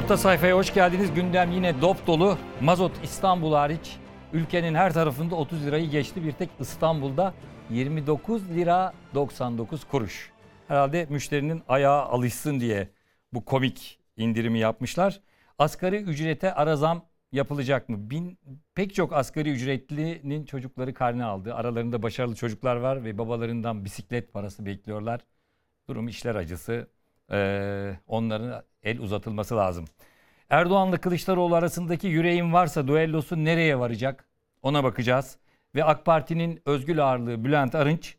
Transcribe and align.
Orta 0.00 0.16
sayfaya 0.16 0.56
hoş 0.56 0.74
geldiniz. 0.74 1.14
Gündem 1.14 1.52
yine 1.52 1.80
dop 1.80 2.06
dolu. 2.06 2.38
Mazot 2.60 2.92
İstanbul 3.04 3.52
hariç 3.52 3.96
ülkenin 4.32 4.74
her 4.74 4.92
tarafında 4.92 5.34
30 5.34 5.66
lirayı 5.66 5.90
geçti. 5.90 6.24
Bir 6.24 6.32
tek 6.32 6.50
İstanbul'da 6.60 7.34
29 7.70 8.50
lira 8.50 8.92
99 9.14 9.84
kuruş. 9.84 10.32
Herhalde 10.68 11.06
müşterinin 11.10 11.62
ayağı 11.68 12.02
alışsın 12.02 12.60
diye 12.60 12.88
bu 13.32 13.44
komik 13.44 13.98
indirimi 14.16 14.58
yapmışlar. 14.58 15.20
Asgari 15.58 15.96
ücrete 15.96 16.54
ara 16.54 16.76
zam 16.76 17.04
yapılacak 17.32 17.88
mı? 17.88 18.10
Bin, 18.10 18.38
pek 18.74 18.94
çok 18.94 19.12
asgari 19.12 19.50
ücretlinin 19.50 20.44
çocukları 20.44 20.94
karne 20.94 21.24
aldı. 21.24 21.54
Aralarında 21.54 22.02
başarılı 22.02 22.34
çocuklar 22.34 22.76
var 22.76 23.04
ve 23.04 23.18
babalarından 23.18 23.84
bisiklet 23.84 24.32
parası 24.32 24.66
bekliyorlar. 24.66 25.20
Durum 25.88 26.08
işler 26.08 26.34
acısı. 26.34 26.90
Ee, 27.32 27.96
onların 28.06 28.62
el 28.82 28.98
uzatılması 29.00 29.56
lazım. 29.56 29.84
Erdoğan'la 30.50 31.00
Kılıçdaroğlu 31.00 31.54
arasındaki 31.54 32.06
yüreğin 32.06 32.52
varsa 32.52 32.88
duellosu 32.88 33.44
nereye 33.44 33.78
varacak? 33.78 34.28
Ona 34.62 34.84
bakacağız. 34.84 35.38
Ve 35.74 35.84
AK 35.84 36.04
Parti'nin 36.04 36.62
özgül 36.66 37.04
ağırlığı 37.04 37.44
Bülent 37.44 37.74
Arınç 37.74 38.16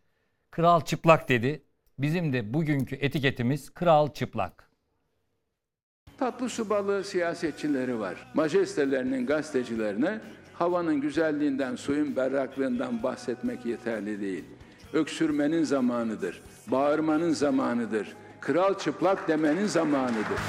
kral 0.52 0.82
çıplak 0.82 1.30
dedi. 1.30 1.64
Bizim 2.00 2.34
de 2.34 2.54
bugünkü 2.54 2.96
etiketimiz 2.96 3.70
kral 3.70 4.14
çıplak. 4.14 4.70
Tatlı 6.18 6.50
su 6.50 6.70
balığı 6.70 7.03
siyasetçileri 7.03 8.00
var. 8.00 8.31
Majestelerinin 8.34 9.25
gazetecilerine 9.25 10.20
havanın 10.53 11.02
güzelliğinden, 11.02 11.75
suyun 11.75 12.16
berraklığından 12.16 13.03
bahsetmek 13.03 13.66
yeterli 13.66 14.22
değil. 14.22 14.44
Öksürmenin 14.94 15.64
zamanıdır, 15.64 16.42
bağırmanın 16.68 17.31
zamanıdır, 17.31 18.16
kral 18.42 18.73
çıplak 18.73 19.28
demenin 19.28 19.66
zamanıdır. 19.66 20.39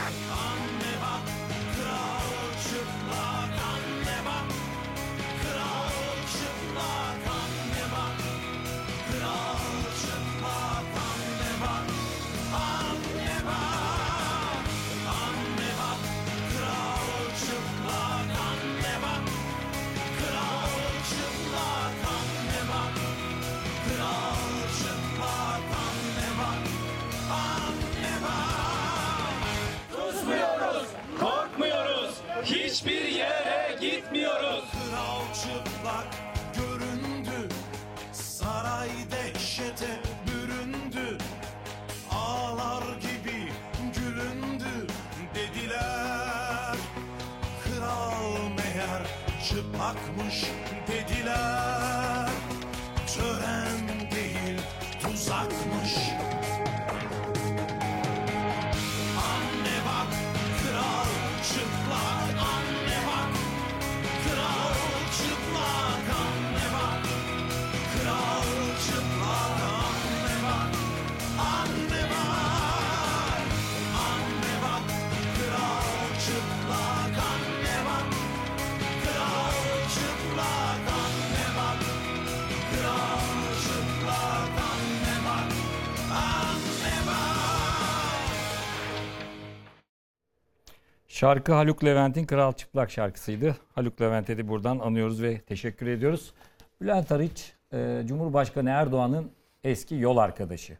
Şarkı 91.22 91.52
Haluk 91.52 91.84
Levent'in 91.84 92.26
Kral 92.26 92.52
Çıplak 92.52 92.90
şarkısıydı. 92.90 93.56
Haluk 93.74 94.00
Levent'e 94.00 94.38
de 94.38 94.48
buradan 94.48 94.78
anıyoruz 94.78 95.22
ve 95.22 95.40
teşekkür 95.40 95.86
ediyoruz. 95.86 96.34
Bülent 96.80 97.12
Arıç, 97.12 97.52
e, 97.72 98.02
Cumhurbaşkanı 98.06 98.70
Erdoğan'ın 98.70 99.30
eski 99.64 99.94
yol 99.94 100.16
arkadaşı. 100.16 100.78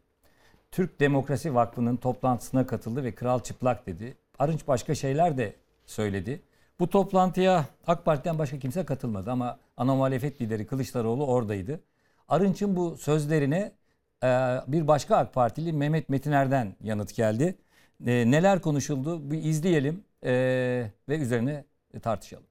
Türk 0.70 1.00
Demokrasi 1.00 1.54
Vakfı'nın 1.54 1.96
toplantısına 1.96 2.66
katıldı 2.66 3.04
ve 3.04 3.14
Kral 3.14 3.40
Çıplak 3.40 3.86
dedi. 3.86 4.16
Arınç 4.38 4.68
başka 4.68 4.94
şeyler 4.94 5.38
de 5.38 5.56
söyledi. 5.86 6.42
Bu 6.80 6.90
toplantıya 6.90 7.64
AK 7.86 8.04
Parti'den 8.04 8.38
başka 8.38 8.58
kimse 8.58 8.84
katılmadı 8.84 9.30
ama 9.30 9.58
ana 9.76 9.94
muhalefet 9.94 10.40
lideri 10.40 10.66
Kılıçdaroğlu 10.66 11.26
oradaydı. 11.26 11.80
Arınç'ın 12.28 12.76
bu 12.76 12.96
sözlerine 12.96 13.72
e, 14.22 14.28
bir 14.66 14.88
başka 14.88 15.16
AK 15.16 15.34
Partili 15.34 15.72
Mehmet 15.72 16.08
Metiner'den 16.08 16.76
yanıt 16.80 17.14
geldi. 17.14 17.58
E, 18.06 18.30
neler 18.30 18.60
konuşuldu 18.60 19.30
bir 19.30 19.44
izleyelim 19.44 20.04
e, 20.24 20.90
ve 21.08 21.18
üzerine 21.18 21.64
tartışalım. 22.02 22.46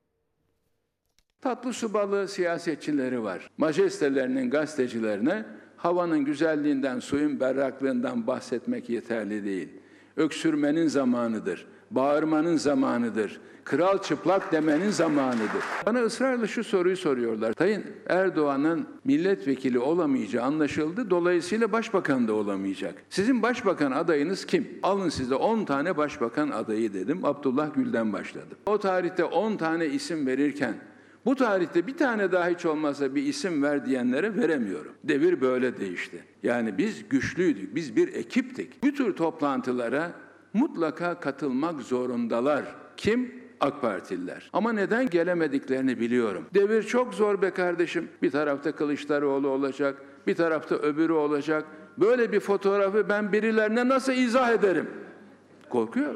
Tatlı 1.41 1.73
su 1.73 1.93
balığı 1.93 2.27
siyasetçileri 2.27 3.23
var. 3.23 3.49
Majestelerinin 3.57 4.49
gazetecilerine 4.49 5.45
havanın 5.77 6.25
güzelliğinden, 6.25 6.99
suyun 6.99 7.39
berraklığından 7.39 8.27
bahsetmek 8.27 8.89
yeterli 8.89 9.45
değil. 9.45 9.69
Öksürmenin 10.17 10.87
zamanıdır, 10.87 11.67
bağırmanın 11.91 12.57
zamanıdır, 12.57 13.39
kral 13.63 13.97
çıplak 13.97 14.51
demenin 14.51 14.89
zamanıdır. 14.89 15.63
Bana 15.85 15.99
ısrarla 15.99 16.47
şu 16.47 16.63
soruyu 16.63 16.97
soruyorlar. 16.97 17.53
Sayın 17.57 17.83
Erdoğan'ın 18.07 18.87
milletvekili 19.03 19.79
olamayacağı 19.79 20.45
anlaşıldı. 20.45 21.09
Dolayısıyla 21.09 21.71
başbakan 21.71 22.27
da 22.27 22.33
olamayacak. 22.33 22.95
Sizin 23.09 23.41
başbakan 23.41 23.91
adayınız 23.91 24.45
kim? 24.45 24.67
Alın 24.83 25.09
size 25.09 25.35
10 25.35 25.65
tane 25.65 25.97
başbakan 25.97 26.49
adayı 26.49 26.93
dedim. 26.93 27.25
Abdullah 27.25 27.75
Gül'den 27.75 28.13
başladım. 28.13 28.57
O 28.65 28.77
tarihte 28.77 29.23
10 29.23 29.57
tane 29.57 29.85
isim 29.85 30.27
verirken 30.27 30.75
bu 31.25 31.35
tarihte 31.35 31.87
bir 31.87 31.97
tane 31.97 32.31
daha 32.31 32.47
hiç 32.47 32.65
olmazsa 32.65 33.15
bir 33.15 33.23
isim 33.23 33.63
ver 33.63 33.85
diyenlere 33.85 34.35
veremiyorum. 34.35 34.91
Devir 35.03 35.41
böyle 35.41 35.79
değişti. 35.79 36.23
Yani 36.43 36.77
biz 36.77 37.09
güçlüydük, 37.09 37.75
biz 37.75 37.95
bir 37.95 38.13
ekiptik. 38.13 38.83
Bu 38.83 38.93
tür 38.93 39.15
toplantılara 39.15 40.11
mutlaka 40.53 41.19
katılmak 41.19 41.81
zorundalar. 41.81 42.63
Kim? 42.97 43.41
AK 43.59 43.81
Partililer. 43.81 44.49
Ama 44.53 44.73
neden 44.73 45.09
gelemediklerini 45.09 45.99
biliyorum. 45.99 46.45
Devir 46.53 46.83
çok 46.83 47.13
zor 47.13 47.41
be 47.41 47.51
kardeşim. 47.51 48.09
Bir 48.21 48.31
tarafta 48.31 48.71
Kılıçdaroğlu 48.71 49.47
olacak, 49.47 50.01
bir 50.27 50.35
tarafta 50.35 50.75
öbürü 50.75 51.13
olacak. 51.13 51.65
Böyle 51.97 52.31
bir 52.31 52.39
fotoğrafı 52.39 53.09
ben 53.09 53.31
birilerine 53.31 53.87
nasıl 53.87 54.13
izah 54.13 54.51
ederim? 54.51 54.89
Korkuyor. 55.69 56.15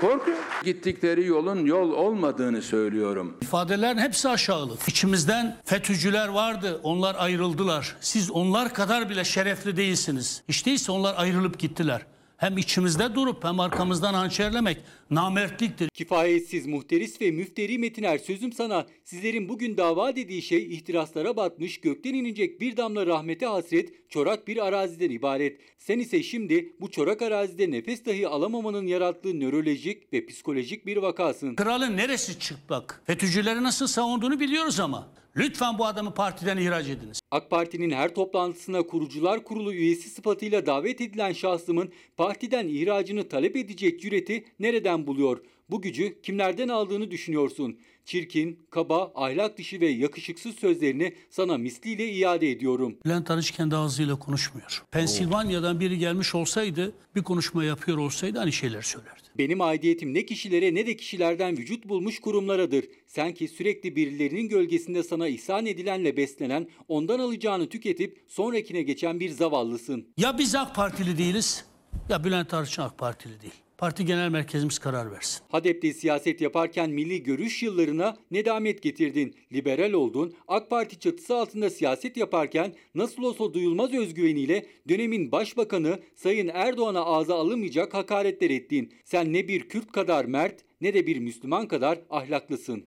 Korkuyor. 0.00 0.38
Gittikleri 0.64 1.26
yolun 1.26 1.64
yol 1.66 1.92
olmadığını 1.92 2.62
söylüyorum. 2.62 3.36
İfadelerin 3.42 3.98
hepsi 3.98 4.28
aşağılık. 4.28 4.88
İçimizden 4.88 5.56
FETÖ'cüler 5.64 6.28
vardı. 6.28 6.80
Onlar 6.82 7.16
ayrıldılar. 7.18 7.96
Siz 8.00 8.30
onlar 8.30 8.74
kadar 8.74 9.10
bile 9.10 9.24
şerefli 9.24 9.76
değilsiniz. 9.76 10.42
Hiç 10.48 10.66
değilse 10.66 10.92
onlar 10.92 11.14
ayrılıp 11.18 11.58
gittiler. 11.58 12.06
Hem 12.36 12.58
içimizde 12.58 13.14
durup 13.14 13.44
hem 13.44 13.60
arkamızdan 13.60 14.14
hançerlemek 14.14 14.78
namertliktir. 15.10 15.88
Kifayetsiz 15.88 16.66
muhteris 16.66 17.20
ve 17.20 17.30
müfteri 17.30 17.78
Metiner 17.78 18.18
sözüm 18.18 18.52
sana 18.52 18.86
sizlerin 19.04 19.48
bugün 19.48 19.76
dava 19.76 20.16
dediği 20.16 20.42
şey 20.42 20.74
ihtiraslara 20.74 21.36
batmış 21.36 21.80
gökten 21.80 22.14
inecek 22.14 22.60
bir 22.60 22.76
damla 22.76 23.06
rahmete 23.06 23.46
hasret 23.46 24.10
çorak 24.10 24.48
bir 24.48 24.66
araziden 24.66 25.10
ibaret. 25.10 25.60
Sen 25.78 25.98
ise 25.98 26.22
şimdi 26.22 26.72
bu 26.80 26.90
çorak 26.90 27.22
arazide 27.22 27.70
nefes 27.70 28.04
dahi 28.04 28.28
alamamanın 28.28 28.86
yarattığı 28.86 29.40
nörolojik 29.40 30.12
ve 30.12 30.26
psikolojik 30.26 30.86
bir 30.86 30.96
vakasın. 30.96 31.54
Kralın 31.54 31.96
neresi 31.96 32.38
çıplak? 32.38 33.02
FETÖ'cüleri 33.06 33.62
nasıl 33.62 33.86
savunduğunu 33.86 34.40
biliyoruz 34.40 34.80
ama. 34.80 35.08
Lütfen 35.36 35.78
bu 35.78 35.86
adamı 35.86 36.14
partiden 36.14 36.56
ihraç 36.56 36.88
ediniz. 36.88 37.20
AK 37.30 37.50
Parti'nin 37.50 37.90
her 37.90 38.14
toplantısına 38.14 38.82
kurucular 38.82 39.44
kurulu 39.44 39.72
üyesi 39.72 40.10
sıfatıyla 40.10 40.66
davet 40.66 41.00
edilen 41.00 41.32
şahsımın 41.32 41.92
partiden 42.16 42.68
ihracını 42.68 43.28
talep 43.28 43.56
edecek 43.56 44.00
cüreti 44.00 44.44
nereden 44.58 45.06
buluyor? 45.06 45.40
Bu 45.70 45.82
gücü 45.82 46.22
kimlerden 46.22 46.68
aldığını 46.68 47.10
düşünüyorsun. 47.10 47.78
Çirkin, 48.04 48.66
kaba, 48.70 49.12
ahlak 49.14 49.58
dışı 49.58 49.80
ve 49.80 49.86
yakışıksız 49.86 50.56
sözlerini 50.56 51.14
sana 51.30 51.58
misliyle 51.58 52.08
iade 52.12 52.50
ediyorum. 52.50 52.98
Bülent 53.04 53.30
Arınç 53.30 53.50
kendi 53.50 53.76
ağzıyla 53.76 54.18
konuşmuyor. 54.18 54.84
Pensilvanya'dan 54.90 55.80
biri 55.80 55.98
gelmiş 55.98 56.34
olsaydı, 56.34 56.92
bir 57.14 57.22
konuşma 57.22 57.64
yapıyor 57.64 57.98
olsaydı 57.98 58.40
aynı 58.40 58.52
şeyler 58.52 58.82
söylerdi. 58.82 59.25
Benim 59.38 59.60
aidiyetim 59.60 60.14
ne 60.14 60.26
kişilere 60.26 60.74
ne 60.74 60.86
de 60.86 60.96
kişilerden 60.96 61.58
vücut 61.58 61.88
bulmuş 61.88 62.20
kurumlaradır. 62.20 62.84
Sen 63.06 63.34
ki 63.34 63.48
sürekli 63.48 63.96
birilerinin 63.96 64.48
gölgesinde 64.48 65.02
sana 65.02 65.28
ihsan 65.28 65.66
edilenle 65.66 66.16
beslenen, 66.16 66.68
ondan 66.88 67.18
alacağını 67.18 67.68
tüketip 67.68 68.24
sonrakine 68.28 68.82
geçen 68.82 69.20
bir 69.20 69.30
zavallısın. 69.30 70.08
Ya 70.16 70.38
biz 70.38 70.54
AK 70.54 70.74
Partili 70.74 71.18
değiliz, 71.18 71.64
ya 72.08 72.24
Bülent 72.24 72.54
Arınç 72.54 72.78
AK 72.78 72.98
Partili 72.98 73.40
değil. 73.40 73.65
Parti 73.78 74.04
genel 74.04 74.28
merkezimiz 74.28 74.78
karar 74.78 75.12
versin. 75.12 75.42
Hadep'te 75.48 75.92
siyaset 75.92 76.40
yaparken 76.40 76.90
milli 76.90 77.22
görüş 77.22 77.62
yıllarına 77.62 78.16
nedamet 78.30 78.82
getirdin. 78.82 79.36
Liberal 79.52 79.92
oldun. 79.92 80.34
AK 80.48 80.70
Parti 80.70 80.98
çatısı 80.98 81.36
altında 81.36 81.70
siyaset 81.70 82.16
yaparken 82.16 82.74
nasıl 82.94 83.22
olsa 83.22 83.54
duyulmaz 83.54 83.94
özgüveniyle 83.94 84.66
dönemin 84.88 85.32
başbakanı 85.32 86.00
Sayın 86.14 86.50
Erdoğan'a 86.54 87.04
ağza 87.04 87.34
alınmayacak 87.34 87.94
hakaretler 87.94 88.50
ettin. 88.50 88.92
Sen 89.04 89.32
ne 89.32 89.48
bir 89.48 89.68
Kürt 89.68 89.92
kadar 89.92 90.24
mert 90.24 90.60
ne 90.80 90.94
de 90.94 91.06
bir 91.06 91.18
Müslüman 91.18 91.68
kadar 91.68 91.98
ahlaklısın. 92.10 92.84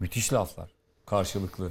Müthiş 0.00 0.32
laflar. 0.32 0.70
Karşılıklı. 1.06 1.70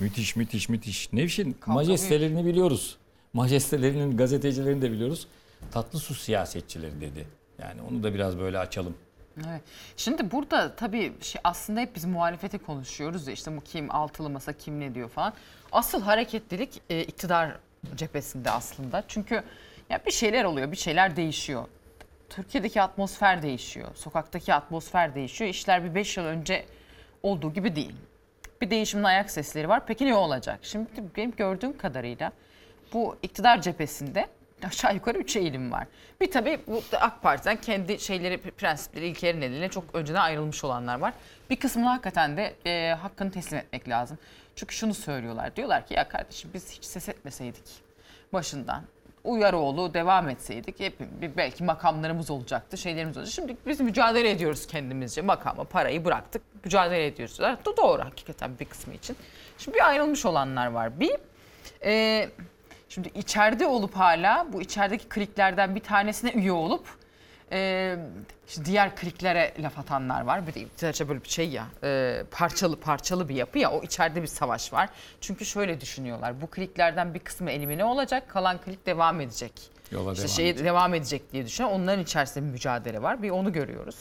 Müthiş 0.00 0.36
müthiş 0.36 0.68
müthiş. 0.68 1.12
Nevşin 1.12 1.56
majestelerini 1.66 2.46
biliyoruz. 2.46 2.96
Majestelerinin 3.32 4.16
gazetecilerini 4.16 4.82
de 4.82 4.92
biliyoruz. 4.92 5.26
Tatlı 5.72 5.98
su 5.98 6.14
siyasetçileri 6.14 7.00
dedi. 7.00 7.26
Yani 7.58 7.82
onu 7.90 8.02
da 8.02 8.14
biraz 8.14 8.38
böyle 8.38 8.58
açalım. 8.58 8.96
Evet. 9.36 9.62
Şimdi 9.96 10.30
burada 10.30 10.74
tabii 10.76 11.12
şey 11.20 11.40
aslında 11.44 11.80
hep 11.80 11.96
biz 11.96 12.04
muhalefeti 12.04 12.58
konuşuyoruz 12.58 13.26
ya 13.26 13.32
işte 13.32 13.56
bu 13.56 13.60
kim 13.60 13.94
altılı 13.94 14.30
masa 14.30 14.52
kim 14.52 14.80
ne 14.80 14.94
diyor 14.94 15.08
falan. 15.08 15.32
Asıl 15.72 16.02
hareketlilik 16.02 16.82
e, 16.90 17.02
iktidar 17.02 17.56
cephesinde 17.96 18.50
aslında. 18.50 19.04
Çünkü 19.08 19.42
ya 19.90 20.00
bir 20.06 20.10
şeyler 20.10 20.44
oluyor, 20.44 20.72
bir 20.72 20.76
şeyler 20.76 21.16
değişiyor. 21.16 21.64
Türkiye'deki 22.30 22.82
atmosfer 22.82 23.42
değişiyor. 23.42 23.88
Sokaktaki 23.94 24.54
atmosfer 24.54 25.14
değişiyor. 25.14 25.50
İşler 25.50 25.84
bir 25.84 25.94
5 25.94 26.16
yıl 26.16 26.24
önce 26.24 26.66
olduğu 27.22 27.52
gibi 27.52 27.76
değil. 27.76 27.94
Bir 28.60 28.70
değişimin 28.70 29.04
ayak 29.04 29.30
sesleri 29.30 29.68
var. 29.68 29.86
Peki 29.86 30.06
ne 30.06 30.14
olacak? 30.14 30.58
Şimdi 30.62 30.88
benim 31.16 31.30
gördüğüm 31.36 31.78
kadarıyla 31.78 32.32
bu 32.92 33.16
iktidar 33.22 33.62
cephesinde 33.62 34.28
aşağı 34.66 34.94
yukarı 34.94 35.18
üç 35.18 35.36
eğilim 35.36 35.72
var. 35.72 35.86
Bir 36.20 36.30
tabii 36.30 36.60
bu 36.66 36.82
AK 37.00 37.22
Parti'den 37.22 37.56
kendi 37.56 38.00
şeyleri, 38.00 38.38
prensipleri, 38.38 39.06
ilkeleri 39.06 39.40
nedeniyle 39.40 39.68
çok 39.68 39.84
önceden 39.94 40.20
ayrılmış 40.20 40.64
olanlar 40.64 40.98
var. 40.98 41.12
Bir 41.50 41.56
kısmını 41.56 41.88
hakikaten 41.88 42.36
de 42.36 42.54
e, 42.66 42.94
hakkını 42.94 43.30
teslim 43.30 43.58
etmek 43.58 43.88
lazım. 43.88 44.18
Çünkü 44.56 44.74
şunu 44.74 44.94
söylüyorlar. 44.94 45.56
Diyorlar 45.56 45.86
ki 45.86 45.94
ya 45.94 46.08
kardeşim 46.08 46.50
biz 46.54 46.70
hiç 46.72 46.84
ses 46.84 47.08
etmeseydik 47.08 47.64
başından. 48.32 48.82
Uyaroğlu 49.24 49.94
devam 49.94 50.28
etseydik 50.28 50.80
hep 50.80 50.94
belki 51.36 51.64
makamlarımız 51.64 52.30
olacaktı, 52.30 52.78
şeylerimiz 52.78 53.16
olacaktı. 53.16 53.34
Şimdi 53.34 53.56
biz 53.66 53.80
mücadele 53.80 54.30
ediyoruz 54.30 54.66
kendimizce. 54.66 55.22
Makamı, 55.22 55.64
parayı 55.64 56.04
bıraktık, 56.04 56.42
mücadele 56.64 57.06
ediyoruz. 57.06 57.38
Do- 57.40 57.76
Doğru 57.76 58.02
hakikaten 58.04 58.58
bir 58.60 58.64
kısmı 58.64 58.94
için. 58.94 59.16
Şimdi 59.58 59.76
bir 59.76 59.88
ayrılmış 59.88 60.24
olanlar 60.26 60.66
var. 60.66 61.00
Bir, 61.00 61.16
e, 61.84 62.28
Şimdi 62.90 63.10
içeride 63.14 63.66
olup 63.66 63.96
hala 63.96 64.46
bu 64.52 64.62
içerideki 64.62 65.08
kliklerden 65.08 65.74
bir 65.74 65.80
tanesine 65.80 66.30
üye 66.30 66.52
olup 66.52 66.86
e, 67.52 67.96
işte 68.48 68.64
diğer 68.64 68.96
kliklere 68.96 69.54
laf 69.62 69.78
atanlar 69.78 70.20
var. 70.20 70.46
Bir 70.46 70.54
de 70.54 71.08
böyle 71.08 71.24
bir 71.24 71.28
şey 71.28 71.48
ya 71.48 71.66
e, 71.84 72.22
parçalı 72.30 72.80
parçalı 72.80 73.28
bir 73.28 73.34
yapı 73.34 73.58
ya 73.58 73.70
o 73.70 73.82
içeride 73.82 74.22
bir 74.22 74.26
savaş 74.26 74.72
var. 74.72 74.88
Çünkü 75.20 75.44
şöyle 75.44 75.80
düşünüyorlar 75.80 76.40
bu 76.40 76.46
kliklerden 76.46 77.14
bir 77.14 77.18
kısmı 77.18 77.50
elimine 77.50 77.84
olacak 77.84 78.28
kalan 78.28 78.58
klik 78.58 78.86
devam 78.86 79.20
edecek. 79.20 79.52
Yola 79.90 80.12
İşte 80.12 80.22
devam 80.24 80.36
şey 80.36 80.48
edecek. 80.50 80.66
devam 80.66 80.94
edecek 80.94 81.32
diye 81.32 81.46
düşünüyor. 81.46 81.74
Onların 81.74 82.02
içerisinde 82.02 82.46
bir 82.46 82.50
mücadele 82.50 83.02
var. 83.02 83.22
Bir 83.22 83.30
onu 83.30 83.52
görüyoruz. 83.52 83.96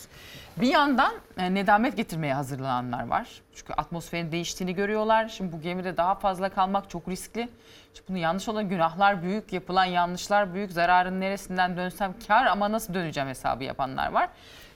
Bir 0.59 0.67
yandan 0.67 1.13
e, 1.37 1.53
nedamet 1.53 1.97
getirmeye 1.97 2.33
hazırlananlar 2.33 3.07
var. 3.07 3.27
Çünkü 3.55 3.73
atmosferin 3.73 4.31
değiştiğini 4.31 4.75
görüyorlar. 4.75 5.27
Şimdi 5.27 5.51
bu 5.51 5.61
gemide 5.61 5.97
daha 5.97 6.15
fazla 6.15 6.49
kalmak 6.49 6.89
çok 6.89 7.07
riskli. 7.09 7.49
Şimdi 7.93 8.09
bunu 8.09 8.17
yanlış 8.17 8.49
olan 8.49 8.69
günahlar 8.69 9.23
büyük, 9.23 9.53
yapılan 9.53 9.85
yanlışlar 9.85 10.53
büyük. 10.53 10.71
Zararın 10.71 11.21
neresinden 11.21 11.77
dönsem 11.77 12.13
kar 12.27 12.45
ama 12.45 12.71
nasıl 12.71 12.93
döneceğim 12.93 13.29
hesabı 13.29 13.63
yapanlar 13.63 14.11
var. 14.11 14.29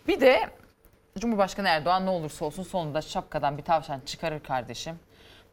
Bir 0.08 0.22
de 0.22 0.50
Cumhurbaşkanı 1.20 1.68
Erdoğan 1.68 2.06
ne 2.06 2.10
olursa 2.10 2.46
olsun 2.46 2.64
sonunda 2.64 3.02
şapkadan 3.02 3.58
bir 3.58 3.64
tavşan 3.64 4.00
çıkarır 4.06 4.40
kardeşim. 4.40 5.00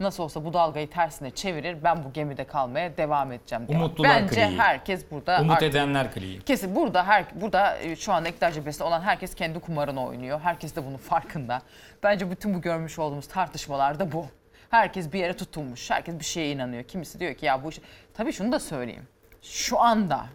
Nasıl 0.00 0.22
olsa 0.22 0.44
bu 0.44 0.52
dalgayı 0.52 0.90
tersine 0.90 1.30
çevirir. 1.30 1.84
Ben 1.84 2.04
bu 2.04 2.12
gemide 2.12 2.44
kalmaya 2.44 2.96
devam 2.96 3.32
edeceğim. 3.32 3.68
diyor. 3.68 3.80
Umutlular 3.80 4.22
Bence 4.22 4.34
kliği. 4.46 4.58
herkes 4.58 5.10
burada 5.10 5.40
Umut 5.40 5.52
artık- 5.52 5.70
edenler 5.70 6.12
kliği. 6.12 6.40
Kesin 6.42 6.76
burada 6.76 7.06
her 7.06 7.24
burada 7.34 7.78
e, 7.78 7.96
şu 7.96 8.12
anda 8.12 8.28
iktidar 8.28 8.52
cephesinde 8.52 8.84
olan 8.84 9.00
herkes 9.00 9.34
kendi 9.34 9.60
kumarını 9.60 10.06
oynuyor. 10.06 10.40
Herkes 10.40 10.76
de 10.76 10.86
bunun 10.86 10.96
farkında. 10.96 11.62
Bence 12.02 12.30
bütün 12.30 12.54
bu 12.54 12.60
görmüş 12.60 12.98
olduğumuz 12.98 13.28
tartışmalar 13.28 13.98
da 13.98 14.12
bu. 14.12 14.26
Herkes 14.70 15.12
bir 15.12 15.18
yere 15.18 15.36
tutulmuş. 15.36 15.90
Herkes 15.90 16.18
bir 16.18 16.24
şeye 16.24 16.52
inanıyor. 16.52 16.82
Kimisi 16.82 17.20
diyor 17.20 17.34
ki 17.34 17.46
ya 17.46 17.64
bu 17.64 17.68
iş... 17.68 17.80
Tabii 18.14 18.32
şunu 18.32 18.52
da 18.52 18.60
söyleyeyim. 18.60 19.08
Şu 19.42 19.80
anda 19.80 20.26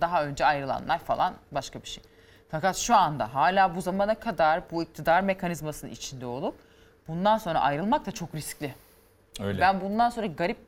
daha 0.00 0.24
önce 0.24 0.46
ayrılanlar 0.46 0.98
falan 0.98 1.34
başka 1.52 1.82
bir 1.82 1.88
şey. 1.88 2.04
Fakat 2.50 2.76
şu 2.76 2.96
anda 2.96 3.34
hala 3.34 3.74
bu 3.76 3.80
zamana 3.80 4.14
kadar 4.14 4.70
bu 4.70 4.82
iktidar 4.82 5.20
mekanizmasının 5.20 5.90
içinde 5.90 6.26
olup 6.26 6.54
bundan 7.08 7.38
sonra 7.38 7.60
ayrılmak 7.60 8.06
da 8.06 8.12
çok 8.12 8.34
riskli. 8.34 8.74
Öyle. 9.40 9.60
Ben 9.60 9.80
bundan 9.80 10.10
sonra 10.10 10.26
garip 10.26 10.58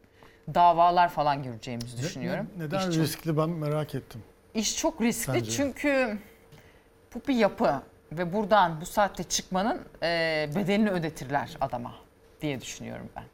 davalar 0.55 1.09
falan 1.09 1.43
göreceğimizi 1.43 2.03
düşünüyorum. 2.03 2.47
Ne- 2.59 2.65
neden 2.65 2.79
İş 2.79 2.85
çok- 2.85 2.95
riskli 3.05 3.37
ben 3.37 3.49
merak 3.51 3.95
ettim. 3.95 4.23
İş 4.55 4.77
çok 4.77 5.01
riskli 5.03 5.33
Bence. 5.35 5.51
çünkü 5.51 6.19
bu 7.15 7.21
bir 7.29 7.35
yapı 7.35 7.83
ve 8.13 8.33
buradan 8.33 8.81
bu 8.81 8.87
saatte 8.87 9.23
çıkmanın 9.25 9.81
e, 10.03 10.07
bedelini 10.57 10.91
ödetirler 10.91 11.57
adama 11.61 11.95
diye 12.41 12.61
düşünüyorum 12.61 13.09
ben. 13.17 13.25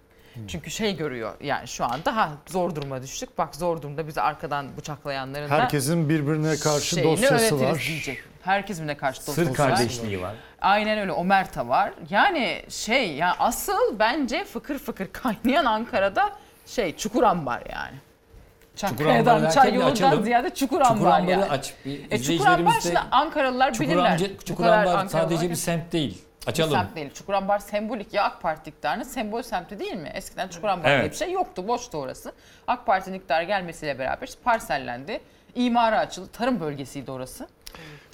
Çünkü 0.48 0.70
şey 0.70 0.96
görüyor 0.96 1.34
yani 1.40 1.68
şu 1.68 1.84
anda 1.84 2.16
ha 2.16 2.32
zor 2.46 2.74
duruma 2.74 3.02
düştük. 3.02 3.38
Bak 3.38 3.54
zor 3.56 3.82
durumda 3.82 4.06
bizi 4.06 4.20
arkadan 4.20 4.76
bıçaklayanların 4.76 5.50
da 5.50 5.54
Herkesin 5.54 6.08
birbirine 6.08 6.56
karşı 6.56 7.04
dosyası 7.04 7.60
var. 7.60 7.84
diyecek. 7.88 8.18
Herkes 8.42 8.76
birbirine 8.76 8.96
karşı 8.96 9.20
dosyası 9.20 9.40
Sır 9.40 9.48
var. 9.50 9.56
kardeşliği 9.56 10.20
var. 10.20 10.34
Aynen 10.64 10.98
öyle 10.98 11.12
Omerta 11.12 11.68
var. 11.68 11.92
Yani 12.10 12.62
şey 12.68 13.14
ya 13.14 13.36
asıl 13.38 13.98
bence 13.98 14.44
fıkır 14.44 14.78
fıkır 14.78 15.08
kaynayan 15.12 15.64
Ankara'da 15.64 16.30
şey 16.66 16.96
Çukurambar 16.96 17.62
yani. 17.72 17.94
Çukurambar 18.76 18.96
Çankaya'dan 19.06 19.42
derken 19.42 19.54
çay 19.62 19.70
de 19.72 19.74
yolundan 19.76 19.92
açalım. 19.92 20.24
ziyade 20.24 20.54
Çukurambar 20.54 20.94
Çukurambar'ı 20.96 21.30
yani. 21.30 21.44
aç. 21.44 21.74
Bir 21.84 22.10
E 22.10 22.16
izleyicilerimiz 22.16 22.74
de 22.76 22.80
şimdi 22.80 22.98
Ankaralılar 22.98 23.72
bilirler. 23.80 24.18
Çukurambar, 24.18 24.18
Bu 24.20 24.36
kadar 24.36 24.44
Çukurambar 24.46 24.94
Ankaralı 24.98 25.08
sadece 25.30 25.50
bir 25.50 25.54
semt 25.54 25.92
değil. 25.92 26.22
bir 26.42 26.50
Açalım. 26.50 26.72
semt 26.72 26.96
değil. 26.96 27.14
Çukurambar 27.14 27.58
sembolik 27.58 28.14
ya 28.14 28.24
AK 28.24 28.42
Parti 28.42 28.70
iktidarının 28.70 29.02
sembol 29.04 29.42
semti 29.42 29.78
değil 29.78 29.94
mi? 29.94 30.10
Eskiden 30.14 30.48
Çukurambar 30.48 30.90
Evet. 30.90 31.00
diye 31.00 31.10
bir 31.10 31.16
şey 31.16 31.32
yoktu. 31.32 31.68
Boştu 31.68 31.98
orası. 31.98 32.32
AK 32.66 32.86
Parti'nin 32.86 33.16
iktidara 33.16 33.42
gelmesiyle 33.42 33.98
beraber 33.98 34.28
parsellendi. 34.44 35.20
İmara 35.54 35.98
açıldı. 35.98 36.28
Tarım 36.32 36.60
bölgesiydi 36.60 37.10
orası. 37.10 37.48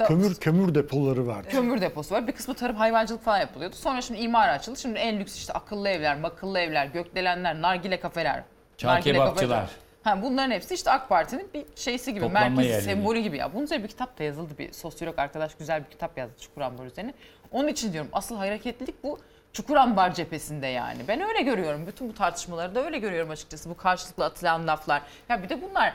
Kömür 0.09 0.35
kömür 0.35 0.75
depoları 0.75 1.27
vardı. 1.27 1.49
kömür 1.51 1.81
deposu 1.81 2.15
var. 2.15 2.27
Bir 2.27 2.33
kısmı 2.33 2.55
tarım 2.55 2.77
hayvancılık 2.77 3.25
falan 3.25 3.39
yapılıyordu. 3.39 3.77
Sonra 3.77 4.03
şimdi 4.03 4.21
imara 4.21 4.53
açıldı. 4.53 4.81
Şimdi 4.81 4.99
en 4.99 5.21
lüks 5.21 5.37
işte 5.37 5.53
akıllı 5.53 5.89
evler, 5.89 6.17
makıllı 6.17 6.59
evler, 6.61 6.87
gökdelenler, 6.87 7.63
nargile 7.63 8.01
kafeler. 8.01 8.43
Çağ 8.77 8.89
nargile 8.89 9.13
kebapçılar. 9.13 9.61
kafeler. 9.61 9.69
Ha, 10.05 10.23
bunların 10.23 10.51
hepsi 10.51 10.75
işte 10.75 10.91
AK 10.91 11.09
Parti'nin 11.09 11.49
bir 11.55 11.65
şeysi 11.77 12.15
gibi, 12.15 12.25
Toplanma 12.25 12.49
merkezi 12.49 12.69
yerleri. 12.69 12.85
sembolü 12.85 13.19
gibi 13.19 13.37
ya. 13.37 13.55
Bunun 13.55 13.65
üzerine 13.65 13.85
bir 13.85 13.89
kitap 13.89 14.19
da 14.19 14.23
yazıldı. 14.23 14.59
Bir 14.59 14.73
sosyolog 14.73 15.19
arkadaş 15.19 15.55
güzel 15.55 15.85
bir 15.85 15.91
kitap 15.91 16.19
yazdı 16.19 16.35
Çukurambar 16.41 16.87
üzerine. 16.87 17.15
Onun 17.53 17.69
için 17.69 17.93
diyorum 17.93 18.11
asıl 18.13 18.37
hareketlilik 18.37 19.05
bu 19.05 19.19
Çukurambar 19.53 20.15
cephesinde 20.15 20.67
yani. 20.67 20.99
Ben 21.09 21.21
öyle 21.21 21.43
görüyorum. 21.43 21.87
Bütün 21.87 22.09
bu 22.09 22.15
tartışmaları 22.15 22.75
da 22.75 22.85
öyle 22.85 22.99
görüyorum 22.99 23.31
açıkçası. 23.31 23.71
Bu 23.71 23.77
karşılıklı 23.77 24.25
atılan 24.25 24.67
laflar. 24.67 25.03
Ya 25.29 25.43
bir 25.43 25.49
de 25.49 25.63
bunlar 25.63 25.95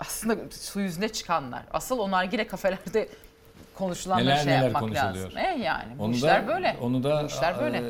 aslında 0.00 0.36
su 0.50 0.80
yüzüne 0.80 1.08
çıkanlar. 1.08 1.62
Asıl 1.72 1.98
o 1.98 2.10
nargile 2.10 2.46
kafelerde 2.46 3.08
konuşulanları 3.74 4.26
Neler 4.26 4.36
şey 4.36 4.52
neler 4.52 4.62
yapmak 4.64 4.94
lazım. 4.94 5.38
E 5.38 5.42
yani 5.62 5.98
bu 5.98 6.02
Onu 6.02 6.14
işler 6.14 6.44
da, 6.48 6.48
böyle. 6.54 6.76
Onu 6.80 7.04
da 7.04 7.22
bu 7.22 7.26
işler 7.26 7.60
böyle. 7.60 7.78
e, 7.78 7.82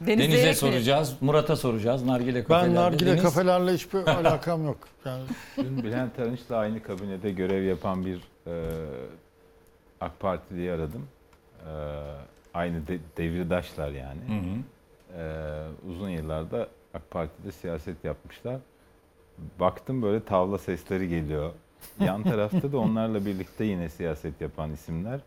Denizde 0.00 0.22
Deniz'e 0.32 0.54
soracağız. 0.54 1.16
Murat'a 1.20 1.56
soracağız. 1.56 2.02
Nargile 2.02 2.38
Ben 2.38 2.42
kafelerde. 2.44 2.74
nargile 2.74 3.10
Deniz, 3.10 3.22
kafelerle 3.22 3.72
hiçbir 3.74 3.98
alakam 4.06 4.64
yok. 4.66 4.78
Yani 5.04 5.22
Dün 5.56 5.82
Bülent 5.82 6.18
Arınç'la 6.18 6.56
aynı 6.56 6.82
kabinede 6.82 7.30
görev 7.30 7.62
yapan 7.62 8.06
bir 8.06 8.16
e, 8.46 8.52
AK 10.00 10.20
Partili'yi 10.20 10.72
aradım. 10.72 11.08
E, 11.60 11.70
aynı 12.54 12.86
de, 12.86 12.98
devirdaşlar 13.16 13.88
yani. 13.90 14.20
Hı 14.28 14.32
hı. 14.32 14.62
E, 15.22 15.90
uzun 15.90 16.08
yıllarda 16.08 16.68
AK 16.94 17.10
Parti'de 17.10 17.52
siyaset 17.52 18.04
yapmışlar. 18.04 18.56
Baktım 19.60 20.02
böyle 20.02 20.24
tavla 20.24 20.58
sesleri 20.58 21.08
geliyor. 21.08 21.50
Yan 22.00 22.22
tarafta 22.22 22.72
da 22.72 22.78
onlarla 22.78 23.26
birlikte 23.26 23.64
yine 23.64 23.88
siyaset 23.88 24.40
yapan 24.40 24.72
isimler. 24.72 25.20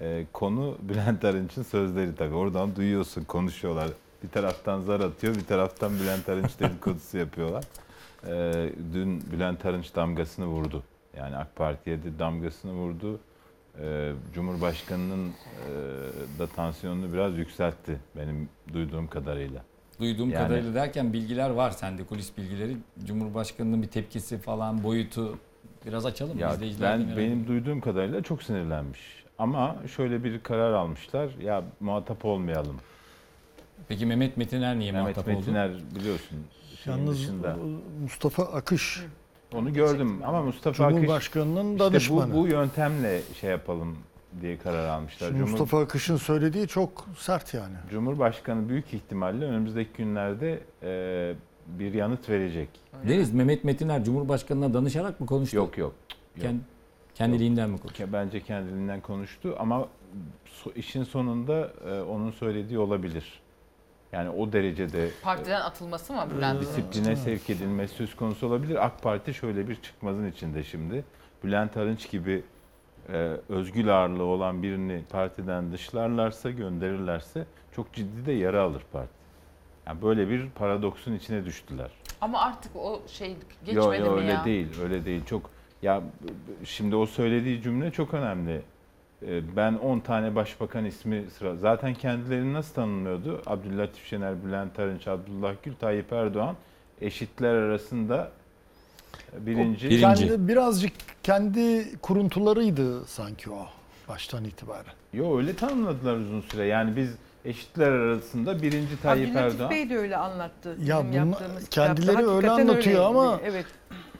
e, 0.00 0.26
konu 0.32 0.76
Bülent 0.82 1.24
Arınç'ın 1.24 1.62
sözleri 1.62 2.14
tabii. 2.14 2.34
Oradan 2.34 2.76
duyuyorsun 2.76 3.24
konuşuyorlar. 3.24 3.88
Bir 4.22 4.28
taraftan 4.28 4.80
zar 4.80 5.00
atıyor, 5.00 5.34
bir 5.34 5.44
taraftan 5.46 5.92
Bülent 6.00 6.28
Arınç 6.28 6.60
dedikodusu 6.60 7.18
yapıyorlar. 7.18 7.64
E, 8.26 8.68
dün 8.92 9.32
Bülent 9.32 9.66
Arınç 9.66 9.94
damgasını 9.96 10.46
vurdu. 10.46 10.82
Yani 11.16 11.36
AK 11.36 11.56
Parti'ye 11.56 12.02
de 12.02 12.18
damgasını 12.18 12.72
vurdu. 12.72 13.20
E, 13.80 14.12
Cumhurbaşkanı'nın 14.34 15.28
e, 15.28 16.38
da 16.38 16.46
tansiyonunu 16.46 17.12
biraz 17.12 17.38
yükseltti 17.38 18.00
benim 18.16 18.48
duyduğum 18.72 19.08
kadarıyla. 19.08 19.62
Duyduğum 20.00 20.30
Yani- 20.30 20.42
kadarıyla 20.46 20.74
derken 20.74 21.12
bilgiler 21.12 21.50
var 21.50 21.70
sende 21.70 22.04
kulis 22.04 22.36
bilgileri. 22.38 22.76
Cumhurbaşkanının 23.04 23.82
bir 23.82 23.88
tepkisi 23.88 24.38
falan 24.38 24.82
boyutu 24.82 25.38
biraz 25.86 26.06
açalım 26.06 26.34
mı? 26.34 26.40
Ya 26.40 26.54
İzleyiciler 26.54 27.00
de 27.00 27.08
ben 27.08 27.16
benim 27.16 27.46
duyduğum 27.46 27.80
kadarıyla 27.80 28.22
çok 28.22 28.42
sinirlenmiş. 28.42 29.00
Ama 29.38 29.76
şöyle 29.96 30.24
bir 30.24 30.42
karar 30.42 30.72
almışlar. 30.72 31.30
Ya 31.42 31.64
muhatap 31.80 32.24
olmayalım. 32.24 32.76
Peki 33.88 34.06
Mehmet 34.06 34.36
Metiner 34.36 34.78
niye 34.78 34.92
Mehmet 34.92 35.16
muhatap 35.16 35.28
oldu? 35.28 35.36
Metiner 35.38 35.70
biliyorsun 35.94 36.38
Yalnız 36.86 37.18
dışında. 37.18 37.56
Mustafa 38.02 38.42
Akış 38.42 39.00
Onu 39.54 39.72
gördüm 39.72 40.20
ama 40.24 40.42
Mustafa 40.42 40.84
Akış 40.84 40.96
Cumhurbaşkanının 40.96 41.72
işte 41.72 41.84
danışmanı. 41.84 42.34
bu, 42.34 42.38
bu 42.38 42.46
yöntemle 42.46 43.20
şey 43.40 43.50
yapalım 43.50 43.98
diye 44.40 44.58
karar 44.58 44.88
almışlar. 44.88 45.28
Şimdi 45.28 45.38
Cumhur- 45.40 45.50
Mustafa 45.50 45.80
Akış'ın 45.80 46.16
söylediği 46.16 46.66
çok 46.68 47.06
sert 47.16 47.54
yani. 47.54 47.74
Cumhurbaşkanı 47.90 48.68
büyük 48.68 48.94
ihtimalle 48.94 49.44
önümüzdeki 49.44 49.90
günlerde 49.96 50.60
e, 50.82 51.34
bir 51.66 51.94
yanıt 51.94 52.28
verecek. 52.28 52.68
Deniz 53.08 53.34
Mehmet 53.34 53.64
Metiner 53.64 54.04
Cumhurbaşkanı'na 54.04 54.74
danışarak 54.74 55.20
mı 55.20 55.26
konuştu? 55.26 55.56
Yok 55.56 55.78
yok. 55.78 55.94
yok. 56.36 56.44
Kend- 56.46 56.58
kendiliğinden 57.14 57.70
mi 57.70 57.78
konuştu? 57.78 58.04
Bence 58.12 58.40
kendiliğinden 58.42 59.00
konuştu 59.00 59.56
ama 59.58 59.88
so- 60.46 60.74
işin 60.74 61.04
sonunda 61.04 61.70
e, 61.88 62.00
onun 62.00 62.30
söylediği 62.30 62.78
olabilir. 62.78 63.40
Yani 64.12 64.30
o 64.30 64.52
derecede 64.52 65.10
Partiden 65.22 65.60
atılması 65.60 66.12
mı 66.12 66.26
Bülent? 66.36 66.60
disipline 66.62 67.16
sevk 67.16 67.50
edilmesi 67.50 67.94
söz 67.94 68.16
konusu 68.16 68.46
olabilir. 68.46 68.84
AK 68.86 69.02
Parti 69.02 69.34
şöyle 69.34 69.68
bir 69.68 69.74
çıkmazın 69.82 70.26
içinde 70.30 70.64
şimdi. 70.64 71.04
Bülent 71.44 71.76
Arınç 71.76 72.10
gibi 72.10 72.42
e, 73.12 73.36
özgül 73.48 73.96
ağırlığı 73.98 74.22
olan 74.24 74.62
birini 74.62 75.02
partiden 75.10 75.72
dışlarlarsa, 75.72 76.50
gönderirlerse 76.50 77.44
çok 77.72 77.92
ciddi 77.92 78.26
de 78.26 78.32
yara 78.32 78.62
alır 78.62 78.82
parti. 78.92 79.20
Yani 79.86 80.02
böyle 80.02 80.28
bir 80.28 80.50
paradoksun 80.50 81.12
içine 81.12 81.44
düştüler. 81.44 81.90
Ama 82.20 82.40
artık 82.40 82.76
o 82.76 83.00
şey 83.06 83.28
Yo, 83.30 83.34
geçmedi 83.64 84.00
yo, 84.00 84.12
mi 84.12 84.20
öyle 84.20 84.32
ya? 84.32 84.44
değil, 84.44 84.68
öyle 84.82 85.04
değil. 85.04 85.24
Çok 85.24 85.50
ya 85.82 86.02
şimdi 86.64 86.96
o 86.96 87.06
söylediği 87.06 87.62
cümle 87.62 87.90
çok 87.90 88.14
önemli. 88.14 88.62
Ee, 89.26 89.56
Ben 89.56 89.74
10 89.74 90.00
tane 90.00 90.34
başbakan 90.34 90.84
ismi 90.84 91.24
sıra 91.30 91.56
zaten 91.56 91.94
kendilerini 91.94 92.52
nasıl 92.52 92.74
tanımlıyordu? 92.74 93.42
Abdüllatif 93.46 94.06
Şener, 94.06 94.44
Bülent 94.44 94.78
Arınç, 94.78 95.08
Abdullah 95.08 95.54
Gül, 95.62 95.74
Tayyip 95.74 96.12
Erdoğan 96.12 96.56
eşitler 97.00 97.54
arasında 97.54 98.30
birinci. 99.38 99.90
Birinci. 99.90 100.00
Kendi, 100.00 100.48
birazcık 100.48 100.92
kendi 101.22 101.96
kuruntularıydı 102.00 103.04
sanki 103.04 103.50
o 103.50 103.66
baştan 104.08 104.44
itibaren. 104.44 104.94
Yo 105.12 105.38
öyle 105.38 105.56
tanımladılar 105.56 106.16
uzun 106.16 106.40
süre. 106.40 106.66
Yani 106.66 106.96
biz 106.96 107.10
eşitler 107.44 107.90
arasında 107.90 108.62
birinci 108.62 109.00
Tayyip 109.02 109.28
Abdülatif 109.30 109.52
Erdoğan. 109.54 109.70
Bey 109.70 109.90
de 109.90 109.96
öyle 109.98 110.16
anlattı. 110.16 110.68
Ya 110.68 110.76
bizim 110.78 111.22
bunlar- 111.22 111.40
yaptığımız 111.40 111.68
kendileri 111.68 112.06
kitapta. 112.06 112.30
öyle 112.36 112.46
Hakikaten 112.48 112.68
anlatıyor 112.68 112.86
öyleydi. 112.86 113.00
ama- 113.18 113.40
Evet. 113.44 113.66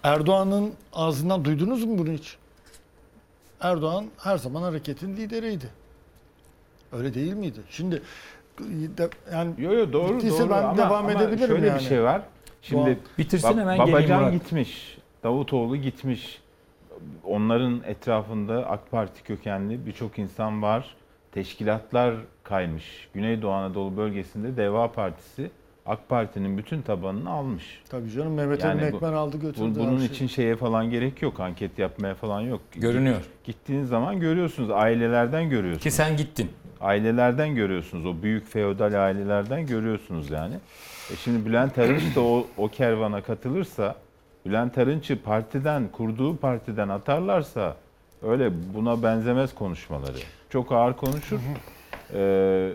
Erdoğan'ın 0.02 0.73
ağzından 0.92 1.44
duydunuz 1.44 1.85
mu 1.85 1.99
bunu 1.99 2.11
hiç? 2.11 2.37
Erdoğan 3.61 4.06
her 4.23 4.38
zaman 4.38 4.62
hareketin 4.62 5.16
lideriydi. 5.16 5.66
Öyle 6.92 7.14
değil 7.14 7.32
miydi? 7.32 7.61
Şimdi 7.70 8.02
de- 8.99 9.11
yani 9.32 9.54
Yo 9.59 9.73
yo 9.73 9.92
doğru 9.92 10.20
doğru 10.23 10.50
ben 10.50 10.56
ama, 10.62 10.76
devam 10.76 10.92
ama 10.92 11.12
edebilirim 11.12 11.49
şöyle 11.49 11.66
yani. 11.66 11.78
bir 11.78 11.85
şey 11.85 12.02
var. 12.02 12.23
Şimdi. 12.62 12.99
Bitirsin 13.19 13.49
Ba- 13.49 13.61
hemen 13.61 13.76
geleyim 13.76 13.93
Babacan 13.93 14.21
Murat. 14.21 14.33
gitmiş. 14.33 14.99
Davutoğlu 15.25 15.76
gitmiş. 15.76 16.40
Onların 17.25 17.81
etrafında 17.87 18.67
AK 18.71 18.90
Parti 18.90 19.23
kökenli 19.23 19.87
birçok 19.87 20.19
insan 20.19 20.62
var. 20.62 20.95
Teşkilatlar 21.33 22.14
kaymış. 22.43 23.09
Güneydoğu 23.14 23.50
Anadolu 23.52 23.97
bölgesinde 23.97 24.57
Deva 24.57 24.93
Partisi 24.93 25.50
AK 25.87 26.09
Parti'nin 26.09 26.59
bütün 26.59 26.83
tabanını 26.83 27.31
almış. 27.31 27.83
tabii 27.90 28.11
canım 28.11 28.35
Mehmet 28.35 28.64
Yani 28.64 28.81
bu- 28.83 28.85
Ekmen 28.97 29.12
aldı 29.12 29.37
Bu- 29.37 29.40
götürdü. 29.40 29.73
bunun 29.79 29.93
her 29.93 29.99
şeyi. 29.99 30.11
için 30.11 30.26
şeye 30.26 30.57
falan 30.57 30.90
gerek 30.90 31.23
yok. 31.23 31.40
Anket 31.40 31.79
yapmaya 31.79 32.14
falan 32.14 32.40
yok. 32.40 32.61
Görünüyor. 32.76 33.21
Gittiğiniz 33.45 33.88
zaman 33.88 34.21
görüyorsunuz. 34.21 34.71
Ailelerden 34.71 35.50
görüyorsunuz. 35.50 35.83
Ki 35.83 35.90
sen 35.90 36.17
gittin. 36.17 36.50
ailelerden 36.81 37.55
görüyorsunuz. 37.55 38.07
O 38.07 38.23
büyük 38.23 38.47
feodal 38.47 39.05
ailelerden 39.05 39.67
görüyorsunuz 39.67 40.31
yani. 40.31 40.55
E 41.12 41.17
şimdi 41.17 41.47
Bülent 41.47 41.79
Arınç 41.79 42.17
da 42.17 42.21
o, 42.21 42.47
o 42.57 42.69
kervana 42.69 43.23
katılırsa, 43.23 43.95
Bülent 44.47 44.79
Arınç'ı 44.79 45.23
partiden, 45.23 45.88
kurduğu 45.88 46.37
partiden 46.37 46.88
atarlarsa 46.88 47.76
öyle 48.23 48.50
buna 48.75 49.02
benzemez 49.02 49.55
konuşmaları. 49.55 50.19
Çok 50.50 50.73
ağır 50.73 50.97
konuşur 50.97 51.38
Ee, 52.14 52.73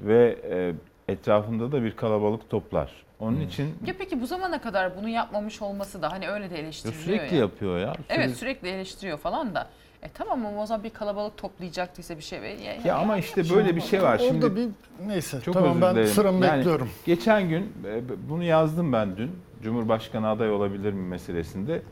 ve 0.00 0.38
e, 0.50 0.72
etrafında 1.12 1.72
da 1.72 1.82
bir 1.82 1.96
kalabalık 1.96 2.50
toplar. 2.50 2.92
Onun 3.20 3.40
için 3.40 3.74
Ya 3.86 3.94
peki 3.98 4.20
bu 4.20 4.26
zamana 4.26 4.60
kadar 4.60 4.96
bunu 4.96 5.08
yapmamış 5.08 5.62
olması 5.62 6.02
da 6.02 6.12
hani 6.12 6.28
öyle 6.28 6.50
de 6.50 6.54
Ya 6.54 6.60
eleştiriliyor 6.60 7.02
sürekli 7.04 7.34
ya. 7.34 7.40
yapıyor 7.40 7.78
ya. 7.78 7.92
Evet 8.08 8.36
sürekli 8.36 8.68
eleştiriyor 8.68 9.18
falan 9.18 9.54
da. 9.54 9.68
E 10.02 10.08
tamam 10.14 10.46
ama 10.46 10.62
o 10.62 10.66
zaman 10.66 10.84
bir 10.84 10.90
kalabalık 10.90 11.36
toplayacaktıysa 11.36 12.16
bir 12.16 12.22
şey. 12.22 12.38
Ya, 12.38 12.74
Ya 12.84 12.96
ama 12.96 13.16
işte 13.16 13.42
böyle 13.50 13.76
bir 13.76 13.80
şey 13.80 14.02
var. 14.02 14.12
Orada 14.18 14.22
Şimdi 14.28 14.56
bir 14.56 14.68
neyse 15.06 15.40
Çok 15.40 15.54
tamam 15.54 15.70
özür 15.70 15.82
ben 15.82 15.94
dilerim. 15.94 16.08
sıramı 16.08 16.46
Yani 16.46 16.58
bekliyorum. 16.58 16.88
Geçen 17.06 17.48
gün 17.48 17.72
e, 17.84 18.02
bunu 18.28 18.44
yazdım 18.44 18.92
ben 18.92 19.16
dün. 19.16 19.30
Cumhurbaşkanı 19.62 20.28
aday 20.28 20.50
olabilir 20.52 20.92
mi 20.92 21.08
meselesinde. 21.08 21.82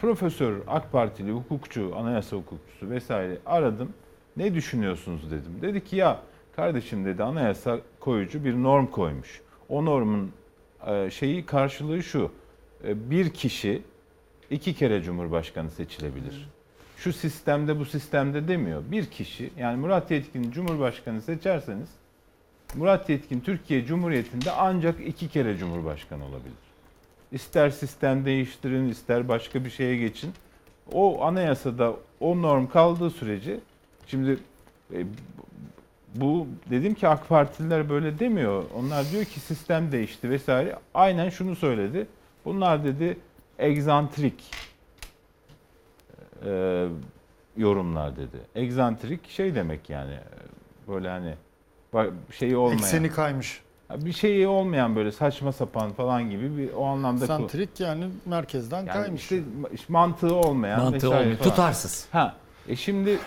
Profesör 0.00 0.54
AK 0.66 0.92
Partili 0.92 1.32
hukukçu, 1.32 1.92
anayasa 1.96 2.36
hukukçusu 2.36 2.90
vesaire 2.90 3.38
aradım. 3.46 3.92
Ne 4.36 4.54
düşünüyorsunuz 4.54 5.30
dedim. 5.30 5.58
Dedi 5.62 5.84
ki 5.84 5.96
ya 5.96 6.20
kardeşim 6.56 7.04
dedi 7.04 7.22
anayasa 7.22 7.78
koyucu 8.00 8.44
bir 8.44 8.54
norm 8.54 8.86
koymuş. 8.86 9.40
O 9.68 9.84
normun 9.84 10.32
e, 10.86 11.10
şeyi 11.10 11.46
karşılığı 11.46 12.02
şu. 12.02 12.30
E, 12.84 13.10
Bir 13.10 13.30
kişi 13.30 13.82
iki 14.50 14.74
kere 14.74 15.02
cumhurbaşkanı 15.02 15.70
seçilebilir. 15.70 16.48
Şu 16.96 17.12
sistemde 17.12 17.78
bu 17.78 17.84
sistemde 17.84 18.48
demiyor. 18.48 18.82
Bir 18.90 19.06
kişi 19.06 19.50
yani 19.58 19.76
Murat 19.76 20.10
Yetkin'i 20.10 20.52
cumhurbaşkanı 20.52 21.22
seçerseniz 21.22 21.88
Murat 22.74 23.08
Yetkin 23.10 23.40
Türkiye 23.40 23.86
Cumhuriyeti'nde 23.86 24.50
ancak 24.50 25.00
iki 25.06 25.28
kere 25.28 25.56
Cumhurbaşkanı 25.56 26.24
olabilir. 26.24 26.56
İster 27.32 27.70
sistem 27.70 28.24
değiştirin, 28.24 28.88
ister 28.88 29.28
başka 29.28 29.64
bir 29.64 29.70
şeye 29.70 29.96
geçin. 29.96 30.32
O 30.92 31.22
anayasada 31.24 31.94
o 32.20 32.42
norm 32.42 32.66
kaldığı 32.66 33.10
sürece 33.10 33.60
şimdi 34.06 34.38
e, 34.94 35.04
bu 36.14 36.46
dedim 36.70 36.94
ki 36.94 37.08
AK 37.08 37.28
Partililer 37.28 37.88
böyle 37.88 38.18
demiyor. 38.18 38.64
Onlar 38.74 39.10
diyor 39.10 39.24
ki 39.24 39.40
sistem 39.40 39.92
değişti 39.92 40.30
vesaire. 40.30 40.76
Aynen 40.94 41.28
şunu 41.28 41.56
söyledi. 41.56 42.06
Bunlar 42.44 42.84
dedi 42.84 43.18
egzantrik 43.58 44.44
e, 46.44 46.86
yorumlar 47.56 48.16
dedi. 48.16 48.36
Egzantrik 48.54 49.28
şey 49.30 49.54
demek 49.54 49.90
yani 49.90 50.14
böyle 50.88 51.08
hani 51.08 51.34
şeyi 52.30 52.56
olmayan. 52.56 52.78
Ekseni 52.78 53.10
kaymış. 53.10 53.60
Bir 53.96 54.12
şeyi 54.12 54.46
olmayan 54.48 54.96
böyle 54.96 55.12
saçma 55.12 55.52
sapan 55.52 55.92
falan 55.92 56.30
gibi 56.30 56.56
bir 56.58 56.72
o 56.72 56.84
anlamda 56.84 57.26
Santrik 57.26 57.80
yani 57.80 58.08
merkezden 58.26 58.76
yani 58.78 58.90
kaymış. 58.92 59.22
işte 59.22 59.40
mantığı 59.88 60.34
olmayan 60.34 60.82
Mantığı 60.82 61.08
olmuyor. 61.10 61.36
falan. 61.36 61.50
Tutarsız. 61.50 62.08
Ha. 62.12 62.34
E 62.68 62.76
şimdi 62.76 63.18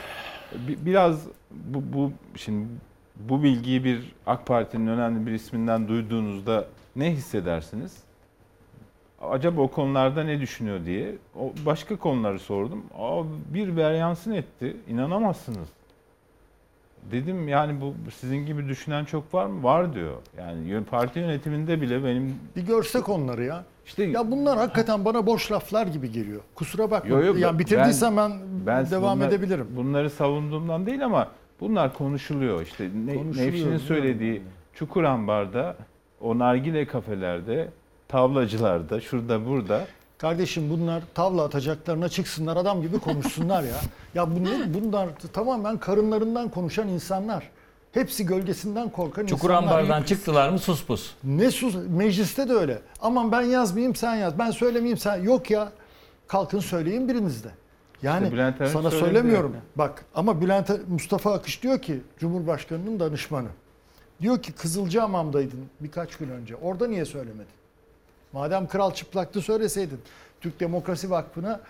bi- 0.68 0.86
biraz 0.86 1.28
bu, 1.52 1.84
bu 1.94 2.12
şimdi 2.36 2.68
bu 3.16 3.44
bilgiyi 3.44 3.84
bir 3.84 4.16
AK 4.28 4.46
Parti'nin 4.48 4.88
önemli 4.88 5.28
bir 5.28 5.32
isminden 5.32 5.88
duyduğunuzda 5.88 6.66
ne 6.96 7.12
hissedersiniz? 7.12 7.98
Acaba 9.22 9.62
o 9.62 9.68
konularda 9.68 10.24
ne 10.24 10.40
düşünüyor 10.42 10.86
diye. 10.86 11.16
O 11.40 11.52
başka 11.66 11.96
konuları 11.96 12.40
sordum. 12.40 12.84
Aa, 13.00 13.24
bir 13.54 13.78
beryansın 13.78 14.32
etti. 14.32 14.78
İnanamazsınız. 14.90 15.68
Dedim 17.12 17.48
yani 17.48 17.82
bu 17.82 17.94
sizin 18.20 18.46
gibi 18.46 18.68
düşünen 18.68 19.06
çok 19.06 19.34
var 19.34 19.46
mı? 19.46 19.64
Var 19.64 19.94
diyor. 19.96 20.14
Yani 20.38 20.84
parti 20.84 21.20
yönetiminde 21.20 21.82
bile 21.82 22.04
benim 22.04 22.36
Bir 22.56 22.62
görsek 22.62 23.10
onları 23.10 23.44
ya. 23.44 23.64
işte 23.86 24.04
Ya 24.04 24.32
bunlar 24.32 24.58
hakikaten 24.58 25.06
bana 25.06 25.26
boş 25.26 25.52
laflar 25.52 25.88
gibi 25.88 26.12
geliyor. 26.12 26.42
Kusura 26.56 26.92
bakma. 26.92 27.10
Yo, 27.10 27.24
yo, 27.26 27.36
ben- 27.36 27.40
yani 27.40 27.60
bitirdiysem 27.60 28.18
ben, 28.18 28.32
Ben 28.66 28.90
devam 28.92 29.18
bunlar- 29.20 29.28
edebilirim. 29.30 29.68
Bunları 29.76 30.10
savunduğumdan 30.10 30.86
değil 30.86 31.06
ama 31.06 31.28
bunlar 31.60 31.94
konuşuluyor. 31.94 32.62
İşte 32.62 32.90
ne, 33.06 33.16
Nevşin'in 33.46 33.78
söylediği 33.78 34.42
Çukurambar'da, 34.74 35.76
o 36.22 36.40
nargile 36.40 36.88
kafelerde, 36.88 37.70
tavlacılarda, 38.10 39.02
şurada 39.02 39.46
burada 39.48 39.88
Kardeşim 40.18 40.70
bunlar 40.70 41.04
tavla 41.14 41.44
atacaklarına 41.44 42.10
çıksınlar 42.10 42.58
adam 42.58 42.82
gibi 42.82 43.00
konuşsunlar 43.00 43.64
ya. 43.64 43.76
Ya 44.16 44.36
bunlar, 44.36 44.74
bunlar 44.74 45.10
tamamen 45.34 45.78
karınlarından 45.78 46.50
konuşan 46.50 46.88
insanlar. 46.88 47.50
Hepsi 47.92 48.26
gölgesinden 48.26 48.90
korkan 48.90 49.26
Çukur 49.26 49.50
insanlar. 49.50 49.64
ambardan 49.80 50.04
çıktılar 50.04 50.50
mı 50.50 50.60
sus 50.60 50.86
pus. 50.86 51.12
Ne 51.24 51.52
sus 51.52 51.76
mecliste 51.90 52.50
de 52.50 52.54
öyle. 52.54 52.82
Aman 53.02 53.32
ben 53.32 53.42
yazmayayım 53.42 53.96
sen 53.96 54.16
yaz. 54.16 54.40
Ben 54.40 54.52
söylemeyeyim 54.52 54.98
sen. 54.98 55.24
Yok 55.24 55.52
ya. 55.52 55.72
Kalkın 56.28 56.60
söyleyin 56.60 57.08
biriniz 57.08 57.44
de. 57.44 57.50
Yani 58.04 58.24
İşte 58.24 58.36
Bülent 58.36 58.62
Arınç 58.62 58.74
sana 58.74 58.92
söyledi 58.92 59.06
söylemiyorum. 59.06 59.54
ya. 59.54 59.62
Bak 59.76 60.06
ama 60.16 60.42
Bülent 60.42 60.70
Mustafa 60.88 61.34
Akış 61.34 61.64
diyor 61.64 61.82
ki 61.82 62.02
Cumhurbaşkanının 62.20 63.00
danışmanı. 63.00 63.50
Diyor 64.22 64.42
ki 64.42 64.52
Kızılcahamam'daydın 64.52 65.60
birkaç 65.80 66.16
gün 66.16 66.30
önce. 66.30 66.56
Orada 66.56 66.88
niye 66.88 67.06
söylemedin? 67.06 67.59
Madem 68.34 68.68
kral 68.68 68.94
çıplaktı 68.94 69.42
söyleseydin. 69.42 70.02
Türk 70.42 70.60
Demokrasi 70.60 71.10
Vakfı'na 71.10 71.62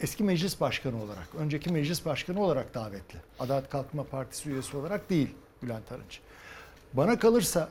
eski 0.00 0.24
meclis 0.24 0.60
başkanı 0.60 1.02
olarak, 1.02 1.28
önceki 1.38 1.72
meclis 1.72 2.06
başkanı 2.06 2.42
olarak 2.42 2.74
davetli. 2.74 3.18
Adalet 3.38 3.70
Kalkınma 3.70 4.04
Partisi 4.04 4.50
üyesi 4.50 4.76
olarak 4.76 5.10
değil 5.10 5.28
Bülent 5.62 5.92
Arınç. 5.92 6.20
Bana 6.92 7.18
kalırsa 7.18 7.68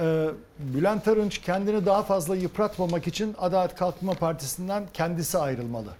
e, 0.00 0.28
Bülent 0.58 1.08
Arınç 1.08 1.38
kendini 1.38 1.86
daha 1.86 2.02
fazla 2.02 2.36
yıpratmamak 2.36 3.06
için 3.06 3.34
Adalet 3.38 3.74
Kalkınma 3.74 4.14
Partisi'nden 4.14 4.84
kendisi 4.94 5.38
ayrılmalı. 5.38 5.90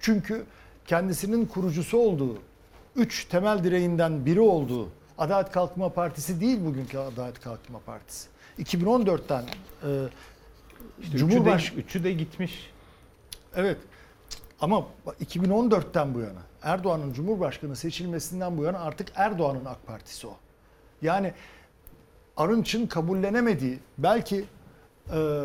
Çünkü 0.00 0.44
kendisinin 0.86 1.46
kurucusu 1.46 1.98
olduğu, 1.98 2.38
üç 2.96 3.24
temel 3.24 3.64
direğinden 3.64 4.26
biri 4.26 4.40
olduğu 4.40 4.88
Adalet 5.18 5.52
Kalkınma 5.52 5.88
Partisi 5.88 6.40
değil 6.40 6.64
bugünkü 6.64 6.98
Adalet 6.98 7.40
Kalkınma 7.40 7.78
Partisi. 7.78 8.28
2014'ten 8.58 9.42
e, 9.42 9.88
İşte 11.00 11.18
Cumhurbaş- 11.18 11.64
üçü, 11.64 11.76
de, 11.76 11.80
üçü 11.80 12.04
de 12.04 12.12
gitmiş. 12.12 12.70
Evet. 13.56 13.78
Ama 14.60 14.86
2014'ten 15.20 16.14
bu 16.14 16.20
yana 16.20 16.42
Erdoğan'ın 16.62 17.12
Cumhurbaşkanı 17.12 17.76
seçilmesinden 17.76 18.58
bu 18.58 18.62
yana 18.64 18.78
artık 18.78 19.08
Erdoğan'ın 19.14 19.64
AK 19.64 19.86
Partisi 19.86 20.26
o. 20.26 20.36
Yani 21.02 21.32
Arınç'ın 22.36 22.86
kabullenemediği, 22.86 23.78
belki 23.98 24.44
e, 25.12 25.40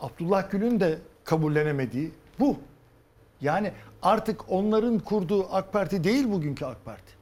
Abdullah 0.00 0.50
Gül'ün 0.50 0.80
de 0.80 0.98
kabullenemediği 1.24 2.10
bu. 2.40 2.56
Yani 3.40 3.72
artık 4.02 4.40
onların 4.52 4.98
kurduğu 4.98 5.54
AK 5.54 5.72
Parti 5.72 6.04
değil 6.04 6.30
bugünkü 6.32 6.64
AK 6.64 6.84
Parti. 6.84 7.12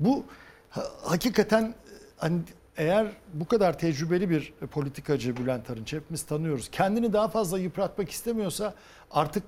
Bu 0.00 0.24
ha- 0.70 0.90
hakikaten 1.04 1.62
e, 1.64 1.74
hani 2.16 2.40
eğer 2.76 3.06
bu 3.34 3.48
kadar 3.48 3.78
tecrübeli 3.78 4.30
bir 4.30 4.52
politikacı 4.70 5.36
Bülent 5.36 5.70
Arınç 5.70 5.92
hepimiz 5.92 6.22
tanıyoruz. 6.22 6.70
Kendini 6.70 7.12
daha 7.12 7.28
fazla 7.28 7.58
yıpratmak 7.58 8.10
istemiyorsa 8.10 8.74
artık 9.10 9.42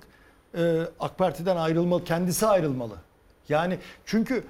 e, 0.57 0.81
AK 0.99 1.17
Parti'den 1.17 1.55
ayrılmalı, 1.55 2.03
kendisi 2.03 2.47
ayrılmalı. 2.47 2.95
Yani 3.49 3.77
çünkü 4.05 4.43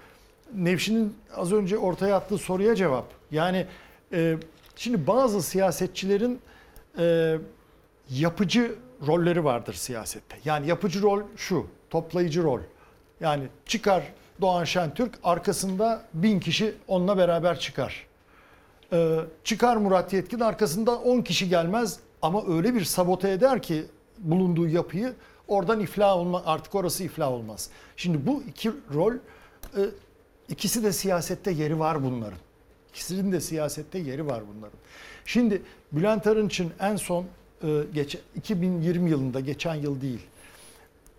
Nevşin'in 0.54 1.18
az 1.36 1.54
önce 1.54 1.78
ortaya 1.78 2.16
attığı 2.16 2.38
soruya 2.38 2.76
cevap. 2.76 3.06
Yani 3.32 3.66
e, 4.14 4.38
şimdi 4.76 5.08
bazı 5.08 5.42
siyasetçilerin 5.42 6.40
e, 7.00 7.38
yapıcı 8.10 8.76
rolleri 9.08 9.44
vardır 9.44 9.74
siyasette. 9.74 10.38
Yani 10.46 10.68
yapıcı 10.68 11.02
rol 11.02 11.22
şu, 11.38 11.68
toplayıcı 11.90 12.44
rol. 12.44 12.60
Yani 13.20 13.44
çıkar 13.66 14.04
Doğan 14.42 14.64
Şentürk, 14.64 15.20
arkasında 15.24 16.02
bin 16.14 16.40
kişi 16.40 16.76
onunla 16.88 17.18
beraber 17.18 17.60
çıkar. 17.60 18.06
Ee, 18.94 19.20
çıkar 19.44 19.78
Murat 19.78 20.14
Yetkin, 20.14 20.40
arkasında 20.40 20.96
10 21.00 21.22
kişi 21.22 21.50
gelmez 21.50 22.00
ama 22.22 22.44
öyle 22.48 22.74
bir 22.74 22.84
sabote 22.84 23.32
eder 23.32 23.62
ki 23.62 23.86
bulunduğu 24.18 24.68
yapıyı 24.68 25.14
oradan 25.48 25.80
iflah 25.80 26.18
olma 26.18 26.44
artık 26.46 26.76
orası 26.76 27.04
iflah 27.04 27.32
olmaz. 27.32 27.70
Şimdi 27.98 28.28
bu 28.28 28.44
iki 28.50 28.72
rol 28.94 29.14
e, 29.14 29.82
ikisi 30.50 30.84
de 30.84 30.94
siyasette 30.94 31.52
yeri 31.52 31.80
var 31.80 32.04
bunların. 32.04 32.40
İkisinin 32.90 33.32
de 33.32 33.42
siyasette 33.42 34.00
yeri 34.00 34.28
var 34.28 34.44
bunların. 34.56 34.80
Şimdi 35.26 35.62
Bülent 35.92 36.28
Arınç'ın 36.28 36.72
en 36.80 36.96
son 36.96 37.26
e, 37.64 37.68
geç, 37.94 38.18
2020 38.36 39.10
yılında 39.10 39.40
geçen 39.40 39.76
yıl 39.76 40.02
değil. 40.02 40.22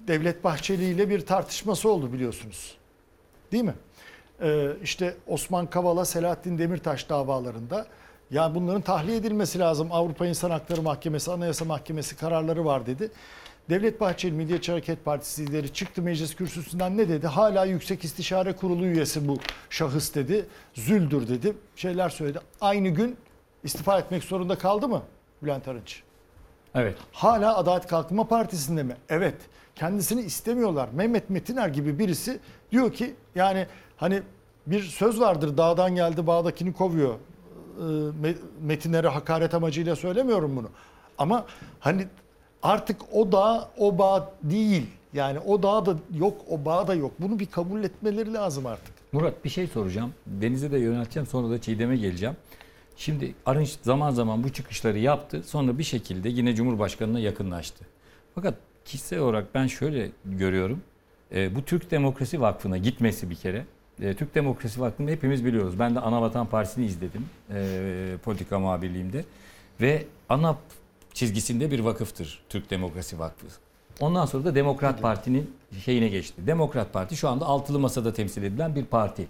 Devlet 0.09 0.45
Bahçeli 0.45 0.85
ile 0.85 1.09
bir 1.11 1.27
tartışması 1.27 1.89
oldu 1.89 2.13
biliyorsunuz. 2.13 2.77
Değil 3.53 3.65
mi? 3.65 3.75
Ee, 4.43 4.69
işte 4.83 5.17
Osman 5.27 5.67
Kavala, 5.67 6.05
Selahattin 6.05 6.59
Demirtaş 6.59 7.09
davalarında 7.09 7.87
ya 8.31 8.55
bunların 8.55 8.81
tahliye 8.81 9.17
edilmesi 9.17 9.59
lazım. 9.59 9.89
Avrupa 9.93 10.27
İnsan 10.27 10.51
Hakları 10.51 10.83
Mahkemesi, 10.83 11.33
Anayasa 11.33 11.65
Mahkemesi 11.65 12.17
kararları 12.17 12.65
var 12.65 12.87
dedi. 12.87 13.11
Devlet 13.71 14.01
Bahçeli 14.01 14.33
Milliyetçi 14.33 14.73
Hareket 14.73 15.05
Partisi 15.05 15.47
lideri 15.47 15.73
çıktı 15.73 16.03
meclis 16.03 16.35
kürsüsünden 16.35 16.97
ne 16.97 17.09
dedi? 17.09 17.27
Hala 17.27 17.65
Yüksek 17.65 18.05
İstişare 18.05 18.53
Kurulu 18.53 18.87
üyesi 18.87 19.29
bu 19.29 19.39
şahıs 19.71 20.15
dedi. 20.15 20.47
Züldür 20.75 21.29
dedi. 21.29 21.57
Şeyler 21.77 22.09
söyledi. 22.09 22.39
Aynı 22.61 22.89
gün 22.89 23.17
istifa 23.65 23.99
etmek 23.99 24.25
zorunda 24.25 24.59
kaldı 24.59 24.89
mı 24.89 25.03
Bülent 25.43 25.69
Arınç? 25.69 26.03
Evet. 26.75 26.97
Hala 27.13 27.57
Adalet 27.57 27.87
Kalkınma 27.87 28.29
Partisi'nde 28.29 28.83
mi? 28.83 28.97
Evet. 29.09 29.35
Kendisini 29.75 30.21
istemiyorlar. 30.21 30.89
Mehmet 30.93 31.31
Metiner 31.31 31.69
gibi 31.69 31.99
birisi 31.99 32.39
diyor 32.73 32.93
ki 32.93 33.15
yani 33.35 33.67
hani 33.97 34.23
bir 34.67 34.83
söz 34.83 35.21
vardır 35.21 35.57
dağdan 35.57 35.95
geldi 35.95 36.27
bağdakini 36.27 36.73
kovuyor. 36.73 37.15
Ee, 37.15 37.83
Me- 38.23 38.37
Metinlere 38.63 39.09
hakaret 39.09 39.55
amacıyla 39.55 39.97
söylemiyorum 39.97 40.57
bunu. 40.57 40.69
Ama 41.19 41.47
hani 41.81 42.07
artık 42.63 42.97
o 43.13 43.33
dağ 43.33 43.69
o 43.79 43.99
bağ 43.99 44.33
değil. 44.43 44.87
Yani 45.13 45.39
o 45.39 45.63
dağ 45.63 45.87
da 45.87 45.97
yok, 46.15 46.37
o 46.51 46.65
bağ 46.65 46.87
da 46.89 46.95
yok. 46.95 47.13
Bunu 47.19 47.39
bir 47.39 47.47
kabul 47.47 47.85
etmeleri 47.85 48.33
lazım 48.35 48.67
artık. 48.67 48.95
Murat 49.13 49.45
bir 49.45 49.51
şey 49.51 49.67
soracağım. 49.67 50.15
Deniz'e 50.27 50.73
de 50.73 50.79
yönelteceğim 50.79 51.27
sonra 51.27 51.51
da 51.51 51.61
Çiğdem'e 51.61 51.97
geleceğim. 51.97 52.37
Şimdi 52.97 53.35
Arınç 53.47 53.77
zaman 53.83 54.11
zaman 54.11 54.45
bu 54.45 54.53
çıkışları 54.53 54.99
yaptı. 54.99 55.43
Sonra 55.47 55.79
bir 55.79 55.83
şekilde 55.85 56.29
yine 56.29 56.55
Cumhurbaşkanı'na 56.55 57.21
yakınlaştı. 57.21 57.85
Fakat 58.35 58.55
kişisel 58.85 59.19
olarak 59.19 59.55
ben 59.55 59.67
şöyle 59.67 60.11
görüyorum. 60.25 60.81
E, 61.35 61.55
bu 61.55 61.65
Türk 61.65 61.91
Demokrasi 61.91 62.41
Vakfı'na 62.41 62.79
gitmesi 62.79 63.31
bir 63.31 63.35
kere. 63.35 63.65
E, 64.03 64.15
Türk 64.15 64.35
Demokrasi 64.35 64.81
Vakfı'nı 64.81 65.11
hepimiz 65.11 65.45
biliyoruz. 65.45 65.79
Ben 65.79 65.95
de 65.95 66.01
Anavatan 66.01 66.47
Partisi'ni 66.47 66.87
izledim 66.87 67.25
e, 67.55 68.17
politika 68.25 68.59
muhabirliğimde. 68.59 69.25
Ve 69.81 70.05
ana 70.29 70.57
çizgisinde 71.15 71.71
bir 71.71 71.81
vakıftır 71.81 72.43
Türk 72.49 72.71
Demokrasi 72.71 73.19
Vakfı. 73.19 73.47
Ondan 74.01 74.27
sonra 74.27 74.45
da 74.45 74.55
Demokrat 74.55 75.03
Parti'nin 75.03 75.51
şeyine 75.85 76.09
geçti. 76.09 76.47
Demokrat 76.47 76.93
Parti 76.93 77.17
şu 77.17 77.29
anda 77.29 77.47
altılı 77.47 77.79
masada 77.79 78.13
temsil 78.13 78.43
edilen 78.43 78.75
bir 78.75 78.85
parti. 78.85 79.27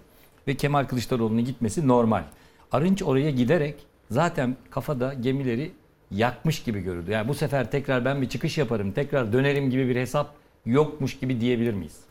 Ve 0.47 0.55
Kemal 0.55 0.85
Kılıçdaroğlu'nun 0.85 1.45
gitmesi 1.45 1.87
normal. 1.87 2.23
Arınç 2.71 3.03
oraya 3.03 3.31
giderek 3.31 3.75
zaten 4.11 4.55
kafada 4.69 5.13
gemileri 5.13 5.71
yakmış 6.11 6.63
gibi 6.63 6.79
görüldü. 6.79 7.11
Yani 7.11 7.27
bu 7.27 7.33
sefer 7.33 7.71
tekrar 7.71 8.05
ben 8.05 8.21
bir 8.21 8.29
çıkış 8.29 8.57
yaparım, 8.57 8.91
tekrar 8.91 9.33
dönerim 9.33 9.69
gibi 9.69 9.89
bir 9.89 9.95
hesap 9.95 10.33
yokmuş 10.65 11.19
gibi 11.19 11.41
diyebilir 11.41 11.73
miyiz? 11.73 12.06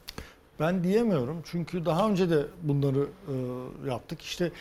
Ben 0.60 0.84
diyemiyorum 0.84 1.42
çünkü 1.44 1.84
daha 1.84 2.08
önce 2.10 2.30
de 2.30 2.46
bunları 2.62 3.06
e, 3.28 3.34
yaptık. 3.90 4.22
İşte 4.22 4.52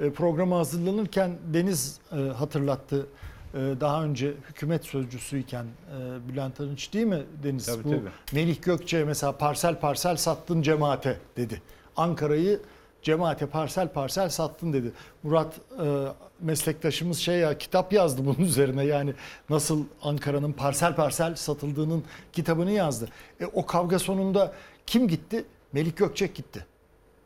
e, 0.00 0.10
programa 0.10 0.58
hazırlanırken 0.58 1.38
Deniz 1.54 1.98
e, 2.12 2.16
hatırlattı. 2.16 3.06
E, 3.54 3.58
daha 3.80 4.04
önce 4.04 4.34
hükümet 4.48 4.84
sözcüsüyken 4.84 5.64
e, 5.64 6.28
Bülent 6.28 6.60
Arınç 6.60 6.92
değil 6.92 7.06
mi 7.06 7.22
Deniz? 7.42 7.66
Tabii, 7.66 7.84
Bu 7.84 7.90
tabii. 7.90 8.08
Melih 8.32 8.62
Gökçe 8.62 9.04
mesela 9.04 9.32
parsel 9.32 9.80
parsel 9.80 10.16
sattın 10.16 10.62
cemaate 10.62 11.18
dedi. 11.36 11.62
Ankara'yı 11.96 12.60
cemaate 13.02 13.46
parsel 13.46 13.88
parsel 13.88 14.28
sattın 14.28 14.72
dedi. 14.72 14.92
Murat 15.22 15.54
e, 15.84 16.04
meslektaşımız 16.40 17.18
şey 17.18 17.38
ya 17.38 17.58
kitap 17.58 17.92
yazdı 17.92 18.22
bunun 18.24 18.46
üzerine 18.48 18.84
yani 18.84 19.14
nasıl 19.50 19.84
Ankara'nın 20.02 20.52
parsel 20.52 20.94
parsel 20.96 21.34
satıldığının 21.34 22.04
kitabını 22.32 22.70
yazdı. 22.70 23.08
E, 23.40 23.46
o 23.46 23.66
kavga 23.66 23.98
sonunda 23.98 24.52
kim 24.86 25.08
gitti? 25.08 25.44
Melih 25.72 25.96
Gökçek 25.96 26.34
gitti. 26.34 26.66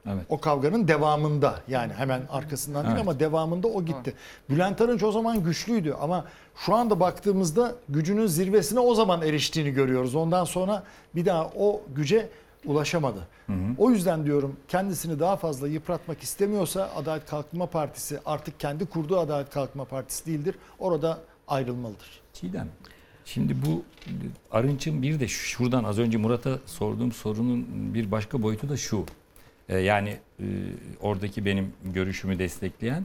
Evet. 0.06 0.26
O 0.28 0.40
kavganın 0.40 0.88
devamında 0.88 1.60
yani 1.68 1.92
hemen 1.92 2.22
arkasından 2.30 2.82
değil 2.84 2.94
Evet. 2.96 3.02
ama 3.08 3.20
devamında 3.20 3.68
o 3.68 3.84
gitti. 3.84 4.14
Bülent 4.50 4.80
Arınç 4.80 5.02
o 5.02 5.12
zaman 5.12 5.44
güçlüydü 5.44 5.92
ama 6.00 6.24
şu 6.56 6.74
anda 6.74 7.00
baktığımızda 7.00 7.74
gücünün 7.88 8.26
zirvesine 8.26 8.80
o 8.80 8.94
zaman 8.94 9.22
eriştiğini 9.22 9.70
görüyoruz. 9.70 10.14
Ondan 10.14 10.44
sonra 10.44 10.82
bir 11.14 11.26
daha 11.26 11.46
o 11.58 11.82
güce 11.94 12.28
ulaşamadı. 12.64 13.28
O 13.78 13.90
yüzden 13.90 14.24
diyorum 14.26 14.56
kendisini 14.68 15.20
daha 15.20 15.36
fazla 15.36 15.68
yıpratmak 15.68 16.22
istemiyorsa 16.22 16.90
Adalet 16.96 17.26
Kalkınma 17.26 17.66
Partisi 17.66 18.18
artık 18.26 18.60
kendi 18.60 18.86
kurduğu 18.86 19.18
Adalet 19.18 19.50
Kalkınma 19.50 19.84
Partisi 19.84 20.26
değildir. 20.26 20.54
Orada 20.78 21.18
ayrılmalıdır. 21.48 22.20
Çiğdem. 22.32 22.68
Şimdi 23.34 23.56
bu 23.66 23.84
Arınç'ın 24.50 25.02
bir 25.02 25.20
de 25.20 25.28
şuradan 25.28 25.84
az 25.84 25.98
önce 25.98 26.18
Murat'a 26.18 26.58
sorduğum 26.66 27.12
sorunun 27.12 27.66
bir 27.94 28.10
başka 28.10 28.42
boyutu 28.42 28.68
da 28.68 28.76
şu. 28.76 29.04
Ee, 29.68 29.78
yani 29.78 30.16
e, 30.40 30.44
oradaki 31.00 31.44
benim 31.44 31.72
görüşümü 31.84 32.38
destekleyen 32.38 33.04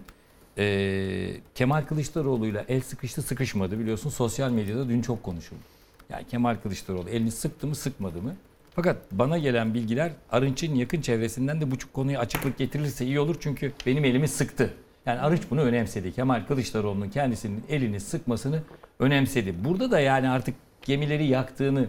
e, 0.58 1.36
Kemal 1.56 1.82
Kılıçdaroğlu'yla 1.82 2.66
el 2.68 2.82
sıkıştı 2.82 3.22
sıkışmadı 3.22 3.80
biliyorsun 3.80 4.10
sosyal 4.10 4.52
medyada 4.52 4.90
dün 4.90 5.02
çok 5.02 5.24
konuşuldu. 5.24 5.62
Yani 6.10 6.28
Kemal 6.28 6.56
Kılıçdaroğlu 6.56 7.10
elini 7.10 7.32
sıktı 7.32 7.68
mı 7.68 7.76
sıkmadı 7.76 8.22
mı? 8.22 8.36
Fakat 8.76 8.98
bana 9.12 9.38
gelen 9.38 9.74
bilgiler 9.74 10.12
Arınç'ın 10.32 10.76
yakın 10.76 11.02
çevresinden 11.02 11.62
de 11.62 11.72
bu 11.72 11.76
konuya 11.94 12.20
açıklık 12.20 12.58
getirilirse 12.58 13.06
iyi 13.06 13.20
olur. 13.20 13.36
Çünkü 13.40 13.74
benim 13.86 14.06
elimi 14.06 14.28
sıktı. 14.28 14.74
Yani 15.06 15.20
Arınç 15.20 15.42
bunu 15.52 15.62
önemsedi. 15.62 16.12
Kemal 16.14 16.42
Kılıçdaroğlu'nun 16.48 17.10
kendisinin 17.10 17.64
elini 17.70 18.00
sıkmasını 18.00 18.60
önemsedi. 19.00 19.54
Burada 19.64 19.92
da 19.92 20.00
yani 20.00 20.30
artık 20.30 20.56
gemileri 20.82 21.26
yaktığını 21.28 21.86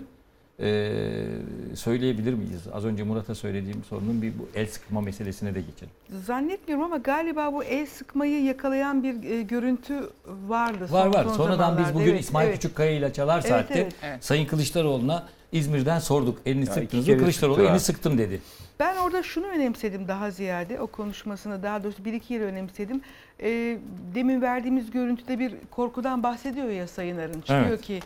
eee, 0.59 1.27
söyleyebilir 1.75 2.35
miyiz? 2.35 2.61
Az 2.73 2.85
önce 2.85 3.03
Murat'a 3.03 3.35
söylediğim 3.35 3.85
sorunun 3.85 4.23
bir 4.23 4.33
bu 4.39 4.49
el 4.55 4.67
sıkma 4.67 5.01
meselesine 5.01 5.55
de 5.55 5.61
geçelim. 5.61 5.93
Zannetmiyorum 6.27 6.85
ama 6.85 6.97
galiba 6.97 7.53
bu 7.53 7.65
el 7.65 7.87
sıkmayı 7.87 8.45
yakalayan 8.45 9.03
bir 9.03 9.31
e, 9.31 9.43
görüntü 9.43 10.11
vardı. 10.49 10.89
Var 10.91 11.05
son- 11.05 11.15
var. 11.15 11.25
son 11.25 11.33
Sonradan 11.33 11.79
biz 11.79 11.95
bugün 11.95 12.11
Evet, 12.11 12.21
İsmail 12.21 12.49
evet. 12.49 12.57
Küçükkaya 12.61 12.91
ile 12.91 13.13
Çalar 13.13 13.35
Evet, 13.41 13.49
Saat'te 13.49 13.89
evet. 14.03 14.25
Sayın 14.25 14.47
Kılıçdaroğlu'na 14.47 15.27
İzmir'den 15.53 15.99
sorduk. 15.99 16.39
Elini 16.47 16.63
iki 16.65 16.73
sıktınız 16.73 17.09
mı? 17.09 17.19
Kılıçdaroğlu 17.19 17.63
elini 17.63 17.81
sıktım 17.81 18.19
dedi. 18.19 18.41
Ben 18.79 18.97
orada 18.97 19.23
şunu 19.23 19.47
önemsedim 19.47 20.09
daha 20.09 20.31
ziyade 20.31 20.81
o 20.81 20.87
konuşmasını 20.87 21.63
daha 21.63 21.85
doğrusu 21.85 22.05
bir 22.05 22.13
iki 22.13 22.35
yere 22.35 22.45
önemsedim. 22.45 23.01
E, 23.41 23.79
demin 24.15 24.43
verdiğimiz 24.43 24.91
görüntüde 24.91 25.39
bir 25.39 25.55
korkudan 25.71 26.23
bahsediyor 26.23 26.69
ya 26.69 26.89
Sayın 26.89 27.19
Arınç. 27.19 27.51
Evet. 27.51 27.67
Diyor 27.67 27.79
ki 27.79 28.01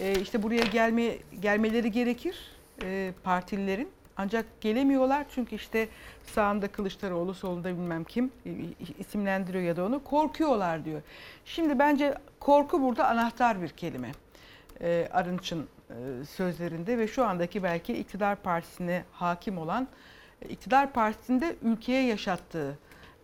e, 0.00 0.20
işte 0.20 0.42
buraya 0.42 0.64
gelme 0.64 1.16
gelmeleri 1.40 1.92
gerekir 1.92 2.36
e, 2.82 3.12
partililerin. 3.22 3.88
Ancak 4.16 4.60
gelemiyorlar 4.60 5.26
çünkü 5.34 5.56
işte 5.56 5.88
sağında 6.24 6.68
Kılıçdaroğlu, 6.68 7.34
solunda 7.34 7.68
bilmem 7.68 8.04
kim 8.04 8.30
isimlendiriyor 8.98 9.64
ya 9.64 9.76
da 9.76 9.84
onu 9.84 10.04
korkuyorlar 10.04 10.84
diyor. 10.84 11.02
Şimdi 11.44 11.78
bence 11.78 12.14
korku 12.40 12.82
burada 12.82 13.08
anahtar 13.08 13.62
bir 13.62 13.68
kelime. 13.68 14.12
E, 14.80 15.08
Arınç'ın 15.12 15.66
e, 15.90 16.24
sözlerinde 16.24 16.98
ve 16.98 17.08
şu 17.08 17.24
andaki 17.24 17.62
belki 17.62 17.92
iktidar 17.92 18.36
partisine 18.36 19.04
hakim 19.12 19.58
olan, 19.58 19.88
iktidar 20.48 20.92
partisinde 20.92 21.56
ülkeye 21.62 22.02
yaşattığı 22.06 22.78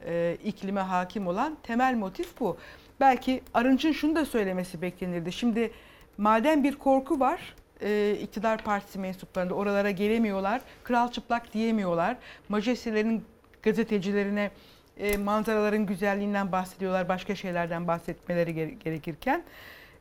e, 0.06 0.36
iklime 0.44 0.80
hakim 0.80 1.26
olan 1.26 1.56
temel 1.62 1.94
motif 1.94 2.40
bu. 2.40 2.56
Belki 3.00 3.42
Arınç'ın 3.54 3.92
şunu 3.92 4.16
da 4.16 4.24
söylemesi 4.24 4.82
beklenirdi. 4.82 5.32
Şimdi 5.32 5.70
madem 6.18 6.64
bir 6.64 6.76
korku 6.76 7.20
var, 7.20 7.54
e, 7.82 8.16
iktidar 8.22 8.64
partisi 8.64 8.98
mensuplarında 8.98 9.54
oralara 9.54 9.90
gelemiyorlar, 9.90 10.60
kral 10.84 11.10
çıplak 11.10 11.52
diyemiyorlar, 11.54 12.16
majestelerin 12.48 13.24
gazetecilerine 13.62 14.50
e, 14.98 15.16
manzaraların 15.16 15.86
güzelliğinden 15.86 16.52
bahsediyorlar, 16.52 17.08
başka 17.08 17.34
şeylerden 17.34 17.88
bahsetmeleri 17.88 18.54
gere- 18.54 18.70
gerekirken 18.84 19.42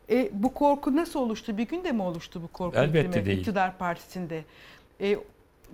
e, 0.10 0.30
bu 0.34 0.54
korku 0.54 0.96
nasıl 0.96 1.20
oluştu? 1.20 1.58
Bir 1.58 1.68
günde 1.68 1.92
mi 1.92 2.02
oluştu 2.02 2.42
bu 2.44 2.48
korku 2.48 2.78
Elbette 2.80 3.08
iklimi 3.10 3.26
değil. 3.26 3.38
iktidar 3.40 3.78
partisinde? 3.78 4.44
E, 5.02 5.18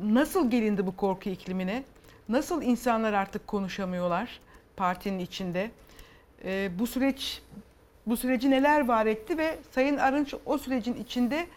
nasıl 0.04 0.52
gelindi 0.52 0.88
bu 0.88 0.96
korku 0.96 1.30
iklimine? 1.30 1.84
Nasıl 2.30 2.62
insanlar 2.62 3.14
artık 3.14 3.48
konuşamıyorlar 3.48 4.40
partinin 4.78 5.20
içinde? 5.20 5.72
E, 6.46 6.80
bu 6.80 6.88
süreç 6.88 7.42
bu 8.06 8.18
süreci 8.18 8.52
neler 8.52 8.88
var 8.88 9.06
etti 9.06 9.38
ve 9.38 9.58
Sayın 9.72 9.98
Arınç 9.98 10.34
o 10.46 10.58
sürecin 10.58 10.94
içinde 10.94 11.48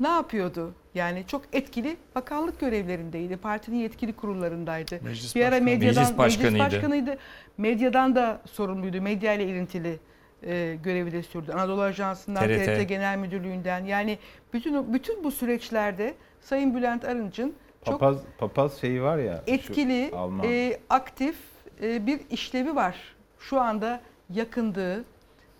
ne 0.00 0.08
yapıyordu? 0.08 0.74
Yani 0.94 1.24
çok 1.26 1.42
etkili 1.52 1.96
bakanlık 2.14 2.60
görevlerindeydi. 2.60 3.36
Partinin 3.36 3.76
yetkili 3.76 4.12
kurullarındaydı. 4.12 4.98
Meclis 5.02 5.36
bir 5.36 5.40
ara 5.40 5.50
başkanı. 5.50 5.64
medyadan 5.64 6.02
Meclis 6.02 6.18
başkanıydı. 6.18 6.58
başkanıydı. 6.58 7.18
Medyadan 7.58 8.16
da 8.16 8.40
sorumluydu. 8.52 9.02
Medya 9.02 9.32
ile 9.34 9.44
ilintili 9.44 9.98
e, 10.42 10.78
görevi 10.82 11.12
de 11.12 11.22
sürdü. 11.22 11.52
Anadolu 11.52 11.80
Ajansı'ndan, 11.80 12.42
TRT. 12.44 12.64
TRT. 12.64 12.88
Genel 12.88 13.18
Müdürlüğü'nden. 13.18 13.84
Yani 13.84 14.18
bütün 14.52 14.94
bütün 14.94 15.24
bu 15.24 15.30
süreçlerde 15.30 16.14
Sayın 16.40 16.74
Bülent 16.74 17.04
Arınç'ın 17.04 17.54
çok 17.84 18.00
Papaz, 18.00 18.16
papaz 18.38 18.80
şeyi 18.80 19.02
var 19.02 19.18
ya. 19.18 19.42
etkili, 19.46 20.10
Alman. 20.16 20.46
e, 20.48 20.78
aktif 20.90 21.36
e, 21.82 22.06
bir 22.06 22.20
işlevi 22.30 22.74
var. 22.76 22.96
Şu 23.38 23.60
anda 23.60 24.00
yakındığı 24.30 25.04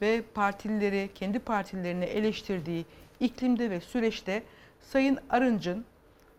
ve 0.03 0.23
partilileri, 0.35 1.11
kendi 1.15 1.39
partilerini 1.39 2.05
eleştirdiği 2.05 2.85
iklimde 3.21 3.71
ve 3.71 3.81
süreçte 3.81 4.43
Sayın 4.81 5.19
Arınç'ın 5.31 5.85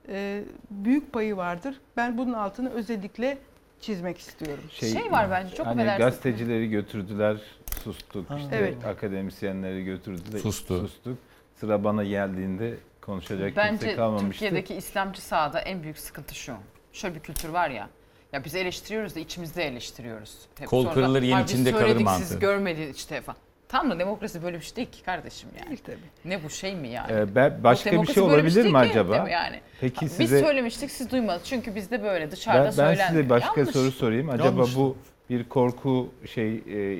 e, 0.09 0.43
büyük 0.71 1.13
payı 1.13 1.37
vardır. 1.37 1.75
Ben 1.97 2.17
bunun 2.17 2.33
altını 2.33 2.69
özellikle 2.69 3.37
çizmek 3.81 4.17
istiyorum. 4.17 4.63
Şey 4.71 5.11
var 5.11 5.31
bence, 5.31 5.55
çok 5.55 5.65
hani 5.65 5.81
affedersiniz. 5.81 6.05
gazetecileri 6.05 6.69
götürdüler 6.69 7.37
sustuk. 7.83 8.29
Ha. 8.29 8.37
İşte 8.39 8.55
Evet. 8.55 8.85
akademisyenleri 8.85 9.83
götürdüler 9.85 10.39
Sustu. 10.39 10.79
sustuk. 10.79 11.17
Sıra 11.55 11.83
bana 11.83 12.03
geldiğinde 12.03 12.73
konuşacak 13.05 13.53
kimse 13.55 13.57
Bence 13.71 13.95
kalmamıştı. 13.95 14.29
Türkiye'deki 14.31 14.75
İslamcı 14.75 15.21
sahada 15.21 15.59
en 15.59 15.83
büyük 15.83 15.97
sıkıntı 15.99 16.35
şu. 16.35 16.53
Şöyle 16.93 17.15
bir 17.15 17.19
kültür 17.19 17.49
var 17.49 17.69
ya. 17.69 17.89
Ya 18.33 18.43
biz 18.45 18.55
eleştiriyoruz 18.55 19.15
da 19.15 19.19
içimizde 19.19 19.63
eleştiriyoruz. 19.67 20.37
Hep 20.59 20.67
Kol 20.67 20.83
sonra, 20.83 20.93
kırılır, 20.93 21.21
yen 21.21 21.37
"Ay 21.37 21.43
biz 21.43 21.51
içinde 21.51 21.71
kalır 21.71 21.81
söyledik, 21.83 22.05
mantığı." 22.05 22.25
Siz 22.25 22.39
görmediniz 22.39 22.95
işte 22.97 23.21
falan. 23.21 23.37
Tam 23.69 23.91
da 23.91 23.99
demokrasi 23.99 24.43
böyle 24.43 24.57
bir 24.57 24.63
şey 24.63 24.75
değil 24.75 24.91
ki 24.91 25.03
kardeşim 25.03 25.49
yani. 25.59 25.69
Değil 25.69 25.81
tabii. 25.85 26.29
Ne 26.31 26.43
bu 26.43 26.49
şey 26.49 26.75
mi 26.75 26.87
yani? 26.87 27.11
Ee, 27.11 27.35
ben- 27.35 27.63
başka 27.63 27.85
bir 27.89 27.91
Demokrasi 27.95 28.13
şey 28.13 28.23
böyle 28.23 28.35
olabilir 28.35 28.55
değil 28.55 28.65
mi 28.65 28.71
ki, 28.81 28.89
acaba? 28.89 29.11
değil 29.13 29.23
mi 29.23 29.31
Yani. 29.31 29.61
Peki 29.81 30.05
Biz 30.05 30.11
size 30.11 30.39
söylemiştik 30.39 30.91
siz 30.91 31.11
duymadınız. 31.11 31.43
Çünkü 31.45 31.75
bizde 31.75 32.03
böyle 32.03 32.31
dışarıda 32.31 32.59
ben, 32.59 32.65
ben 32.67 32.71
söylenmiyor. 32.71 33.07
size 33.09 33.29
başka 33.29 33.59
Yanlış. 33.61 33.75
soru 33.75 33.91
sorayım. 33.91 34.29
Acaba 34.29 34.47
Yanlış. 34.47 34.75
bu 34.75 34.97
bir 35.29 35.43
korku 35.49 36.09
şey 36.25 36.55
e, 36.55 36.93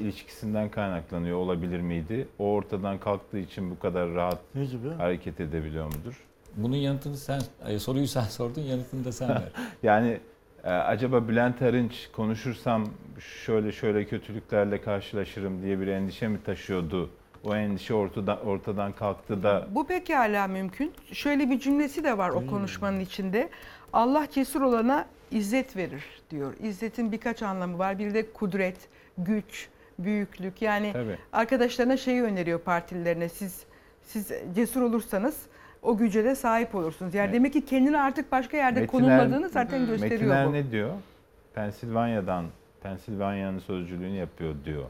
ilişkisinden 0.00 0.68
kaynaklanıyor 0.70 1.38
olabilir 1.38 1.80
miydi? 1.80 2.28
O 2.38 2.44
ortadan 2.52 2.98
kalktığı 2.98 3.38
için 3.38 3.70
bu 3.70 3.78
kadar 3.78 4.10
rahat 4.14 4.38
Ne 4.54 4.64
gibi? 4.64 4.88
hareket 4.88 5.40
edebiliyor 5.40 5.84
mudur? 5.86 6.24
Bunun 6.56 6.76
yanıtını 6.76 7.16
sen, 7.16 7.40
e, 7.66 7.78
soruyu 7.78 8.06
sen 8.08 8.22
sordun, 8.30 8.62
yanıtını 8.62 9.04
da 9.04 9.12
sen 9.12 9.28
ver. 9.28 9.52
Yani 9.82 10.18
e, 10.64 10.68
acaba 10.70 11.28
Bülent 11.28 11.62
Arınç 11.62 12.08
konuşursam 12.12 12.84
şöyle 13.44 13.72
şöyle 13.72 14.04
kötülüklerle 14.04 14.80
karşılaşırım 14.80 15.62
diye 15.62 15.80
bir 15.80 15.86
endişe 15.86 16.28
mi 16.28 16.38
taşıyordu? 16.46 17.10
O 17.44 17.54
endişe 17.56 17.94
ortadan, 17.94 18.46
ortadan 18.46 18.92
kalktı 18.92 19.42
da 19.42 19.66
Bu 19.70 19.86
pekala 19.86 20.46
mümkün. 20.48 20.92
Şöyle 21.12 21.50
bir 21.50 21.60
cümlesi 21.60 22.04
de 22.04 22.18
var 22.18 22.30
o 22.30 22.46
konuşmanın 22.46 23.00
içinde. 23.00 23.48
Allah 23.96 24.26
cesur 24.30 24.60
olana 24.60 25.06
izzet 25.30 25.76
verir 25.76 26.04
diyor. 26.30 26.54
İzzetin 26.62 27.12
birkaç 27.12 27.42
anlamı 27.42 27.78
var. 27.78 27.98
Bir 27.98 28.14
de 28.14 28.32
kudret, 28.32 28.76
güç, 29.18 29.68
büyüklük. 29.98 30.62
Yani 30.62 30.90
tabii. 30.92 31.16
arkadaşlarına 31.32 31.96
şeyi 31.96 32.22
öneriyor 32.22 32.58
partililerine. 32.60 33.28
Siz 33.28 33.64
siz 34.02 34.32
cesur 34.54 34.82
olursanız 34.82 35.42
o 35.82 35.96
güce 35.96 36.24
de 36.24 36.34
sahip 36.34 36.74
olursunuz. 36.74 37.14
Yani 37.14 37.24
Evet. 37.24 37.34
demek 37.34 37.52
ki 37.52 37.64
kendini 37.64 37.98
artık 37.98 38.32
başka 38.32 38.56
yerde 38.56 38.80
Metiner- 38.80 38.86
konumladığını 38.86 39.48
zaten 39.48 39.86
gösteriyor 39.86 40.20
Metiner 40.20 40.48
bu. 40.48 40.52
ne 40.52 40.70
diyor? 40.70 40.90
Pensilvanya'dan, 41.54 42.44
Pensilvanya'nın 42.82 43.58
sözcülüğünü 43.58 44.16
yapıyor 44.16 44.54
diyor. 44.64 44.84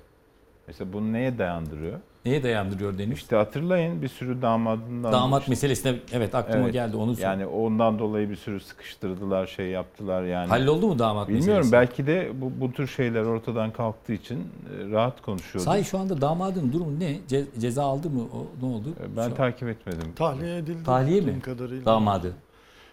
Mesela 0.66 0.92
bunu 0.92 1.12
neye 1.12 1.38
dayandırıyor? 1.38 1.98
Neye 2.24 2.42
dayandırıyor 2.42 2.98
Deniz? 2.98 3.18
İşte 3.18 3.37
hatırlayın 3.37 4.02
bir 4.02 4.09
sürü 4.09 4.42
damadından... 4.42 5.12
Damat 5.12 5.48
meselesine 5.48 5.96
evet 6.12 6.35
aklıma 6.35 6.62
Evet. 6.64 6.72
geldi 6.72 6.96
onu 6.96 7.14
sor. 7.14 7.22
Yani 7.22 7.46
ondan 7.46 7.98
dolayı 7.98 8.31
bir 8.31 8.37
sürü 8.37 8.61
sıkıştırdılar, 8.61 9.46
şey 9.46 9.66
yaptılar 9.66 10.22
yani. 10.24 10.48
Halloldu 10.48 10.87
mu 10.88 10.98
damat 10.98 11.29
Bilmiyorum 11.29 11.52
meselesi? 11.57 11.72
belki 11.72 12.07
de 12.07 12.31
bu, 12.40 12.52
bu 12.61 12.72
tür 12.72 12.87
şeyler 12.87 13.22
ortadan 13.22 13.72
kalktığı 13.72 14.12
için 14.12 14.38
e, 14.38 14.90
rahat 14.90 15.22
konuşuyordu. 15.22 15.64
Sahi 15.70 15.85
şu 15.85 15.98
anda 15.98 16.20
damadın 16.20 16.72
durumu 16.72 17.00
ne? 17.00 17.16
Ce- 17.29 17.61
ceza 17.61 17.85
aldı 17.85 18.11
mı? 18.11 18.22
O 18.22 18.66
ne 18.66 18.72
oldu? 18.74 18.88
E, 18.88 19.16
Ben 19.16 19.29
Şu- 19.29 19.35
takip 19.35 19.68
etmedim. 19.68 20.12
Tahliye 20.16 20.57
edildi. 20.57 20.85
Tahliye 20.85 21.20
mi? 21.20 21.40
Kadarıyla. 21.40 21.85
damadı. 21.85 22.33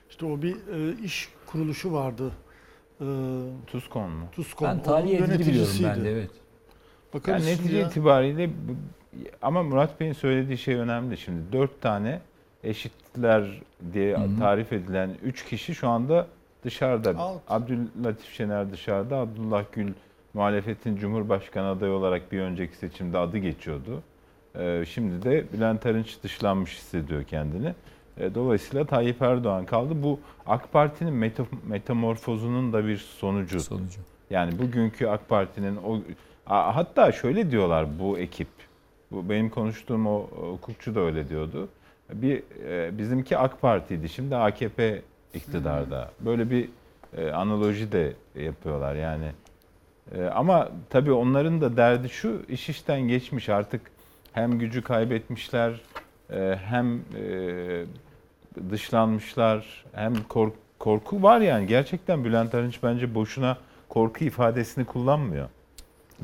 İşte 0.10 0.26
o 0.26 0.42
bir 0.42 0.54
e, 0.56 1.04
iş 1.04 1.30
kuruluşu 1.48 1.94
vardı. 1.94 2.32
E, 3.02 3.06
Tuzkon 3.68 4.10
mu? 4.12 4.26
TUSKOM. 4.32 4.68
Ben 4.68 4.84
tahliye 4.84 5.18
edildi 5.18 5.40
biliyorum 5.40 5.74
ben 5.84 6.04
de 6.04 6.12
evet. 6.12 6.32
Bakarız 7.14 7.48
Yani 7.48 7.58
netice 7.58 7.78
ya. 7.78 7.88
itibariyle 7.88 8.50
ama 9.42 9.64
Murat 9.64 10.00
Bey'in 10.00 10.14
söylediği 10.14 10.58
şey 10.58 10.76
önemli. 10.76 11.18
Şimdi 11.18 11.42
dört 11.54 11.82
tane 11.82 12.20
eşitler 12.64 13.62
diye 13.94 14.18
Hı 14.18 14.22
hı. 14.24 14.40
tarif 14.40 14.74
edilen 14.74 15.10
üç 15.24 15.46
kişi 15.46 15.76
şu 15.76 15.88
anda 15.90 16.28
dışarıda. 16.64 17.18
Alt. 17.18 17.42
Abdülatif 17.48 18.34
Şener 18.34 18.72
dışarıda. 18.72 19.18
Abdullah 19.18 19.64
Gül 19.72 19.94
muhalefetin 20.34 20.96
Cumhurbaşkanı 20.98 21.68
adayı 21.70 21.92
olarak 21.92 22.32
bir 22.32 22.40
önceki 22.42 22.76
seçimde 22.78 23.18
adı 23.18 23.38
geçiyordu. 23.38 24.02
Ee, 24.60 24.84
şimdi 24.88 25.24
de 25.24 25.46
Bülent 25.54 25.86
Arınç 25.86 26.24
dışlanmış 26.24 26.78
hissediyor 26.78 27.24
kendini. 27.24 27.74
Ee, 28.18 28.36
dolayısıyla 28.36 28.86
Tayyip 28.86 29.22
Erdoğan 29.22 29.66
kaldı. 29.66 29.94
Bu 30.04 30.20
AK 30.48 30.72
Parti'nin 30.74 31.14
meta- 31.24 31.46
metamorfozunun 31.68 32.74
da 32.74 32.88
bir 32.88 32.98
sonucu. 32.98 33.60
Sonucu. 33.60 34.00
Yani 34.30 34.60
bugünkü 34.60 35.08
AK 35.08 35.30
Parti'nin 35.30 35.76
o 35.86 36.00
hatta 36.46 37.12
şöyle 37.12 37.52
diyorlar 37.52 38.00
bu 38.00 38.18
ekip. 38.20 38.48
Bu 39.12 39.30
benim 39.30 39.50
konuştuğum 39.50 40.08
o 40.08 40.28
hukukçu 40.52 40.96
da 40.96 41.00
öyle 41.00 41.30
diyordu. 41.30 41.70
Bir 42.14 42.44
e, 42.70 42.98
bizimki 42.98 43.38
AK 43.38 43.62
Parti'ydi. 43.62 44.10
Şimdi 44.10 44.36
AKP 44.36 45.02
iktidarda. 45.34 46.12
Böyle 46.20 46.50
bir 46.50 46.70
e, 47.18 47.32
analoji 47.32 47.92
de 47.92 48.14
yapıyorlar 48.36 48.96
yani. 48.96 49.32
E, 50.16 50.24
ama 50.24 50.70
tabii 50.90 51.12
onların 51.12 51.62
da 51.62 51.78
derdi 51.78 52.10
şu 52.10 52.42
iş 52.50 52.70
işten 52.70 53.02
geçmiş 53.02 53.50
artık 53.50 53.82
hem 54.34 54.60
gücü 54.60 54.82
kaybetmişler 54.82 55.82
hem 56.70 57.02
dışlanmışlar 58.70 59.86
hem 59.94 60.14
kork- 60.30 60.54
korku 60.80 61.24
var 61.24 61.42
yani. 61.42 61.68
Gerçekten 61.68 62.24
Bülent 62.24 62.56
Arınç 62.56 62.80
bence 62.84 63.16
boşuna 63.16 63.58
korku 63.90 64.24
ifadesini 64.24 64.86
kullanmıyor. 64.86 65.50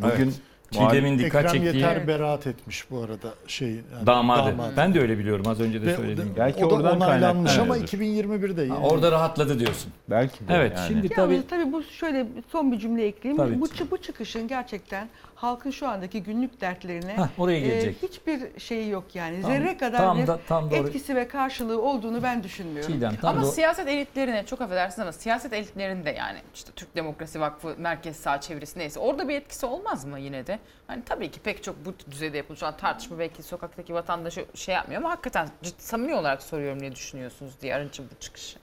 Bugün 0.02 0.14
Evet. 0.26 0.34
Çiğdem'in 0.72 1.20
dikkat 1.20 1.46
Ekrem 1.46 1.62
çektiği 1.64 1.78
Yeter 1.82 2.08
beraat 2.08 2.48
etmiş 2.48 2.92
bu 2.92 3.00
arada 3.00 3.34
şey 3.48 3.70
yani 3.70 4.06
damadı. 4.06 4.52
damadı. 4.52 4.74
Ben 4.78 4.94
de 4.94 5.00
öyle 5.02 5.18
biliyorum 5.20 5.48
az 5.48 5.60
önce 5.60 5.82
de 5.82 5.86
Ve 5.86 5.96
söylediğim 5.96 6.30
gibi. 6.30 6.40
Belki 6.40 6.66
o 6.66 6.70
da 6.70 6.76
oradan 6.76 6.98
onaylanmış 6.98 7.58
ama 7.58 7.74
kaynaklanıyordur. 7.74 8.50
2021'de. 8.50 8.68
Ha, 8.68 8.76
yani. 8.76 8.86
Orada 8.88 9.12
rahatladı 9.12 9.60
diyorsun. 9.60 9.92
belki 10.10 10.40
de 10.48 10.54
Evet 10.56 10.74
yani. 10.78 10.88
şimdi 10.88 11.02
Tabii. 11.10 11.16
tabii 11.16 11.34
Yalnız 11.34 11.48
tabii 11.50 11.72
bu 11.74 11.84
şöyle 11.84 12.28
son 12.52 12.72
bir 12.72 12.80
cümle 12.80 13.06
ekleyeyim. 13.06 13.38
Tabii. 13.44 13.62
Bu, 13.62 13.68
bu 13.92 13.98
çıkışın 13.98 14.48
gerçekten 14.48 15.10
halkın 15.42 15.72
şu 15.72 15.88
andaki 15.88 16.24
günlük 16.24 16.62
dertlerine 16.62 17.16
Hah, 17.16 17.28
oraya 17.38 17.58
e, 17.58 17.60
gelecek. 17.60 17.96
hiçbir 18.04 18.60
şeyi 18.60 18.90
yok 18.90 19.16
yani. 19.16 19.42
Tam- 19.42 19.52
Zerre 19.52 19.78
kadar 19.78 19.98
tam 19.98 20.18
bir 20.18 20.28
da- 20.28 20.40
tam 20.48 20.72
doğru. 20.72 20.88
etkisi 20.88 21.16
ve 21.16 21.28
karşılığı 21.28 21.82
olduğunu 21.82 22.24
ben 22.24 22.44
düşünmüyorum. 22.44 22.94
Çiğdem 22.94 23.16
tam 23.22 23.38
Ama 23.38 23.46
siyaset 23.46 23.88
elitlerine 23.88 24.46
çok 24.46 24.62
affedersin 24.62 25.02
ama 25.02 25.12
siyaset 25.12 25.54
elitlerinde 25.54 26.10
yani 26.10 26.38
işte 26.56 26.72
Türk 26.76 26.96
Demokrasi 26.96 27.40
Vakfı 27.42 27.76
merkez 27.78 28.16
sağ 28.18 28.42
çevresi 28.42 28.80
neyse 28.80 29.00
orada 29.00 29.30
bir 29.30 29.36
etkisi 29.36 29.66
olmaz 29.66 30.06
mı 30.06 30.20
yine 30.20 30.48
de? 30.48 30.60
Hani 30.88 31.04
tabii 31.06 31.32
ki 31.32 31.40
pek 31.40 31.64
çok 31.64 31.86
bu 31.86 32.12
düzeyde 32.12 32.38
yapılmış 32.38 32.64
olan 32.64 32.78
tartışma 32.78 33.20
belki 33.20 33.44
sokaktaki 33.44 33.94
vatandaşı 33.94 34.46
şey 34.56 34.76
yapmıyor 34.76 35.02
ama 35.02 35.12
hakikaten 35.12 35.48
ciddi, 35.64 35.82
samimi 35.84 36.16
olarak 36.16 36.44
soruyorum 36.44 36.82
ne 36.82 36.92
düşünüyorsunuz 36.96 37.54
diye 37.62 37.76
Arınç'ın 37.76 38.06
bu 38.16 38.20
çıkışı. 38.20 38.58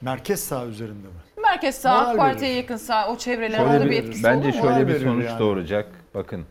Merkez 0.00 0.40
sağ 0.44 0.64
üzerinde 0.66 1.06
mi? 1.06 1.14
Merkez 1.42 1.74
sağ, 1.74 2.00
Moral 2.04 2.16
Parti'ye 2.16 2.52
yakın 2.54 2.76
sağ 2.76 3.08
o 3.08 3.16
çevreler 3.18 3.56
Şöyle 3.58 3.70
orada 3.70 3.84
bir, 3.84 3.90
bir- 3.90 3.96
etkisi 3.96 4.24
bence 4.24 4.48
olur 4.48 4.56
mu? 4.58 4.62
şöyle 4.62 4.88
bir 4.88 5.00
sonuç 5.04 5.24
yani. 5.26 5.38
doğuracak. 5.38 5.88
Bakın 6.16 6.44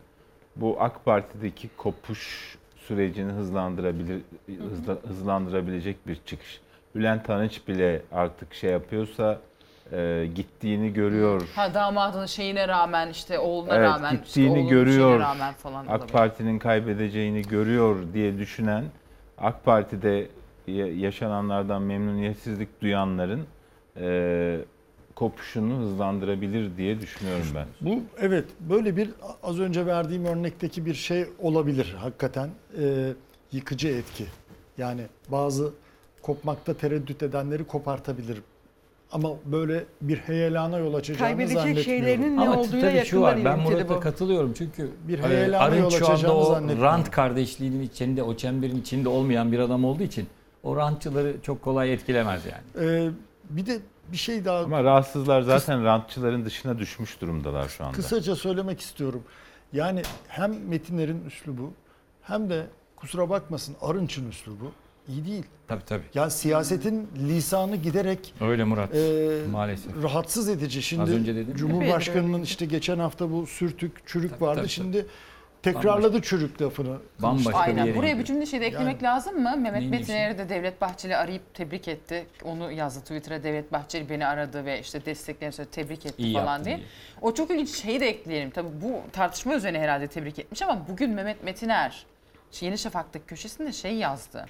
bu 0.56 0.76
AK 0.80 1.04
Parti'deki 1.04 1.68
kopuş 1.76 2.56
sürecini 2.76 3.32
hızlandırabilir 3.32 4.20
hızla- 4.48 4.98
hızlandırabilecek 5.08 6.06
bir 6.06 6.18
çıkış. 6.26 6.60
Bülent 6.94 7.30
Arınç 7.30 7.68
bile 7.68 8.02
artık 8.12 8.54
şey 8.54 8.70
yapıyorsa 8.70 9.40
e, 9.92 10.28
gittiğini 10.34 10.92
görüyor. 10.92 11.48
Ha 11.54 11.74
damadının 11.74 12.26
şeyine 12.26 12.68
rağmen 12.68 13.08
işte 13.08 13.38
oğluna 13.38 13.74
Evet, 13.74 13.88
rağmen 13.88 14.12
işte 14.14 14.24
gittiğini 14.24 14.50
oğlunun 14.50 14.68
görüyor. 14.68 15.20
rağmen 15.20 15.54
falan 15.54 15.86
AK. 15.88 16.08
Parti'nin 16.12 16.58
kaybedeceğini 16.58 17.42
görüyor 17.42 17.96
diye 18.14 18.38
düşünen 18.38 18.84
AK 19.38 19.64
Parti'de 19.64 20.26
ya- 20.66 20.96
yaşananlardan 20.96 21.82
memnuniyetsizlik 21.82 22.80
duyanların 22.82 23.46
e, 24.00 24.58
kopuşunu 25.16 25.78
hızlandırabilir 25.78 26.76
diye 26.76 27.00
düşünüyorum 27.00 27.46
ben. 27.54 27.66
Bu 27.80 28.00
evet 28.20 28.44
böyle 28.60 28.96
bir 28.96 29.10
az 29.42 29.60
önce 29.60 29.86
verdiğim 29.86 30.24
örnekteki 30.24 30.86
bir 30.86 30.94
şey 30.94 31.24
olabilir 31.42 31.96
hakikaten 31.98 32.50
Ee, 32.82 33.12
yıkıcı 33.52 33.88
etki. 33.88 34.24
Yani 34.78 35.00
bazı 35.28 35.72
kopmakta 36.22 36.74
tereddüt 36.74 37.22
edenleri 37.22 37.64
kopartabilir. 37.64 38.38
Ama 39.12 39.28
böyle 39.44 39.84
bir 40.00 40.16
heyelana 40.18 40.78
yol 40.78 40.94
açacağını 40.94 41.18
Kaybedecek 41.28 41.56
zannetmiyorum. 41.58 41.84
şeylerinin 41.84 42.36
ne 42.36 42.40
Ama 42.48 42.60
olduğuyla 42.60 42.90
tabii 42.90 43.04
şu 43.04 43.20
var 43.20 43.44
ben 43.44 43.58
Murat'a 43.60 44.00
katılıyorum 44.00 44.52
çünkü 44.58 44.90
Bir 45.08 45.18
e, 45.18 45.22
heyelana 45.22 45.76
yol 45.76 45.90
şu 45.90 45.96
anda 46.04 46.12
açacağını 46.14 46.34
o 46.38 46.44
zannetmiyorum. 46.44 46.82
rant 46.82 47.10
kardeşliğinin 47.10 47.82
içinde 47.82 48.22
o 48.22 48.36
çemberin 48.36 48.80
içinde 48.80 49.08
olmayan 49.08 49.52
bir 49.52 49.58
adam 49.58 49.84
olduğu 49.84 50.02
için 50.02 50.26
o 50.62 50.76
rantçıları 50.76 51.34
çok 51.42 51.62
kolay 51.62 51.92
etkilemez 51.92 52.42
yani. 52.46 52.86
Ee, 52.88 53.10
bir 53.50 53.66
de 53.66 53.78
bir 54.12 54.16
şey 54.16 54.44
daha 54.44 54.58
Ama 54.60 54.84
rahatsızlar 54.84 55.42
zaten 55.42 55.84
rantçıların 55.84 56.44
dışına 56.44 56.78
düşmüş 56.78 57.20
durumdalar 57.20 57.68
şu 57.68 57.84
anda. 57.84 57.96
kısaca 57.96 58.36
söylemek 58.36 58.80
istiyorum. 58.80 59.22
Yani 59.72 60.02
hem 60.28 60.68
metinlerin 60.68 61.24
üslubu 61.26 61.72
hem 62.22 62.50
de 62.50 62.66
kusura 62.96 63.30
bakmasın 63.30 63.76
Arınç'ın 63.80 64.30
üslubu 64.30 64.72
iyi 65.08 65.26
değil. 65.26 65.44
Tabii 65.68 65.84
tabii. 65.86 66.02
Yani 66.14 66.30
siyasetin 66.30 67.08
lisanı 67.28 67.76
giderek 67.76 68.34
Öyle 68.40 68.64
Murat. 68.64 68.94
e, 68.94 69.40
Maalesef. 69.50 70.02
rahatsız 70.02 70.48
edici. 70.48 70.82
Şimdi 70.82 71.02
Az 71.02 71.10
önce 71.10 71.34
dedim. 71.36 71.56
Cumhurbaşkanının 71.56 72.42
işte 72.42 72.66
geçen 72.66 72.98
hafta 72.98 73.30
bu 73.32 73.46
sürtük, 73.46 74.06
çürük 74.06 74.30
Tabii, 74.30 74.40
vardı. 74.40 74.58
tabii, 74.60 74.68
Şimdi 74.68 75.06
tekrarladı 75.62 76.22
çürük 76.22 76.62
lafını. 76.62 76.96
Bambaşka 77.22 77.50
bir 77.50 77.56
Aynen. 77.56 77.84
yere 77.84 77.96
Buraya 77.96 78.06
gidiyor. 78.06 78.18
bir 78.18 78.24
cümle 78.24 78.46
şey 78.46 78.60
de 78.60 78.66
eklemek 78.66 79.02
Yani- 79.02 79.02
lazım 79.02 79.42
mı? 79.42 79.56
Mehmet? 79.56 79.90
Metiner'i 79.90 80.38
de 80.38 80.48
Devlet 80.48 80.80
Bahçeli 80.80 81.16
arayıp 81.16 81.54
tebrik 81.54 81.88
etti. 81.88 82.26
Onu 82.44 82.72
yazdı 82.72 83.00
Twitter'a. 83.00 83.42
Devlet 83.42 83.72
Bahçeli 83.72 84.08
beni 84.10 84.26
aradı 84.26 84.64
ve 84.64 84.80
işte 84.80 85.04
desteklerini 85.04 85.52
söyledi, 85.52 85.74
tebrik 85.74 86.06
etti 86.06 86.22
İyi 86.22 86.34
falan 86.34 86.46
yaptın 86.46 86.64
diye. 86.64 86.76
diye. 86.76 86.86
O 87.20 87.34
çok 87.34 87.50
ilginç 87.50 87.70
şeyi 87.82 88.00
de 88.00 88.08
ekleyelim. 88.08 88.50
Tabii 88.50 88.68
bu 88.82 89.00
tartışma 89.12 89.54
üzerine 89.54 89.80
herhalde 89.80 90.06
tebrik 90.06 90.38
etmiş 90.38 90.62
ama 90.62 90.88
bugün 90.88 91.10
Mehmet 91.10 91.44
Metiner 91.44 92.06
şey, 92.50 92.66
Yeni 92.68 92.78
Şafak'taki 92.78 93.26
köşesinde 93.26 93.72
şey 93.72 93.94
yazdı. 93.94 94.46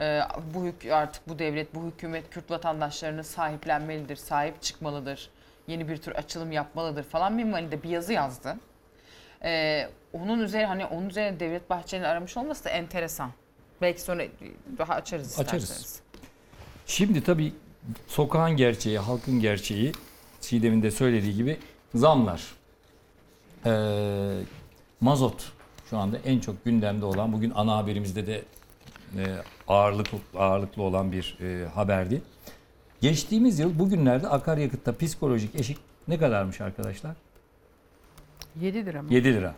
Ee, 0.00 0.20
bu 0.54 0.64
hük 0.64 0.92
artık 0.92 1.28
bu 1.28 1.38
devlet, 1.38 1.74
bu 1.74 1.84
hükümet 1.86 2.30
Kürt 2.30 2.50
vatandaşlarını 2.50 3.24
sahiplenmelidir, 3.24 4.16
sahip 4.16 4.62
çıkmalıdır. 4.62 5.30
Yeni 5.66 5.88
bir 5.88 5.96
tür 5.96 6.12
açılım 6.12 6.52
yapmalıdır 6.52 7.02
falan 7.02 7.32
minvalinde 7.32 7.82
bir 7.82 7.88
yazı 7.88 8.12
yazdı. 8.12 8.56
Ee, 9.44 9.88
onun 10.12 10.40
üzerine 10.40 10.66
hani 10.66 10.86
onun 10.86 11.08
üzerine 11.08 11.40
Devlet 11.40 11.70
Bahçeli'ni 11.70 12.06
aramış 12.06 12.36
olması 12.36 12.64
da 12.64 12.70
enteresan. 12.70 13.30
Belki 13.82 14.00
sonra 14.00 14.22
daha 14.78 14.94
açarız 14.94 15.40
Açarız. 15.40 15.62
isterseniz. 15.62 16.00
Şimdi 16.86 17.24
tabii 17.24 17.52
sokağın 18.06 18.56
gerçeği, 18.56 18.98
halkın 18.98 19.40
gerçeği 19.40 19.92
Çiğdem'in 20.40 20.82
de 20.82 20.90
söylediği 20.90 21.34
gibi 21.34 21.58
zamlar. 21.94 22.42
Ee, 23.66 24.40
mazot 25.00 25.52
şu 25.90 25.98
anda 25.98 26.18
en 26.24 26.40
çok 26.40 26.64
gündemde 26.64 27.04
olan 27.04 27.32
bugün 27.32 27.52
ana 27.54 27.76
haberimizde 27.76 28.26
de 28.26 28.42
e, 29.16 29.24
ağırlık 29.68 30.06
ağırlıklı 30.36 30.82
olan 30.82 31.12
bir 31.12 31.38
e, 31.40 31.68
haberdi. 31.68 32.22
Geçtiğimiz 33.00 33.58
yıl 33.58 33.78
bugünlerde 33.78 34.28
akaryakıtta 34.28 34.98
psikolojik 34.98 35.54
eşik 35.60 35.78
ne 36.08 36.18
kadarmış 36.18 36.60
arkadaşlar? 36.60 37.12
7 38.60 38.86
lira 38.86 39.02
mı? 39.02 39.14
7 39.14 39.34
lira. 39.34 39.54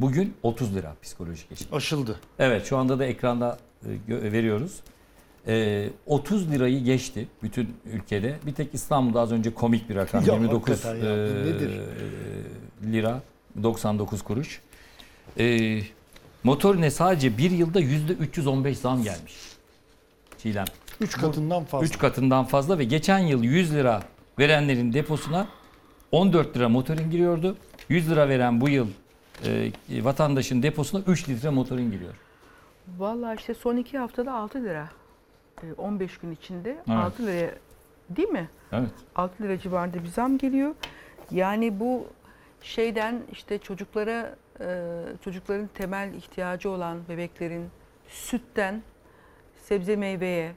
Bugün 0.00 0.34
30 0.42 0.74
lira 0.74 0.96
psikolojik 1.02 1.52
eşik. 1.52 1.72
Aşıldı. 1.72 2.20
Evet 2.38 2.66
şu 2.66 2.76
anda 2.76 2.98
da 2.98 3.06
ekranda 3.06 3.58
e, 4.08 4.32
veriyoruz. 4.32 4.80
E, 5.46 5.88
30 6.06 6.50
lirayı 6.50 6.84
geçti 6.84 7.28
bütün 7.42 7.76
ülkede. 7.92 8.38
Bir 8.46 8.54
tek 8.54 8.74
İstanbul'da 8.74 9.20
az 9.20 9.32
önce 9.32 9.54
komik 9.54 9.88
bir 9.88 9.94
rakam. 9.94 10.24
Ya 10.26 10.34
29 10.34 10.70
hakikaten 10.70 10.96
ya, 10.96 11.26
e, 11.26 11.30
nedir? 11.30 11.80
lira 12.84 13.22
99 13.62 14.22
kuruş. 14.22 14.60
E, 15.38 15.78
motorine 16.44 16.90
sadece 16.90 17.38
bir 17.38 17.50
yılda 17.50 17.80
%315 17.80 18.74
zam 18.74 19.02
gelmiş. 19.02 19.34
Çiğdem. 20.38 20.64
3 21.00 21.16
katından 21.16 21.64
fazla. 21.64 21.86
3 21.86 21.98
katından 21.98 22.44
fazla 22.44 22.78
ve 22.78 22.84
geçen 22.84 23.18
yıl 23.18 23.42
100 23.44 23.74
lira 23.74 24.02
verenlerin 24.38 24.92
deposuna 24.92 25.46
14 26.12 26.56
lira 26.56 26.68
motorin 26.68 27.10
giriyordu. 27.10 27.56
100 27.92 28.10
lira 28.10 28.28
veren 28.28 28.60
bu 28.60 28.68
yıl 28.68 28.88
e, 29.44 29.70
vatandaşın 30.04 30.62
deposuna 30.62 31.02
3 31.06 31.28
litre 31.28 31.50
motorin 31.50 31.90
giriyor. 31.90 32.14
Vallahi 32.98 33.36
işte 33.38 33.54
son 33.54 33.76
iki 33.76 33.98
haftada 33.98 34.32
6 34.32 34.64
lira. 34.64 34.88
Ee, 35.62 35.72
15 35.78 36.18
gün 36.18 36.32
içinde 36.32 36.70
Evet. 36.70 36.88
6 36.88 37.22
liraya 37.26 37.50
değil 38.10 38.28
mi? 38.28 38.48
Evet. 38.72 38.90
6 39.14 39.42
lira 39.42 39.58
civarında 39.58 40.04
bir 40.04 40.08
zam 40.08 40.38
geliyor. 40.38 40.74
Yani 41.30 41.80
bu 41.80 42.06
şeyden 42.62 43.22
işte 43.32 43.58
çocuklara 43.58 44.36
e, 44.60 44.84
çocukların 45.24 45.68
temel 45.74 46.14
ihtiyacı 46.14 46.70
olan 46.70 46.98
bebeklerin 47.08 47.66
sütten 48.08 48.82
sebze 49.56 49.96
meyveye 49.96 50.52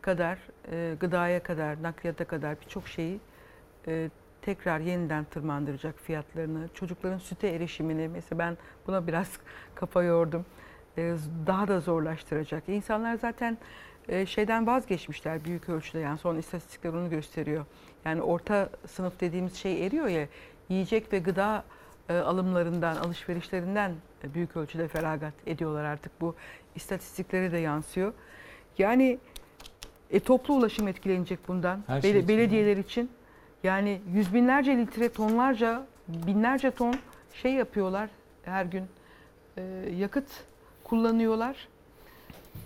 kadar 0.00 0.38
e, 0.72 0.94
gıdaya 1.00 1.42
kadar 1.42 1.82
nakliyata 1.82 2.24
kadar 2.24 2.60
birçok 2.60 2.88
şeyi 2.88 3.20
e, 3.86 4.10
tekrar 4.48 4.80
yeniden 4.80 5.24
tırmandıracak 5.24 5.98
fiyatlarını. 6.00 6.68
Çocukların 6.74 7.18
süte 7.18 7.48
erişimini 7.48 8.08
mesela 8.08 8.38
ben 8.38 8.56
buna 8.86 9.06
biraz 9.06 9.28
kafa 9.74 10.02
yordum. 10.02 10.44
E, 10.98 11.14
daha 11.46 11.68
da 11.68 11.80
zorlaştıracak. 11.80 12.68
İnsanlar 12.68 13.14
zaten 13.14 13.58
e, 14.08 14.26
şeyden 14.26 14.66
vazgeçmişler 14.66 15.44
büyük 15.44 15.68
ölçüde 15.68 15.98
yani 15.98 16.18
son 16.18 16.36
istatistikler 16.36 16.92
onu 16.92 17.10
gösteriyor. 17.10 17.64
Yani 18.04 18.22
orta 18.22 18.68
sınıf 18.86 19.20
dediğimiz 19.20 19.54
şey 19.54 19.86
eriyor 19.86 20.06
ya 20.06 20.26
yiyecek 20.68 21.12
ve 21.12 21.18
gıda 21.18 21.64
e, 22.08 22.14
alımlarından, 22.18 22.96
alışverişlerinden 22.96 23.92
büyük 24.34 24.56
ölçüde 24.56 24.88
feragat 24.88 25.34
ediyorlar 25.46 25.84
artık. 25.84 26.20
Bu 26.20 26.34
istatistiklere 26.74 27.52
de 27.52 27.58
yansıyor. 27.58 28.12
Yani 28.78 29.18
e, 30.10 30.20
toplu 30.20 30.54
ulaşım 30.54 30.88
etkilenecek 30.88 31.48
bundan. 31.48 31.84
Her 31.86 32.02
şey 32.02 32.10
Bele- 32.10 32.18
için. 32.18 32.28
belediyeler 32.28 32.76
için. 32.76 33.10
Yani 33.62 34.00
yüz 34.12 34.34
binlerce 34.34 34.76
litre, 34.76 35.08
tonlarca, 35.08 35.86
binlerce 36.08 36.70
ton 36.70 36.94
şey 37.34 37.52
yapıyorlar 37.52 38.10
her 38.44 38.64
gün. 38.64 38.84
E, 39.56 39.62
yakıt 39.96 40.28
kullanıyorlar. 40.84 41.68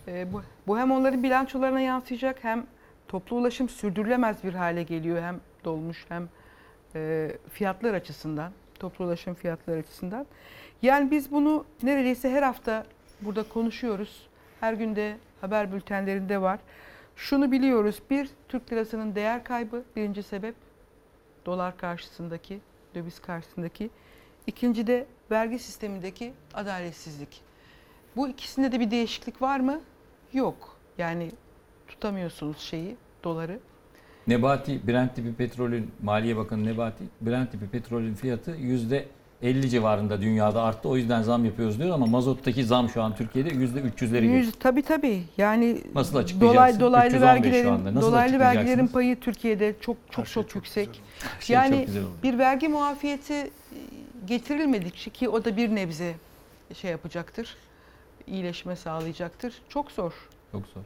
E, 0.09 0.33
bu, 0.33 0.42
bu 0.66 0.78
hem 0.78 0.90
onların 0.90 1.22
bilançolarına 1.22 1.81
yansıyacak 1.81 2.44
hem 2.44 2.66
toplu 3.09 3.37
ulaşım 3.37 3.68
sürdürülemez 3.68 4.44
bir 4.44 4.55
hale 4.55 4.83
geliyor. 4.83 5.22
Hem 5.22 5.40
dolmuş 5.64 6.07
hem 6.09 6.28
e, 6.94 7.31
fiyatlar 7.52 7.94
açısından, 7.94 8.52
toplu 8.78 9.05
ulaşım 9.05 9.35
fiyatları 9.35 9.78
açısından. 9.78 10.26
Yani 10.83 11.11
biz 11.11 11.33
bunu 11.33 11.64
neredeyse 11.83 12.31
her 12.31 12.42
hafta 12.42 12.87
burada 13.20 13.42
konuşuyoruz. 13.42 14.28
Her 14.61 14.72
günde 14.72 15.16
haber 15.40 15.72
bültenlerinde 15.72 16.40
var. 16.40 16.59
Şunu 17.16 17.52
biliyoruz. 17.52 18.02
Bir, 18.11 18.31
Türk 18.48 18.72
lirasının 18.72 19.14
değer 19.14 19.44
kaybı 19.44 19.83
birinci 19.96 20.22
sebep. 20.22 20.55
Dolar 21.46 21.76
karşısındaki, 21.76 22.61
döviz 22.94 23.20
karşısındaki. 23.20 23.90
İkinci 24.46 24.87
de 24.87 25.07
vergi 25.31 25.59
sistemindeki 25.59 26.33
adaletsizlik. 26.55 27.40
Bu 28.16 28.28
ikisinde 28.28 28.72
de 28.72 28.81
bir 28.81 28.90
değişiklik 28.90 29.42
var 29.42 29.61
mı? 29.61 29.81
Yok. 30.33 30.76
Yani 30.98 31.33
tutamıyorsunuz 31.88 32.59
şeyi, 32.59 32.96
doları. 33.24 33.61
Nebati, 34.26 34.87
Brent 34.87 35.16
tipi 35.16 35.35
petrolün, 35.35 35.90
Maliye 36.02 36.37
Bakanı 36.37 36.64
Nebati, 36.64 37.05
Brent 37.20 37.52
tipi 37.52 37.68
petrolün 37.68 38.14
fiyatı 38.14 38.50
yüzde 38.50 39.09
50 39.42 39.70
civarında 39.70 40.20
dünyada 40.20 40.62
arttı. 40.62 40.88
O 40.88 40.96
yüzden 40.96 41.22
zam 41.22 41.44
yapıyoruz 41.44 41.78
diyor 41.78 41.90
ama 41.94 42.07
mazottaki 42.07 42.64
zam 42.64 42.88
şu 42.88 43.02
an 43.02 43.16
Türkiye'de 43.16 43.55
yüzde 43.55 43.81
300'leri 43.81 44.20
geçti. 44.20 44.26
Yüz, 44.26 44.52
tabii 44.61 44.83
tabii. 44.83 45.22
Yani 45.38 45.78
Nasıl 45.94 46.16
açıklayacaksın? 46.16 46.81
dolay, 46.81 46.81
dolaylı 46.81 47.16
315 47.16 47.20
şu 47.20 47.26
vergilerin 47.66 48.00
dolaylı 48.00 48.38
vergilerin 48.38 48.87
payı 48.87 49.20
Türkiye'de 49.20 49.74
çok 49.81 49.96
çok 50.11 50.26
şey 50.26 50.35
çok, 50.35 50.48
çok 50.50 50.55
yüksek. 50.57 50.88
güzel 50.88 51.40
Şey 51.40 51.55
yani 51.57 51.87
çok 51.87 52.22
bir 52.22 52.38
vergi 52.38 52.68
muafiyeti 52.68 53.35
e, 53.35 53.48
getirilmedikçe 54.26 55.11
ki 55.11 55.28
o 55.28 55.44
da 55.44 55.57
bir 55.57 55.74
nebze 55.74 56.14
şey 56.74 56.90
yapacaktır. 56.90 57.57
iyileşme 58.26 58.76
sağlayacaktır. 58.76 59.55
Çok 59.68 59.90
zor. 59.90 60.12
Çok 60.52 60.62
zor. 60.66 60.83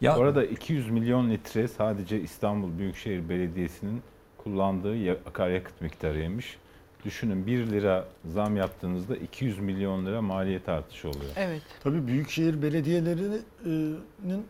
Ya 0.00 0.16
Bu 0.16 0.22
arada 0.22 0.44
200 0.44 0.90
milyon 0.90 1.30
litre 1.30 1.68
sadece 1.68 2.20
İstanbul 2.20 2.78
Büyükşehir 2.78 3.28
Belediyesi'nin 3.28 4.02
kullandığı 4.38 4.96
ya- 4.96 5.16
akaryakıt 5.26 5.80
miktarıymış. 5.80 6.56
Düşünün 7.04 7.46
1 7.46 7.66
lira 7.66 8.04
zam 8.24 8.56
yaptığınızda 8.56 9.16
200 9.16 9.58
milyon 9.58 10.06
lira 10.06 10.22
maliyet 10.22 10.68
artışı 10.68 11.08
oluyor. 11.08 11.32
Evet. 11.36 11.62
Tabii 11.82 12.06
büyükşehir 12.06 12.62
belediyelerinin 12.62 13.42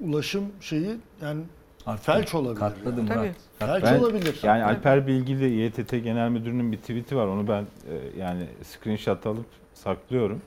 ulaşım 0.00 0.44
şeyi 0.60 0.90
yani 1.22 1.42
artık 1.86 2.04
felç 2.04 2.34
olabilir. 2.34 2.60
katladı 2.60 3.00
yani. 3.00 3.08
Murat. 3.08 3.34
Tabii. 3.58 3.70
Felç 3.80 3.84
Ben- 3.84 3.98
olabilir. 3.98 4.40
Yani 4.42 4.64
Alper 4.64 5.06
Bilgili 5.06 5.54
İETT 5.60 5.90
Genel 5.90 6.28
Müdürü'nün 6.30 6.72
bir 6.72 6.76
tweet'i 6.78 7.16
var. 7.16 7.26
Onu 7.26 7.48
ben 7.48 7.62
e, 7.62 8.20
yani 8.20 8.46
screenshot 8.62 9.26
alıp 9.26 9.46
saklıyorum. 9.74 10.42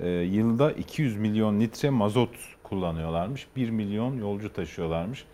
E, 0.00 0.08
yılda 0.10 0.72
200 0.72 1.16
milyon 1.16 1.60
litre 1.60 1.90
mazot 1.90 2.30
kullanıyorlarmış. 2.62 3.46
1 3.56 3.70
milyon 3.70 4.18
yolcu 4.18 4.52
taşıyorlarmış. 4.52 5.24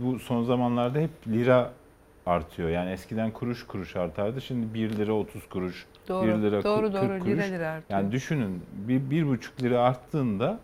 Bu 0.00 0.18
son 0.18 0.44
zamanlarda 0.44 0.98
hep 0.98 1.10
lira 1.28 1.72
artıyor. 2.28 2.68
Yani 2.68 2.90
eskiden 2.90 3.30
kuruş 3.30 3.66
kuruş 3.66 3.96
artardı. 3.96 4.40
Şimdi 4.40 4.74
1 4.74 4.96
lira 4.96 5.12
30 5.12 5.48
kuruş. 5.48 5.86
Doğru. 6.08 6.26
1 6.26 6.32
lira 6.42 6.64
doğru 6.64 6.82
40 6.82 6.94
doğru. 6.94 7.18
kuruş. 7.18 7.26
Lira 7.26 7.42
lira 7.42 7.68
artıyor. 7.68 8.00
Yani 8.00 8.12
düşünün 8.12 8.62
bir, 8.88 9.10
bir 9.10 9.26
buçuk 9.28 9.62
lira 9.62 9.80
arttığında 9.80 10.60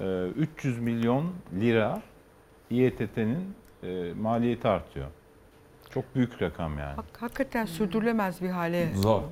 e, 0.00 0.26
300 0.26 0.78
milyon 0.78 1.32
lira 1.60 2.02
İETT'nin 2.70 3.54
e, 3.82 4.12
maliyeti 4.20 4.68
artıyor. 4.68 5.06
Çok 5.90 6.14
büyük 6.14 6.42
rakam 6.42 6.78
yani. 6.78 6.96
Hak- 6.96 7.22
hakikaten 7.22 7.64
sürdürülemez 7.64 8.42
bir 8.42 8.48
hale 8.48 8.94
Zor. 8.94 9.22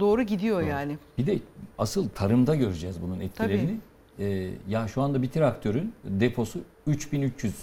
doğru 0.00 0.22
gidiyor 0.22 0.60
Zor. 0.60 0.68
yani. 0.68 0.98
Bir 1.18 1.26
de 1.26 1.38
asıl 1.78 2.08
tarımda 2.08 2.54
göreceğiz 2.54 3.02
bunun 3.02 3.20
etkilerini. 3.20 3.78
Ee, 4.18 4.50
ya 4.68 4.88
şu 4.88 5.02
anda 5.02 5.22
bir 5.22 5.28
traktörün 5.30 5.94
deposu 6.04 6.60
3300 6.86 7.54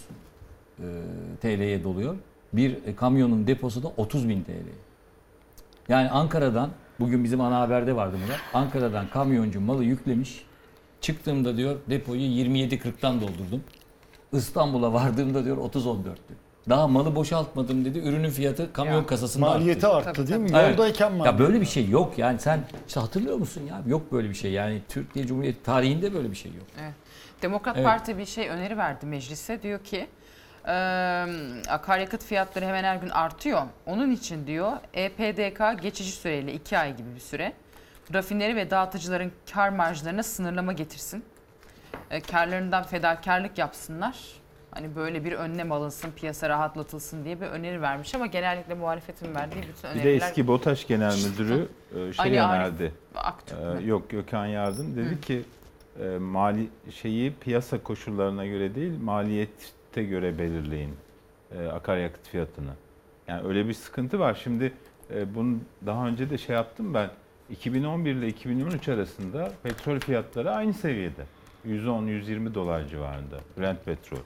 e, 0.79 0.83
TL'ye 1.41 1.83
doluyor. 1.83 2.15
Bir 2.53 2.85
e, 2.85 2.95
kamyonun 2.95 3.47
deposu 3.47 3.83
da 3.83 3.87
30.000 3.87 4.43
TL. 4.43 4.51
Yani 5.89 6.09
Ankara'dan 6.09 6.69
bugün 6.99 7.23
bizim 7.23 7.41
ana 7.41 7.59
haberde 7.59 7.95
vardı 7.95 8.17
Murat. 8.25 8.39
Ankara'dan 8.53 9.07
kamyoncu 9.07 9.61
malı 9.61 9.83
yüklemiş. 9.83 10.45
Çıktığımda 11.01 11.57
diyor 11.57 11.75
depoyu 11.89 12.21
27.40'tan 12.21 13.21
doldurdum. 13.21 13.63
İstanbul'a 14.33 14.93
vardığımda 14.93 15.45
diyor 15.45 15.57
30.14'tü. 15.57 16.33
Daha 16.69 16.87
malı 16.87 17.15
boşaltmadım 17.15 17.85
dedi. 17.85 17.99
Ürünün 17.99 18.29
fiyatı 18.29 18.73
kamyon 18.73 18.95
Ya, 19.01 19.05
kasasında 19.05 19.45
Maliyeti 19.45 19.87
arttı. 19.87 20.09
arttı 20.09 20.27
değil 20.27 20.39
mi? 20.39 20.49
Evet. 20.53 20.69
Yoldayken 20.69 21.11
maliyeti. 21.13 21.41
Ya 21.41 21.47
böyle 21.47 21.61
bir 21.61 21.65
şey 21.65 21.89
yok 21.89 22.17
yani 22.17 22.39
sen 22.39 22.59
işte 22.87 22.99
hatırlıyor 22.99 23.37
musun 23.37 23.61
ya? 23.69 23.81
Yok 23.87 24.11
böyle 24.11 24.29
bir 24.29 24.33
şey 24.33 24.51
yani 24.51 24.81
Türkiye 24.89 25.27
Cumhuriyeti 25.27 25.63
tarihinde 25.63 26.13
böyle 26.13 26.31
bir 26.31 26.35
şey 26.35 26.51
yok. 26.51 26.65
Demokrat 27.41 27.75
Evet. 27.77 27.85
Parti 27.85 28.17
bir 28.17 28.25
şey 28.25 28.49
öneri 28.49 28.77
verdi 28.77 29.05
meclise. 29.05 29.61
Diyor 29.61 29.79
ki 29.83 30.07
e, 30.67 30.71
akaryakıt 31.69 32.23
fiyatları 32.23 32.65
hemen 32.65 32.83
her 32.83 32.95
gün 32.95 33.09
artıyor. 33.09 33.61
Onun 33.85 34.11
için 34.11 34.47
diyor 34.47 34.71
EPDK 34.93 35.81
geçici 35.81 36.11
süreyle 36.11 36.53
2 36.53 36.77
ay 36.77 36.97
gibi 36.97 37.15
bir 37.15 37.19
süre 37.19 37.53
rafineri 38.13 38.55
ve 38.55 38.69
dağıtıcıların 38.69 39.31
kar 39.53 39.69
marjlarına 39.69 40.23
sınırlama 40.23 40.73
getirsin. 40.73 41.23
E, 42.11 42.21
karlarından 42.21 42.83
fedakarlık 42.83 43.57
yapsınlar. 43.57 44.15
Hani 44.71 44.95
böyle 44.95 45.25
bir 45.25 45.31
önlem 45.31 45.71
alınsın, 45.71 46.11
piyasa 46.11 46.49
rahatlatılsın 46.49 47.25
diye 47.25 47.41
bir 47.41 47.45
öneri 47.45 47.81
vermiş 47.81 48.15
ama 48.15 48.25
genellikle 48.25 48.73
muhalefetin 48.73 49.35
verdiği 49.35 49.61
bütün 49.61 49.83
Bir 49.83 49.95
öneriler 49.95 50.21
de 50.21 50.25
eski 50.25 50.47
BOTAŞ 50.47 50.87
Genel 50.87 51.15
Müdürü 51.25 51.67
e, 51.91 52.13
şey 52.13 52.25
Ali 52.25 52.39
önerdi. 52.41 52.93
E, 53.79 53.83
yok 53.85 54.09
Gökhan 54.09 54.45
Yardın 54.45 54.95
dedi 54.95 55.21
ki 55.21 55.43
e, 55.99 56.17
mali 56.17 56.67
şeyi 56.91 57.33
piyasa 57.33 57.83
koşullarına 57.83 58.45
göre 58.45 58.75
değil 58.75 58.93
maliyete 59.91 60.03
göre 60.03 60.37
belirleyin 60.37 60.95
e, 61.57 61.67
akaryakıt 61.67 62.27
fiyatını. 62.27 62.73
Yani 63.27 63.47
öyle 63.47 63.67
bir 63.67 63.73
sıkıntı 63.73 64.19
var. 64.19 64.39
Şimdi 64.43 64.73
e, 65.13 65.35
bunu 65.35 65.57
daha 65.85 66.07
önce 66.07 66.29
de 66.29 66.37
şey 66.37 66.55
yaptım 66.55 66.93
ben. 66.93 67.09
2011 67.49 68.15
ile 68.15 68.27
2013 68.27 68.89
arasında 68.89 69.51
petrol 69.63 69.99
fiyatları 69.99 70.51
aynı 70.51 70.73
seviyede. 70.73 71.23
110-120 71.67 72.53
dolar 72.53 72.87
civarında 72.87 73.39
Brent 73.57 73.85
petrol. 73.85 74.19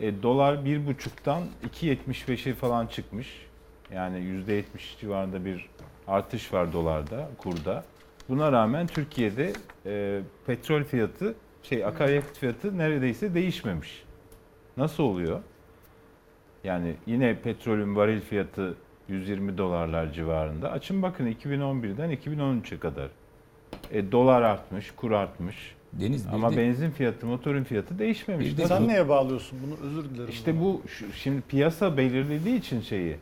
E, 0.00 0.22
dolar 0.22 0.64
bir 0.64 0.86
buçuktan 0.86 1.42
2.75'e 1.80 2.54
falan 2.54 2.86
çıkmış. 2.86 3.46
Yani 3.92 4.18
%70 4.18 4.62
civarında 5.00 5.44
bir 5.44 5.68
artış 6.06 6.52
var 6.52 6.72
dolarda, 6.72 7.28
kurda. 7.38 7.84
Buna 8.28 8.52
rağmen 8.52 8.86
Türkiye'de 8.86 9.52
e, 9.86 10.20
petrol 10.46 10.84
fiyatı, 10.84 11.34
şey 11.62 11.84
akaryakıt 11.84 12.38
fiyatı 12.38 12.78
neredeyse 12.78 13.34
değişmemiş. 13.34 14.07
Nasıl 14.78 15.02
oluyor? 15.02 15.40
Yani 16.64 16.94
yine 17.06 17.38
petrolün 17.40 17.96
varil 17.96 18.20
fiyatı 18.20 18.74
120 19.08 19.58
dolarlar 19.58 20.12
civarında. 20.12 20.70
Açın 20.70 21.02
bakın 21.02 21.26
2011'den 21.26 22.10
2013'e 22.16 22.78
kadar. 22.78 23.08
E, 23.92 24.12
dolar 24.12 24.42
artmış, 24.42 24.90
kur 24.96 25.10
artmış. 25.10 25.74
Deniz 25.92 26.28
bir 26.28 26.32
Ama 26.32 26.52
de- 26.52 26.56
benzin 26.56 26.90
fiyatı, 26.90 27.26
motorun 27.26 27.64
fiyatı 27.64 27.98
değişmemiş. 27.98 28.46
Bir 28.46 28.56
de? 28.56 28.66
Sen 28.66 28.88
neye 28.88 29.08
bağlıyorsun 29.08 29.58
bunu? 29.66 29.88
Özür 29.88 30.10
dilerim. 30.10 30.30
İşte 30.30 30.60
bu 30.60 30.82
şu- 30.88 31.12
şimdi 31.12 31.40
piyasa 31.40 31.96
belirlediği 31.96 32.58
için 32.58 32.80
şeyi 32.80 33.16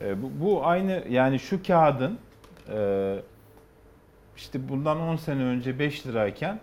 e, 0.00 0.22
bu, 0.22 0.30
bu 0.40 0.66
aynı 0.66 1.04
yani 1.10 1.38
şu 1.38 1.62
kağıdın 1.62 2.18
e, 2.72 3.16
işte 4.36 4.68
bundan 4.68 5.00
10 5.00 5.16
sene 5.16 5.42
önce 5.44 5.78
5 5.78 6.06
lirayken 6.06 6.60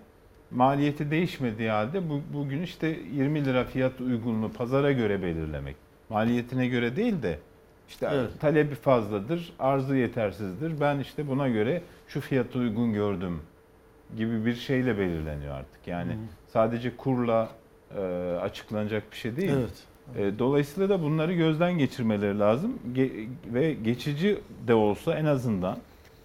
maliyeti 0.52 1.12
değişmediği 1.12 1.70
halde 1.70 2.10
bu, 2.10 2.22
bugün 2.34 2.62
işte 2.62 2.88
20 3.14 3.46
lira 3.46 3.64
fiyat 3.64 4.02
uygunluğu 4.02 4.52
pazara 4.54 4.92
göre 4.92 5.22
belirlemek. 5.22 5.76
Maliyetine 6.10 6.68
göre 6.68 6.96
değil 6.96 7.22
de 7.22 7.40
işte 7.90 8.10
Evet. 8.14 8.30
talebi 8.40 8.76
fazladır, 8.76 9.54
arzı 9.60 9.96
yetersizdir. 9.96 10.80
Ben 10.82 11.00
işte 11.00 11.28
buna 11.28 11.50
göre 11.50 11.82
şu 12.08 12.22
fiyatı 12.22 12.60
uygun 12.60 12.94
gördüm 12.94 13.40
gibi 14.18 14.46
bir 14.46 14.56
şeyle 14.56 14.98
belirleniyor 14.98 15.56
artık. 15.56 15.88
Yani 15.88 16.12
sadece 16.48 16.96
kurla 16.98 17.50
e, 17.98 18.02
açıklanacak 18.42 19.12
bir 19.12 19.18
şey 19.18 19.36
değil. 19.36 19.52
Evet. 19.58 19.84
E, 20.18 20.40
Dolayısıyla 20.40 20.90
da 20.90 21.02
bunları 21.02 21.34
gözden 21.34 21.78
geçirmeleri 21.78 22.40
lazım 22.40 22.80
Ge- 22.94 23.28
ve 23.54 23.74
geçici 23.74 24.40
de 24.68 24.74
olsa 24.74 25.16
en 25.16 25.26
azından 25.26 25.78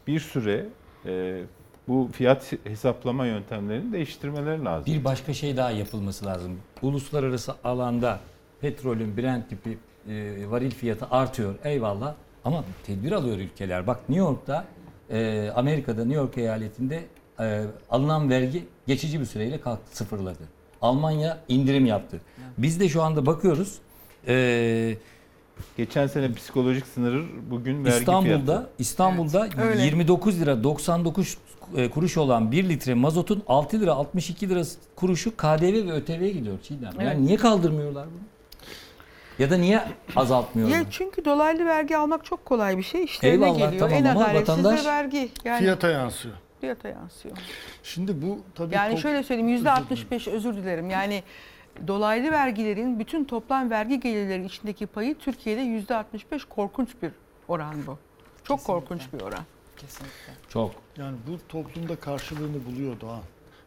bir 0.06 0.20
süre 0.20 0.66
e, 1.06 1.40
bu 1.88 2.08
fiyat 2.12 2.52
hesaplama 2.64 3.26
yöntemlerini 3.26 3.92
değiştirmeleri 3.92 4.64
lazım. 4.64 4.94
Bir 4.94 5.04
başka 5.04 5.34
şey 5.34 5.56
daha 5.56 5.70
yapılması 5.70 6.26
lazım. 6.26 6.58
Uluslararası 6.82 7.54
alanda 7.64 8.20
petrolün 8.60 9.16
Brent 9.16 9.48
tipi 9.48 9.78
e, 10.08 10.50
varil 10.50 10.70
fiyatı 10.70 11.06
artıyor 11.10 11.54
eyvallah 11.64 12.14
ama 12.44 12.64
tedbir 12.86 13.12
alıyor 13.12 13.38
ülkeler. 13.38 13.86
Bak 13.86 14.08
New 14.08 14.24
York'ta 14.24 14.64
e, 15.10 15.50
Amerika'da 15.54 16.04
New 16.04 16.20
York 16.20 16.38
eyaletinde 16.38 17.04
e, 17.40 17.64
alınan 17.90 18.30
vergi 18.30 18.64
geçici 18.86 19.20
bir 19.20 19.24
süreyle 19.24 19.60
kalktı 19.60 19.96
sıfırladı. 19.96 20.42
Almanya 20.82 21.38
indirim 21.48 21.86
yaptı. 21.86 22.20
Biz 22.58 22.80
de 22.80 22.88
şu 22.88 23.02
anda 23.02 23.26
bakıyoruz 23.26 23.78
e, 24.28 24.96
Geçen 25.76 26.06
sene 26.06 26.32
psikolojik 26.32 26.86
sınırı 26.86 27.24
bugün 27.50 27.84
vergi 27.84 27.98
İstanbul'da 27.98 28.56
fiyatı. 28.56 28.70
İstanbul'da 28.78 29.48
öyle. 29.62 29.82
29 29.82 30.40
lira 30.40 30.64
99 30.64 31.26
e, 31.26 31.36
kuruş 31.94 32.16
olan 32.16 32.52
1 32.52 32.68
litre 32.68 32.94
mazotun 32.94 33.42
6 33.46 33.80
lira 33.80 33.92
62 33.92 34.48
lira 34.48 34.62
kuruşu 34.96 35.36
KDV 35.36 35.86
ve 35.86 35.92
ÖTV'ye 35.92 36.30
gidiyor 36.30 36.58
Çiğdem. 36.62 36.90
Evet. 36.96 37.06
Yani 37.06 37.26
niye 37.26 37.36
kaldırmıyorlar 37.36 38.06
bunu? 38.06 38.22
Ya 39.38 39.50
da 39.50 39.56
niye 39.56 39.82
azaltmıyorlar? 40.16 40.76
Ya 40.76 40.84
çünkü 40.90 41.24
dolaylı 41.24 41.66
vergi 41.66 41.96
almak 41.96 42.24
çok 42.24 42.44
kolay 42.44 42.78
bir 42.78 42.82
şey. 42.82 43.04
İşlerine 43.04 43.44
Eyvallah, 43.44 43.58
geliyor. 43.58 43.80
tamam 43.90 43.94
en 43.94 44.04
adaletsiz 44.04 44.48
vatandaş 44.48 44.84
de 44.84 44.88
vergi. 44.88 45.28
Yani 45.44 45.58
Fiyata 45.58 45.88
yansıyor. 45.90 46.34
fiyata 46.60 46.88
yansıyor. 46.88 47.36
Şimdi 47.82 48.22
bu 48.22 48.38
tabii 48.54 48.74
Yani 48.74 48.98
şöyle 49.00 49.22
söyleyeyim 49.22 49.48
yüzde 49.48 49.70
Özür 49.70 49.76
dilerim. 49.76 49.82
65 49.82 50.28
özür 50.28 50.54
dilerim. 50.54 50.90
Yani 50.90 51.22
dolaylı 51.86 52.30
vergilerin 52.30 52.98
bütün 52.98 53.24
toplam 53.24 53.70
vergi 53.70 54.00
gelirleri 54.00 54.44
içindeki 54.44 54.86
payı 54.86 55.18
Türkiye'de 55.18 55.60
yüzde 55.60 55.94
65 55.94 56.44
korkunç 56.44 56.88
bir 57.02 57.10
oran 57.48 57.74
bu. 57.86 57.98
Çok 58.44 58.64
korkunç 58.64 59.02
bir 59.12 59.20
oran. 59.20 59.44
Kesinlikle. 59.82 60.32
Çok. 60.48 60.74
Yani 60.96 61.16
bu 61.26 61.38
toplumda 61.48 61.96
karşılığını 61.96 62.64
buluyor 62.66 63.00
Doğan. 63.00 63.22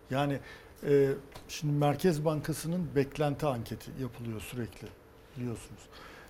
Yani 0.10 0.40
e, 0.88 1.10
şimdi 1.48 1.74
Merkez 1.74 2.26
Bankası'nın 2.26 2.96
beklenti 2.96 3.46
anketi 3.46 3.92
yapılıyor 4.02 4.42
sürekli 4.42 4.88
biliyorsunuz. 5.38 5.82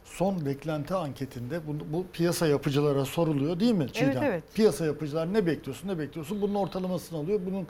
Son 0.05 0.45
beklenti 0.45 0.93
anketinde 0.93 1.67
bu, 1.67 1.93
bu 1.93 2.05
piyasa 2.13 2.47
yapıcılara 2.47 3.05
soruluyor 3.05 3.59
değil 3.59 3.73
mi 3.73 3.93
Çiğdem? 3.93 4.09
Evet, 4.11 4.23
evet. 4.23 4.43
Piyasa 4.53 4.85
yapıcılar 4.85 5.33
ne 5.33 5.45
bekliyorsun 5.45 5.87
ne 5.87 5.99
bekliyorsun 5.99 6.41
bunun 6.41 6.55
ortalamasını 6.55 7.19
alıyor. 7.19 7.39
Bunun 7.45 7.67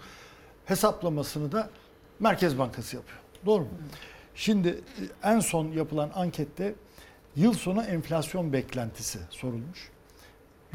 hesaplamasını 0.66 1.52
da 1.52 1.70
Merkez 2.20 2.58
Bankası 2.58 2.96
yapıyor. 2.96 3.20
Doğru 3.46 3.62
mu? 3.62 3.70
Şimdi 4.36 4.68
e, 4.70 5.30
en 5.30 5.40
son 5.40 5.72
yapılan 5.72 6.12
ankette 6.16 6.76
yıl 7.36 7.54
sonu 7.54 7.84
enflasyon 7.84 8.54
beklentisi 8.54 9.20
sorulmuş. 9.30 9.95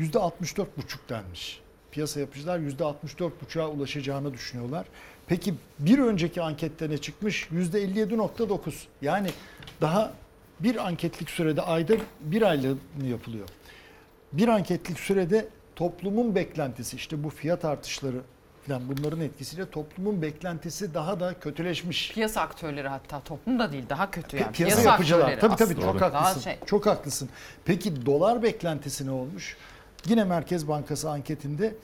%64,5 0.01 0.67
denmiş. 1.09 1.61
Piyasa 1.93 2.21
yapıcılar 2.21 2.59
%64,5'a 2.59 3.69
ulaşacağını 3.69 4.35
düşünüyorlar. 4.35 4.87
Peki 5.27 5.55
bir 5.79 5.99
önceki 5.99 6.43
ankette 6.43 6.91
ne 6.91 6.99
çıkmış? 6.99 7.49
%57,9. 7.53 8.73
Yani 9.03 9.31
daha 9.81 10.13
bir 10.61 10.87
anketlik 10.87 11.31
sürede 11.31 11.63
ayda 11.63 11.95
bir 12.21 12.43
aylığını 12.43 13.07
yapılıyor. 13.11 13.49
Bir 14.33 14.49
anketlik 14.49 14.99
sürede 15.01 15.49
toplumun 15.77 16.35
beklentisi 16.35 16.97
işte 16.97 17.25
bu 17.25 17.31
fiyat 17.31 17.65
artışları 17.65 18.17
falan 18.67 18.83
bunların 18.89 19.21
etkisiyle 19.21 19.71
toplumun 19.71 20.23
beklentisi 20.23 20.95
daha 20.95 21.21
da 21.21 21.35
kötüleşmiş. 21.41 22.13
Piyasa 22.13 22.41
aktörleri 22.41 22.89
hatta 22.89 23.21
toplum 23.21 23.59
da 23.59 23.73
değil 23.73 23.85
daha 23.89 24.11
kötü 24.11 24.37
yani. 24.37 24.47
Pi- 24.49 24.53
piyasa, 24.53 24.91
yapıcılar. 24.91 25.41
Tabii 25.41 25.57
tabii 25.57 25.75
çok 25.81 26.01
haklısın. 26.01 26.41
şey- 26.41 26.59
Çok 26.67 26.87
haklısın. 26.87 27.29
Peki 27.65 28.07
dolar 28.07 28.43
beklentisi 28.43 29.07
ne 29.07 29.11
olmuş? 29.11 29.57
Yine 30.09 30.25
Merkez 30.25 30.69
Bankası 30.69 31.11
anketinde 31.11 31.75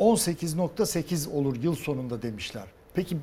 18.8 0.00 1.30
olur 1.30 1.56
yıl 1.62 1.74
sonunda 1.74 2.22
demişler. 2.22 2.64
Peki 2.94 3.16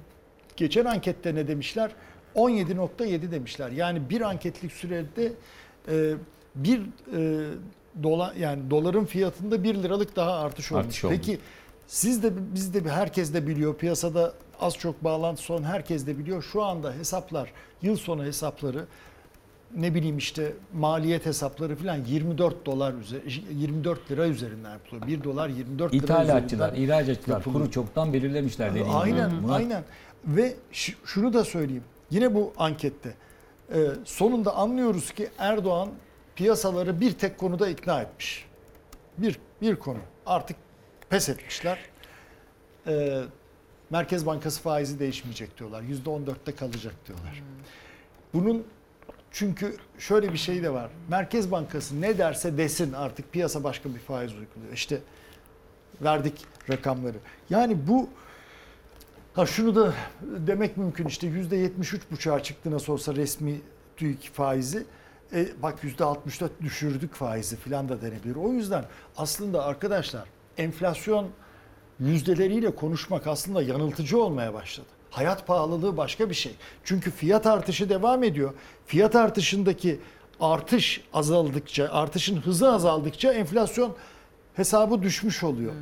geçen 0.57 0.85
ankette 0.85 1.35
ne 1.35 1.47
demişler? 1.47 1.91
17.7 2.35 3.31
demişler. 3.31 3.71
Yani 3.71 4.09
bir 4.09 4.21
anketlik 4.21 4.71
sürede 4.71 5.33
e, 5.87 6.13
bir 6.55 6.79
e, 6.79 7.49
dolar 8.03 8.35
yani 8.35 8.69
doların 8.69 9.05
fiyatında 9.05 9.63
1 9.63 9.75
liralık 9.75 10.15
daha 10.15 10.39
artış 10.39 10.71
olmuş. 10.71 11.05
Artış. 11.05 11.17
Peki 11.17 11.39
siz 11.87 12.23
de 12.23 12.31
biz 12.55 12.73
de 12.73 12.89
herkes 12.89 13.33
de 13.33 13.47
biliyor 13.47 13.75
piyasada 13.75 14.33
az 14.59 14.77
çok 14.77 15.03
bağlantısı 15.03 15.53
olan 15.53 15.63
herkes 15.63 16.07
de 16.07 16.17
biliyor. 16.17 16.43
Şu 16.43 16.63
anda 16.63 16.93
hesaplar 16.93 17.51
yıl 17.81 17.97
sonu 17.97 18.23
hesapları 18.23 18.85
ne 19.75 19.95
bileyim 19.95 20.17
işte 20.17 20.53
maliyet 20.73 21.25
hesapları 21.25 21.75
falan 21.75 21.95
24 22.05 22.65
dolar 22.65 22.93
üzeri 22.93 23.23
24 23.53 24.11
lira 24.11 24.27
üzerinden 24.27 24.71
yapılıyor. 24.71 25.07
1 25.07 25.23
dolar 25.23 25.49
24 25.49 25.93
lira 25.93 26.03
İthalatçılar, 26.03 26.73
ihracatçılar 26.73 27.37
yapılıyor. 27.37 27.61
kuru 27.63 27.71
çoktan 27.71 28.13
belirlemişler 28.13 28.69
dediğin 28.69 28.85
gibi. 28.85 28.95
Aynen, 28.95 29.33
Murat, 29.35 29.57
aynen. 29.57 29.83
Ve 30.25 30.55
şunu 31.05 31.33
da 31.33 31.43
söyleyeyim. 31.43 31.83
Yine 32.09 32.35
bu 32.35 32.53
ankette 32.57 33.13
e, 33.73 33.87
sonunda 34.05 34.55
anlıyoruz 34.55 35.11
ki 35.11 35.29
Erdoğan 35.37 35.89
piyasaları 36.35 36.99
bir 37.01 37.11
tek 37.13 37.37
konuda 37.37 37.69
ikna 37.69 38.01
etmiş. 38.01 38.45
Bir 39.17 39.39
bir 39.61 39.75
konu. 39.75 39.97
Artık 40.25 40.57
pes 41.09 41.29
etmişler. 41.29 41.79
E, 42.87 43.21
Merkez 43.89 44.25
Bankası 44.25 44.61
faizi 44.61 44.99
değişmeyecek 44.99 45.57
diyorlar. 45.59 45.81
%14'te 46.05 46.55
kalacak 46.55 46.93
diyorlar. 47.07 47.43
Bunun 48.33 48.63
çünkü 49.31 49.77
şöyle 49.99 50.33
bir 50.33 50.37
şey 50.37 50.63
de 50.63 50.73
var. 50.73 50.91
Merkez 51.09 51.51
Bankası 51.51 52.01
ne 52.01 52.17
derse 52.17 52.57
desin 52.57 52.93
artık 52.93 53.31
piyasa 53.33 53.63
başka 53.63 53.95
bir 53.95 53.99
faiz 53.99 54.31
uyguluyor. 54.31 54.73
İşte 54.73 54.99
verdik 56.01 56.45
rakamları. 56.69 57.17
Yani 57.49 57.87
bu 57.87 58.09
ha 59.33 59.45
şunu 59.45 59.75
da 59.75 59.93
demek 60.21 60.77
mümkün 60.77 61.05
işte 61.05 61.27
yüzde 61.27 61.55
yetmiş 61.55 61.93
üç 61.93 62.01
buçuğa 62.11 62.43
çıktı 62.43 62.71
nasıl 62.71 62.93
olsa 62.93 63.15
resmi 63.15 63.61
TÜİK 63.97 64.33
faizi. 64.33 64.83
E, 65.33 65.47
bak 65.63 65.83
yüzde 65.83 66.03
64 66.03 66.61
düşürdük 66.61 67.13
faizi 67.13 67.55
filan 67.55 67.89
da 67.89 68.01
denebilir. 68.01 68.35
O 68.35 68.53
yüzden 68.53 68.85
aslında 69.17 69.65
arkadaşlar 69.65 70.25
enflasyon 70.57 71.29
yüzdeleriyle 71.99 72.75
konuşmak 72.75 73.27
aslında 73.27 73.61
yanıltıcı 73.61 74.23
olmaya 74.23 74.53
başladı. 74.53 74.87
Hayat 75.11 75.47
pahalılığı 75.47 75.97
başka 75.97 76.29
bir 76.29 76.35
şey. 76.35 76.51
Çünkü 76.83 77.11
fiyat 77.11 77.45
artışı 77.47 77.89
devam 77.89 78.23
ediyor. 78.23 78.53
Fiyat 78.85 79.15
artışındaki 79.15 79.99
artış 80.39 81.01
azaldıkça, 81.13 81.89
artışın 81.91 82.37
hızı 82.37 82.71
azaldıkça 82.71 83.33
enflasyon 83.33 83.95
hesabı 84.55 85.01
düşmüş 85.03 85.43
oluyor. 85.43 85.73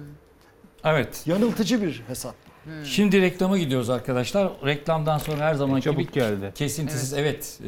Evet. 0.84 1.24
Yanıltıcı 1.26 1.82
bir 1.82 2.04
hesap. 2.08 2.36
Şimdi 2.84 3.22
reklama 3.22 3.58
gidiyoruz 3.58 3.90
arkadaşlar. 3.90 4.52
Reklamdan 4.66 5.18
sonra 5.18 5.44
her 5.46 5.54
zaman 5.54 5.80
Çabuk 5.80 6.00
gibi 6.00 6.12
geldi. 6.12 6.52
kesintisiz 6.56 7.14
evet, 7.14 7.60
e, 7.66 7.68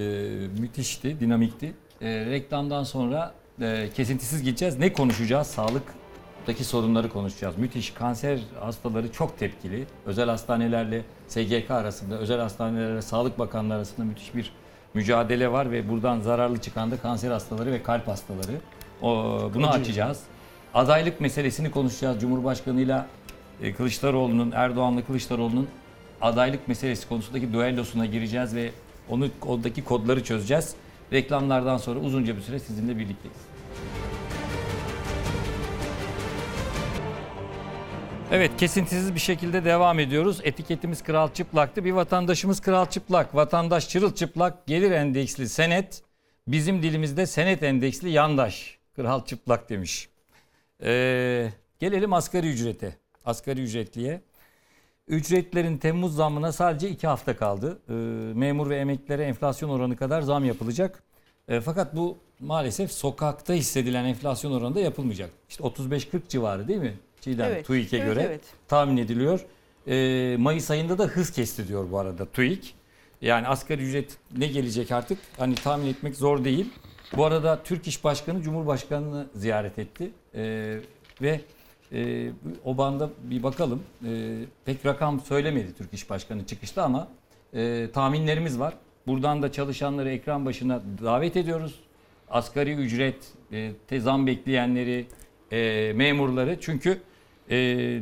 müthişti, 0.59 1.19
dinamikti. 1.19 1.73
E, 2.01 2.25
reklamdan 2.25 2.83
sonra 2.83 3.33
e, 3.61 3.89
kesintisiz 3.95 4.43
gideceğiz. 4.43 4.77
Ne 4.79 4.93
konuşacağız? 4.93 5.47
Sağlıktaki 6.41 6.63
sorunları 6.63 7.09
konuşacağız. 7.09 7.57
Müthiş 7.57 7.91
kanser 7.91 8.39
hastaları 8.59 9.11
çok 9.11 9.39
tepkili. 9.39 9.85
Özel 10.05 10.29
hastanelerle 10.29 11.01
SGK 11.27 11.71
arasında, 11.71 12.17
özel 12.17 12.39
hastanelerle 12.39 13.01
Sağlık 13.01 13.39
Bakanlığı 13.39 13.73
arasında 13.73 14.05
müthiş 14.05 14.35
bir 14.35 14.51
mücadele 14.93 15.51
var 15.51 15.71
ve 15.71 15.89
buradan 15.89 16.19
zararlı 16.19 16.61
çıkan 16.61 16.91
da 16.91 16.97
kanser 16.97 17.31
hastaları 17.31 17.71
ve 17.71 17.83
kalp 17.83 18.07
hastaları. 18.07 18.51
O, 19.01 19.07
bunu 19.53 19.69
Acı. 19.69 19.81
açacağız. 19.81 20.19
Adaylık 20.73 21.21
meselesini 21.21 21.71
konuşacağız. 21.71 22.21
Cumhurbaşkanıyla 22.21 23.07
e, 23.61 23.73
Kılıçdaroğlu'nun, 23.73 24.51
Erdoğan'la 24.51 25.05
Kılıçdaroğlu'nun 25.05 25.67
adaylık 26.21 26.67
meselesi 26.67 27.09
konusundaki 27.09 27.53
düellosuna 27.53 28.05
gireceğiz 28.05 28.55
ve 28.55 28.71
onu 29.09 29.27
oradaki 29.45 29.83
kodları 29.83 30.23
çözeceğiz. 30.23 30.75
Reklamlardan 31.13 31.77
sonra 31.77 31.99
uzunca 31.99 32.35
bir 32.35 32.41
süre 32.41 32.59
sizinle 32.59 32.97
birlikteyiz. 32.97 33.37
Evet 38.33 38.57
kesintisiz 38.57 39.15
bir 39.15 39.19
şekilde 39.19 39.65
devam 39.65 39.99
ediyoruz. 39.99 40.39
Etiketimiz 40.43 41.03
Kral 41.03 41.33
Çıplak'tı. 41.33 41.85
Bir 41.85 41.91
vatandaşımız 41.91 42.59
Kral 42.59 42.85
Çıplak, 42.85 43.35
vatandaş 43.35 43.89
çırılçıplak, 43.89 44.67
gelir 44.67 44.91
endeksli 44.91 45.49
senet, 45.49 46.03
bizim 46.47 46.83
dilimizde 46.83 47.25
senet 47.25 47.63
endeksli 47.63 48.09
yandaş. 48.09 48.77
Kral 48.95 49.25
Çıplak 49.25 49.69
demiş. 49.69 50.09
Ee, 50.83 51.49
gelelim 51.79 52.13
asgari 52.13 52.47
ücrete, 52.49 52.95
asgari 53.25 53.61
ücretliye. 53.61 54.21
Ücretlerin 55.07 55.77
Temmuz 55.77 56.15
zammına 56.15 56.51
sadece 56.51 56.89
iki 56.89 57.07
hafta 57.07 57.37
kaldı. 57.37 57.79
Ee, 57.89 57.93
memur 58.33 58.69
ve 58.69 58.77
emeklilere 58.77 59.23
enflasyon 59.23 59.69
oranı 59.69 59.97
kadar 59.97 60.21
zam 60.21 60.45
yapılacak. 60.45 61.03
Ee, 61.47 61.61
fakat 61.61 61.95
bu 61.95 62.17
maalesef 62.39 62.91
sokakta 62.91 63.53
hissedilen 63.53 64.05
enflasyon 64.05 64.51
oranında 64.51 64.79
yapılmayacak. 64.79 65.29
İşte 65.49 65.63
35-40 65.63 66.21
civarı 66.29 66.67
değil 66.67 66.79
mi? 66.79 66.93
Çiğdem 67.21 67.51
Evet, 67.51 67.67
TÜİK'e 67.67 67.97
evet, 67.97 68.07
göre 68.07 68.21
evet. 68.21 68.41
tahmin 68.67 68.97
ediliyor. 68.97 69.45
Ee, 69.87 70.35
Mayıs 70.39 70.71
ayında 70.71 70.97
da 70.97 71.03
hız 71.03 71.31
kesti 71.31 71.67
diyor 71.67 71.91
bu 71.91 71.99
arada 71.99 72.25
TÜİK. 72.25 72.75
Yani 73.21 73.47
asgari 73.47 73.81
ücret 73.83 74.17
ne 74.37 74.47
gelecek 74.47 74.91
artık 74.91 75.19
hani 75.37 75.55
tahmin 75.55 75.87
etmek 75.87 76.15
zor 76.15 76.43
değil. 76.43 76.69
Bu 77.17 77.25
arada 77.25 77.63
Türk 77.63 77.87
İş 77.87 78.03
Başkanı 78.03 78.41
Cumhurbaşkanı'nı 78.41 79.27
ziyaret 79.35 79.79
etti. 79.79 80.11
Ee, 80.35 80.77
ve 81.21 81.41
e, 81.93 82.29
o 82.65 82.77
banda 82.77 83.09
bir 83.23 83.43
bakalım. 83.43 83.83
Ee, 84.05 84.37
pek 84.65 84.85
rakam 84.85 85.19
söylemedi 85.19 85.73
Türk 85.77 85.93
İş 85.93 86.09
Başkanı 86.09 86.45
çıkışta 86.45 86.83
ama 86.83 87.07
e, 87.53 87.89
tahminlerimiz 87.93 88.59
var. 88.59 88.73
Buradan 89.07 89.41
da 89.41 89.51
çalışanları 89.51 90.09
ekran 90.09 90.45
başına 90.45 90.81
davet 91.03 91.37
ediyoruz. 91.37 91.79
Asgari 92.29 92.73
ücret, 92.73 93.15
e, 93.91 93.99
zam 93.99 94.27
bekleyenleri, 94.27 95.05
e, 95.51 95.93
memurları. 95.95 96.57
Çünkü 96.61 97.01
e, 97.49 97.57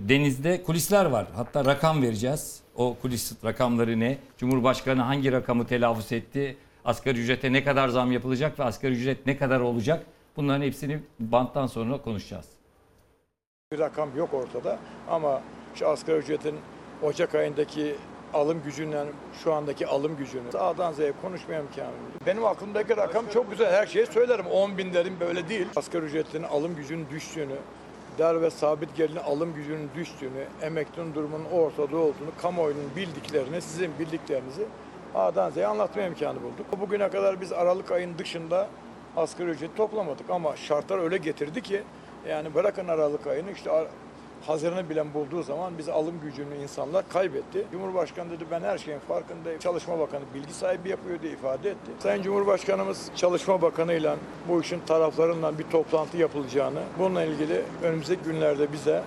denizde 0.09 0.63
kulisler 0.63 1.05
var. 1.05 1.27
Hatta 1.35 1.65
rakam 1.65 2.01
vereceğiz. 2.01 2.59
O 2.75 2.97
kulis 3.01 3.33
rakamları 3.45 3.99
ne? 3.99 4.17
Cumhurbaşkanı 4.37 5.01
hangi 5.01 5.31
rakamı 5.31 5.67
telaffuz 5.67 6.11
etti? 6.11 6.57
Asgari 6.85 7.19
ücrete 7.19 7.53
ne 7.53 7.63
kadar 7.63 7.89
zam 7.89 8.11
yapılacak 8.11 8.59
ve 8.59 8.63
asgari 8.63 8.93
ücret 8.93 9.25
ne 9.25 9.37
kadar 9.37 9.59
olacak? 9.59 10.05
Bunların 10.37 10.61
hepsini 10.61 10.99
banttan 11.19 11.67
sonra 11.67 12.01
konuşacağız. 12.01 12.45
Bir 13.71 13.79
rakam 13.79 14.17
yok 14.17 14.33
ortada 14.33 14.79
ama 15.09 15.41
şu 15.75 15.87
asgari 15.87 16.17
ücretin 16.17 16.55
Ocak 17.03 17.35
ayındaki 17.35 17.95
alım 18.33 18.63
gücünden 18.63 19.07
şu 19.43 19.53
andaki 19.53 19.87
alım 19.87 20.17
gücünü 20.17 20.57
A'dan 20.59 20.93
Z'ye 20.93 21.13
konuşmaya 21.21 21.61
imkanım 21.61 21.91
yok. 21.91 22.25
Benim 22.25 22.45
aklımdaki 22.45 22.97
rakam 22.97 23.25
çok 23.33 23.51
güzel. 23.51 23.71
Her 23.71 23.87
şeyi 23.87 24.05
söylerim. 24.05 24.45
10 24.45 24.77
bin 24.77 24.93
derim 24.93 25.13
böyle 25.19 25.49
değil. 25.49 25.67
Asgari 25.75 26.05
ücretin 26.05 26.43
alım 26.43 26.75
gücünün 26.75 27.07
düştüğünü 27.09 27.55
dar 28.17 28.41
ve 28.41 28.49
sabit 28.49 28.95
gelirli 28.95 29.19
alım 29.19 29.53
gücünün 29.53 29.89
düştüğünü, 29.95 30.45
emeklinin 30.61 31.15
durumunun 31.15 31.45
ortada 31.45 31.97
olduğunu, 31.97 32.31
kamuoyunun 32.41 32.95
bildiklerini, 32.95 33.61
sizin 33.61 33.91
bildiklerinizi 33.99 34.65
A'dan 35.15 35.49
Z'ye 35.49 35.67
anlatma 35.67 36.01
imkanı 36.01 36.43
bulduk. 36.43 36.79
Bugüne 36.81 37.09
kadar 37.09 37.41
biz 37.41 37.53
Aralık 37.53 37.91
ayın 37.91 38.17
dışında 38.17 38.67
asgari 39.17 39.49
ücret 39.49 39.77
toplamadık 39.77 40.29
ama 40.29 40.55
şartlar 40.55 40.99
öyle 40.99 41.17
getirdi 41.17 41.61
ki 41.61 41.83
yani 42.27 42.55
bırakın 42.55 42.87
Aralık 42.87 43.27
ayını 43.27 43.51
işte 43.51 43.71
Haziran'ı 44.47 44.89
bilen 44.89 45.13
bulduğu 45.13 45.43
zaman 45.43 45.77
biz 45.77 45.89
alım 45.89 46.21
gücünü 46.23 46.55
insanlar 46.63 47.09
kaybetti. 47.09 47.65
Cumhurbaşkanı 47.71 48.31
dedi 48.31 48.43
ben 48.51 48.61
her 48.61 48.77
şeyin 48.77 48.99
farkındayım. 48.99 49.59
Çalışma 49.59 49.99
Bakanı 49.99 50.23
bilgi 50.33 50.53
sahibi 50.53 50.89
yapıyor 50.89 51.21
diye 51.21 51.33
ifade 51.33 51.69
etti. 51.69 51.91
Sayın 51.99 52.23
Cumhurbaşkanımız 52.23 53.09
Çalışma 53.15 53.61
Bakanı'yla 53.61 54.15
bu 54.49 54.61
işin 54.61 54.79
taraflarından 54.79 55.59
bir 55.59 55.63
toplantı 55.63 56.17
yapılacağını, 56.17 56.79
bununla 56.99 57.23
ilgili 57.23 57.61
önümüzdeki 57.83 58.23
günlerde 58.23 58.73
bize 58.73 59.03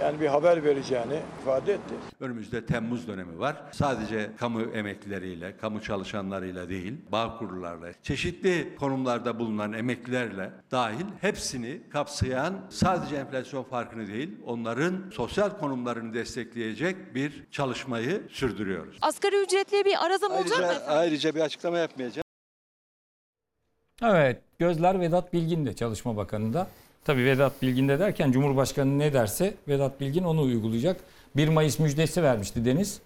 yani 0.00 0.20
bir 0.20 0.26
haber 0.26 0.64
vereceğini 0.64 1.20
ifade 1.42 1.72
etti. 1.72 1.94
Önümüzde 2.20 2.66
Temmuz 2.66 3.08
dönemi 3.08 3.38
var. 3.38 3.56
Sadece 3.72 4.30
kamu 4.38 4.62
emeklileriyle, 4.62 5.56
kamu 5.56 5.82
çalışanlarıyla 5.82 6.68
değil, 6.68 6.94
bağ 7.12 7.38
kurullarla, 7.38 7.88
çeşitli 8.02 8.76
konumlarda 8.80 9.38
bulunan 9.38 9.72
emeklilerle 9.72 10.50
dahil 10.70 11.04
hepsini 11.20 11.80
kapsayan 11.90 12.54
sadece 12.70 13.16
enflasyon 13.16 13.62
farkını 13.62 14.06
değil, 14.06 14.30
onların 14.46 15.10
sosyal 15.12 15.50
konumlarını 15.58 16.14
destekleyecek 16.14 17.14
bir 17.14 17.46
çalışmayı 17.50 18.22
sürdürüyoruz. 18.30 18.98
Asgari 19.02 19.36
ücretli 19.42 19.84
bir 19.84 20.04
ara 20.06 20.18
zam 20.18 20.32
olacak 20.32 20.58
mı 20.58 20.64
Ayrıca, 20.64 20.72
efendim? 20.76 20.98
ayrıca 20.98 21.34
bir 21.34 21.40
açıklama 21.40 21.78
yapmayacağım. 21.78 22.24
Evet, 24.02 24.42
gözler 24.58 25.00
Vedat 25.00 25.32
Bilgin'de 25.32 25.76
Çalışma 25.76 26.16
Bakanı'nda. 26.16 26.66
Tabii 27.04 27.24
Vedat 27.24 27.62
Bilgin'de 27.62 27.98
derken 27.98 28.32
Cumhurbaşkanı 28.32 28.98
ne 28.98 29.12
derse 29.12 29.54
Vedat 29.68 30.00
Bilgin 30.00 30.24
onu 30.24 30.42
uygulayacak. 30.42 31.00
1 31.36 31.48
Mayıs 31.48 31.78
müjdesi 31.78 32.22
vermişti 32.22 32.64
Deniz. 32.64 33.00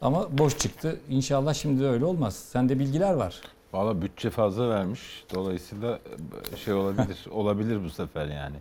Ama 0.00 0.38
boş 0.38 0.58
çıktı. 0.58 0.96
İnşallah 1.10 1.54
şimdi 1.54 1.82
de 1.82 1.86
öyle 1.88 2.04
olmaz. 2.04 2.36
Sende 2.36 2.78
bilgiler 2.78 3.14
var. 3.14 3.40
Valla 3.72 4.02
bütçe 4.02 4.30
fazla 4.30 4.70
vermiş. 4.70 5.24
Dolayısıyla 5.34 5.98
şey 6.64 6.74
olabilir. 6.74 7.18
olabilir 7.30 7.84
bu 7.84 7.90
sefer 7.90 8.26
yani. 8.26 8.56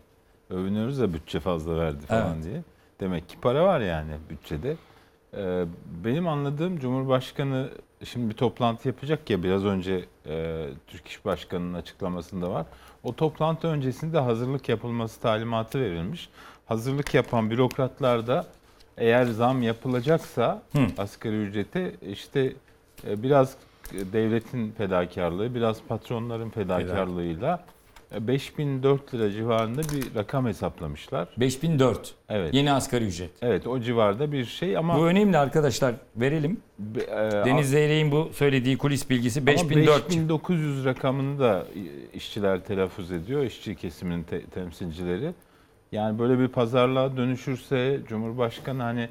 Övünüyoruz 0.50 1.00
ya 1.00 1.14
bütçe 1.14 1.40
fazla 1.40 1.78
verdi 1.78 2.06
falan 2.06 2.34
Evet. 2.36 2.44
diye. 2.44 2.62
Demek 3.00 3.30
ki 3.30 3.36
para 3.42 3.64
var 3.64 3.82
yani 3.82 4.12
bütçede. 4.30 4.76
Ee, 5.38 5.66
benim 6.06 6.28
anladığım 6.28 6.80
Cumhurbaşkanı 6.80 7.70
şimdi 8.04 8.30
bir 8.30 8.36
toplantı 8.36 8.88
yapacak 8.88 9.30
ya 9.30 9.44
biraz 9.44 9.66
önce 9.66 10.06
e, 10.26 10.66
Türk 10.88 11.08
İş 11.08 11.26
Başkanı'nın 11.26 11.74
açıklamasında 11.74 12.50
var. 12.52 12.66
O 13.04 13.16
toplantı 13.16 13.68
öncesinde 13.68 14.20
hazırlık 14.20 14.70
yapılması 14.70 15.22
talimatı 15.22 15.80
verilmiş. 15.80 16.30
Hazırlık 16.66 17.14
yapan 17.14 17.50
bürokratlar 17.50 18.28
da 18.28 18.46
eğer 18.98 19.26
zam 19.26 19.62
yapılacaksa 19.62 20.62
asgari 20.98 21.36
ücrete 21.36 21.96
işte 22.02 22.54
e, 23.08 23.24
biraz 23.24 23.56
devletin 23.94 24.72
fedakarlığı, 24.72 25.56
biraz 25.56 25.82
patronların 25.84 26.50
fedakarlığıyla 26.50 27.64
5004 28.20 29.14
lira 29.14 29.32
civarında 29.32 29.82
bir 29.82 30.16
rakam 30.16 30.46
hesaplamışlar. 30.48 31.28
5004. 31.38 32.16
Evet. 32.30 32.54
Yeni 32.54 32.72
asgari 32.72 33.06
ücret. 33.06 33.30
Evet 33.42 33.68
o 33.68 33.80
civarda 33.80 34.32
bir 34.32 34.46
şey 34.46 34.78
ama 34.78 34.98
Bu 34.98 35.06
önemli 35.08 35.38
arkadaşlar. 35.38 35.96
Verelim. 36.16 36.60
Be- 36.80 37.02
e, 37.04 37.46
Deniz 37.46 37.70
Zeyrek'in 37.70 38.12
bu 38.12 38.30
söylediği 38.34 38.78
kulis 38.78 39.10
bilgisi 39.10 39.40
Ama 39.40 39.48
5004. 39.48 40.10
5900 40.10 40.86
rakamını 40.86 41.40
da 41.40 41.66
işçiler 42.14 42.60
telaffuz 42.64 43.12
ediyor, 43.12 43.44
işçi 43.44 43.76
kesiminin 43.76 44.24
te- 44.24 44.46
temsilcileri. 44.46 45.32
Yani 45.92 46.20
böyle 46.20 46.40
bir 46.40 46.48
pazarlığa 46.48 47.18
dönüşürse 47.18 48.00
Cumhurbaşkanı 48.08 48.84
hani 48.84 49.10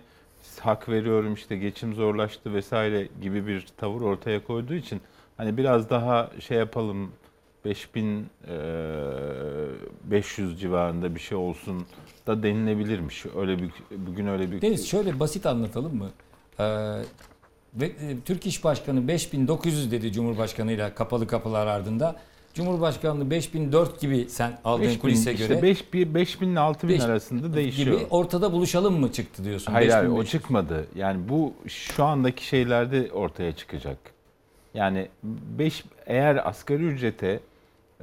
hak 0.60 0.88
veriyorum 0.88 1.34
işte 1.34 1.56
geçim 1.56 1.94
zorlaştı 1.94 2.54
vesaire 2.54 3.08
gibi 3.22 3.46
bir 3.46 3.66
tavır 3.76 4.00
ortaya 4.00 4.44
koyduğu 4.44 4.74
için 4.74 5.00
hani 5.36 5.56
biraz 5.56 5.90
daha 5.90 6.30
şey 6.40 6.58
yapalım 6.58 7.10
5500 7.64 10.60
civarında 10.60 11.14
bir 11.14 11.20
şey 11.20 11.38
olsun 11.38 11.86
da 12.26 12.42
denilebilirmiş. 12.42 13.26
Öyle 13.36 13.58
bir 13.58 13.70
bugün 13.96 14.26
öyle 14.26 14.52
bir 14.52 14.62
Deniz 14.62 14.88
şöyle 14.88 15.20
basit 15.20 15.46
anlatalım 15.46 15.96
mı? 15.96 16.10
Ee, 16.58 16.64
e, 17.80 17.90
Türk 18.24 18.46
İş 18.46 18.64
Başkanı 18.64 19.08
5900 19.08 19.92
dedi 19.92 20.12
Cumhurbaşkanıyla 20.12 20.94
kapalı 20.94 21.26
kapılar 21.26 21.66
ardında. 21.66 22.16
Cumhurbaşkanlığı 22.54 23.30
5004 23.30 24.00
gibi 24.00 24.26
sen 24.28 24.58
aldığın 24.64 24.84
5000, 24.84 24.98
kulise 24.98 25.32
işte 25.32 25.46
göre 25.46 25.62
5 25.62 25.94
5000 25.94 26.48
ile 26.48 26.60
6000 26.60 26.94
Beş- 26.94 27.02
arasında 27.02 27.54
değişiyor. 27.54 28.00
gibi 28.00 28.06
ortada 28.10 28.52
buluşalım 28.52 29.00
mı 29.00 29.12
çıktı 29.12 29.44
diyorsun? 29.44 29.72
Hayır 29.72 29.90
hayır 29.90 30.08
o 30.08 30.10
5500. 30.10 30.30
çıkmadı. 30.30 30.86
Yani 30.94 31.28
bu 31.28 31.54
şu 31.66 32.04
andaki 32.04 32.46
şeylerde 32.46 33.12
ortaya 33.12 33.52
çıkacak. 33.52 33.98
Yani 34.74 35.08
5 35.22 35.84
eğer 36.06 36.48
asgari 36.48 36.84
ücrete 36.84 37.40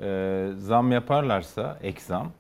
e, 0.01 0.47
zam 0.57 0.91
yaparlarsa 0.91 1.79
ek 1.83 2.01
zam 2.01 2.31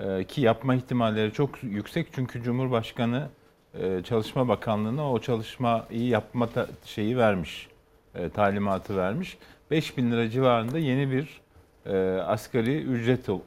e, 0.00 0.24
ki 0.24 0.40
yapma 0.40 0.74
ihtimalleri 0.74 1.32
çok 1.32 1.62
yüksek 1.62 2.06
çünkü 2.12 2.42
Cumhurbaşkanı 2.42 3.28
e, 3.74 4.02
Çalışma 4.02 4.48
Bakanlığı'na 4.48 5.12
o 5.12 5.18
çalışmayı 5.18 5.84
yapma 6.08 6.46
ta- 6.46 6.68
şeyi 6.84 7.16
vermiş. 7.16 7.68
E, 8.14 8.28
talimatı 8.28 8.96
vermiş. 8.96 9.38
5000 9.70 10.10
lira 10.12 10.30
civarında 10.30 10.78
yeni 10.78 11.10
bir 11.10 11.40
e, 11.86 12.20
asgari 12.20 12.76
ücret 12.82 13.28
ol- 13.28 13.40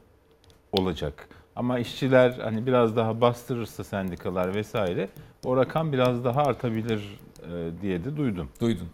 olacak. 0.72 1.28
Ama 1.56 1.80
işçiler 1.80 2.32
hani 2.32 2.66
biraz 2.66 2.95
daha 2.95 3.22
bastırırsa 3.22 3.84
sendikalar 3.84 4.56
vesaire 4.56 5.10
o 5.45 5.58
rakam 5.58 5.93
biraz 5.93 6.26
daha 6.26 6.43
artabilir 6.43 7.20
e, 7.41 7.82
diye 7.82 8.03
de 8.06 8.18
duydum. 8.18 8.49
Duydun. 8.62 8.88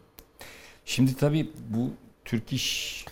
Şimdi 0.85 1.15
tabii 1.15 1.49
bu 1.69 1.89
Türk 2.31 2.53
İş 2.53 3.05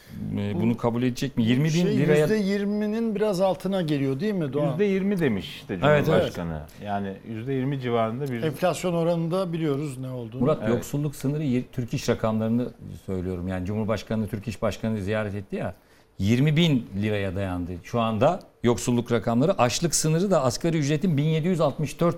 Bu- 0.53 0.61
bunu 0.61 0.77
kabul 0.77 1.03
edecek 1.03 1.37
mi? 1.37 1.43
20 1.43 1.63
bin 1.63 1.69
şey, 1.69 1.97
liraya 1.97 2.27
%20'nin 2.27 3.15
biraz 3.15 3.41
altına 3.41 3.81
geliyor 3.81 4.19
değil 4.19 4.33
mi 4.33 4.53
Doğan? 4.53 4.79
%20 4.79 5.19
demiş 5.19 5.55
işte 5.55 5.79
Evet, 5.83 6.05
Cumhurbaşkanı. 6.05 6.61
Yani 6.85 7.13
%20 7.27 7.79
civarında 7.79 8.31
bir 8.31 8.43
Enflasyon 8.43 8.93
oranında 8.93 9.53
biliyoruz 9.53 9.97
ne 9.97 10.09
olduğunu. 10.09 10.41
Murat 10.41 10.57
Evet. 10.61 10.69
yoksulluk 10.69 11.15
sınırı 11.15 11.63
Türk 11.71 11.93
İş 11.93 12.09
rakamlarını 12.09 12.69
söylüyorum. 13.05 13.47
Yani 13.47 13.65
Cumhurbaşkanı 13.65 14.27
Türk 14.27 14.47
İş 14.47 14.61
Başkanı 14.61 15.01
ziyaret 15.01 15.35
etti 15.35 15.55
ya. 15.55 15.73
20 16.19 16.55
bin 16.55 16.87
liraya 17.01 17.35
dayandı. 17.35 17.71
Şu 17.83 17.99
anda 17.99 18.39
yoksulluk 18.63 19.11
rakamları 19.11 19.59
açlık 19.61 19.95
sınırı 19.95 20.31
da 20.31 20.43
asgari 20.43 20.77
ücretin 20.77 21.17
1764 21.17 22.15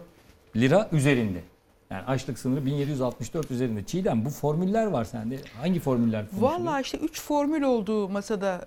lira 0.55 0.89
üzerinde. 0.91 1.39
Yani 1.91 2.03
açlık 2.03 2.39
sınırı 2.39 2.65
1764 2.65 3.51
üzerinde. 3.51 3.83
Çiğdem 3.83 4.25
bu 4.25 4.29
formüller 4.29 4.85
var 4.85 5.03
sende. 5.05 5.37
Hangi 5.61 5.79
formüller 5.79 6.29
konuşuluyor? 6.29 6.51
Vallahi 6.59 6.81
işte 6.81 6.97
3 6.97 7.21
formül 7.21 7.61
olduğu 7.61 8.09
masada 8.09 8.65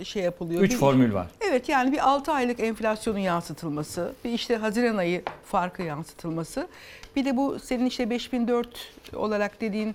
e, 0.00 0.04
şey 0.04 0.22
yapılıyor. 0.22 0.62
3 0.62 0.70
Bir- 0.72 0.76
formül 0.76 1.14
var. 1.14 1.26
Evet 1.48 1.68
yani 1.68 1.92
bir 1.92 2.08
6 2.08 2.32
aylık 2.32 2.60
enflasyonun 2.60 3.18
yansıtılması, 3.18 4.12
bir 4.24 4.30
işte 4.32 4.56
Haziran 4.56 4.96
ayı 4.96 5.22
farkı 5.44 5.82
yansıtılması. 5.82 6.68
Bir 7.16 7.24
de 7.24 7.36
bu 7.36 7.58
senin 7.58 7.86
işte 7.86 8.10
5004 8.10 8.68
olarak 9.14 9.60
dediğin 9.60 9.94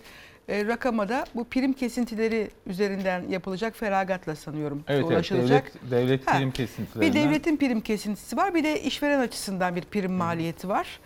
e, 0.49 0.65
rakama 0.65 1.09
da 1.09 1.25
bu 1.35 1.43
prim 1.43 1.73
kesintileri 1.73 2.49
üzerinden 2.67 3.23
yapılacak 3.29 3.75
feragatla 3.75 4.35
sanıyorum 4.35 4.83
Evet, 4.87 5.01
evet 5.03 5.11
ulaşılacak. 5.15 5.71
devlet, 5.91 5.91
devlet 5.91 6.27
Ha, 6.27 6.37
prim 6.37 6.51
kesintilerinden. 6.51 7.23
Bir 7.23 7.29
devletin 7.29 7.57
prim 7.57 7.81
kesintisi 7.81 8.37
var 8.37 8.55
bir 8.55 8.63
de 8.63 8.81
işveren 8.81 9.19
açısından 9.19 9.75
bir 9.75 9.81
prim 9.81 10.11
maliyeti 10.13 10.69
var. 10.69 10.99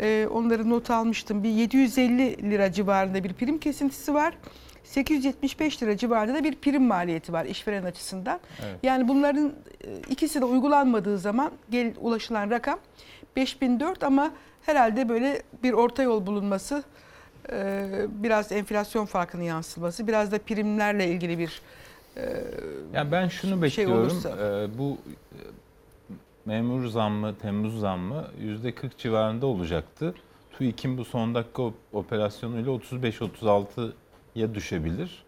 Ee, 0.00 0.28
onları 0.32 0.70
not 0.70 0.90
almıştım. 0.90 1.42
Bir 1.42 1.48
750 1.48 2.50
lira 2.50 2.72
civarında 2.72 3.24
bir 3.24 3.32
prim 3.32 3.58
kesintisi 3.58 4.14
var. 4.14 4.34
875 4.84 5.82
lira 5.82 5.96
civarında 5.96 6.34
da 6.38 6.44
bir 6.44 6.54
prim 6.54 6.82
maliyeti 6.86 7.32
var 7.32 7.44
işveren 7.44 7.84
açısından. 7.84 8.40
Evet. 8.64 8.76
Yani 8.82 9.08
bunların 9.08 9.52
e, 9.84 9.88
ikisi 10.10 10.40
de 10.40 10.44
uygulanmadığı 10.44 11.18
zaman 11.18 11.52
gel, 11.70 11.92
ulaşılan 12.00 12.50
rakam 12.50 12.78
5004 13.36 14.04
ama 14.04 14.30
herhalde 14.66 15.08
böyle 15.08 15.42
bir 15.62 15.72
orta 15.72 16.02
yol 16.02 16.26
bulunması, 16.26 16.82
e, 17.52 17.84
biraz 18.08 18.52
enflasyon 18.52 19.06
farkının 19.06 19.42
yansıtılması, 19.42 20.06
biraz 20.06 20.32
da 20.32 20.38
primlerle 20.38 21.06
ilgili 21.08 21.38
bir 21.38 21.62
e, 22.16 22.42
Yani 22.94 23.12
ben 23.12 23.28
şunu 23.28 23.50
şey 23.52 23.62
bekliyorum. 23.62 24.02
olursa. 24.04 24.28
e, 24.30 24.78
bu 24.78 24.98
e, 25.32 25.40
memur 26.46 26.86
zammı, 26.86 27.34
Temmuz 27.42 27.80
zammı 27.80 28.24
%40 28.42 28.72
civarında 28.98 29.46
olacaktı. 29.46 30.14
TÜİK'in 30.58 30.98
bu 30.98 31.04
son 31.04 31.34
dakika 31.34 31.62
op- 31.62 31.72
operasyonuyla 31.92 32.72
35-36'ya 32.72 34.54
düşebilir. 34.54 35.24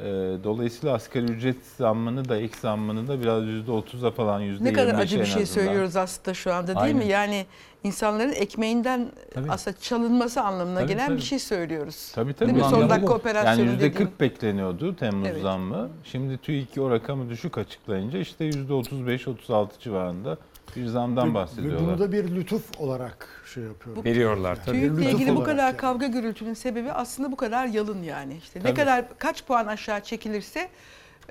E, 0.00 0.04
Dolayısıyla 0.44 0.94
asgari 0.94 1.24
ücret 1.24 1.56
zammını 1.76 2.28
da 2.28 2.36
ek 2.36 2.54
zammını 2.60 3.08
da 3.08 3.20
biraz 3.20 3.42
%30'a 3.44 4.10
falan 4.10 4.42
%25'e 4.42 4.64
Ne 4.64 4.72
kadar 4.72 4.94
acı 4.94 5.20
bir 5.20 5.24
şey 5.24 5.42
azından. 5.42 5.64
söylüyoruz 5.64 5.96
aslında 5.96 6.34
şu 6.34 6.54
anda 6.54 6.66
değil 6.66 6.78
Aynen. 6.80 6.96
mi? 6.96 7.06
Yani 7.06 7.46
insanların 7.84 8.32
ekmeğinden 8.32 9.08
Tabii. 9.34 9.50
aslında 9.50 9.76
çalınması 9.80 10.40
anlamına 10.42 10.78
Tabii, 10.78 10.88
gelen 10.88 11.06
tabii. 11.06 11.16
bir 11.16 11.22
şey 11.22 11.38
söylüyoruz. 11.38 12.12
Tabii 12.14 12.32
tabii. 12.34 12.48
Değil 12.54 12.64
mi? 12.64 12.70
Son 12.70 12.90
dakika 12.90 13.14
operasyonu 13.14 13.70
Yani 13.70 13.78
%40 13.78 13.80
dediğin. 13.80 14.10
bekleniyordu 14.20 14.96
Temmuz 14.96 15.28
Evet. 15.28 15.42
zammı. 15.42 15.88
Şimdi 16.04 16.38
TÜİK 16.38 16.68
o 16.78 16.90
rakamı 16.90 17.30
düşük 17.30 17.58
açıklayınca 17.58 18.18
işte 18.18 18.44
%35-36 18.50 19.68
civarında 19.80 20.38
Bir 20.76 20.86
zamdan 20.86 21.30
Ve 21.30 21.34
bahsediyorlar. 21.34 21.80
bunu 21.86 21.98
da 21.98 22.12
bir 22.12 22.34
lütuf 22.36 22.80
olarak 22.80 23.28
şey 23.54 23.62
yapıyorum. 23.64 24.04
Veriyorlar 24.04 24.64
tabii. 24.64 24.82
Lütuf 24.82 24.98
ilgili 24.98 25.28
bu 25.28 25.32
olarak 25.32 25.46
kadar 25.46 25.66
yani. 25.66 25.76
kavga 25.76 26.06
gürültünün 26.06 26.54
sebebi 26.54 26.92
aslında 26.92 27.32
bu 27.32 27.36
kadar 27.36 27.66
yalın 27.66 28.02
yani. 28.02 28.36
İşte 28.36 28.58
ne 28.58 28.62
Tabii. 28.62 28.74
kadar 28.74 29.04
kaç 29.18 29.44
puan 29.44 29.66
aşağı 29.66 30.00
çekilirse 30.00 30.68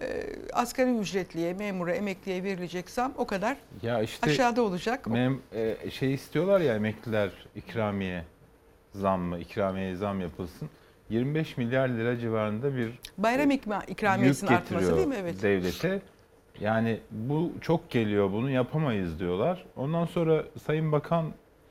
e, 0.01 0.05
asgari 0.53 0.97
ücretliye, 0.97 1.53
memura, 1.53 1.93
emekliye 1.93 2.43
verilecek 2.43 2.89
zam 2.89 3.13
o 3.17 3.25
kadar 3.27 3.57
Ya 3.81 4.01
işte 4.01 4.31
aşağıda 4.31 4.61
olacak. 4.61 5.07
mem, 5.07 5.39
e, 5.53 5.75
şey 5.91 6.13
istiyorlar 6.13 6.59
ya 6.59 6.75
emekliler 6.75 7.29
ikramiye 7.55 8.23
zam 8.93 9.21
mı, 9.21 9.39
ikramiye 9.39 9.95
zam 9.95 10.21
yapılsın. 10.21 10.69
25 11.09 11.57
milyar 11.57 11.89
lira 11.89 12.19
civarında 12.19 12.75
bir 12.75 12.99
Bayram 13.17 13.51
ikma, 13.51 13.83
ikramiyesinin 13.87 14.51
yük 14.51 14.59
artması 14.59 14.73
getiriyor 14.85 14.97
değil 14.97 15.07
mi? 15.07 15.15
Evet. 15.21 15.41
devlete. 15.41 16.01
Yani 16.62 16.97
bu 17.12 17.51
çok 17.62 17.89
geliyor 17.89 18.32
bunu 18.32 18.49
yapamayız 18.49 19.20
diyorlar. 19.20 19.66
Ondan 19.76 20.06
sonra 20.06 20.43
Sayın 20.66 20.91
Bakan 20.91 21.26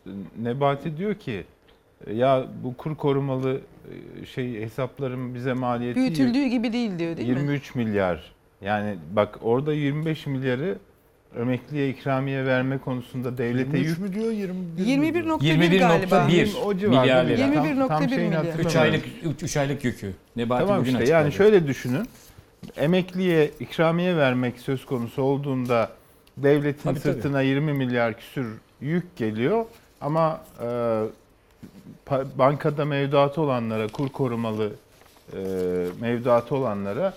e, 0.06 0.10
Nebati 0.42 0.96
diyor 0.96 1.14
ki 1.14 1.44
e, 2.06 2.14
ya 2.14 2.44
bu 2.64 2.76
kur 2.76 2.96
korumalı 2.96 3.60
e, 4.22 4.26
şey 4.26 4.60
hesapların 4.60 5.34
bize 5.34 5.52
maliyeti 5.52 6.00
Büyütüldüğü 6.00 6.44
gibi 6.46 6.72
değil 6.72 6.98
diyor 6.98 7.16
değil 7.16 7.28
mi? 7.28 7.38
23 7.38 7.74
milyar. 7.74 8.32
Yani 8.60 8.96
bak 9.12 9.38
orada 9.42 9.72
25 9.72 10.26
milyarı 10.26 10.78
emekliye 11.38 11.88
ikramiye 11.88 12.44
verme 12.46 12.78
konusunda 12.78 13.38
devlete 13.38 13.78
23 13.78 13.88
yük 13.88 13.98
mü 13.98 14.14
diyor 14.14 14.32
21 14.32 15.22
mi 15.22 15.40
diyor? 15.40 15.58
21.1 15.58 15.78
galiba. 15.78 16.16
21.1 16.16 16.56
o 16.64 16.74
civarda 16.76 17.00
milyar 17.00 17.24
lira. 17.24 17.48
rakam. 17.48 17.64
21.1 17.66 17.88
Tam 17.88 18.08
şeyini 18.08 18.24
milyar. 18.24 18.46
hatırlamıyorum. 18.46 18.66
3 18.66 18.76
aylık 18.76 19.04
3 19.42 19.56
aylık 19.56 19.84
yükü. 19.84 20.12
Nebati 20.36 20.66
Tamam 20.66 20.80
bugün 20.80 20.90
işte 20.90 20.98
açıkladı. 21.02 21.22
yani 21.22 21.32
şöyle 21.32 21.66
düşünün. 21.66 22.08
Emekliye 22.76 23.50
ikramiye 23.60 24.16
vermek 24.16 24.60
söz 24.60 24.86
konusu 24.86 25.22
olduğunda 25.22 25.90
devletin 26.36 26.82
Tabii, 26.82 27.00
tabii. 27.00 27.14
sırtına 27.14 27.42
20 27.42 27.72
milyar 27.72 28.18
küsür 28.18 28.46
yük 28.80 29.16
geliyor 29.16 29.64
ama 30.00 30.40
e, 30.62 31.02
bankada 32.38 32.84
mevduatı 32.84 33.40
olanlara, 33.40 33.88
kur 33.88 34.08
korumalı 34.08 34.72
e, 35.32 35.38
mevduatı 36.00 36.54
olanlara 36.54 37.14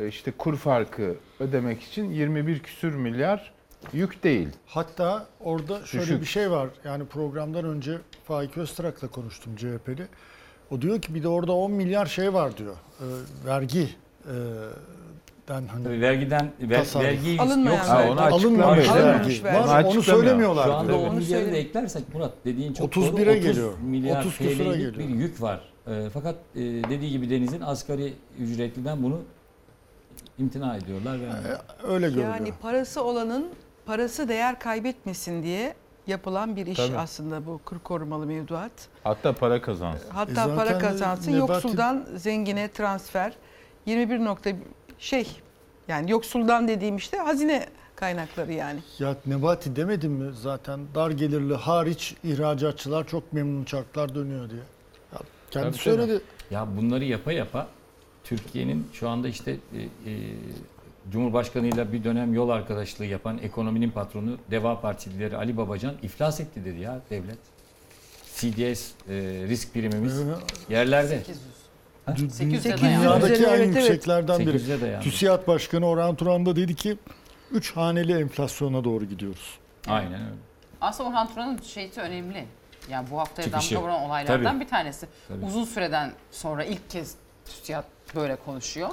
e, 0.00 0.08
işte 0.08 0.30
kur 0.30 0.56
farkı 0.56 1.14
ödemek 1.40 1.82
için 1.82 2.10
21 2.10 2.58
küsür 2.58 2.94
milyar 2.94 3.52
yük 3.92 4.24
değil. 4.24 4.48
Hatta 4.66 5.26
orada 5.40 5.86
şöyle 5.86 6.04
Düşük. 6.04 6.20
bir 6.20 6.26
şey 6.26 6.50
var. 6.50 6.68
Yani 6.84 7.06
programdan 7.06 7.64
önce 7.64 7.98
Faik 8.24 8.56
Öztrak'la 8.58 9.08
konuştum 9.08 9.56
CHP'li. 9.56 10.06
O 10.70 10.82
diyor 10.82 11.00
ki 11.02 11.14
bir 11.14 11.22
de 11.22 11.28
orada 11.28 11.52
10 11.52 11.72
milyar 11.72 12.06
şey 12.06 12.34
var 12.34 12.56
diyor. 12.56 12.74
E, 13.00 13.06
vergi 13.46 13.88
den 15.48 15.66
hani 15.66 15.84
Tabii 15.84 16.00
vergiden 16.00 16.50
ver, 16.60 16.78
Tasarruf. 16.78 17.06
vergi 17.06 17.36
Alınmayan 17.40 17.76
yoksa 17.76 17.94
Ha, 18.06 18.10
onu 18.10 18.20
alınmamış 18.20 18.88
vergi. 18.88 19.44
vergi. 19.44 19.44
Var, 19.68 19.84
Onu 19.84 20.02
söylemiyorlar. 20.02 20.64
Şu 20.64 20.74
anda 20.74 20.98
Onu 20.98 21.22
söyle. 21.22 21.58
eklersek 21.58 22.14
Murat 22.14 22.32
dediğin 22.44 22.72
çok 22.72 22.92
31'e 22.96 23.26
doğru. 23.26 23.30
30 23.30 23.42
geliyor. 23.44 23.72
milyar 23.78 24.20
30 24.20 24.38
küsura 24.38 24.54
TL'lik 24.72 24.98
bir 24.98 25.04
geliyor. 25.04 25.18
yük 25.18 25.42
var. 25.42 25.60
Ee, 25.86 26.06
fakat 26.14 26.34
e, 26.54 26.60
dediği 26.60 27.10
gibi 27.10 27.30
Deniz'in 27.30 27.60
asgari 27.60 28.12
ücretliden 28.38 29.02
bunu 29.02 29.20
imtina 30.38 30.76
ediyorlar. 30.76 31.20
Ve 31.20 31.26
Öyle 31.88 32.06
görünüyor. 32.08 32.34
Yani 32.34 32.52
parası 32.62 33.04
olanın 33.04 33.46
parası 33.86 34.28
değer 34.28 34.58
kaybetmesin 34.58 35.42
diye 35.42 35.74
yapılan 36.06 36.56
bir 36.56 36.66
iş 36.66 36.76
Tabii. 36.76 36.96
aslında 36.98 37.46
bu 37.46 37.60
kur 37.64 37.78
korumalı 37.78 38.26
mevduat. 38.26 38.72
Hatta 39.04 39.32
para 39.32 39.62
kazansın. 39.62 40.10
Hatta 40.10 40.52
E 40.52 40.56
para 40.56 40.78
kazansın 40.78 41.32
Nebati- 41.32 41.38
yoksuldan 41.38 42.06
zengine 42.16 42.68
transfer 42.68 43.32
21 43.86 44.24
nokta 44.24 44.50
şey 44.98 45.26
yani 45.88 46.10
yoksuldan 46.10 46.68
dediğim 46.68 46.96
işte 46.96 47.16
hazine 47.16 47.66
kaynakları 47.96 48.52
yani. 48.52 48.80
Ya 48.98 49.16
Nebati 49.26 49.76
demedim 49.76 50.12
mi 50.12 50.32
zaten 50.34 50.80
dar 50.94 51.10
gelirli 51.10 51.54
hariç 51.54 52.14
ihracatçılar 52.24 53.06
çok 53.06 53.32
memnun 53.32 53.64
çarklar 53.64 54.14
dönüyor 54.14 54.50
diye. 54.50 54.62
Ya 55.12 55.18
kendisi 55.50 55.84
Tabii, 55.84 55.96
söyledi. 55.96 56.20
Ya 56.50 56.76
bunları 56.76 57.04
yapa 57.04 57.32
yapa 57.32 57.68
Türkiye'nin 58.24 58.86
şu 58.92 59.08
anda 59.08 59.28
işte 59.28 59.50
e, 59.50 60.10
e, 60.10 60.14
Cumhurbaşkanıyla 61.12 61.92
bir 61.92 62.04
dönem 62.04 62.34
yol 62.34 62.48
arkadaşlığı 62.48 63.04
yapan 63.04 63.38
ekonominin 63.38 63.90
patronu 63.90 64.38
Deva 64.50 64.80
Partili 64.80 65.14
lideri 65.14 65.36
Ali 65.36 65.56
Babacan 65.56 65.94
iflas 66.02 66.40
etti 66.40 66.64
dedi 66.64 66.80
ya 66.80 67.00
devlet. 67.10 67.38
CDS 68.36 68.90
e, 69.08 69.14
risk 69.48 69.72
primimiz 69.72 70.22
yerlerde. 70.68 71.22
800'e 72.06 72.70
Dü- 72.70 72.82
dayandı. 72.82 73.04
Dünyadaki 73.04 73.44
en 73.44 73.48
Evet, 73.48 73.60
evet. 73.60 73.76
yükseklerden 73.76 74.40
biri. 74.40 74.56
800'e 74.58 74.80
dayandı. 74.80 75.04
TÜSİAD 75.04 75.46
Başkanı 75.46 75.86
Orhan 75.88 76.14
Turan 76.16 76.46
da 76.46 76.56
dedi 76.56 76.74
ki 76.74 76.98
3 77.50 77.76
haneli 77.76 78.20
enflasyona 78.20 78.84
doğru 78.84 79.04
gidiyoruz. 79.04 79.58
Aynen 79.88 80.12
öyle. 80.12 80.34
Aslında 80.80 81.10
Orhan 81.10 81.28
Turan'ın 81.34 81.58
şeyi 81.58 81.90
önemli. 81.96 82.44
Yani 82.90 83.06
bu 83.10 83.18
haftaya 83.18 83.52
damga 83.52 83.82
vuran 83.82 84.02
olaylardan 84.02 84.52
Tabii. 84.52 84.60
bir 84.64 84.68
tanesi. 84.68 85.06
Tabii. 85.28 85.44
Uzun 85.44 85.64
süreden 85.64 86.12
sonra 86.30 86.64
ilk 86.64 86.90
kez 86.90 87.14
TÜSİAD 87.44 87.84
böyle 88.14 88.36
konuşuyor. 88.36 88.88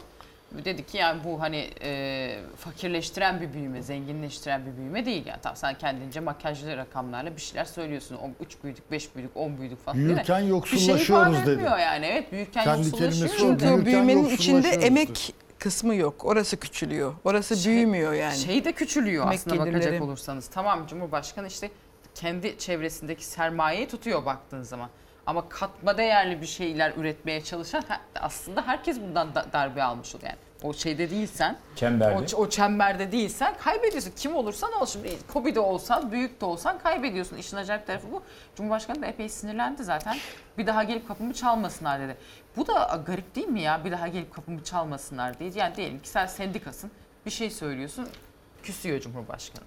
Dedi 0.66 0.86
ki 0.86 0.98
yani 0.98 1.24
bu 1.24 1.42
hani 1.42 1.70
e, 1.82 2.40
fakirleştiren 2.58 3.42
bir 3.42 3.54
büyüme, 3.54 3.82
zenginleştiren 3.82 4.66
bir 4.66 4.78
büyüme 4.78 5.06
değil. 5.06 5.26
Yani 5.26 5.40
tamam 5.42 5.56
sen 5.56 5.78
kendince 5.78 6.20
makyajlı 6.20 6.78
rakamlarla 6.78 7.36
bir 7.36 7.42
şeyler 7.42 7.66
söylüyorsun. 7.66 8.18
3 8.46 8.64
büyüdük, 8.64 8.92
5 8.92 9.16
büyüdük, 9.16 9.38
10 9.38 9.58
büyüdük 9.58 9.86
falan. 9.86 9.98
değil 9.98 10.08
mi? 10.10 10.16
Büyürken 10.16 10.38
bir 10.38 10.42
şey 10.42 10.50
yoksullaşıyoruz 10.50 11.46
dedi. 11.46 11.64
yani. 11.64 12.06
Evet 12.06 12.32
büyürken 12.32 12.64
Kendi 12.64 12.88
yoksullaşıyoruz. 12.88 13.42
büyürken 13.42 13.72
o 13.82 13.86
büyümenin 13.86 14.26
içinde 14.26 14.56
yoksullaşıyoruz 14.58 14.86
emek 14.86 15.34
kısmı 15.60 15.96
yok. 15.96 16.26
Orası 16.26 16.58
küçülüyor. 16.58 17.14
Orası 17.24 17.56
Şey- 17.58 17.74
büyümüyor 17.74 18.14
yani. 18.14 18.38
Şey 18.38 18.66
de 18.66 18.72
küçülüyor 18.72 19.24
Emek 19.26 19.40
aslında 19.40 19.56
gelirleri. 19.56 19.76
bakacak 19.84 20.02
olursanız. 20.02 20.48
Tamam 20.48 20.88
Cumhurbaşkanı 20.88 21.48
işte 21.48 21.70
kendi 22.16 22.58
çevresindeki 22.58 23.26
sermayeyi 23.26 23.88
tutuyor 23.88 24.26
baktığın 24.26 24.62
zaman. 24.62 24.90
Ama 25.28 25.50
katma 25.50 25.98
değerli 25.98 26.42
bir 26.42 26.46
şeyler 26.46 26.94
üretmeye 26.98 27.44
çalışan 27.44 27.84
aslında 28.16 28.68
herkes 28.68 29.02
bundan 29.02 29.36
da- 29.36 29.46
darbe 29.54 29.84
almış 29.84 30.16
oluyor. 30.16 30.30
Yani 30.30 30.40
o 30.64 30.74
şeyde 30.74 31.10
değilsen, 31.10 31.58
Çemberde. 31.76 32.36
o, 32.36 32.42
o 32.42 32.50
çemberde 32.50 33.12
değilsen 33.12 33.54
kaybediyorsun. 33.64 34.12
Kim 34.18 34.36
olursan 34.36 34.72
ol 34.82 34.86
şimdi. 34.86 35.10
Kobi 35.34 35.56
de 35.56 35.60
olsan, 35.60 36.12
büyük 36.12 36.42
de 36.42 36.46
olsan 36.46 36.80
kaybediyorsun. 36.80 37.38
İşin 37.38 37.58
acayip 37.58 37.88
tarafı 37.88 38.12
bu. 38.12 38.24
Cumhurbaşkanı 38.56 39.02
da 39.02 39.06
epey 39.06 39.30
sinirlendi 39.30 39.84
zaten. 39.84 40.18
Bir 40.58 40.68
daha 40.68 40.84
gelip 40.84 41.08
kapımı 41.08 41.34
çalmasınlar 41.34 42.00
dedi. 42.02 42.18
Bu 42.58 42.68
da 42.68 43.02
garip 43.06 43.36
değil 43.36 43.48
mi 43.48 43.62
ya? 43.62 43.86
Bir 43.86 43.92
daha 43.92 44.08
gelip 44.08 44.34
kapımı 44.34 44.64
çalmasınlar 44.64 45.40
diye. 45.40 45.52
Yani 45.56 45.76
diyelim 45.76 46.02
ki 46.02 46.10
sen 46.10 46.26
sendikasın. 46.26 46.92
Bir 47.26 47.32
şey 47.32 47.50
söylüyorsun. 47.50 48.08
Küsüyor 48.64 49.00
Cumhurbaşkanı. 49.00 49.64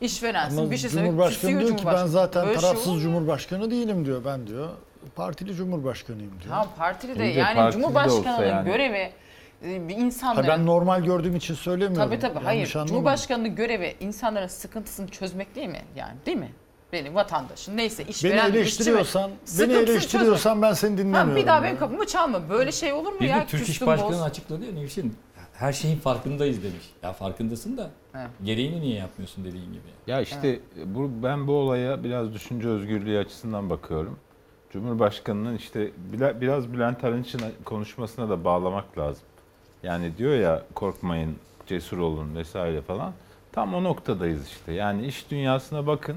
İşverensin 0.00 0.58
Ama 0.58 0.70
bir 0.70 0.76
şey 0.76 0.90
söyle 0.90 1.06
Cumhurbaşkanı 1.06 1.40
küsüyor 1.40 1.60
diyor 1.60 1.76
ki 1.76 1.86
ben 1.86 2.06
zaten 2.06 2.46
Böyle 2.46 2.60
şey 2.60 2.70
tarafsız 2.70 2.92
mu? 2.92 3.00
Cumhurbaşkanı 3.00 3.70
değilim 3.70 4.04
diyor 4.04 4.24
ben 4.24 4.46
diyor. 4.46 4.68
Partili 5.16 5.54
Cumhurbaşkanıyım 5.54 6.30
diyor. 6.30 6.42
Tamam 6.48 6.68
partili 6.78 7.18
de 7.18 7.24
İyi 7.30 7.34
de 7.34 7.38
yani 7.38 7.54
partili 7.56 7.78
de 7.82 7.82
Cumhurbaşkanının 7.82 8.32
olsa 8.32 8.44
yani. 8.44 8.66
görevi 8.70 9.10
e, 9.64 9.88
bir 9.88 9.94
Ha, 9.94 10.00
insanların... 10.00 10.48
ben 10.48 10.66
normal 10.66 11.04
gördüğüm 11.04 11.36
için 11.36 11.54
söylemiyorum. 11.54 12.08
Tabii 12.10 12.18
tabii 12.20 12.34
Yanlış 12.34 12.46
hayır. 12.46 12.68
anlamayın. 12.68 12.86
Cumhurbaşkanının 12.88 13.54
görevi 13.54 13.94
insanların 14.00 14.46
sıkıntısını 14.46 15.08
çözmek 15.08 15.54
değil 15.54 15.68
mi? 15.68 15.80
Yani 15.96 16.14
değil 16.26 16.36
mi? 16.38 16.52
Benim 16.92 17.14
vatandaşım 17.14 17.76
neyse 17.76 18.02
Beni 18.04 18.10
işveren 18.10 18.36
işçi 18.38 18.52
mi? 18.52 18.58
eleştiriyorsan, 18.58 19.30
beni 19.30 19.38
Sıkıntısını 19.44 19.90
eleştiriyorsan 19.92 20.62
ben 20.62 20.72
seni 20.72 20.90
çözmek. 20.90 20.98
dinlemiyorum. 21.06 21.30
Ha, 21.30 21.36
bir 21.36 21.46
daha 21.46 21.62
benim 21.62 21.78
kapımı 21.78 22.06
çalma. 22.06 22.48
Böyle 22.50 22.72
şey 22.72 22.92
olur 22.92 23.12
mu 23.12 23.20
Bir 23.20 23.28
ya? 23.28 23.40
de 23.40 23.46
Türk 23.46 23.60
İş 23.62 23.66
Küstüm 23.66 23.86
Başkanı 23.86 24.10
boz. 24.12 24.22
açıkladı 24.22 24.64
ya 24.64 24.72
Nevşin. 24.72 25.14
Her 25.54 25.72
şeyin 25.72 25.98
farkındayız 25.98 26.62
demiş. 26.62 26.90
Ya 27.02 27.12
farkındasın 27.12 27.76
da 27.76 27.90
Evet. 28.14 28.28
gereğini 28.44 28.80
niye 28.80 28.96
yapmıyorsun 28.98 29.44
dediğin 29.44 29.72
gibi. 29.72 29.82
Ya 30.06 30.20
işte 30.20 30.60
bu 30.86 31.10
ben 31.22 31.46
bu 31.46 31.52
olaya 31.52 32.04
biraz 32.04 32.34
düşünce 32.34 32.68
özgürlüğü 32.68 33.18
açısından 33.18 33.70
bakıyorum. 33.70 34.18
Cumhurbaşkanının 34.70 35.56
işte 35.56 35.90
biraz 36.12 36.72
Bülent 36.72 37.04
Arınç'ın 37.04 37.40
konuşmasına 37.64 38.28
da 38.28 38.44
bağlamak 38.44 38.98
lazım. 38.98 39.24
Yani 39.82 40.16
diyor 40.18 40.34
ya 40.34 40.62
korkmayın, 40.74 41.36
cesur 41.66 41.98
olun 41.98 42.34
vesaire 42.34 42.82
falan. 42.82 43.12
Tam 43.52 43.74
o 43.74 43.84
noktadayız 43.84 44.46
işte. 44.46 44.72
Yani 44.72 45.06
iş 45.06 45.30
dünyasına 45.30 45.86
bakın. 45.86 46.16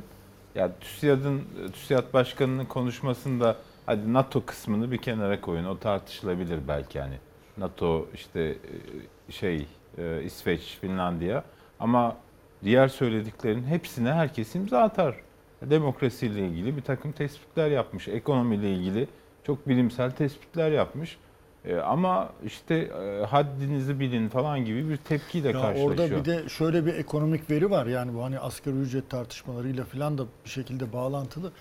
Ya 0.56 0.72
TÜSİAD'ın 0.80 1.41
TÜSİAD 1.74 2.14
Başkanı'nın 2.14 2.66
konuşmasında 2.66 3.56
hadi 3.86 4.14
NATO 4.14 4.45
kısmını 4.45 4.91
bir 4.91 4.97
kenara 4.97 5.41
koyun. 5.41 5.66
O 5.66 5.78
tartışılabilir 5.78 6.60
belki 6.68 6.97
yani. 6.97 7.16
NATO 7.58 8.08
işte 8.14 8.41
e, 8.41 9.32
şey 9.32 9.66
e, 9.97 10.24
İsveç, 10.24 10.78
Finlandiya 10.82 11.43
ama 11.80 12.16
diğer 12.64 12.88
söylediklerinin 12.88 13.68
hepsine 13.68 14.14
herkes 14.14 14.56
imza 14.56 14.82
atar. 14.82 15.16
Demokrasiyle 15.62 16.47
ilgili 16.47 16.78
bir 16.78 16.82
takım 16.82 17.12
tespitler 17.12 17.72
yapmış. 17.72 18.07
Ekonomiyle 18.07 18.72
ilgili 18.74 19.07
çok 19.43 19.68
bilimsel 19.68 20.12
tespitler 20.12 20.72
yapmış. 20.72 21.18
E, 21.66 21.76
ama 21.76 22.30
işte 22.45 22.76
e, 22.76 23.26
haddinizi 23.26 23.99
bilin 23.99 24.30
falan 24.30 24.66
gibi 24.66 24.89
bir 24.89 24.97
tepkiyle 24.97 25.47
Ya 25.47 25.53
karşılaşıyor. 25.62 25.89
orada 25.89 26.12
bir 26.20 26.26
de 26.26 26.49
şöyle 26.49 26.86
bir 26.86 26.93
ekonomik 26.93 27.49
veri 27.49 27.70
var. 27.70 27.86
Yani 27.86 28.14
bu 28.14 28.24
hani 28.24 28.39
asgari 28.39 28.76
ücret 28.76 29.09
tartışmalarıyla 29.09 29.86
falan 29.86 30.18
da 30.18 30.26
bir 30.45 30.49
şekilde 30.49 30.93
bağlantılı. 30.93 31.51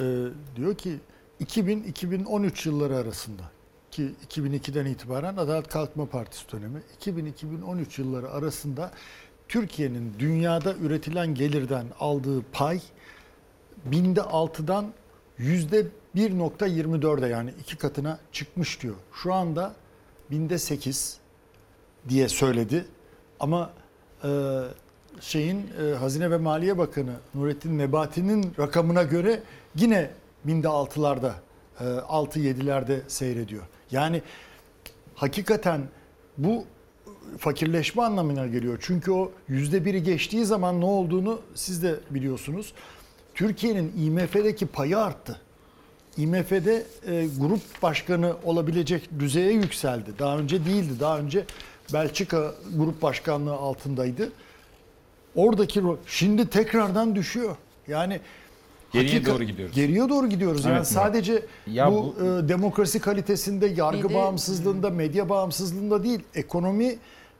Ee, 0.00 0.02
diyor 0.56 0.74
ki 0.74 0.96
2000-2013 1.40 2.68
yılları 2.68 2.96
arasında 2.96 3.42
ki 3.90 4.10
2002'den 4.28 4.86
itibaren 4.86 5.36
Adalet 5.36 5.68
Kalkınma 5.68 6.06
Partisi 6.06 6.52
dönemi 6.52 6.80
2000-2013 7.00 8.00
yılları 8.00 8.30
arasında 8.30 8.90
Türkiye'nin 9.48 10.12
dünyada 10.18 10.74
üretilen 10.74 11.34
gelirden 11.34 11.86
aldığı 12.00 12.42
pay 12.52 12.80
binde 13.84 14.20
6'dan 14.20 14.92
yüzde 15.38 15.86
1.24'e 16.16 17.28
yani 17.28 17.54
iki 17.60 17.76
katına 17.76 18.18
çıkmış 18.32 18.82
diyor. 18.82 18.94
Şu 19.22 19.34
anda 19.34 19.74
binde 20.30 20.58
8 20.58 21.18
diye 22.08 22.28
söyledi. 22.28 22.84
Ama 23.40 23.70
e, 24.24 24.60
şeyin 25.20 25.66
e, 25.82 25.94
Hazine 25.94 26.30
ve 26.30 26.36
Maliye 26.36 26.78
Bakanı 26.78 27.14
Nurettin 27.34 27.78
Nebati'nin 27.78 28.52
rakamına 28.58 29.02
göre 29.02 29.42
yine 29.76 30.10
binde 30.44 30.66
6'larda 30.66 31.32
e, 31.80 31.84
6-7'lerde 31.84 33.00
seyrediyor. 33.08 33.62
Yani 33.90 34.22
hakikaten 35.14 35.80
bu 36.38 36.64
fakirleşme 37.38 38.02
anlamına 38.02 38.46
geliyor. 38.46 38.78
Çünkü 38.80 39.12
o 39.12 39.32
yüzde 39.48 39.84
biri 39.84 40.02
geçtiği 40.02 40.44
zaman 40.44 40.80
ne 40.80 40.84
olduğunu 40.84 41.40
siz 41.54 41.82
de 41.82 41.96
biliyorsunuz. 42.10 42.72
Türkiye'nin 43.34 43.92
IMF'deki 43.98 44.66
payı 44.66 44.98
arttı. 44.98 45.40
IMF'de 46.16 46.84
e, 47.06 47.26
grup 47.38 47.82
başkanı 47.82 48.34
olabilecek 48.44 49.08
düzeye 49.18 49.52
yükseldi. 49.52 50.10
Daha 50.18 50.38
önce 50.38 50.64
değildi. 50.64 50.92
Daha 51.00 51.18
önce 51.18 51.44
Belçika 51.92 52.54
grup 52.76 53.02
başkanlığı 53.02 53.52
altındaydı. 53.52 54.32
Oradaki 55.34 55.82
şimdi 56.06 56.48
tekrardan 56.48 57.14
düşüyor. 57.16 57.56
Yani 57.88 58.20
Geriye 58.92 59.26
doğru 59.26 59.44
gidiyoruz. 59.44 59.74
Geriye 59.74 60.08
doğru 60.08 60.26
gidiyoruz. 60.28 60.64
Yani 60.64 60.76
Evet, 60.76 60.90
Murat. 60.92 61.04
sadece 61.04 61.42
Ya 61.66 61.92
bu, 61.92 62.14
e, 62.18 62.48
demokrasi 62.48 63.00
kalitesinde, 63.00 63.66
yargı 63.66 64.14
bağımsızlığında, 64.14 64.90
medya 64.90 65.28
bağımsızlığında 65.28 66.04
değil, 66.04 66.20
ekonomi 66.34 66.96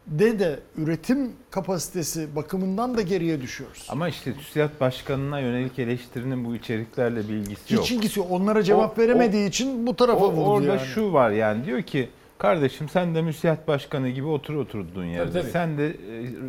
de 0.07 0.39
de 0.39 0.59
üretim 0.77 1.33
kapasitesi 1.51 2.37
bakımından 2.37 2.97
da 2.97 3.03
geriye 3.03 3.41
düşüyoruz. 3.41 3.87
Ama 3.89 4.09
işte 4.09 4.35
TÜSİAD 4.35 4.71
Başkanı'na 4.81 5.41
yönelik 5.41 5.79
eleştirinin 5.79 6.45
bu 6.45 6.55
içeriklerle 6.57 7.29
bir 7.29 7.35
ilgisi 7.35 7.75
yok. 7.75 7.85
Hiç 7.85 7.91
ilgisi 7.93 8.19
yok. 8.21 8.29
Onlara 8.31 8.63
cevap 8.63 8.99
O- 8.99 9.03
veremediği 9.03 9.49
için 9.49 9.87
bu 9.87 9.97
tarafa 9.97 10.25
O- 10.25 10.33
vurdu 10.33 10.51
orada 10.51 10.67
yani. 10.67 10.81
şu 10.81 11.13
var 11.13 11.31
yani 11.31 11.65
diyor 11.67 11.83
ki 11.83 12.09
kardeşim 12.39 12.89
sen 12.89 13.15
de 13.15 13.23
müsiat 13.23 13.69
başkanı 13.69 14.09
gibi 14.09 14.27
otur 14.27 14.55
oturduğun 14.55 15.05
yerde. 15.05 15.31
Tabii, 15.33 15.41
tabii. 15.43 15.51
Sen 15.51 15.79
de 15.79 15.87
e, 15.89 15.93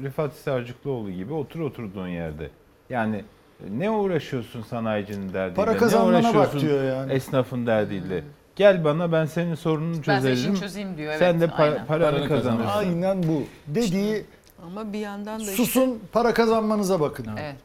Rıfat 0.03 0.33
Sarcıklıoğlu 0.33 1.11
gibi 1.11 1.33
otur 1.33 1.59
oturduğun 1.59 2.07
yerde. 2.07 2.49
Yani 2.89 3.23
ne 3.69 3.89
uğraşıyorsun 3.89 4.61
sanayicinin 4.61 5.33
derdiyle? 5.33 5.55
Para 5.55 5.71
ne 5.71 5.77
kazanmana 5.77 6.13
bak 6.23 6.23
uğraşıyorsun 6.35 6.61
diyor 6.61 6.83
yani. 6.83 7.13
Esnafın 7.13 7.67
derdiyle. 7.67 8.23
Gel 8.55 8.83
bana 8.83 9.11
ben 9.11 9.25
senin 9.25 9.55
sorununu 9.55 9.95
Ben 9.97 10.01
senin 10.01 10.19
çözerim. 10.21 10.35
işini 10.53 10.59
çözeyim 10.59 10.97
diyor. 10.97 11.09
Evet, 11.09 11.19
Sen 11.19 11.41
de 11.41 11.45
pa- 11.45 11.51
aynen. 11.61 11.85
paranı 11.85 12.11
Paranı 12.11 12.27
kazanırsın. 12.27 12.63
kazanırsın. 12.63 13.03
Aynen 13.03 13.23
bu. 13.23 13.43
Dediği 13.67 14.25
Ama 14.65 14.93
bir 14.93 14.99
yandan 14.99 15.39
da 15.39 15.43
işte 15.43 15.55
susun 15.55 15.99
para 16.11 16.33
kazanmanıza 16.33 16.99
bakın. 16.99 17.27
Evet. 17.39 17.55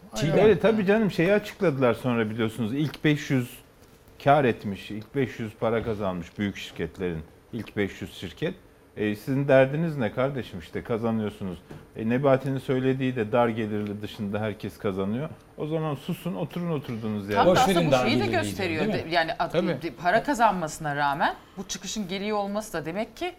Öyle 0.43 0.59
tabii 0.59 0.87
canım 0.87 1.11
şeyi 1.11 1.33
açıkladılar 1.33 1.95
sonra 1.95 2.31
biliyorsunuz. 2.31 2.75
İlk 2.75 3.05
500 3.05 3.51
kar 4.25 4.45
etmiş, 4.45 4.91
ilk 4.91 5.15
500 5.15 5.53
para 5.61 5.83
kazanmış 5.83 6.39
büyük 6.39 6.57
şirketlerin. 6.57 7.23
ilk 7.53 7.77
500 7.77 8.15
şirket. 8.15 8.55
E, 8.97 9.15
sizin 9.17 9.49
derdiniz 9.49 9.97
ne 9.97 10.13
kardeşim 10.13 10.59
işte 10.59 10.83
kazanıyorsunuz. 10.83 11.59
E, 11.97 12.09
Nebati'nin 12.09 12.59
söylediği 12.59 13.17
de 13.17 13.33
dar 13.33 13.49
gelirli 13.49 14.03
dışında 14.03 14.41
herkes 14.41 14.79
kazanıyor. 14.79 15.29
O 15.59 15.67
zaman 15.67 15.95
susun 15.95 16.35
oturun 16.35 16.71
oturduğunuz 16.71 17.23
Tam 17.23 17.31
yerde. 17.31 17.47
da 17.47 17.51
Boş 17.53 17.59
aslında 17.59 18.05
bu 18.05 18.09
şeyi 18.11 18.21
de 18.21 18.27
gösteriyor. 18.27 18.85
diyor, 18.85 18.93
değil 18.95 19.05
mi? 19.05 19.11
De- 19.11 19.15
Yani 19.15 19.33
at- 19.39 19.53
Tabii. 19.53 19.77
para 20.03 20.23
kazanmasına 20.23 20.97
rağmen 20.97 21.35
bu 21.57 21.69
çıkışın 21.69 22.09
geriye 22.09 22.35
olması 22.35 22.73
da 22.73 22.85
demek 22.85 23.17
ki 23.17 23.33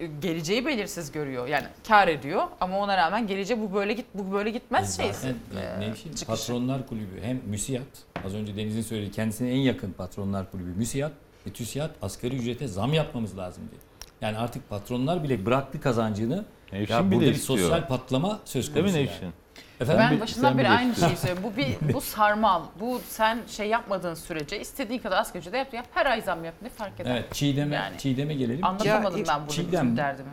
e, 0.00 0.06
geleceği 0.06 0.66
belirsiz 0.66 1.12
görüyor. 1.12 1.46
Yani 1.46 1.66
kar 1.88 2.08
ediyor 2.08 2.42
ama 2.60 2.78
ona 2.78 2.96
rağmen 2.96 3.26
geleceği 3.26 3.60
bu 3.60 3.74
böyle 3.74 3.92
git 3.92 4.06
bu 4.14 4.32
böyle 4.32 4.50
gitmez 4.50 4.96
şeysi. 4.96 5.34
Zaten 5.52 5.80
e, 5.82 5.94
çıkışı. 5.94 6.26
Patronlar 6.26 6.86
Kulübü 6.86 7.20
hem 7.22 7.40
MÜSİAD 7.46 7.82
az 8.26 8.34
önce 8.34 8.56
Deniz'in 8.56 8.82
söylediği 8.82 9.12
kendisine 9.12 9.50
en 9.50 9.60
yakın 9.60 9.92
Patronlar 9.92 10.50
Kulübü 10.50 10.70
MÜSİAD 10.78 11.12
ve 11.46 11.50
TÜSİAD 11.50 11.90
asgari 12.02 12.36
ücrete 12.36 12.68
zam 12.68 12.94
yapmamız 12.94 13.38
lazım 13.38 13.64
dedi. 13.68 13.93
Yani 14.24 14.38
artık 14.38 14.70
patronlar 14.70 15.22
bile 15.22 15.46
bıraktı 15.46 15.80
kazancını. 15.80 16.44
Nevşin 16.72 16.94
ya 16.94 17.04
bile 17.10 17.16
burada 17.16 17.26
bir 17.30 17.34
istiyor. 17.34 17.58
sosyal 17.58 17.88
patlama 17.88 18.40
söz 18.44 18.74
Değil 18.74 18.86
mi 18.86 18.92
konusu. 18.92 18.98
yani. 18.98 19.06
Nevşin? 19.10 19.32
Efendim? 19.80 20.06
Ben 20.10 20.20
başından 20.20 20.58
beri 20.58 20.68
aynı 20.68 20.94
şeyi 20.94 21.16
söylüyorum. 21.16 21.42
Bu 21.52 21.56
bir 21.56 21.76
bu 21.94 22.00
sarmal. 22.00 22.62
Bu 22.80 23.00
sen 23.08 23.38
şey 23.48 23.68
yapmadığın 23.68 24.14
sürece 24.14 24.60
istediğin 24.60 25.00
kadar 25.00 25.18
asgari 25.18 25.40
ücrete 25.40 25.58
yap, 25.58 25.74
yap. 25.74 25.86
Her 25.94 26.06
ay 26.06 26.22
zam 26.22 26.44
yap. 26.44 26.54
Ne 26.62 26.68
fark 26.68 27.00
eder? 27.00 27.10
Evet 27.10 27.34
Çiğdem'e 27.34 27.74
Yani. 27.74 27.98
Çiğdem'e 27.98 28.34
gelelim. 28.34 28.64
Anlatamadım 28.64 29.18
Ya, 29.18 29.24
ben 29.28 29.40
bunu 29.40 29.50
Çiğdem- 29.50 29.96
derdimi. 29.96 30.28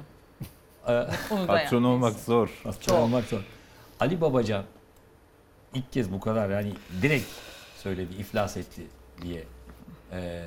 Ee, 0.88 1.08
Onu 1.32 1.42
da 1.42 1.48
Patron 1.48 1.84
olmak 1.84 2.14
zor. 2.20 2.62
Patron 2.64 3.02
olmak 3.02 3.24
zor. 3.26 3.42
Ali 4.00 4.22
Babacan 4.22 4.64
ilk 5.74 5.92
kez 5.92 6.12
bu 6.12 6.20
kadar 6.20 6.50
yani 6.50 6.74
direkt 7.02 7.28
söyledi 7.78 8.14
iflas 8.14 8.58
etti 8.58 8.82
diye. 9.22 9.44
Ee, 10.12 10.42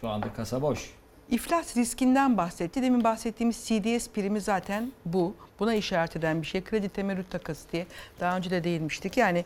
şu 0.00 0.08
anda 0.08 0.32
kasa 0.32 0.62
boş. 0.62 0.97
İflas 1.30 1.76
riskinden 1.76 2.36
bahsetti. 2.36 2.82
Demin 2.82 3.04
bahsettiğimiz 3.04 3.56
CDS 3.56 4.08
primi 4.08 4.40
zaten 4.40 4.92
bu. 5.04 5.34
Buna 5.58 5.74
işaret 5.74 6.16
eden 6.16 6.42
bir 6.42 6.46
şey. 6.46 6.64
Kredi 6.64 6.88
temerrüt 6.88 7.30
takası 7.30 7.72
diye 7.72 7.86
daha 8.20 8.36
önce 8.36 8.50
de 8.50 8.64
değinmiştik. 8.64 9.16
Yani 9.16 9.44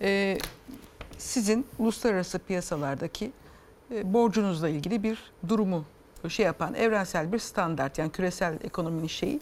e, 0.00 0.38
sizin 1.18 1.66
uluslararası 1.78 2.38
piyasalardaki 2.38 3.32
e, 3.94 4.12
borcunuzla 4.12 4.68
ilgili 4.68 5.02
bir 5.02 5.18
durumu 5.48 5.84
şey 6.28 6.46
yapan 6.46 6.74
evrensel 6.74 7.32
bir 7.32 7.38
standart 7.38 7.98
yani 7.98 8.12
küresel 8.12 8.58
ekonominin 8.64 9.06
şeyi. 9.06 9.40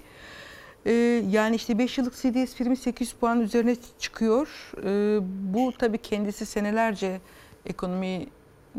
E, 0.86 0.92
yani 1.30 1.56
işte 1.56 1.78
5 1.78 1.98
yıllık 1.98 2.14
CDS 2.14 2.56
primi 2.56 2.76
800 2.76 3.12
puan 3.12 3.40
üzerine 3.40 3.76
çıkıyor. 3.98 4.72
E, 4.84 5.18
bu 5.54 5.72
tabii 5.78 5.98
kendisi 5.98 6.46
senelerce 6.46 7.20
ekonominin 7.66 8.30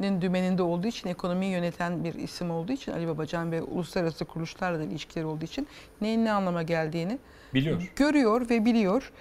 dümeninde 0.02 0.64
olduğu 0.64 0.88
için, 0.88 1.10
ekonomiyi 1.10 1.52
yöneten 1.52 2.04
bir 2.04 2.14
isim 2.14 2.52
olduğu 2.52 2.72
için 2.72 2.92
Ali 2.92 3.08
Babacan 3.08 3.52
ve 3.52 3.62
uluslararası 3.62 4.26
kuruluşlarla 4.26 4.80
da 4.80 4.84
ilişkileri 4.84 5.26
olduğu 5.26 5.46
için 5.46 5.68
neyin 6.02 6.26
ne 6.26 6.32
anlama 6.32 6.64
geldiğini 6.64 7.18
Biliyor. 7.54 7.82
görüyor 7.96 8.50
ve 8.50 8.66
biliyor. 8.66 9.12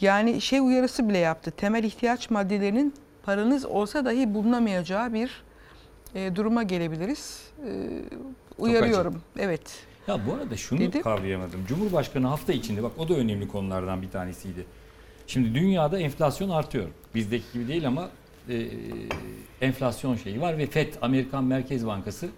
Yani 0.00 0.40
şey 0.40 0.60
uyarısı 0.60 1.08
bile 1.08 1.18
yaptı. 1.18 1.50
Temel 1.50 1.84
ihtiyaç 1.84 2.30
maddelerinin 2.30 2.94
paranız 3.22 3.64
olsa 3.64 4.04
dahi 4.04 4.34
bulunamayacağı 4.34 5.12
bir 5.12 5.42
e, 6.14 6.36
duruma 6.36 6.62
gelebiliriz. 6.62 7.42
E, 7.66 7.90
uyarıyorum. 8.58 9.22
Evet. 9.38 9.62
Ya 10.08 10.26
bu 10.26 10.34
arada 10.34 10.56
şunu 10.56 10.78
Dedi. 10.80 11.02
kavrayamadım. 11.02 11.66
Cumhurbaşkanı 11.68 12.26
hafta 12.26 12.52
içinde 12.52 12.82
bak 12.82 12.92
o 12.98 13.08
da 13.08 13.14
önemli 13.14 13.48
konulardan 13.48 14.02
bir 14.02 14.10
tanesiydi. 14.10 14.66
Şimdi 15.26 15.54
dünyada 15.54 15.98
enflasyon 16.00 16.50
artıyor. 16.50 16.88
Bizdeki 17.14 17.44
gibi 17.52 17.68
değil 17.68 17.86
ama 17.86 18.08
e, 18.48 18.68
enflasyon 19.60 20.16
şeyi 20.16 20.40
var 20.40 20.58
ve 20.58 20.66
FED 20.66 20.92
Amerikan 21.02 21.44
Merkez 21.44 21.86
Bankası 21.86 22.28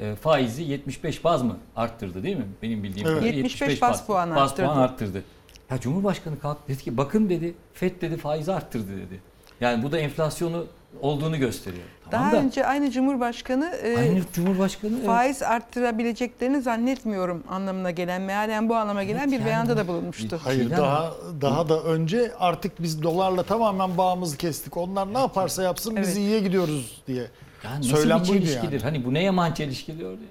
e, 0.00 0.14
faizi 0.14 0.62
75 0.62 1.24
baz 1.24 1.42
mı 1.42 1.56
arttırdı 1.76 2.22
değil 2.22 2.36
mi? 2.36 2.46
Benim 2.62 2.82
bildiğim 2.82 3.06
Evet. 3.08 3.18
kadarıyla 3.18 3.38
75 3.38 3.82
baz 3.82 4.06
puan 4.06 4.30
baz 4.30 4.50
arttırdı. 4.50 4.66
puan 4.66 4.78
arttırdı. 4.78 5.22
Ya 5.70 5.80
Cumhurbaşkanı 5.80 6.38
kalktı 6.38 6.68
dedi 6.68 6.82
ki 6.82 6.96
bakın 6.96 7.28
dedi 7.28 7.54
FED 7.72 8.00
dedi 8.00 8.16
faizi 8.16 8.52
arttırdı 8.52 8.96
dedi. 8.96 9.20
Yani 9.60 9.82
bu 9.82 9.92
da 9.92 9.98
enflasyonu 9.98 10.66
olduğunu 11.00 11.38
gösteriyor. 11.38 11.84
Tamam 12.10 12.32
Daha 12.32 12.40
da 12.40 12.46
önce 12.46 12.66
aynı 12.66 12.90
Cumhurbaşkanı 12.90 13.66
e, 13.82 13.96
aynı 13.98 14.20
Cumhurbaşkanı 14.32 14.92
evet. 14.96 15.06
faiz 15.06 15.42
arttırabileceklerini 15.42 16.62
zannetmiyorum 16.62 17.44
anlamına 17.48 17.90
gelen, 17.90 18.22
mealen 18.22 18.68
bu 18.68 18.74
anlama 18.76 19.04
gelen 19.04 19.18
Evet, 19.18 19.28
bir 19.28 19.32
yani 19.32 19.46
beyanda 19.46 19.76
da 19.76 19.88
bulunmuştu. 19.88 20.40
Hayır 20.44 20.70
daha 20.70 21.14
daha 21.40 21.68
da 21.68 21.82
önce 21.82 22.32
artık 22.38 22.82
biz 22.82 23.02
dolarla 23.02 23.42
tamamen 23.42 23.98
bağımızı 23.98 24.36
kestik. 24.36 24.76
Onlar 24.76 25.14
ne 25.14 25.18
yaparsa 25.18 25.62
yapsın 25.62 25.96
biz 25.96 26.08
Evet. 26.08 26.16
iyiye 26.18 26.40
gidiyoruz 26.40 27.02
diye. 27.06 27.26
Ya 27.64 27.78
nasıl 27.78 27.90
Söylem 27.96 28.22
bir 28.22 28.28
buydu 28.28 28.38
çelişkidir? 28.38 28.72
yani. 28.72 28.82
Hani 28.82 29.04
bu 29.04 29.14
neye 29.14 29.30
man 29.30 29.52
çelişkiliyor 29.52 30.10
diye. 30.18 30.28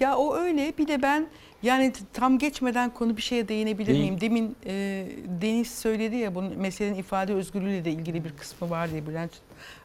Ya 0.00 0.16
o 0.16 0.36
öyle 0.36 0.72
bir 0.78 0.88
de 0.88 1.02
ben 1.02 1.26
yani 1.62 1.92
tam 2.12 2.38
geçmeden 2.38 2.90
konu 2.90 3.16
bir 3.16 3.22
şeye 3.22 3.48
değinebilir 3.48 3.86
Değil. 3.86 4.00
miyim? 4.00 4.20
Demin 4.20 4.56
e, 4.66 5.06
Deniz 5.42 5.70
söyledi 5.70 6.16
ya 6.16 6.34
bunun 6.34 6.58
meselenin 6.58 6.94
ifade 6.94 7.34
özgürlüğüyle 7.34 7.84
de 7.84 7.90
ilgili 7.90 8.24
bir 8.24 8.30
kısmı 8.32 8.70
var 8.70 8.90
diye 8.90 9.06
Bülent 9.06 9.30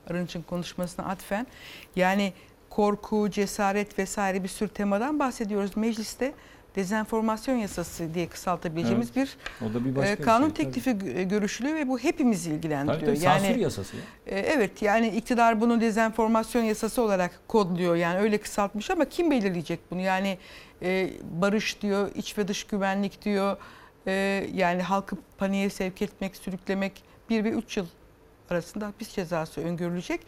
Arınç'ın 0.09 0.41
konuşmasına 0.41 1.05
atfen. 1.05 1.47
Yani 1.95 2.33
korku, 2.69 3.29
cesaret 3.29 3.99
vesaire 3.99 4.43
bir 4.43 4.47
sürü 4.47 4.69
temadan 4.69 5.19
bahsediyoruz. 5.19 5.77
Mecliste 5.77 6.33
dezenformasyon 6.75 7.55
yasası 7.55 8.13
diye 8.13 8.27
kısaltabileceğimiz 8.27 9.15
bir 9.15 9.37
O 9.69 9.73
da 9.73 9.85
bir 9.85 9.89
e, 9.91 9.95
başka 9.95 10.17
bir 10.17 10.23
kanun 10.23 10.45
şey, 10.47 10.53
tabii. 10.55 10.65
teklifi 10.65 10.89
gö- 10.89 11.23
görüşülüyor 11.29 11.75
ve 11.75 11.87
bu 11.87 11.99
hepimizi 11.99 12.49
ilgilendiriyor. 12.51 12.99
Tabii 13.05 13.15
tabii 13.15 13.25
yani 13.25 13.41
sansür 13.45 13.59
yasası 13.59 13.95
ya. 13.95 14.01
e, 14.25 14.39
Evet 14.39 14.81
yani 14.81 15.07
iktidar 15.07 15.61
bunu 15.61 15.81
dezenformasyon 15.81 16.63
yasası 16.63 17.01
olarak 17.01 17.39
kodluyor 17.47 17.95
yani 17.95 18.19
öyle 18.19 18.37
kısaltmış 18.37 18.89
ama 18.89 19.05
kim 19.05 19.31
belirleyecek 19.31 19.79
bunu 19.91 20.01
yani 20.01 20.37
e, 20.81 21.09
barış 21.41 21.81
diyor 21.81 22.11
iç 22.15 22.37
ve 22.37 22.47
dış 22.47 22.63
güvenlik 22.63 23.25
diyor 23.25 23.57
E, 24.07 24.47
yani 24.53 24.81
halkı 24.81 25.15
paniğe 25.37 25.69
sevk 25.69 26.01
etmek 26.01 26.35
sürüklemek 26.35 27.03
1 27.29 27.43
ve 27.43 27.49
3 27.49 27.77
yıl 27.77 27.85
arasında 28.53 28.87
hapis 28.87 29.09
cezası 29.09 29.61
öngörülecek 29.61 30.21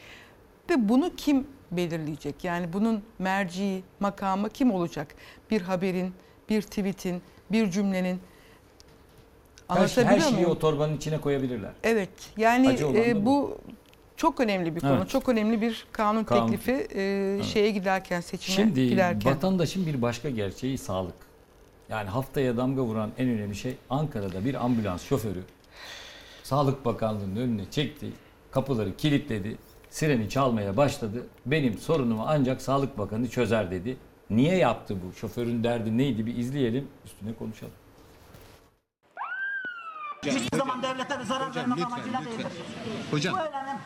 ve 0.69 0.89
bunu 0.89 1.15
kim 1.17 1.47
belirleyecek 1.71 2.43
yani 2.43 2.73
bunun 2.73 3.03
merci 3.19 3.83
makamı 3.99 4.49
kim 4.49 4.71
olacak 4.71 5.15
bir 5.51 5.61
haberin 5.61 6.13
bir 6.49 6.61
tweetin 6.61 7.21
bir 7.51 7.71
cümlenin 7.71 8.19
Her, 9.67 9.87
şey- 9.87 10.03
her 10.03 10.19
şeyi 10.19 10.33
muyum? 10.33 10.49
o 10.51 10.59
torbanın 10.59 10.97
içine 10.97 11.17
koyabilirler. 11.21 11.71
Evet. 11.83 12.09
Yani 12.37 12.77
e, 12.95 13.15
bu. 13.15 13.25
bu 13.25 13.57
çok 14.17 14.39
önemli 14.39 14.75
bir 14.75 14.81
konu. 14.81 14.97
Evet. 14.97 15.09
Çok 15.09 15.29
önemli 15.29 15.61
bir 15.61 15.85
kanun, 15.91 16.23
Kanun. 16.23 16.47
teklifi 16.47 16.87
e, 16.95 17.39
şeye 17.43 17.71
giderken 17.71 18.21
seçime 18.21 18.55
Şimdi 18.55 18.89
giderken. 18.89 19.31
vatandaşın 19.35 19.85
bir 19.85 20.01
başka 20.01 20.29
gerçeği 20.29 20.77
sağlık. 20.77 21.15
Yani 21.89 22.09
haftaya 22.09 22.57
damga 22.57 22.81
vuran 22.81 23.11
en 23.17 23.29
önemli 23.29 23.55
şey 23.55 23.75
Ankara'da 23.89 24.45
bir 24.45 24.65
ambulans 24.65 25.03
şoförü 25.03 25.43
Sağlık 26.45 26.85
Bakanlığı'nın 26.85 27.35
önüne 27.35 27.71
çekti, 27.71 28.11
kapıları 28.51 28.97
kilitledi, 28.97 29.57
sireni 29.89 30.29
çalmaya 30.29 30.77
başladı. 30.77 31.27
Benim 31.45 31.77
sorunumu 31.77 32.25
ancak 32.27 32.61
Sağlık 32.61 32.97
Bakanı 32.97 33.29
çözer 33.29 33.71
dedi. 33.71 33.97
Niye 34.29 34.57
yaptı 34.57 34.97
bu? 35.03 35.13
Şoförün 35.13 35.63
derdi 35.63 35.97
neydi? 35.97 36.25
Bir 36.25 36.35
izleyelim, 36.35 36.87
üstüne 37.05 37.33
konuşalım. 37.33 37.73
Hiçbir 40.25 40.57
zaman 40.57 40.83
devlete 40.83 41.19
bir 41.19 41.23
zarar 41.23 41.55
vermek 41.55 41.85
amacıyla 41.85 42.25
değildir. 42.25 42.47
Hocam. 43.11 43.35
Bu 43.35 43.39
eylemim 43.39 43.77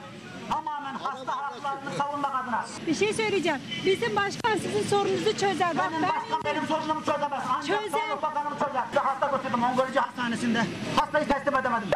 tamamen 0.49 0.93
hasta 0.93 1.38
haklarını 1.38 1.91
savunmak 1.97 2.36
adına. 2.36 2.66
Bir 2.88 2.95
şey 2.95 3.14
söyleyeceğim. 3.14 3.60
Bizim 3.86 4.16
başkan 4.16 4.57
sizin 4.57 4.84
sorununuzu 4.84 5.38
çözer. 5.38 5.78
Bak 5.78 5.91
Benim 5.91 6.03
ben 6.03 6.10
başkan 6.10 6.43
benim 6.45 6.68
sorunumu 6.68 7.05
çözemez. 7.05 7.43
Ancak 7.49 7.82
Çözer. 7.82 7.99
Sağlık 8.07 8.24
Bakanım 8.24 8.53
çözer. 8.53 8.84
Hasta 8.95 9.38
götürdüm 9.38 9.64
onkoloji 9.64 9.99
hastanesinde. 9.99 10.66
Hastayı 10.95 11.28
teslim 11.28 11.57
edemedim. 11.57 11.89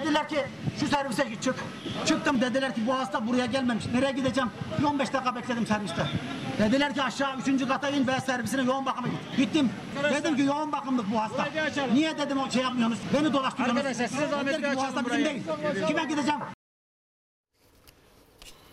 Dediler 0.00 0.28
ki 0.28 0.36
şu 0.80 0.86
servise 0.88 1.24
git 1.24 1.42
çık. 1.42 1.54
Çıktım 2.06 2.40
dediler 2.40 2.74
ki 2.74 2.86
bu 2.86 2.94
hasta 2.94 3.26
buraya 3.26 3.46
gelmemiş. 3.46 3.86
Nereye 3.86 4.12
gideceğim? 4.12 4.50
Bir 4.78 4.84
15 4.84 5.12
dakika 5.12 5.36
bekledim 5.36 5.66
serviste. 5.66 6.06
Dediler 6.58 6.94
ki 6.94 7.02
aşağı 7.02 7.38
3. 7.46 7.68
kata 7.68 7.88
in 7.88 8.06
ve 8.06 8.20
servisine 8.20 8.62
yoğun 8.62 8.86
bakıma 8.86 9.08
git. 9.08 9.36
Gittim. 9.36 9.70
Dedim 10.14 10.36
ki 10.36 10.42
yoğun 10.42 10.72
bakımlık 10.72 11.12
bu 11.12 11.20
hasta. 11.20 11.48
Niye 11.92 12.18
dedim 12.18 12.38
o 12.38 12.50
şey 12.50 12.62
yapmıyorsunuz? 12.62 13.00
Beni 13.14 13.32
dolaştırıyorsunuz. 13.32 13.86
Arkadaşlar, 13.86 14.06
size 14.06 14.26
zahmet 14.26 14.54
Dediler 14.54 14.70
bir 14.70 14.76
ki 14.76 14.76
bu 14.76 14.82
hasta 14.82 15.00
açalım 15.00 15.18
bizim 15.18 15.24
değil. 15.24 15.86
Kime 15.86 16.04
gideceğim? 16.04 16.40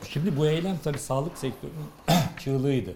Şimdi 0.10 0.38
bu 0.38 0.48
eylem 0.48 0.78
tabii 0.84 1.00
sağlık 1.00 1.38
sektörünün 1.38 1.88
çığlığıydı. 2.40 2.96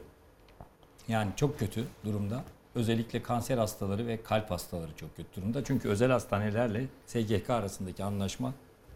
Yani 1.08 1.32
çok 1.36 1.60
kötü 1.60 1.88
durumda. 2.06 2.44
Özellikle 2.82 3.24
kanser 3.24 3.58
hastaları 3.58 4.08
ve 4.08 4.24
kalp 4.24 4.52
hastaları 4.52 4.96
çok 4.96 5.16
kötü 5.18 5.36
durumda. 5.36 5.64
Çünkü 5.64 5.90
özel 5.90 6.12
hastanelerle 6.12 6.86
SGK 7.06 7.50
arasındaki 7.50 8.04
anlaşma 8.04 8.54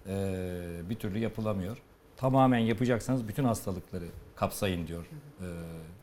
eee, 0.08 0.14
bir 0.90 0.96
türlü 0.96 1.20
yapılamıyor. 1.20 1.78
Tamamen 2.18 2.58
yapacaksanız 2.60 3.28
bütün 3.28 3.44
hastalıkları 3.44 4.06
kapsayın 4.36 4.88
diyor 4.88 5.06
eee, 5.42 5.48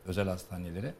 özel 0.05 0.27
hastanelere. 0.27 0.93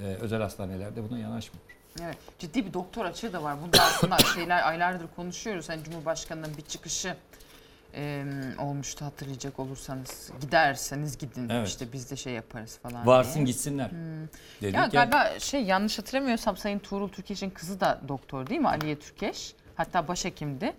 Eee, 0.00 0.16
özel 0.20 0.42
hastaneler 0.42 0.96
de 0.96 1.10
buna 1.10 1.18
yanaşmıyor. 1.18 1.64
Evet, 2.02 2.16
ciddi 2.38 2.66
bir 2.66 2.72
doktor 2.74 3.04
açığı 3.04 3.32
da 3.32 3.42
var. 3.42 3.56
Bunda 3.62 3.78
aslında 3.82 4.18
şeyler 4.34 4.68
aylardır 4.68 5.06
konuşuyoruz. 5.16 5.68
Hani 5.68 5.84
Cumhurbaşkanı'nın 5.84 6.56
bir 6.56 6.62
çıkışı 6.62 7.16
e, 7.94 8.24
olmuştu 8.58 9.04
hatırlayacak 9.04 9.58
olursanız. 9.58 10.30
Giderseniz 10.40 11.18
gidin 11.18 11.48
Evet. 11.48 11.68
işte 11.68 11.92
biz 11.92 12.10
de 12.10 12.16
şey 12.16 12.32
yaparız 12.32 12.78
falan 12.82 13.06
Varsın 13.06 13.34
diye. 13.34 13.44
gitsinler. 13.44 13.90
Hmm. 13.90 14.26
Dedik 14.62 14.74
ya 14.74 14.80
ya. 14.80 14.86
galiba 14.86 15.38
şey 15.38 15.64
yanlış 15.64 15.98
hatırlamıyorsam 15.98 16.56
Sayın 16.56 16.78
Tuğrul 16.78 17.08
Türkeş'in 17.08 17.50
kızı 17.50 17.80
da 17.80 18.00
doktor 18.08 18.46
değil 18.46 18.60
mi? 18.60 18.68
Aliye 18.68 18.98
Türkeş. 18.98 19.54
Hatta 19.76 20.08
başhekimdi. 20.08 20.72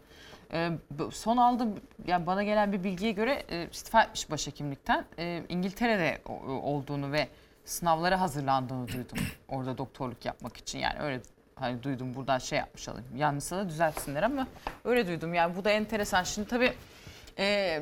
Ee, 0.53 0.69
bu- 0.91 1.11
son 1.11 1.37
aldığım 1.37 1.75
yani 2.07 2.25
bana 2.27 2.43
gelen 2.43 2.71
bir 2.73 2.83
bilgiye 2.83 3.11
göre 3.11 3.43
e, 3.49 3.67
istifa 3.71 4.03
etmiş 4.03 4.31
başhekimlikten. 4.31 5.05
E, 5.19 5.43
İngiltere'de 5.49 6.21
o- 6.25 6.33
olduğunu 6.49 7.11
ve 7.11 7.27
sınavlara 7.65 8.21
hazırlandığını 8.21 8.87
duydum. 8.87 9.17
Orada 9.49 9.77
doktorluk 9.77 10.25
yapmak 10.25 10.57
için 10.57 10.79
yani 10.79 10.99
öyle 10.99 11.21
hani 11.55 11.83
duydum 11.83 12.15
buradan 12.15 12.37
şey 12.37 12.59
yapmış 12.59 12.89
olayım. 12.89 13.07
Yanlışsa 13.17 13.57
da 13.57 13.69
düzeltsinler 13.69 14.23
ama 14.23 14.47
öyle 14.85 15.07
duydum. 15.07 15.33
Yani 15.33 15.55
bu 15.55 15.65
da 15.65 15.69
enteresan. 15.69 16.23
Şimdi 16.23 16.47
tabii 16.47 16.73
e, 17.39 17.79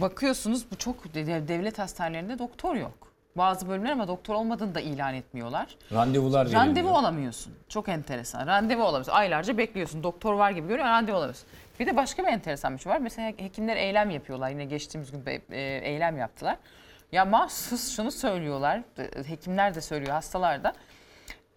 bakıyorsunuz 0.00 0.70
bu 0.70 0.76
çok 0.76 1.14
de- 1.14 1.48
devlet 1.48 1.78
hastanelerinde 1.78 2.38
doktor 2.38 2.74
yok. 2.74 2.92
Bazı 3.36 3.68
bölümler 3.68 3.90
ama 3.90 4.08
doktor 4.08 4.34
olmadığını 4.34 4.74
da 4.74 4.80
ilan 4.80 5.14
etmiyorlar. 5.14 5.76
Randevular 5.92 6.46
Randevu 6.46 6.64
verilmiyor. 6.74 6.94
alamıyorsun. 6.98 7.54
Çok 7.68 7.88
enteresan. 7.88 8.46
Randevu 8.46 8.82
alamıyorsun. 8.82 9.12
Aylarca 9.12 9.58
bekliyorsun. 9.58 10.02
Doktor 10.02 10.34
var 10.34 10.50
gibi 10.50 10.68
görüyor 10.68 10.86
randevu 10.88 11.16
alamıyorsun. 11.16 11.48
Bir 11.80 11.86
de 11.86 11.96
başka 11.96 12.22
bir 12.22 12.28
enteresan 12.28 12.74
bir 12.76 12.82
şey 12.82 12.92
var. 12.92 12.98
Mesela 12.98 13.28
hekimler 13.36 13.76
eylem 13.76 14.10
yapıyorlar. 14.10 14.50
Yine 14.50 14.64
geçtiğimiz 14.64 15.12
gün 15.12 15.22
e, 15.50 15.60
eylem 15.62 16.16
yaptılar. 16.18 16.56
Ya 17.12 17.24
mahsus 17.24 17.90
şunu 17.96 18.10
söylüyorlar. 18.10 18.82
e, 18.98 19.28
Hekimler 19.28 19.74
de 19.74 19.80
söylüyor, 19.80 20.12
hastalar 20.12 20.64
da. 20.64 20.72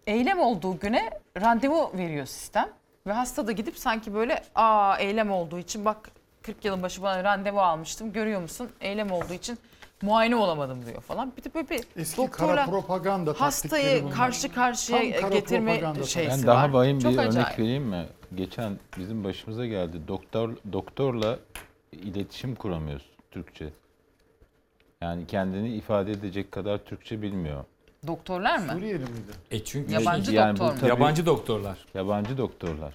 Eylem 0.06 0.40
olduğu 0.40 0.78
güne 0.78 1.10
randevu 1.40 1.92
veriyor 1.98 2.26
sistem. 2.26 2.68
Ve 3.06 3.12
hasta 3.12 3.46
da 3.46 3.52
gidip 3.52 3.78
sanki 3.78 4.14
böyle 4.14 4.42
aa 4.54 4.96
eylem 4.98 5.30
olduğu 5.32 5.58
için 5.58 5.84
bak 5.84 6.10
40 6.42 6.64
yılın 6.64 6.82
başı 6.82 7.02
bana 7.02 7.24
randevu 7.24 7.60
almıştım. 7.60 8.12
Görüyor 8.12 8.40
musun? 8.40 8.68
Eylem 8.80 9.10
olduğu 9.10 9.32
için 9.32 9.58
muayene 10.02 10.36
olamadım 10.36 10.86
diyor 10.86 11.00
falan. 11.02 11.32
Bir 11.36 11.44
de 11.44 11.54
böyle 11.54 11.68
bir 11.70 11.80
Eski 11.96 12.16
doktorla 12.16 12.54
kara 12.54 12.66
propaganda 12.66 13.34
taktikleri 13.34 13.44
hastayı 13.44 14.02
bunlar. 14.04 14.14
karşı 14.14 14.52
karşıya 14.54 14.98
Tam 15.12 15.20
kara 15.20 15.34
getirme 15.34 15.72
propaganda 15.72 16.06
şeysi 16.06 16.30
Ben 16.30 16.38
var. 16.40 16.46
daha 16.46 16.72
vahim 16.72 16.96
bir 16.98 17.02
Çok 17.02 17.12
örnek 17.12 17.26
acayip. 17.28 17.58
vereyim 17.58 17.82
mi? 17.82 18.06
Geçen 18.34 18.78
bizim 18.98 19.24
başımıza 19.24 19.66
geldi. 19.66 19.96
Doktor 20.08 20.56
doktorla 20.72 21.38
iletişim 21.92 22.54
kuramıyoruz 22.54 23.06
Türkçe. 23.30 23.68
Yani 25.00 25.26
kendini 25.26 25.74
ifade 25.74 26.10
edecek 26.10 26.52
kadar 26.52 26.78
Türkçe 26.78 27.22
bilmiyor. 27.22 27.64
Doktorlar 28.06 28.58
mı? 28.58 28.72
Suriyeli 28.72 28.98
miydi? 28.98 29.32
E 29.50 29.64
çünkü 29.64 29.92
Yabancı 29.92 30.32
Yani 30.32 30.54
bu 30.54 30.58
doktor 30.60 30.72
mu? 30.74 30.80
tabii- 30.80 30.90
yabancı 30.90 31.26
doktorlar. 31.26 31.78
Yabancı 31.94 32.38
doktorlar. 32.38 32.94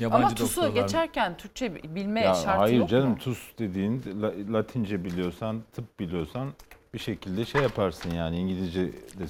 Yabancı 0.00 0.26
Ama 0.26 0.34
TUS'u 0.34 0.60
doktorlar. 0.62 0.82
geçerken 0.82 1.36
Türkçe 1.36 1.74
bilme 1.94 2.20
Ya 2.20 2.34
şartı 2.34 2.48
hayır 2.58 2.78
yok 2.78 2.88
canım 2.88 3.08
mu? 3.10 3.18
TUS 3.18 3.38
dediğin 3.58 4.02
La- 4.22 4.58
Latince 4.58 5.04
biliyorsan, 5.04 5.62
tıp 5.72 6.00
biliyorsan 6.00 6.48
bir 6.94 6.98
şekilde 6.98 7.44
şey 7.44 7.62
yaparsın 7.62 8.10
yani 8.10 8.38
İngilizce 8.38 8.86
de 8.92 9.24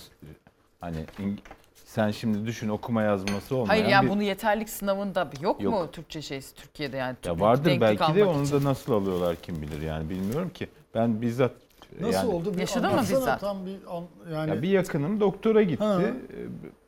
hani 0.80 0.96
İng- 1.18 1.38
sen 1.84 2.10
şimdi 2.10 2.46
düşün 2.46 2.68
okuma 2.68 3.02
yazması 3.02 3.54
olmayan 3.56 3.68
Hayır 3.68 3.84
yani 3.84 4.04
bir... 4.06 4.10
bunu 4.10 4.22
yeterlik 4.22 4.68
sınavında 4.70 5.30
yok, 5.40 5.62
Yok. 5.62 5.72
mu 5.74 5.88
Türkçe 5.92 6.22
şeysi 6.22 6.54
Türkiye'de 6.54 6.96
yani? 6.96 7.16
Ya 7.24 7.32
Türk- 7.32 7.40
vardır 7.40 7.64
denklik 7.64 7.80
belki 7.80 8.00
de 8.14 8.22
almak 8.24 8.36
onu 8.36 8.42
için. 8.44 8.60
da 8.60 8.64
nasıl 8.64 8.92
alıyorlar 8.92 9.36
kim 9.36 9.62
bilir 9.62 9.80
yani 9.80 10.10
bilmiyorum 10.10 10.50
ki. 10.50 10.68
Ben 10.94 11.22
bizzat 11.22 11.52
Nasıl 12.00 12.12
yani, 12.12 12.34
oldu? 12.34 12.54
Bir 12.54 12.58
Yaşadın 12.58 12.86
mı 12.86 12.92
anlatsana 12.92 13.18
bizzat? 13.18 13.40
Tam 13.40 13.66
bir 13.66 13.76
an- 13.90 14.32
yani 14.34 14.50
Ya 14.50 14.62
bir 14.62 14.68
yakınım 14.68 15.20
doktora 15.20 15.62
gitti. 15.62 15.84
Ha. 15.84 16.00
Ee, 16.02 16.14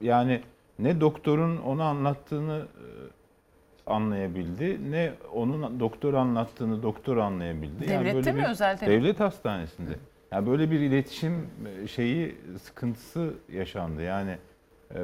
Yani 0.01 0.41
ne 0.79 1.01
doktorun 1.01 1.57
onu 1.57 1.83
anlattığını 1.83 2.59
e, 2.59 2.87
anlayabildi 3.87 4.91
ne 4.93 5.13
onun 5.35 5.81
doktor 5.81 6.15
anlattığını 6.15 6.83
doktor 6.83 7.17
anlayabildi. 7.17 7.89
Devlette 7.89 8.33
mi, 8.33 8.39
bir- 8.41 8.45
özelde 8.49 8.87
mi? 8.87 8.93
Devlet 8.93 9.21
hastanesinde. 9.21 9.91
Yani 10.33 10.47
böyle 10.47 10.71
bir 10.71 10.81
iletişim 10.81 11.47
e, 11.83 11.87
şeyi 11.89 12.37
sıkıntısı 12.63 13.35
yaşandı. 13.53 14.03
Yani 14.03 14.37
e, 14.95 14.99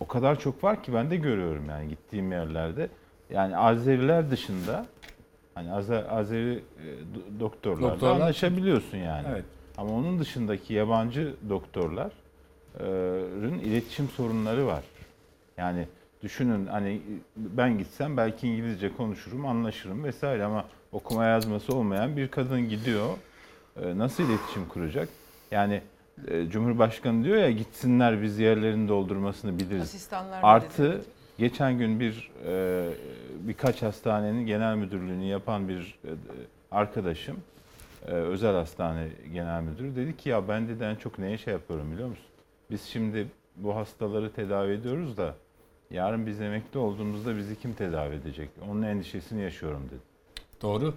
o 0.00 0.06
kadar 0.06 0.40
çok 0.40 0.64
var 0.64 0.82
ki 0.82 0.94
ben 0.94 1.10
de 1.10 1.16
görüyorum 1.16 1.64
yani 1.68 1.88
gittiğim 1.88 2.32
yerlerde. 2.32 2.88
Yani 3.30 3.56
Azeriler 3.56 4.30
dışında 4.30 4.86
hani 5.54 5.68
Azer- 5.68 6.06
Azeri 6.08 6.52
e, 6.52 6.60
do- 7.16 7.40
doktorlarla 7.40 7.94
Doktorlar- 7.94 8.14
anlaşabiliyorsun 8.14 8.98
yani. 8.98 9.26
Evet. 9.30 9.44
Ama 9.78 9.90
onun 9.90 10.18
dışındaki 10.18 10.74
yabancı 10.74 11.34
doktorların 11.48 12.12
iletişim 13.58 14.08
sorunları 14.08 14.66
var. 14.66 14.84
Yani 15.56 15.86
düşünün 16.22 16.66
hani 16.66 17.00
ben 17.36 17.78
gitsem 17.78 18.16
belki 18.16 18.48
İngilizce 18.48 18.96
konuşurum, 18.96 19.46
anlaşırım 19.46 20.04
vesaire 20.04 20.44
ama 20.44 20.64
okuma 20.92 21.24
yazması 21.24 21.74
olmayan 21.74 22.16
bir 22.16 22.28
kadın 22.28 22.68
gidiyor. 22.68 23.08
e, 23.82 23.98
Nasıl 23.98 24.24
iletişim 24.24 24.68
kuracak? 24.68 25.08
Yani 25.50 25.82
e, 26.28 26.48
Cumhurbaşkanı 26.50 27.24
diyor 27.24 27.36
ya 27.36 27.50
gitsinler 27.50 28.22
biz 28.22 28.38
yerlerini 28.38 28.88
doldurmasını 28.88 29.58
biliriz. 29.58 29.82
Asistanlar 29.82 30.40
Artı 30.42 31.00
geçen 31.38 31.78
gün 31.78 32.00
bir 32.00 32.30
e, 32.46 32.84
birkaç 33.40 33.82
hastanenin 33.82 34.46
genel 34.46 34.76
müdürlüğünü 34.76 35.24
yapan 35.24 35.68
bir 35.68 35.98
arkadaşım 36.70 37.36
özel 38.06 38.54
hastane 38.54 39.08
genel 39.32 39.62
müdürü 39.62 39.96
dedi 39.96 40.16
ki 40.16 40.28
ya 40.28 40.48
ben 40.48 40.68
dedi 40.68 40.84
en 40.84 40.94
çok 40.94 41.18
neye 41.18 41.38
şey 41.38 41.52
yapıyorum 41.52 41.92
biliyor 41.92 42.08
musun? 42.08 42.24
Biz 42.70 42.82
şimdi 42.82 43.26
bu 43.56 43.76
hastaları 43.76 44.32
tedavi 44.32 44.72
ediyoruz 44.72 45.16
da 45.16 45.34
yarın 45.92 46.26
biz 46.26 46.40
emekli 46.40 46.78
olduğumuzda 46.78 47.36
bizi 47.36 47.58
kim 47.60 47.72
tedavi 47.72 48.14
edecek? 48.14 48.48
Onun 48.70 48.82
endişesini 48.82 49.42
yaşıyorum 49.42 49.82
dedi. 49.90 50.00
Doğru. 50.62 50.94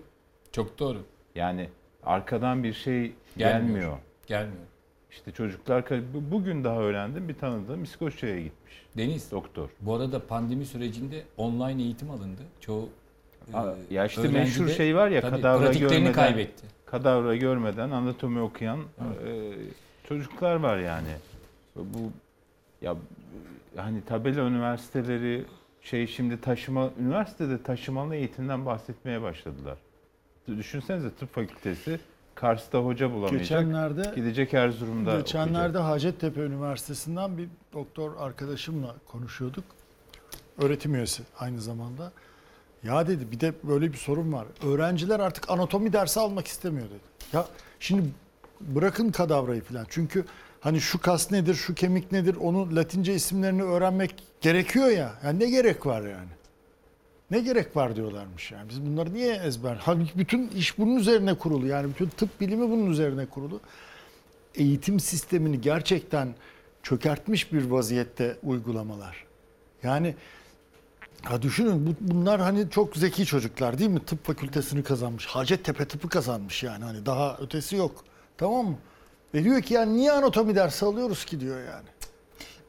Çok 0.52 0.80
doğru. 0.80 0.98
Yani 1.36 1.70
arkadan 2.04 2.64
bir 2.64 2.74
şey 2.74 3.02
Gelmiyor. 3.38 3.62
gelmiyor. 3.62 3.98
Gelmiyor. 4.28 4.64
İşte 5.12 5.32
çocuklar 5.32 5.86
bu- 5.90 6.32
bugün 6.32 6.64
daha 6.64 6.80
öğrendim 6.80 7.30
bir 7.30 7.34
tanıdığım 7.34 7.84
İskoçya'ya 7.84 8.42
gitmiş. 8.42 8.86
Deniz. 8.98 9.32
Doktor. 9.32 9.70
Bu 9.82 9.96
arada 9.96 10.28
pandemi 10.28 10.66
sürecinde 10.66 11.24
online 11.38 11.82
eğitim 11.84 12.10
alındı. 12.12 12.42
Çoğu 12.60 12.90
e, 13.54 13.94
Ya 13.94 14.06
işte 14.06 14.28
meşhur 14.28 14.68
şey 14.70 14.96
var 14.96 15.08
ya 15.10 15.22
tabii 15.22 15.32
kadavra 15.36 15.74
görmeden 15.74 16.14
kaybetti. 16.14 16.66
kadavra 16.86 17.36
görmeden 17.36 17.92
anatomi 17.92 18.40
okuyan 18.40 18.80
e, 18.80 19.52
çocuklar 20.08 20.56
var 20.56 20.78
yani. 20.78 21.08
Bu 21.76 22.12
ya 22.86 22.96
hani 23.76 24.06
tabela 24.06 24.42
üniversiteleri 24.42 25.46
şey 25.82 26.08
şimdi 26.08 26.42
taşıma 26.42 26.90
üniversitede 27.00 27.64
taşımalı 27.64 28.16
eğitimden 28.16 28.66
bahsetmeye 28.66 29.22
başladılar. 29.22 29.78
Düşünsenize 30.48 31.12
tıp 31.12 31.34
fakültesi 31.34 32.00
Kars'ta 32.36 32.80
hoca 32.80 33.12
bulamayacak. 33.12 33.40
Geçenlerde 33.40 34.12
gidecek 34.16 34.54
Erzurum'da 34.54 35.18
Geçenlerde 35.18 35.68
okuyacak. 35.68 35.84
Hacettepe 35.84 36.42
Üniversitesi'nden 36.42 37.38
bir 37.38 37.50
doktor 37.74 38.18
arkadaşımla 38.18 38.96
konuşuyorduk. 39.08 39.64
Öğretim 40.58 40.96
üyesi 40.96 41.24
aynı 41.40 41.62
zamanda. 41.62 42.12
Ya 42.84 43.08
dedi 43.08 43.32
bir 43.32 43.40
de 43.40 43.54
böyle 43.64 43.94
bir 43.94 43.98
sorun 43.98 44.34
var. 44.34 44.46
Öğrenciler 44.64 45.20
artık 45.20 45.50
anatomi 45.50 45.94
dersi 45.94 46.20
almak 46.20 46.48
istemiyor 46.48 46.88
dedi. 46.88 47.00
Ya 47.34 47.46
şimdi 47.80 48.10
bırakın 48.62 49.12
kadavrayı 49.12 49.62
falan. 49.62 49.86
Çünkü 49.90 50.26
hani 50.66 50.82
şu 50.82 51.02
kas 51.02 51.32
nedir, 51.32 51.54
şu 51.56 51.76
kemik 51.76 52.12
nedir, 52.12 52.36
onu 52.36 52.76
Latince 52.76 53.16
isimlerini 53.16 53.64
öğrenmek 53.64 54.16
gerekiyor 54.42 54.88
ya. 54.88 55.14
Yani 55.24 55.40
ne 55.40 55.50
gerek 55.50 55.86
var 55.86 56.02
yani? 56.02 56.30
Ne 57.32 57.40
gerek 57.40 57.76
var 57.76 57.96
diyorlarmış 57.96 58.52
yani. 58.52 58.70
Biz 58.70 58.86
bunları 58.86 59.14
niye 59.14 59.36
ezber? 59.36 59.76
Halbuki 59.82 60.12
bütün 60.20 60.48
iş 60.48 60.78
bunun 60.78 60.96
üzerine 60.96 61.34
kurulu. 61.34 61.68
Yani 61.68 61.90
bütün 61.90 62.10
tıp 62.10 62.42
bilimi 62.42 62.70
bunun 62.70 62.92
üzerine 62.92 63.26
kurulu. 63.26 63.60
Eğitim 64.56 65.00
sistemini 65.00 65.62
gerçekten 65.62 66.36
çökertmiş 66.84 67.54
bir 67.54 67.66
vaziyette 67.66 68.38
uygulamalar. 68.44 69.26
Yani 69.84 70.16
ha 71.24 71.42
düşünün 71.42 71.88
bu- 71.88 72.14
bunlar 72.14 72.42
hani 72.42 72.70
çok 72.70 72.98
zeki 72.98 73.26
çocuklar 73.26 73.78
değil 73.80 73.90
mi? 73.90 74.06
Tıp 74.06 74.26
fakültesini 74.26 74.84
kazanmış. 74.84 75.26
Hacettepe 75.26 75.86
tıpı 75.86 76.10
kazanmış 76.10 76.64
yani. 76.64 76.84
Hani 76.84 77.06
daha 77.06 77.38
ötesi 77.38 77.76
yok. 77.76 78.04
Tamam 78.38 78.66
mı? 78.66 78.78
Ve 79.36 79.44
diyor 79.44 79.62
ki 79.62 79.74
yani 79.74 79.98
niye 79.98 80.12
anatomi 80.12 80.56
dersi 80.56 80.86
alıyoruz 80.86 81.26
ki 81.26 81.40
diyor 81.40 81.60
yani. 81.60 81.88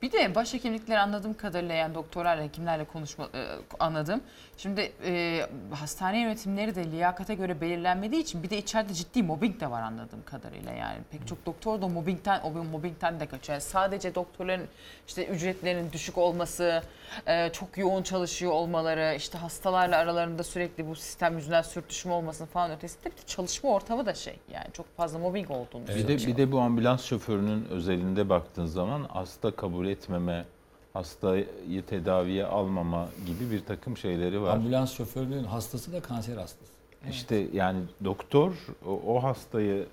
Bir 0.03 0.13
de 0.13 0.35
başhekimlikler 0.35 0.97
anladığım 0.97 1.35
kadarıyla 1.35 1.75
yani 1.75 1.95
doktorlarla, 1.95 2.43
hekimlerle 2.43 2.85
konuşma 2.85 3.25
e, 3.25 3.47
anladım. 3.81 4.21
Şimdi 4.57 4.93
e, 5.05 5.41
hastane 5.71 6.21
yönetimleri 6.21 6.75
de 6.75 6.91
liyakate 6.91 7.35
göre 7.35 7.61
belirlenmediği 7.61 8.23
için 8.23 8.43
bir 8.43 8.51
de 8.51 8.59
içeride 8.59 8.95
ciddi 8.95 9.23
mobbing 9.23 9.61
de 9.61 9.71
var 9.71 9.83
anladığım 9.83 10.23
kadarıyla 10.25 10.73
yani. 10.73 10.99
Pek 11.11 11.27
çok 11.27 11.47
doktor 11.47 11.83
da 11.83 11.89
mobbingten, 11.89 12.41
o 12.41 12.51
mobbingten 12.51 13.21
de 13.21 13.27
kaçıyor. 13.27 13.55
Yani 13.55 13.63
sadece 13.63 14.15
doktorların 14.15 14.67
işte 15.09 15.27
ücretlerinin 15.27 15.93
düşük 15.93 16.19
olması, 16.19 16.83
e, 17.27 17.53
çok 17.53 17.79
yoğun 17.79 18.03
çalışıyor 18.03 18.53
olmaları, 18.53 19.15
işte 19.17 19.39
hastalarla 19.39 19.97
aralarında 19.97 20.43
sürekli 20.43 20.89
bu 20.89 20.95
sistem 20.95 21.37
yüzünden 21.37 21.63
sürtüşme 21.63 22.13
olmasının 22.13 22.49
falan 22.49 22.71
ötesinde 22.71 23.05
bir 23.05 23.17
de 23.17 23.27
çalışma 23.27 23.71
ortamı 23.71 24.07
da 24.07 24.15
şey 24.15 24.39
yani 24.53 24.67
çok 24.73 24.97
fazla 24.97 25.19
mobbing 25.19 25.51
olduğunu 25.51 25.89
Bir 25.89 26.09
de, 26.09 26.17
bir 26.17 26.37
de 26.37 26.53
bu 26.53 26.61
ambulans 26.61 27.05
şoförünün 27.05 27.65
özelinde 27.71 28.29
baktığın 28.29 28.67
zaman 28.67 29.05
hasta 29.05 29.51
kabul 29.51 29.86
etmeme, 29.87 30.45
hastayı 30.93 31.83
tedaviye 31.89 32.47
almama 32.47 33.09
gibi 33.27 33.51
bir 33.51 33.65
takım 33.65 33.97
şeyleri 33.97 34.43
var. 34.43 34.57
Ambulans 34.57 34.93
şoförünün 34.93 35.45
hastası 35.45 35.93
da 35.93 36.01
kanser 36.01 36.37
hastası. 36.37 36.73
İşte 37.11 37.47
yani 37.53 37.81
doktor 38.05 38.53
o, 38.87 39.01
o 39.07 39.23
hastayı 39.23 39.87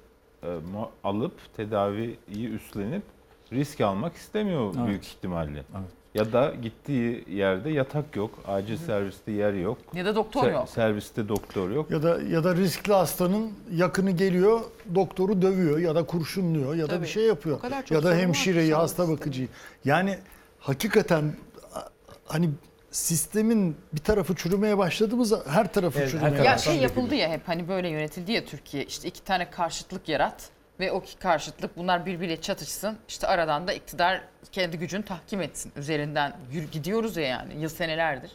e, 0.44 0.58
alıp 1.04 1.56
tedaviyi 1.58 2.18
üstlenip 2.50 3.04
risk 3.52 3.82
almak 3.82 4.16
istemiyor 4.16 4.74
Evet. 4.78 4.88
büyük 4.88 5.06
ihtimalle. 5.06 5.64
Ya 6.16 6.34
da 6.34 6.53
gittiği 6.61 7.26
yerde 7.30 7.70
yatak 7.70 8.16
yok, 8.16 8.32
acil 8.47 8.78
serviste 8.78 9.32
yer 9.32 9.53
yok. 9.53 9.78
Ya 9.93 10.05
da 10.05 10.16
doktor 10.16 10.51
yok. 10.51 10.70
Serviste 10.70 11.30
doktor 11.30 11.70
yok. 11.70 11.91
Ya 11.91 12.03
da 12.03 12.22
ya 12.22 12.43
da 12.43 12.55
riskli 12.55 12.93
hastanın 12.93 13.51
yakını 13.72 14.11
geliyor, 14.11 14.61
doktoru 14.95 15.41
dövüyor 15.41 15.78
ya 15.80 15.95
da 15.95 16.03
kurşunluyor 16.05 16.76
ya 16.76 16.84
da 16.84 16.88
Tabii. 16.88 17.01
bir 17.03 17.07
şey 17.07 17.24
yapıyor. 17.28 17.57
O 17.57 17.59
kadar 17.61 17.82
çok 17.82 17.91
Ya 17.91 17.97
da 17.97 18.01
sorun 18.01 18.16
var 18.16 18.22
hemşireyi, 18.22 18.74
hasta 18.74 18.88
sistemi. 19.03 19.18
bakıcıyı. 19.18 19.47
Yani 19.86 20.18
hakikaten 20.59 21.34
hani 22.26 22.49
sistemin 22.91 23.76
bir 23.93 23.99
tarafı 24.01 24.36
çürümeye 24.36 24.78
başladı 24.78 25.16
mı 25.16 25.26
her 25.47 25.74
tarafı 25.74 25.99
Evet, 25.99 26.07
her 26.07 26.11
çürümeye 26.11 26.30
tarafı. 26.32 26.45
Ya 26.47 26.53
başladı. 26.55 26.74
şey 26.76 26.84
yapıldı 26.84 27.16
ya 27.16 27.30
hep 27.30 27.47
hani 27.47 27.68
böyle 27.68 27.88
yönetildi 27.89 28.32
ya 28.32 28.45
Türkiye 28.45 28.84
işte 28.86 29.07
iki 29.07 29.24
tane 29.24 29.49
karşıtlık 29.49 30.09
yarat 30.09 30.49
ve 30.80 30.91
o 30.91 31.01
ki 31.01 31.17
karşıtlık 31.19 31.78
bunlar 31.78 32.05
birbiriyle 32.05 32.41
çatışsın 32.41 32.97
işte 33.07 33.28
aradan 33.28 33.67
da 33.67 33.74
iktidar 33.74 34.21
kendi 34.51 34.80
gücünü 34.80 35.05
tahkim 35.05 35.41
etsin 35.41 35.71
üzerinden 35.76 36.34
gidiyoruz 36.71 37.17
ya 37.17 37.24
yani 37.24 37.61
yıl 37.61 37.69
senelerdir. 37.69 38.32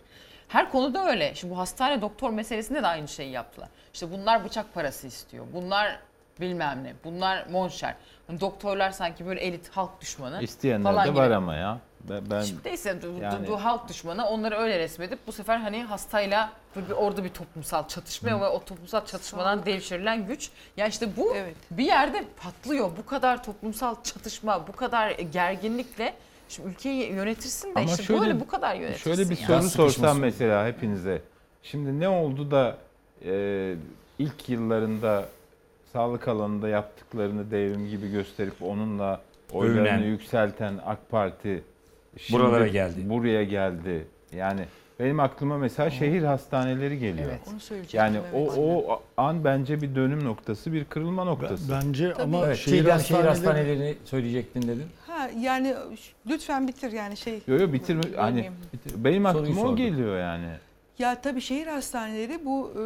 Her 0.49 0.70
konuda 0.70 1.07
öyle. 1.11 1.34
Şimdi 1.34 1.55
bu 1.55 1.59
hastane 1.59 2.01
doktor 2.01 2.30
meselesinde 2.30 2.82
de 2.82 2.86
aynı 2.86 3.09
şeyi 3.09 3.30
yaptılar. 3.30 3.68
İşte 3.95 4.11
bunlar 4.11 4.45
bıçak 4.45 4.74
parası 4.74 5.07
istiyor. 5.07 5.47
Bunlar 5.53 5.99
bilmem 6.41 6.84
ne. 6.84 6.93
Bunlar 7.05 7.47
monşer. 7.51 7.95
Hani 8.26 8.41
doktorlar 8.41 8.91
sanki 8.91 9.26
böyle 9.26 9.41
elit 9.41 9.68
halk 9.68 10.01
düşmanı 10.01 10.43
İsteyenler 10.43 10.93
falan 10.93 11.05
de 11.07 11.11
gibi. 11.11 11.18
var 11.18 11.30
ama 11.30 11.55
ya. 11.55 11.78
Ben, 12.11 12.23
ben 12.31 12.43
Şimdi 12.43 12.61
neyse 12.65 12.91
du- 12.91 13.03
du- 13.03 13.23
Yani- 13.23 13.47
du- 13.47 13.57
halk 13.57 13.89
düşmanı 13.89 14.27
onları 14.29 14.57
öyle 14.57 14.79
resmedip 14.79 15.19
bu 15.27 15.33
sefer 15.33 15.57
hani 15.57 15.83
hastayla 15.85 16.53
bir, 16.77 16.93
orada 16.93 17.25
bir 17.25 17.29
toplumsal 17.29 17.89
çatışma 17.89 18.41
ve 18.41 18.47
o 18.47 18.65
toplumsal 18.65 19.07
çatışmadan 19.07 19.67
devşirilen 19.67 20.27
güç. 20.27 20.51
Ya 20.77 20.87
işte 20.87 21.17
bu 21.17 21.35
bir 21.71 21.85
yerde 21.85 22.25
patlıyor. 22.43 22.91
Bu 22.99 23.07
kadar 23.07 23.45
toplumsal 23.45 24.03
çatışma, 24.03 24.69
bu 24.69 24.73
kadar 24.73 25.11
gerginlikle 25.11 26.15
şimdi 26.49 26.69
ülkeyi 26.69 27.13
yönetirsin 27.13 27.75
de 27.75 27.85
işte 27.85 28.21
böyle 28.21 28.41
bu 28.41 28.47
kadar 28.47 28.75
yönetirsin. 28.75 29.15
Şöyle 29.15 29.31
bir 29.31 29.39
yani. 29.49 29.63
soru 29.63 29.91
sorsam 29.91 30.19
mesela 30.19 30.67
hepinize. 30.67 31.23
Şimdi 31.63 32.01
ne 32.01 32.09
oldu 32.09 32.51
da 32.51 32.77
e, 33.25 33.75
ilk 34.19 34.49
yıllarında 34.49 35.29
sağlık 35.93 36.29
alanında 36.29 36.69
yaptıklarını 36.69 37.51
devrim 37.51 37.89
gibi 37.89 38.11
gösterip 38.11 38.63
onunla 38.63 39.21
oylarını 39.53 39.81
Övünen. 39.81 39.99
yükselten 39.99 40.75
AK 40.87 41.11
Parti 41.11 41.65
şimdi 42.17 42.41
Buralara 42.43 42.67
geldi. 42.67 42.95
Buraya 43.09 43.45
geldi. 43.45 44.07
Yani 44.37 44.61
benim 45.01 45.21
aklıma 45.21 45.59
mesela 45.59 45.91
şehir 45.91 46.23
hastaneleri 46.23 46.99
geliyor. 46.99 47.29
Evet. 47.31 47.41
Onu 47.49 47.79
Yani 47.93 48.17
evet. 48.35 48.49
o 48.57 48.63
o 48.63 49.03
an 49.17 49.45
bence 49.45 49.83
bir 49.83 49.95
dönüm 49.95 50.25
noktası, 50.25 50.73
bir 50.73 50.85
kırılma 50.85 51.25
noktası. 51.25 51.73
Bence 51.73 52.15
ama 52.15 52.47
Evet, 52.47 52.57
şehir, 52.57 52.77
şehir, 52.85 52.99
şehir 52.99 53.19
hastaneleri- 53.19 53.27
hastanelerini 53.29 53.95
söyleyecektin 54.05 54.63
dedin. 54.63 54.87
Ha 55.07 55.31
yani 55.41 55.75
lütfen 56.27 56.69
bitir 56.69 56.93
yani 56.93 57.17
şey. 57.17 57.41
Yo 57.47 57.59
yo 57.61 57.73
bitirme 57.73 58.03
hani 58.17 58.51
benim 58.97 59.27
aklıma 59.27 59.63
o 59.63 59.77
geliyor 59.77 60.19
yani. 60.19 60.49
Ya 60.99 61.21
tabii 61.21 61.41
şehir 61.41 61.67
hastaneleri 61.67 62.45
bu 62.45 62.73
e, 62.77 62.83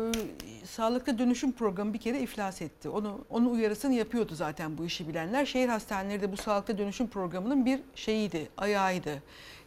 sağlıklı 0.66 1.18
dönüşüm 1.18 1.52
programı 1.52 1.94
bir 1.94 1.98
kere 1.98 2.20
iflas 2.20 2.62
etti. 2.62 2.88
Onu 2.88 3.24
onun 3.30 3.46
uyarısını 3.46 3.94
yapıyordu 3.94 4.34
zaten 4.34 4.78
bu 4.78 4.84
işi 4.86 5.08
bilenler. 5.08 5.46
Şehir 5.46 5.68
hastaneleri 5.68 6.22
de 6.22 6.32
bu 6.32 6.36
sağlıklı 6.36 6.78
dönüşüm 6.78 7.08
programının 7.08 7.66
bir 7.66 7.80
şeyiydi, 7.94 8.48
ayağıydı. 8.56 9.22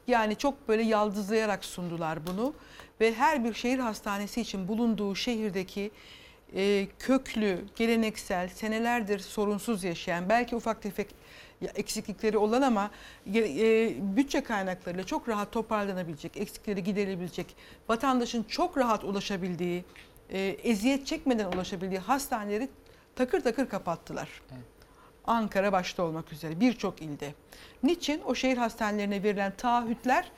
Yani 0.07 0.35
çok 0.35 0.67
böyle 0.67 0.83
yaldızlayarak 0.83 1.65
sundular 1.65 2.27
bunu 2.27 2.53
ve 3.01 3.13
her 3.13 3.43
bir 3.43 3.53
şehir 3.53 3.79
hastanesi 3.79 4.41
için 4.41 4.67
bulunduğu 4.67 5.15
şehirdeki 5.15 5.91
e, 6.55 6.87
köklü, 6.99 7.65
geleneksel, 7.75 8.47
senelerdir 8.49 9.19
sorunsuz 9.19 9.83
yaşayan, 9.83 10.29
belki 10.29 10.55
ufak 10.55 10.81
tefek 10.81 11.07
eksiklikleri 11.61 12.37
olan 12.37 12.61
ama 12.61 12.91
e, 13.35 13.93
bütçe 14.17 14.43
kaynaklarıyla 14.43 15.03
çok 15.03 15.29
rahat 15.29 15.51
toparlanabilecek, 15.51 16.37
eksikleri 16.37 16.83
giderilebilecek, 16.83 17.55
vatandaşın 17.89 18.43
çok 18.43 18.77
rahat 18.77 19.03
ulaşabildiği, 19.03 19.83
e, 20.29 20.39
eziyet 20.39 21.07
çekmeden 21.07 21.51
ulaşabildiği 21.51 21.99
hastaneleri 21.99 22.69
takır 23.15 23.41
takır 23.41 23.69
kapattılar. 23.69 24.41
Ankara 25.27 25.71
başta 25.71 26.03
olmak 26.03 26.33
üzere 26.33 26.59
birçok 26.59 27.01
ilde. 27.01 27.33
Niçin? 27.83 28.21
O 28.25 28.35
şehir 28.35 28.57
hastanelerine 28.57 29.23
verilen 29.23 29.53
taahhütler 29.57 30.31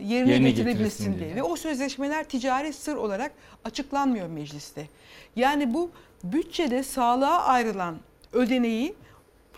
yerine, 0.00 0.30
Yerine 0.30 0.50
getirebilsin 0.50 1.18
diye. 1.18 1.34
Ve 1.34 1.42
o 1.42 1.56
sözleşmeler 1.56 2.24
ticari 2.24 2.72
sır 2.72 2.96
olarak 2.96 3.32
açıklanmıyor 3.64 4.28
mecliste. 4.28 4.86
Yani 5.36 5.74
bu 5.74 5.90
bütçede 6.24 6.82
sağlığa 6.82 7.44
ayrılan 7.44 7.96
ödeneği 8.32 8.94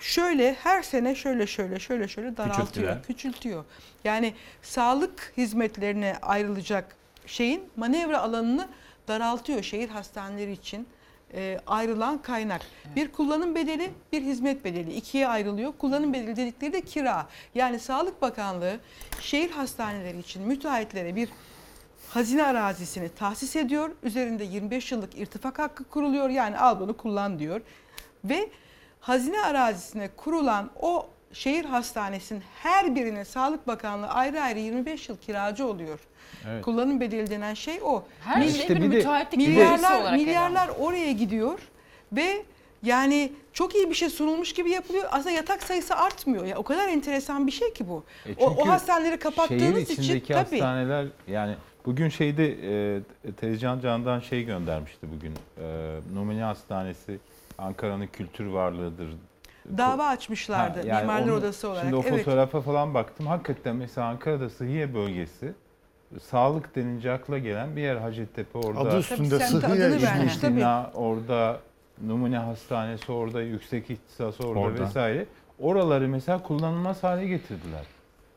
şöyle 0.00 0.54
her 0.54 0.82
sene 0.82 1.14
şöyle 1.14 1.46
şöyle 1.46 1.78
şöyle 1.78 2.08
şöyle 2.08 2.36
daraltıyor, 2.36 3.02
küçültüyor. 3.02 3.64
Yani 4.04 4.34
sağlık 4.62 5.32
hizmetlerine 5.36 6.16
ayrılacak 6.22 6.96
şeyin 7.26 7.62
manevra 7.76 8.20
alanını 8.20 8.68
daraltıyor 9.08 9.62
şehir 9.62 9.88
hastaneleri 9.88 10.52
için 10.52 10.86
e, 11.34 11.58
ayrılan 11.66 12.22
kaynak. 12.22 12.62
Bir 12.96 13.12
kullanım 13.12 13.54
bedeli, 13.54 13.90
bir 14.12 14.22
hizmet 14.22 14.64
bedeli 14.64 14.92
ikiye 14.92 15.28
ayrılıyor. 15.28 15.72
Kullanım 15.78 16.12
bedeli 16.12 16.36
dedikleri 16.36 16.72
de 16.72 16.80
kira. 16.80 17.28
Yani 17.54 17.78
Sağlık 17.78 18.22
Bakanlığı 18.22 18.80
şehir 19.20 19.50
hastaneleri 19.50 20.18
için 20.18 20.42
müteahhitlere 20.42 21.16
bir 21.16 21.28
hazine 22.08 22.44
arazisini 22.44 23.08
tahsis 23.08 23.56
ediyor. 23.56 23.90
Üzerinde 24.02 24.44
25 24.44 24.92
yıllık 24.92 25.18
irtifak 25.18 25.58
hakkı 25.58 25.84
kuruluyor. 25.84 26.28
Yani 26.28 26.58
al 26.58 26.80
bunu 26.80 26.96
kullan 26.96 27.38
diyor. 27.38 27.60
Ve 28.24 28.50
hazine 29.00 29.40
arazisine 29.42 30.08
kurulan 30.16 30.70
o 30.82 31.06
şehir 31.32 31.64
hastanesinin 31.64 32.42
her 32.62 32.94
birine 32.94 33.24
Sağlık 33.24 33.66
Bakanlığı 33.66 34.08
ayrı 34.08 34.40
ayrı 34.40 34.58
25 34.58 35.08
yıl 35.08 35.16
kiracı 35.16 35.66
oluyor. 35.66 35.98
Evet. 36.48 36.64
Kullanım 36.64 37.00
bedeli 37.00 37.30
denen 37.30 37.54
şey 37.54 37.80
o. 37.84 38.04
Her 38.20 38.42
İşte 38.42 38.66
şey 38.66 38.76
bir 38.76 38.82
bir 38.82 38.88
müteahhitlik 38.88 39.40
bir 39.40 39.46
de- 39.46 39.54
projesi 39.54 39.72
Milyarlar, 39.76 40.00
olarak 40.00 40.20
milyarlar 40.20 40.70
oraya 40.78 41.12
gidiyor 41.12 41.58
ve 42.12 42.42
yani 42.82 43.32
çok 43.52 43.74
iyi 43.74 43.90
bir 43.90 43.94
şey 43.94 44.10
sunulmuş 44.10 44.52
gibi 44.52 44.70
yapılıyor. 44.70 45.08
Aslında 45.10 45.30
yatak 45.30 45.62
sayısı 45.62 45.96
artmıyor. 45.96 46.44
Ya 46.46 46.56
o 46.56 46.62
kadar 46.62 46.88
enteresan 46.88 47.46
bir 47.46 47.52
şey 47.52 47.72
ki 47.72 47.88
bu. 47.88 48.04
E 48.26 48.44
o, 48.44 48.46
o 48.46 48.68
hastaneleri 48.68 49.10
Şehir 49.10 49.20
kapattığınız 49.20 49.90
için 49.90 50.20
tabii. 50.20 50.34
hastaneler 50.34 51.06
yani 51.28 51.54
Bugün 51.86 52.08
şeyde 52.08 52.46
e, 53.26 53.32
Tezcan 53.32 53.80
Can'dan 53.80 54.20
şey 54.20 54.44
göndermişti 54.44 55.06
bugün. 55.16 55.32
E, 55.32 55.96
Numune 56.14 56.42
Hastanesi 56.42 57.18
Ankara'nın 57.60 58.06
kültür 58.06 58.46
varlığıdır. 58.46 59.08
Dava 59.78 60.06
açmışlardı 60.06 60.80
Ha, 60.80 60.86
yani 60.86 61.00
Mimarlar 61.00 61.28
onu- 61.28 61.34
Odası 61.38 61.68
olarak. 61.68 61.82
Şimdi 61.82 61.96
o 61.96 62.02
evet. 62.06 62.24
fotoğrafa 62.24 62.60
falan 62.60 62.94
baktım. 62.94 63.26
Hakikaten 63.26 63.76
mesela 63.76 64.06
Ankara'da 64.06 64.50
Sıhhiye 64.50 64.94
bölgesi 64.94 65.54
sağlık 66.22 66.76
denince 66.76 67.12
akla 67.12 67.38
gelen 67.38 67.76
bir 67.76 67.82
yer 67.82 67.96
Hacettepe 67.96 68.58
orada. 68.58 68.80
Adı 68.80 68.98
üstünde 68.98 69.38
Tabii 69.38 69.48
Sıhhiye 69.48 69.88
İzmir. 69.88 70.02
vermiş. 70.02 70.36
Tabii. 70.36 70.56
Bina 70.56 70.90
orada 70.94 71.58
numune 72.06 72.38
hastanesi 72.38 73.12
orada 73.12 73.42
yüksek 73.42 73.90
ihtisas 73.90 74.40
orada, 74.40 74.60
Orada. 74.60 74.82
vesaire. 74.84 75.26
Oraları 75.60 76.08
mesela 76.08 76.42
kullanılmaz 76.42 77.02
hale 77.02 77.26
getirdiler. 77.26 77.84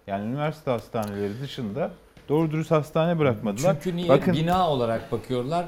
Yani 0.08 0.26
üniversite 0.26 0.72
hastaneleri 0.72 1.42
dışında 1.42 1.92
doğru 2.30 2.52
dürüst 2.52 2.72
hastane 2.72 3.20
bırakmadılar. 3.20 3.76
Çünkü 3.84 3.96
niye? 3.98 4.10
Bakın 4.10 4.34
Bina 4.34 4.70
olarak 4.70 5.12
bakıyorlar. 5.12 5.66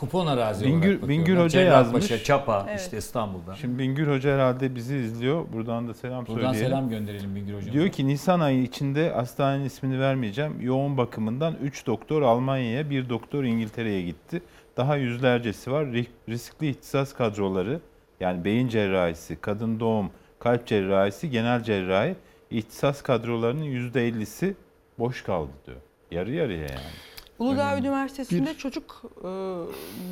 Kupon 0.00 0.26
arazi 0.26 0.64
Bingür- 0.64 0.88
olarak. 0.98 1.08
Bingür 1.08 1.36
Hoca 1.36 1.48
Cerrahpaşa, 1.48 1.96
yazmış. 2.08 2.24
Çapa 2.24 2.66
Evet. 2.70 2.80
işte 2.80 2.98
İstanbul'da. 2.98 3.54
şimdi 3.54 3.78
Bingür 3.78 4.06
Hoca 4.06 4.34
herhalde 4.34 4.74
bizi 4.74 4.96
izliyor. 4.96 5.44
Buradan 5.52 5.88
da 5.88 5.94
selam 5.94 6.26
Buradan 6.26 6.34
söyleyelim. 6.52 6.68
selam 6.68 6.90
gönderelim 6.90 7.36
Bingür 7.36 7.54
Hocam'a. 7.54 7.72
Diyor 7.72 7.88
ki 7.88 8.06
Nisan 8.08 8.40
ayı 8.40 8.62
içinde 8.62 9.10
hastanenin 9.10 9.64
ismini 9.64 10.00
vermeyeceğim. 10.00 10.60
Yoğun 10.60 10.96
bakımından 10.96 11.54
3 11.62 11.86
doktor 11.86 12.22
Almanya'ya, 12.22 12.90
1 12.90 13.08
doktor 13.08 13.44
İngiltere'ye 13.44 14.02
gitti. 14.02 14.42
Daha 14.76 14.96
yüzlercesi 14.96 15.72
var. 15.72 15.84
Ri- 15.84 16.06
Riskli 16.28 16.68
ihtisas 16.68 17.12
kadroları 17.12 17.80
yani 18.20 18.44
beyin 18.44 18.68
cerrahisi, 18.68 19.36
kadın 19.40 19.80
doğum, 19.80 20.10
kalp 20.38 20.66
cerrahisi, 20.66 21.30
genel 21.30 21.62
cerrahi 21.62 22.14
ihtisas 22.50 23.02
kadrolarının 23.02 23.64
%50'si 23.64 24.54
boş 24.98 25.22
kaldı 25.22 25.50
diyor. 25.66 25.76
Yarı 26.10 26.30
yarıya 26.32 26.60
yani. 26.60 27.07
Uludağ 27.38 27.78
Üniversitesi'nde 27.78 28.50
Bir- 28.50 28.58
çocuk 28.58 29.02
e, 29.20 29.26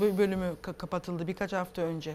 bö- 0.00 0.18
bölümü 0.18 0.54
ka- 0.62 0.72
kapatıldı 0.74 1.26
birkaç 1.26 1.52
hafta 1.52 1.82
önce. 1.82 2.14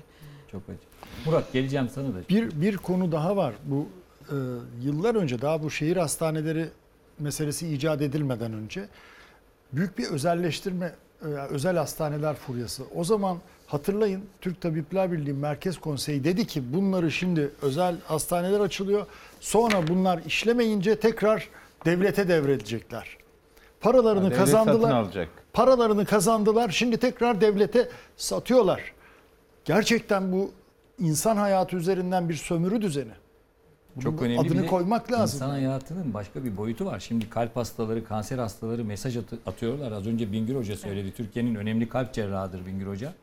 Çok 0.51 0.61
acı. 0.69 0.77
Murat 1.25 1.53
geleceğim 1.53 1.89
sana 1.95 2.07
da. 2.07 2.17
Bir, 2.29 2.61
bir 2.61 2.77
konu 2.77 3.11
daha 3.11 3.35
var. 3.37 3.53
Bu 3.65 3.87
e, 4.29 4.35
yıllar 4.83 5.15
önce 5.15 5.41
daha 5.41 5.63
bu 5.63 5.71
şehir 5.71 5.97
hastaneleri 5.97 6.65
meselesi 7.19 7.73
icat 7.73 8.01
edilmeden 8.01 8.53
önce 8.53 8.85
büyük 9.73 9.97
bir 9.97 10.05
özelleştirme, 10.07 10.93
e, 11.21 11.25
özel 11.25 11.77
hastaneler 11.77 12.35
furyası. 12.35 12.83
O 12.95 13.03
zaman 13.03 13.37
hatırlayın 13.67 14.21
Türk 14.41 14.61
Tabipler 14.61 15.11
Birliği 15.11 15.33
Merkez 15.33 15.77
Konseyi 15.77 16.23
dedi 16.23 16.47
ki 16.47 16.73
bunları 16.73 17.11
şimdi 17.11 17.49
özel 17.61 17.95
hastaneler 18.05 18.59
açılıyor. 18.59 19.05
Sonra 19.39 19.87
bunlar 19.87 20.21
işlemeyince 20.25 20.99
tekrar 20.99 21.49
devlete 21.85 22.27
devredecekler. 22.27 23.17
Paralarını 23.81 24.23
satın 24.23 24.37
kazandılar. 24.37 24.91
alacak. 24.95 25.29
Paralarını 25.53 26.05
kazandılar. 26.05 26.69
Şimdi 26.69 26.97
tekrar 26.97 27.41
devlete 27.41 27.89
satıyorlar. 28.17 28.93
Gerçekten 29.65 30.31
bu 30.31 30.51
insan 30.99 31.37
hayatı 31.37 31.75
üzerinden 31.75 32.29
bir 32.29 32.33
sömürü 32.33 32.81
düzeni. 32.81 33.11
Bunun 33.95 34.03
Çok 34.03 34.21
önemli 34.21 34.39
adını 34.39 34.63
bir 34.63 34.67
koymak 34.67 35.11
lazım. 35.11 35.37
İnsan 35.37 35.49
hayatının 35.49 36.13
başka 36.13 36.43
bir 36.43 36.57
boyutu 36.57 36.85
var. 36.85 36.99
Şimdi 36.99 37.29
kalp 37.29 37.55
hastaları, 37.55 38.05
kanser 38.05 38.37
hastaları 38.37 38.83
mesaj 38.85 39.17
atı- 39.17 39.39
atıyorlar. 39.45 39.91
Az 39.91 40.07
önce 40.07 40.31
Bingür 40.31 40.55
Hoca 40.55 40.75
söyledi. 40.77 41.13
Türkiye'nin 41.17 41.55
önemli 41.55 41.89
kalp 41.89 42.13
cerrahıdır 42.13 42.65
Bingür 42.65 42.87
Hoca. 42.87 43.13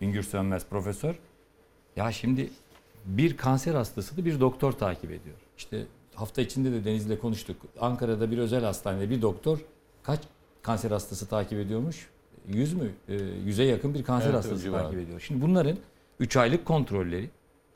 Bingür 0.00 0.22
Sönmez 0.22 0.66
profesör. 0.66 1.14
Ya 1.96 2.12
şimdi 2.12 2.50
bir 3.04 3.36
kanser 3.36 3.74
hastasını 3.74 4.24
bir 4.24 4.40
doktor 4.40 4.72
takip 4.72 5.04
ediyor. 5.10 5.36
İşte 5.58 5.82
hafta 6.14 6.42
içinde 6.42 6.72
de 6.72 6.84
Deniz'le 6.84 7.20
konuştuk. 7.20 7.56
Ankara'da 7.80 8.30
bir 8.30 8.38
özel 8.38 8.64
hastanede 8.64 9.10
bir 9.10 9.22
doktor 9.22 9.58
kaç 10.06 10.20
kanser 10.62 10.90
hastası 10.90 11.26
takip 11.26 11.58
ediyormuş? 11.58 12.06
100 12.48 12.74
mü? 12.74 12.90
Ee, 13.08 13.14
100'e 13.46 13.64
yakın 13.64 13.94
bir 13.94 14.04
kanser 14.04 14.26
Evet, 14.26 14.36
hastası 14.36 14.72
takip 14.72 14.98
ediyor. 14.98 15.20
Şimdi 15.20 15.42
bunların 15.42 15.76
3 16.20 16.36
aylık 16.36 16.64
kontrolleri, 16.64 17.30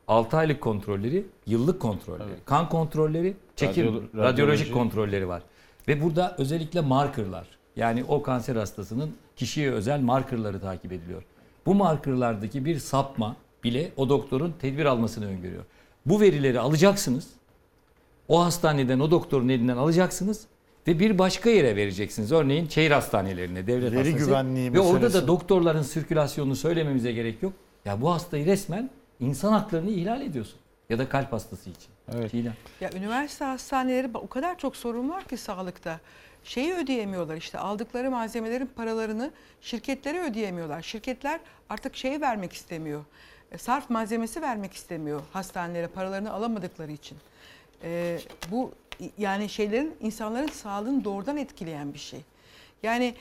6 0.09 0.37
aylık 0.37 0.61
kontrolleri, 0.61 1.27
yıllık 1.47 1.81
kontrolleri, 1.81 2.29
kan 2.45 2.69
kontrolleri, 2.69 3.37
çekim, 3.57 3.87
Radyolo- 3.87 3.95
radyolojik 3.95 4.17
radyoloji. 4.17 4.73
kontrolleri 4.73 5.29
var. 5.29 5.43
Ve 5.89 6.03
burada 6.03 6.35
özellikle 6.39 6.81
markerlar. 6.81 7.47
Yani 7.77 8.05
o 8.09 8.23
kanser 8.23 8.57
hastasının 8.57 9.11
kişiye 9.37 9.71
özel 9.71 10.01
markerları 10.01 10.61
takip 10.61 10.93
ediliyor. 10.93 11.23
Bu 11.67 11.75
markerlardaki 11.75 12.65
bir 12.65 12.79
sapma 12.79 13.37
bile 13.65 13.93
o 13.97 14.09
doktorun 14.09 14.55
tedbir 14.61 14.85
almasını 14.85 15.27
öngörüyor. 15.27 15.65
Bu 16.07 16.21
verileri 16.21 16.61
alacaksınız. 16.61 17.29
O 18.29 18.45
hastaneden, 18.45 19.01
o 19.01 19.11
doktorun 19.11 19.49
elinden 19.49 19.77
alacaksınız 19.77 20.47
ve 20.87 20.99
bir 20.99 21.19
başka 21.19 21.51
yere 21.51 21.77
vereceksiniz. 21.77 22.33
Örneğin 22.33 22.69
şehir 22.69 22.91
hastanelerine, 22.91 23.67
devlet 23.67 23.93
Veri 23.93 23.97
hastanesi. 23.97 24.27
güvenliği 24.27 24.73
Ve 24.73 24.81
orada 24.81 25.13
da 25.13 25.27
doktorların 25.27 25.83
sirkülasyonunu 25.83 26.57
söylememize 26.57 27.13
gerek 27.13 27.43
yok. 27.43 27.53
Ya 27.85 28.01
bu 28.01 28.11
hastayı 28.11 28.47
resmen 28.47 28.91
insan 29.21 29.53
haklarını 29.53 29.91
ihlal 29.91 30.23
ediyorsun. 30.23 30.59
Ya 30.91 30.99
da 30.99 31.09
kalp 31.09 31.33
hastası 31.33 31.71
için. 31.71 31.89
Evet. 32.15 32.31
Çiğdem. 32.31 32.55
Ya 32.81 32.91
üniversite 32.97 33.45
hastaneleri 33.45 34.11
o 34.15 34.29
kadar 34.29 34.59
çok 34.59 34.77
sorun 34.77 35.09
var 35.09 35.25
ki 35.25 35.37
sağlıkta. 35.37 36.01
Şeyi 36.45 36.75
ödeyemiyorlar 36.75 37.37
işte 37.37 37.59
aldıkları 37.59 38.11
malzemelerin 38.11 38.71
paralarını 38.77 39.31
şirketlere 39.61 40.21
ödeyemiyorlar. 40.21 40.83
Şirketler 40.83 41.41
artık 41.69 41.97
şey 41.97 42.21
vermek 42.21 42.53
istemiyor. 42.53 43.05
E, 43.53 43.59
Sarf 43.59 43.91
malzemesi 43.91 44.43
vermek 44.43 44.73
istemiyor 44.73 45.21
hastanelere 45.33 45.87
paralarını 45.87 46.33
alamadıkları 46.33 46.93
için. 46.93 47.19
E, 47.83 48.19
bu 48.51 48.73
yani 49.19 49.49
şeylerin 49.49 49.97
insanların 50.01 50.49
sağlığını 50.49 51.05
doğrudan 51.05 51.37
etkileyen 51.37 51.95
bir 51.95 51.99
şey. 51.99 52.21
Yani 52.83 53.15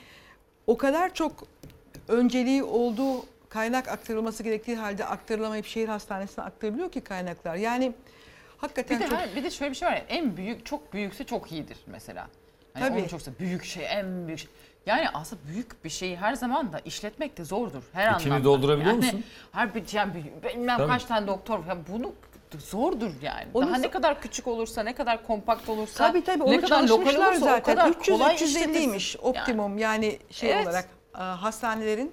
o 0.66 0.76
kadar 0.76 1.14
çok 1.14 1.44
önceliği 2.08 2.62
olduğu 2.62 3.24
kaynak 3.48 3.88
aktarılması 3.88 4.42
gerektiği 4.42 4.76
halde 4.76 5.04
aktarılamayıp 5.04 5.66
şehir 5.66 5.88
hastanesine 5.88 6.44
aktarılıyor 6.44 6.92
ki 6.92 7.00
kaynaklar. 7.00 7.54
Yani 7.54 7.92
hakikaten 8.58 9.00
Bir 9.00 9.04
de, 9.04 9.08
çok 9.08 9.36
bir 9.36 9.44
de 9.44 9.50
şöyle 9.50 9.70
bir 9.70 9.76
şey 9.76 9.88
var 9.88 9.92
ya 9.92 10.04
en 10.08 10.36
büyük 10.36 10.66
çok 10.66 10.92
büyükse 10.92 11.24
çok 11.24 11.52
iyidir 11.52 11.78
mesela. 11.86 12.28
Hani 12.74 12.88
Tabii. 12.88 13.08
çoksa 13.08 13.30
büyük 13.40 13.64
şey 13.64 13.86
en 13.88 14.26
büyük 14.26 14.38
şey. 14.38 14.50
Yani 14.86 15.08
aslında 15.14 15.42
büyük 15.48 15.84
bir 15.84 15.90
şeyi 15.90 16.16
her 16.16 16.34
zaman 16.34 16.72
da 16.72 16.78
işletmek 16.78 17.38
de 17.38 17.44
zordur 17.44 17.82
her 17.92 18.14
İçini 18.14 18.32
anlamda. 18.32 18.44
doldurabiliyor 18.44 18.94
yani, 18.94 19.04
musun? 19.04 19.24
Her 19.52 19.74
bir 19.74 19.92
yani 19.92 20.12
bilmem 20.54 20.76
Tabii. 20.76 20.88
kaç 20.88 21.04
tane 21.04 21.26
doktor 21.26 21.66
ya 21.66 21.76
bunu 21.92 22.12
zordur 22.58 23.10
yani. 23.22 23.46
Onu 23.54 23.66
Daha 23.66 23.76
ne 23.78 23.90
kadar 23.90 24.20
küçük 24.20 24.46
olursa, 24.46 24.82
ne 24.82 24.94
kadar 24.94 25.26
kompakt 25.26 25.68
olursa, 25.68 26.06
Tabii 26.08 26.24
tabii 26.24 26.38
ne 26.40 26.44
onu 26.44 26.60
kadar 26.60 26.82
lokal 26.82 27.14
olursa 27.14 27.30
o 27.30 27.34
zaten. 27.38 27.62
kadar 27.76 27.88
300 27.88 28.18
kolay 28.18 28.34
350'ymiş 28.34 28.44
işletirsin. 28.44 29.18
optimum 29.22 29.78
yani, 29.78 30.18
şey 30.30 30.52
Evet. 30.52 30.66
olarak 30.66 30.88
e, 31.14 31.18
hastanelerin 31.18 32.12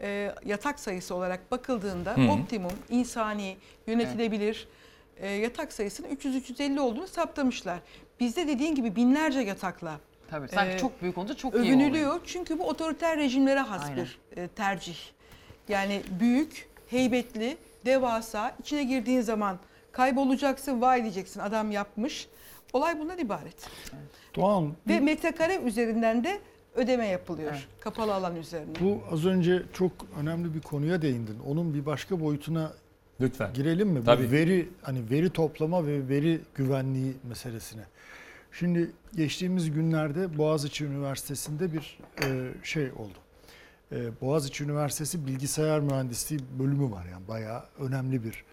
e, 0.00 0.34
yatak 0.44 0.80
sayısı 0.80 1.14
olarak 1.14 1.50
bakıldığında 1.50 2.16
Hı. 2.16 2.30
optimum 2.30 2.72
insani 2.90 3.56
yönetilebilir 3.86 4.68
e, 5.16 5.30
yatak 5.30 5.72
sayısının 5.72 6.08
300-350 6.08 6.80
olduğunu 6.80 7.06
saptamışlar. 7.08 7.78
Bizde 8.20 8.46
dediğin 8.48 8.74
gibi 8.74 8.96
binlerce 8.96 9.40
yatakla 9.40 9.96
Tabii 10.30 10.48
sanki 10.48 10.74
Ee, 10.74 10.78
çok 10.78 11.02
büyük 11.02 11.18
olunca 11.18 11.34
çok 11.34 11.54
iyi 11.54 11.58
oluyor. 11.58 11.66
övünülüyor. 11.76 12.20
Çünkü 12.26 12.58
bu 12.58 12.68
otoriter 12.68 13.16
rejimlere 13.18 13.60
has 13.60 13.82
Aynen. 13.84 13.96
bir 13.96 14.18
e, 14.36 14.48
tercih. 14.48 14.96
Yani 15.68 16.02
büyük, 16.20 16.68
heybetli, 16.90 17.56
devasa, 17.84 18.56
içine 18.60 18.82
girdiğin 18.84 19.20
zaman 19.20 19.58
kaybolacaksın, 19.92 20.80
vay 20.80 21.02
diyeceksin 21.02 21.40
adam 21.40 21.70
yapmış. 21.70 22.28
Olay 22.72 22.98
bundan 23.00 23.18
ibaret. 23.18 23.68
Doğan 24.36 24.72
Ve 24.88 25.00
metrekare 25.00 25.56
üzerinden 25.56 26.24
de 26.24 26.40
ödeme 26.74 27.06
yapılıyor. 27.06 27.68
Kapalı 27.80 28.14
alan 28.14 28.36
üzerine. 28.36 28.70
bu 28.80 29.00
az 29.10 29.26
önce 29.26 29.62
çok 29.72 29.92
önemli 30.20 30.54
bir 30.54 30.60
konuya 30.60 31.02
değindin. 31.02 31.38
Onun 31.46 31.74
bir 31.74 31.86
başka 31.86 32.20
boyutuna 32.20 32.72
Lütfen. 33.20 33.54
girelim 33.54 33.88
mi? 33.88 34.04
Tabii. 34.04 34.28
Bu 34.28 34.32
veri 34.32 34.68
hani 34.82 35.10
veri 35.10 35.30
toplama 35.30 35.86
ve 35.86 36.08
veri 36.08 36.40
güvenliği 36.54 37.14
meselesine. 37.28 37.82
Şimdi 38.52 38.90
geçtiğimiz 39.16 39.70
günlerde 39.70 40.38
Boğaziçi 40.38 40.84
Üniversitesi'nde 40.84 41.72
bir 41.72 41.98
e, 42.22 42.48
şey 42.62 42.84
oldu. 42.84 43.18
E, 43.92 44.20
Boğaziçi 44.20 44.64
Üniversitesi 44.64 45.26
Bilgisayar 45.26 45.80
Mühendisliği 45.80 46.40
bölümü 46.58 46.90
var 46.90 47.04
yani 47.12 47.28
bayağı 47.28 47.64
önemli 47.78 48.24
bir 48.24 48.44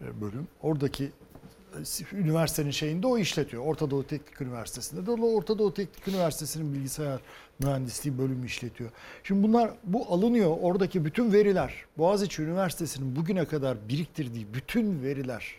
bölüm. 0.00 0.48
Oradaki 0.62 1.04
e, 1.04 2.16
üniversitenin 2.16 2.70
şeyinde 2.70 3.06
o 3.06 3.18
işletiyor. 3.18 3.66
Orta 3.66 3.90
Doğu 3.90 4.06
Teknik 4.06 4.40
Üniversitesi'nde 4.40 5.06
de 5.06 5.10
o 5.10 5.34
Orta 5.34 5.58
Doğu 5.58 5.74
Teknik 5.74 6.08
Üniversitesi'nin 6.08 6.74
bilgisayar 6.74 7.20
mühendisliği 7.58 8.18
bölümü 8.18 8.46
işletiyor. 8.46 8.90
Şimdi 9.24 9.48
bunlar 9.48 9.70
bu 9.84 10.06
alınıyor. 10.12 10.56
Oradaki 10.60 11.04
bütün 11.04 11.32
veriler 11.32 11.74
Boğaziçi 11.98 12.42
Üniversitesi'nin 12.42 13.16
bugüne 13.16 13.44
kadar 13.44 13.88
biriktirdiği 13.88 14.54
bütün 14.54 15.02
veriler 15.02 15.54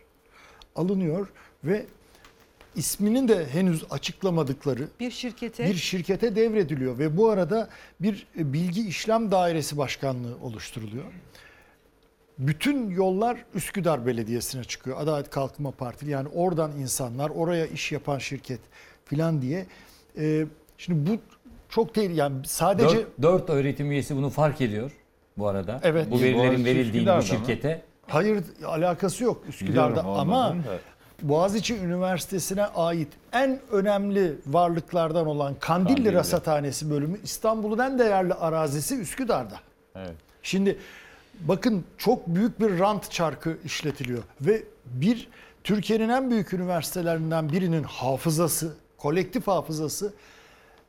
alınıyor 0.75 1.27
ve 1.63 1.85
isminin 2.75 3.27
de 3.27 3.47
henüz 3.47 3.83
açıklamadıkları 3.89 4.87
Bir 4.99 5.11
şirkete 5.11 5.65
bir 5.65 5.75
şirkete 5.75 6.35
devrediliyor 6.35 6.99
ve 6.99 7.17
bu 7.17 7.29
arada 7.29 7.69
bir 7.99 8.27
e, 8.39 8.53
bilgi 8.53 8.87
işlem 8.87 9.31
dairesi 9.31 9.77
başkanlığı 9.77 10.37
oluşturuluyor. 10.41 11.05
Bütün 12.39 12.89
yollar 12.89 13.37
Üsküdar 13.53 14.05
Belediyesi'ne 14.05 14.63
çıkıyor. 14.63 14.97
Adalet 14.99 15.29
Kalkınma 15.29 15.71
Partili 15.71 16.09
yani 16.09 16.27
oradan 16.35 16.71
insanlar 16.71 17.29
oraya 17.29 17.65
iş 17.65 17.91
yapan 17.91 18.17
şirket 18.17 18.59
filan 19.05 19.41
diye. 19.41 19.65
Ee, 20.17 20.45
şimdi 20.77 21.11
bu 21.11 21.17
Çok 21.69 21.93
tehlikeli. 21.93 22.19
Yani 22.19 22.35
sadece 22.45 22.97
4, 22.97 23.21
4 23.21 23.49
öğretim 23.49 23.91
üyesi 23.91 24.15
bunu 24.15 24.29
fark 24.29 24.61
ediyor 24.61 24.91
bu 25.37 25.47
arada. 25.47 25.79
Evet. 25.83 26.11
Bu 26.11 26.21
verilerin 26.21 26.65
verildiğini 26.65 27.07
bu 27.07 27.11
Üsküdar'da 27.11 27.17
mı? 27.17 27.23
şirkete. 27.23 27.81
hayır 28.07 28.43
alakası 28.65 29.23
yok 29.23 29.43
Üsküdar'da 29.49 29.99
Biliyorum 29.99 30.19
ama. 30.19 30.55
Boğaziçi 31.21 31.77
Üniversitesi'ne 31.77 32.65
ait 32.65 33.07
en 33.33 33.59
önemli 33.71 34.35
varlıklardan 34.47 35.27
olan 35.27 35.55
Kandilli, 35.59 35.95
Kandilli. 35.95 36.13
Rasathanesi 36.13 36.89
bölümü 36.91 37.19
İstanbul'un 37.23 37.79
en 37.79 37.99
değerli 37.99 38.33
arazisi 38.33 38.99
Üsküdar'da. 38.99 39.59
Evet. 39.95 40.15
Şimdi 40.43 40.77
bakın 41.41 41.83
çok 41.97 42.27
büyük 42.27 42.59
bir 42.59 42.79
rant 42.79 43.11
çarkı 43.11 43.57
işletiliyor 43.65 44.23
ve 44.41 44.63
bir 44.85 45.27
Türkiye'nin 45.63 46.09
en 46.09 46.31
büyük 46.31 46.53
üniversitelerinden 46.53 47.51
birinin 47.51 47.83
hafızası, 47.83 48.73
kolektif 48.97 49.47
hafızası 49.47 50.13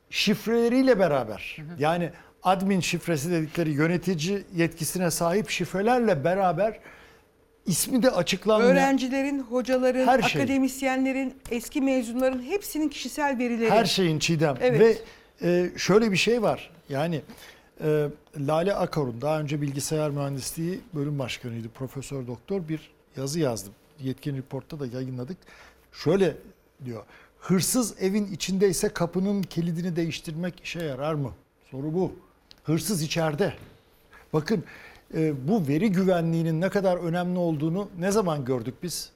şifreleriyle 0.09 0.99
beraber 0.99 1.57
yani 1.79 2.11
admin 2.43 2.79
şifresi 2.79 3.31
dedikleri 3.31 3.71
yönetici 3.71 4.43
yetkisine 4.55 5.11
sahip 5.11 5.49
şifrelerle 5.49 6.23
beraber 6.23 6.79
ismi 7.65 8.03
de 8.03 8.11
açıklanmayan 8.11 8.71
Öğrencilerin, 8.71 9.39
hocaların, 9.39 10.07
Her 10.07 10.21
şey. 10.21 10.41
akademisyenlerin, 10.41 11.33
eski 11.51 11.81
mezunların 11.81 12.43
hepsinin 12.43 12.89
kişisel 12.89 13.37
verileri. 13.37 13.69
Her 13.69 13.85
şeyin 13.85 14.19
Çiğdem. 14.19 14.55
Evet. 14.61 14.79
Ve 14.79 14.97
e, 15.49 15.69
şöyle 15.77 16.11
bir 16.11 16.17
şey 16.17 16.41
var. 16.41 16.71
Yani 16.89 17.21
e, 17.81 18.09
Lale 18.39 18.75
Akarun 18.75 19.21
daha 19.21 19.39
önce 19.39 19.61
bilgisayar 19.61 20.09
mühendisliği 20.09 20.79
bölüm 20.95 21.19
başkanıydı. 21.19 21.69
Profesör 21.69 22.27
doktor 22.27 22.67
bir 22.67 22.91
yazı 23.17 23.39
yazdı. 23.39 23.69
Yetkin 23.99 24.37
Report'ta 24.37 24.79
da 24.79 24.87
yayınladık. 24.87 25.37
Şöyle 25.91 26.37
diyor. 26.85 27.03
Hırsız 27.39 27.95
evin 28.01 28.25
içindeyse 28.25 28.89
kapının 28.89 29.43
kilidini 29.43 29.95
değiştirmek 29.95 30.61
işe 30.63 30.83
yarar 30.83 31.13
mı? 31.13 31.31
Soru 31.71 31.93
bu. 31.93 32.11
Hırsız 32.63 33.01
içeride. 33.01 33.53
Bakın 34.33 34.63
e, 35.13 35.47
bu 35.47 35.67
veri 35.67 35.91
güvenliğinin 35.91 36.61
ne 36.61 36.69
kadar 36.69 36.97
önemli 36.97 37.39
olduğunu 37.39 37.89
ne 37.99 38.11
zaman 38.11 38.45
gördük 38.45 38.75
biz? 38.83 39.11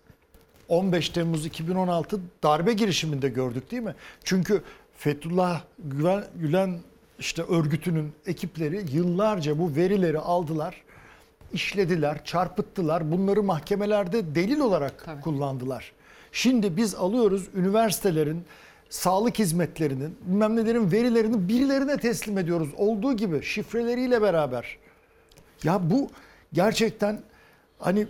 15 0.67 1.09
Temmuz 1.09 1.45
2016 1.45 2.19
darbe 2.43 2.73
girişiminde 2.73 3.29
gördük 3.29 3.71
değil 3.71 3.83
mi? 3.83 3.95
Çünkü 4.23 4.61
Fethullah 4.97 5.63
Gülen, 5.79 6.23
Gülen 6.35 6.79
işte 7.22 7.43
örgütünün 7.43 8.14
ekipleri 8.26 8.85
yıllarca 8.91 9.60
bu 9.60 9.76
verileri 9.76 10.19
aldılar, 10.19 10.81
işlediler, 11.53 12.26
çarpıttılar. 12.26 13.11
Bunları 13.11 13.43
mahkemelerde 13.43 14.35
delil 14.35 14.60
olarak 14.60 15.07
kullandılar. 15.23 15.91
Şimdi 16.31 16.77
biz 16.77 16.95
alıyoruz 16.95 17.48
üniversitelerin, 17.56 18.43
sağlık 18.89 19.39
hizmetlerinin, 19.39 20.18
bilmem 20.26 20.56
nelerin 20.56 20.91
verilerini 20.91 21.48
birilerine 21.48 21.98
teslim 21.98 22.38
ediyoruz. 22.38 22.69
Olduğu 22.77 23.14
gibi 23.14 23.43
şifreleriyle 23.43 24.22
beraber. 24.22 24.77
Ya 25.64 25.91
bu 25.91 26.10
gerçekten 26.53 27.22
hani 27.80 28.07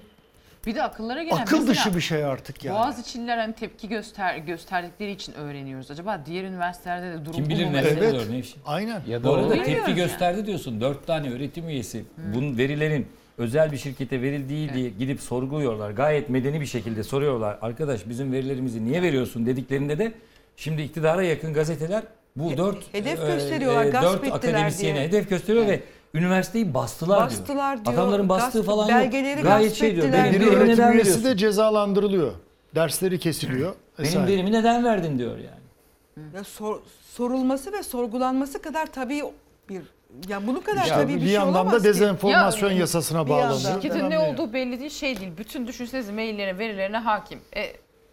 Bir 0.66 0.76
de 0.76 0.84
akıllara 0.84 1.24
gelen 1.24 1.38
akıl 1.38 1.58
mesela 1.58 1.74
dışı 1.74 1.96
bir 1.96 2.02
şey 2.02 2.26
artık 2.26 2.64
yani. 2.64 2.76
Boğaziçi'liler 2.76 3.38
hani 3.38 3.54
tepki 3.54 3.90
göster 3.90 4.38
gösterdikleri 4.38 5.12
için 5.12 5.34
öğreniyoruz. 5.34 5.92
Acaba 5.92 6.22
diğer 6.26 6.44
üniversitelerde 6.44 7.12
de 7.12 7.26
durum 7.26 7.34
Kim 7.34 7.46
bu 7.46 7.50
bilir 7.50 7.66
mu 7.66 7.74
ne 7.74 8.02
diyor 8.02 8.32
Nevşin. 8.32 8.62
Aynen. 8.66 9.02
Ya 9.08 9.24
da 9.24 9.50
tepki 9.50 9.72
yani. 9.72 9.96
gösterdi 9.96 10.46
diyorsun. 10.46 10.82
Dört 10.82 11.08
tane 11.08 11.34
öğretim 11.34 11.70
üyesi. 11.70 12.06
Bunun 12.36 12.58
verilerin 12.58 13.08
özel 13.38 13.72
bir 13.72 13.78
şirkete 13.78 14.22
verildiği 14.22 14.74
diye 14.74 14.90
gidip 14.90 15.22
sorguluyorlar. 15.22 15.92
Gayet 15.92 16.30
medeni 16.30 16.62
bir 16.62 16.66
şekilde 16.66 17.04
soruyorlar. 17.04 17.58
Arkadaş 17.62 18.10
bizim 18.10 18.32
verilerimizi 18.32 18.86
niye 18.86 19.02
veriyorsun 19.02 19.46
dediklerinde 19.46 19.98
de 19.98 20.12
şimdi 20.56 20.82
iktidara 20.82 21.24
yakın 21.24 21.54
gazeteler 21.54 22.04
bu 22.36 22.58
dört 22.58 22.94
hedef 22.94 23.20
e, 23.20 23.26
gösteriyorlar, 23.34 23.86
gasp 23.86 24.06
dört 24.06 24.24
ettiler 24.24 24.36
akademisyeni 24.36 24.96
diye. 24.96 25.08
hedef 25.08 25.30
gösteriyor 25.30 25.68
ve 25.68 25.80
üniversiteyi 26.14 26.74
bastılar, 26.74 27.26
Bastılar 27.26 27.86
diyor, 27.86 27.94
Adamların 27.98 28.30
bastığı 28.30 28.60
gasp- 28.60 28.66
falan 28.66 28.90
belgeleri 28.90 29.40
yok. 29.40 29.44
Gayet 29.48 29.74
şey 29.74 29.96
diyor. 29.96 30.14
Benim 30.14 30.34
Bir 30.34 30.40
diyor. 30.40 30.52
öğretim 30.54 30.68
neden 30.74 30.92
üyesi 30.92 31.10
veriyorsun? 31.10 31.24
de 31.26 31.38
cezalandırılıyor. 31.38 32.32
Dersleri 32.76 33.20
kesiliyor. 33.20 33.76
Benim 34.00 34.28
verimi 34.28 34.52
neden 34.52 34.84
verdin 34.86 35.20
diyor 35.20 35.38
yani. 35.38 36.28
Ya 36.36 36.44
sor- 36.44 36.80
sorulması 37.12 37.74
ve 37.74 37.84
sorgulanması 37.84 38.62
kadar 38.62 38.86
tabii 38.86 39.24
bir 39.70 39.82
ya 40.30 40.48
bunun 40.48 40.60
kadar 40.60 40.82
İşte 40.84 40.96
tabii 40.96 41.08
bir, 41.16 41.22
bir 41.22 41.26
şey 41.26 41.32
yandan 41.34 41.54
olamaz 41.54 41.74
da 41.74 41.84
dezenformasyon 41.84 42.72
Ya, 42.72 42.78
yasasına 42.78 43.30
bağlanıyor. 43.30 43.74
Şirketin 43.74 44.10
ne 44.10 44.20
olduğu 44.20 44.54
belli 44.54 44.80
değil 44.80 44.90
şey 44.90 45.20
değil. 45.20 45.32
Bütün 45.38 45.68
düşünsenize 45.68 46.12
maillerine, 46.12 46.58
verilerine 46.60 46.98
hakim. 46.98 47.40
E, 47.56 47.64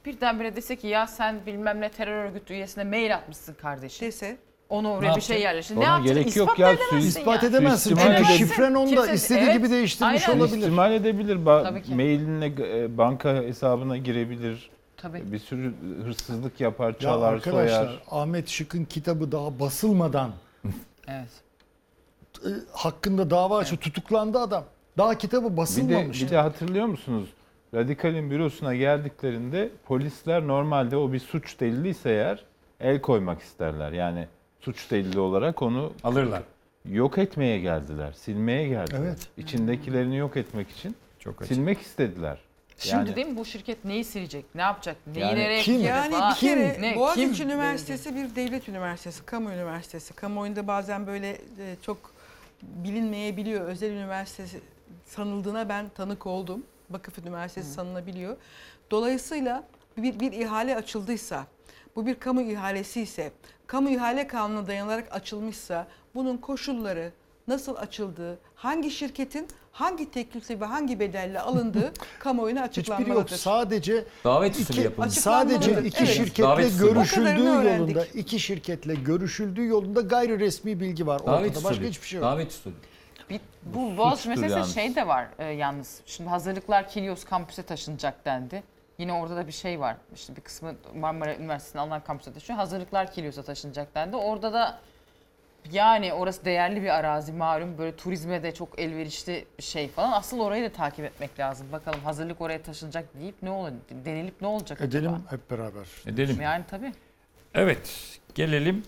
birdenbire 0.06 0.56
dese 0.56 0.76
ki 0.76 0.86
ya 0.86 1.06
sen 1.06 1.46
bilmem 1.46 1.80
ne 1.80 1.88
terör 1.88 2.24
örgütü 2.24 2.54
üyesine 2.54 2.84
mail 2.84 3.14
atmışsın 3.14 3.54
kardeşim. 3.54 4.06
dese 4.06 4.36
Onu 4.68 4.90
oraya 4.92 5.10
Ne 5.10 5.16
bir 5.16 5.20
şey 5.20 5.36
yapacak? 5.36 5.40
yerleştir. 5.50 5.74
Ne 5.74 5.78
Ona 5.78 5.84
yapacaksın? 5.86 6.14
gerek 6.22 6.36
yok 6.36 6.48
İspat 6.48 6.58
ya, 6.58 6.70
edemezsin 6.72 7.08
İspat 7.08 7.42
ya. 7.42 7.48
edemezsin 7.48 7.90
Suistimal 7.90 8.02
çünkü 8.04 8.14
edemezsin. 8.24 8.46
şifren 8.46 8.74
onda 8.74 8.94
Kimse- 8.94 9.14
istediği 9.14 9.44
evet, 9.44 9.56
gibi 9.56 9.70
değiştirmiş 9.70 10.28
aynen. 10.28 10.40
olabilir. 10.40 10.58
İhtimal 10.58 10.92
edebilir. 10.92 11.36
Ba- 11.36 11.62
Tabii 11.62 11.82
ki. 11.82 11.94
Mailine 11.94 12.46
e, 12.46 12.98
banka 12.98 13.34
hesabına 13.34 13.96
girebilir. 13.96 14.70
Tabii. 14.96 15.32
Bir 15.32 15.38
sürü 15.38 15.74
hırsızlık 16.04 16.60
yapar, 16.60 16.88
Ya 16.92 16.98
çalar, 16.98 17.32
arkadaşlar 17.32 17.84
soyar. 17.86 18.02
Ahmet 18.10 18.48
Şık'ın 18.48 18.84
kitabı 18.84 19.32
daha 19.32 19.60
basılmadan 19.60 20.30
Evet. 21.08 21.28
e, 22.44 22.48
hakkında 22.72 23.30
dava 23.30 23.58
açı 23.58 23.76
tutuklandı 23.76 24.38
adam. 24.38 24.64
Daha 24.98 25.18
kitabı 25.18 25.46
Bir 25.46 25.52
de, 25.52 25.56
basılmamış. 25.56 26.22
bir 26.22 26.30
de 26.30 26.36
hatırlıyor 26.36 26.86
musunuz? 26.86 27.28
Radikal'in 27.74 28.30
bürosuna 28.30 28.74
geldiklerinde 28.74 29.70
polisler 29.86 30.46
normalde 30.46 30.96
o 30.96 31.12
bir 31.12 31.18
suç 31.20 31.60
deliliyse 31.60 32.10
eğer 32.10 32.44
el 32.80 33.00
koymak 33.00 33.42
isterler. 33.42 33.92
Yani 33.92 34.26
suç 34.72 34.90
delili 34.90 35.20
olarak 35.20 35.62
onu 35.62 35.92
Alırlar. 36.04 36.42
yok 36.84 37.18
etmeye 37.18 37.58
geldiler, 37.60 38.12
silmeye 38.12 38.68
geldiler. 38.68 38.98
Evet. 39.00 39.28
İçindekilerini 39.36 40.16
yok 40.16 40.36
etmek 40.36 40.70
için 40.70 40.96
Çok 41.18 41.42
açık. 41.42 41.54
silmek 41.54 41.80
istediler. 41.80 42.38
Şimdi 42.78 42.94
Yani- 42.96 43.16
değil 43.16 43.26
mi 43.26 43.36
bu 43.36 43.44
şirket 43.44 43.84
neyi 43.84 44.04
silecek? 44.04 44.44
Ne 44.54 44.60
yapacak? 44.62 44.96
Neyi 45.06 45.20
Yani 45.20 45.38
nereye 45.38 45.62
kim? 45.62 45.74
koyacak 45.74 45.96
Yani 45.96 46.12
falan? 46.14 46.30
bir 46.34 46.36
kere 46.40 46.76
Ne? 46.80 46.96
Boğaziçi 46.96 47.32
Kim? 47.34 47.50
Üniversitesi 47.50 48.16
bir 48.16 48.34
devlet 48.36 48.68
üniversitesi, 48.68 49.24
kamu 49.26 49.50
üniversitesi. 49.50 50.14
Kamuoyunda 50.14 50.66
bazen 50.66 51.06
böyle 51.06 51.30
e, 51.30 51.38
çok 51.82 51.98
bilinmeyebiliyor. 52.62 53.64
Özel 53.66 53.90
üniversitesi 53.90 54.60
sanıldığına 55.06 55.68
ben 55.68 55.88
tanık 55.94 56.26
oldum. 56.26 56.62
Vakıf 56.90 57.18
Üniversitesi 57.18 57.70
sanılabiliyor. 57.72 58.36
Dolayısıyla 58.90 59.64
bir, 59.96 60.20
bir 60.20 60.32
ihale 60.32 60.76
açıldıysa, 60.76 61.46
bu 61.98 62.06
bir 62.06 62.14
kamu 62.14 62.40
ihalesi 62.40 63.00
ise, 63.00 63.32
kamu 63.66 63.90
ihale 63.90 64.26
kanununa 64.26 64.66
dayanarak 64.66 65.08
açılmışsa 65.14 65.86
bunun 66.14 66.36
koşulları, 66.36 67.12
nasıl 67.48 67.76
açıldığı, 67.76 68.38
hangi 68.54 68.90
şirketin 68.90 69.46
hangi 69.72 70.10
teklifle 70.10 70.60
ve 70.60 70.64
hangi 70.64 71.00
bedelle 71.00 71.40
alındığı 71.40 71.92
kamuoyuna 72.18 72.66
Hiçbiri 72.66 72.90
yok. 72.90 72.98
açıklanmalıdır. 73.00 73.36
Sadece 73.36 74.04
Davet 74.24 74.54
usulü 74.56 74.76
iki, 74.76 74.80
yapılmış. 74.80 75.12
sadece 75.14 75.56
Açıklanmalıdır. 75.56 75.88
iki 75.88 76.04
Evet. 76.04 76.14
şirketle 76.16 76.42
Davet 76.44 76.78
görüşüldüğü 76.78 77.44
yolunda, 77.44 78.04
iki 78.06 78.40
şirketle 78.40 78.94
görüşüldüğü 78.94 79.66
yolunda 79.66 80.00
gayri 80.00 80.38
resmi 80.40 80.80
bilgi 80.80 81.06
var 81.06 81.26
Davet 81.26 81.50
ortada. 81.56 81.64
Başka 81.64 81.84
hiçbir 81.84 82.06
şey 82.06 82.16
yok. 82.20 82.26
Davet 82.30 82.50
usulü. 82.50 82.74
Bir, 83.30 83.40
bu 83.74 83.96
Boğaziçi 83.96 84.16
suçtur 84.22 84.30
meselesi 84.30 84.58
yalnız. 84.58 84.74
şey 84.74 84.94
de 84.96 85.06
var 85.06 85.26
e, 85.38 85.44
yalnız. 85.44 86.00
Şimdi 86.06 86.30
hazırlıklar 86.30 86.88
Kilios 86.88 87.24
kampüse 87.24 87.62
taşınacak 87.62 88.24
dendi. 88.24 88.62
Yine 88.98 89.12
orada 89.12 89.36
da 89.36 89.46
bir 89.46 89.52
şey 89.52 89.80
var. 89.80 89.96
İşte 90.14 90.36
bir 90.36 90.40
kısmı 90.40 90.74
Marmara 90.94 91.36
Üniversitesi'nin 91.36 91.82
alınan 91.82 92.04
kampüse 92.04 92.32
taşıyor. 92.32 92.58
Hazırlıklar 92.58 93.12
Kilios'a 93.12 93.42
taşınacak 93.42 93.94
dendi. 93.94 94.16
Orada 94.16 94.52
da 94.52 94.78
yani 95.72 96.12
orası 96.12 96.44
değerli 96.44 96.82
bir 96.82 96.88
arazi 96.88 97.32
malum. 97.32 97.78
Böyle 97.78 97.96
turizme 97.96 98.42
de 98.42 98.54
çok 98.54 98.78
elverişli 98.78 99.44
bir 99.58 99.62
şey 99.62 99.88
falan. 99.88 100.12
Asıl 100.12 100.40
orayı 100.40 100.70
da 100.70 100.72
takip 100.72 101.04
etmek 101.04 101.38
lazım. 101.38 101.66
Bakalım 101.72 102.00
hazırlık 102.00 102.40
oraya 102.40 102.62
taşınacak 102.62 103.04
deyip 103.20 103.34
ne 103.42 103.50
olur? 103.50 103.70
Denilip 104.04 104.40
ne 104.42 104.46
olacak 104.46 104.80
Edelim 104.80 105.14
acaba? 105.14 105.32
hep 105.32 105.50
beraber. 105.50 105.86
Edelim. 106.06 106.40
Yani 106.40 106.64
tabii. 106.70 106.92
Evet, 107.54 108.18
gelelim 108.34 108.82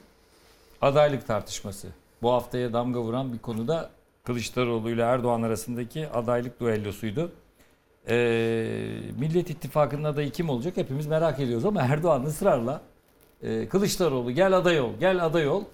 adaylık 0.80 1.26
tartışması. 1.26 1.88
Bu 2.22 2.32
haftaya 2.32 2.72
damga 2.72 3.00
vuran 3.00 3.32
bir 3.32 3.38
konuda 3.38 3.90
Kılıçdaroğlu 4.24 4.90
ile 4.90 5.02
Erdoğan 5.02 5.42
arasındaki 5.42 6.08
adaylık 6.08 6.60
duellosuydu. 6.60 7.32
Ee, 8.08 8.14
Millet 9.18 9.50
İttifakı'nın 9.50 10.04
adayı 10.04 10.30
kim 10.30 10.48
olacak 10.50 10.76
hepimiz 10.76 11.06
merak 11.06 11.40
ediyoruz 11.40 11.64
ama 11.64 11.82
Erdoğan 11.82 12.22
ısrarla 12.24 12.80
e, 13.42 13.68
Kılıçdaroğlu 13.68 14.30
gel 14.30 14.56
aday 14.56 14.80
ol, 14.80 14.90
gel 15.00 15.24
aday 15.24 15.48
ol. 15.48 15.64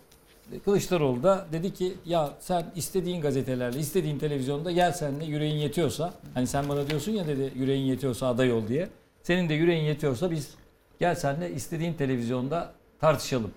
E, 0.52 0.58
Kılıçdaroğlu 0.58 1.22
da 1.22 1.46
dedi 1.52 1.74
ki 1.74 1.94
ya 2.04 2.30
sen 2.40 2.72
istediğin 2.74 3.20
gazetelerle, 3.20 3.78
istediğin 3.78 4.18
televizyonda 4.18 4.70
gel 4.70 4.92
seninle 4.92 5.24
yüreğin 5.24 5.56
yetiyorsa. 5.56 6.14
Hani 6.34 6.46
sen 6.46 6.68
bana 6.68 6.90
diyorsun 6.90 7.12
ya 7.12 7.26
dedi 7.26 7.52
yüreğin 7.54 7.84
yetiyorsa 7.86 8.26
aday 8.26 8.52
ol 8.52 8.68
diye. 8.68 8.88
Senin 9.22 9.48
de 9.48 9.54
yüreğin 9.54 9.84
yetiyorsa 9.84 10.30
biz 10.30 10.54
gel 11.00 11.14
seninle 11.14 11.50
istediğin 11.50 11.94
televizyonda 11.94 12.72
tartışalım 13.00 13.50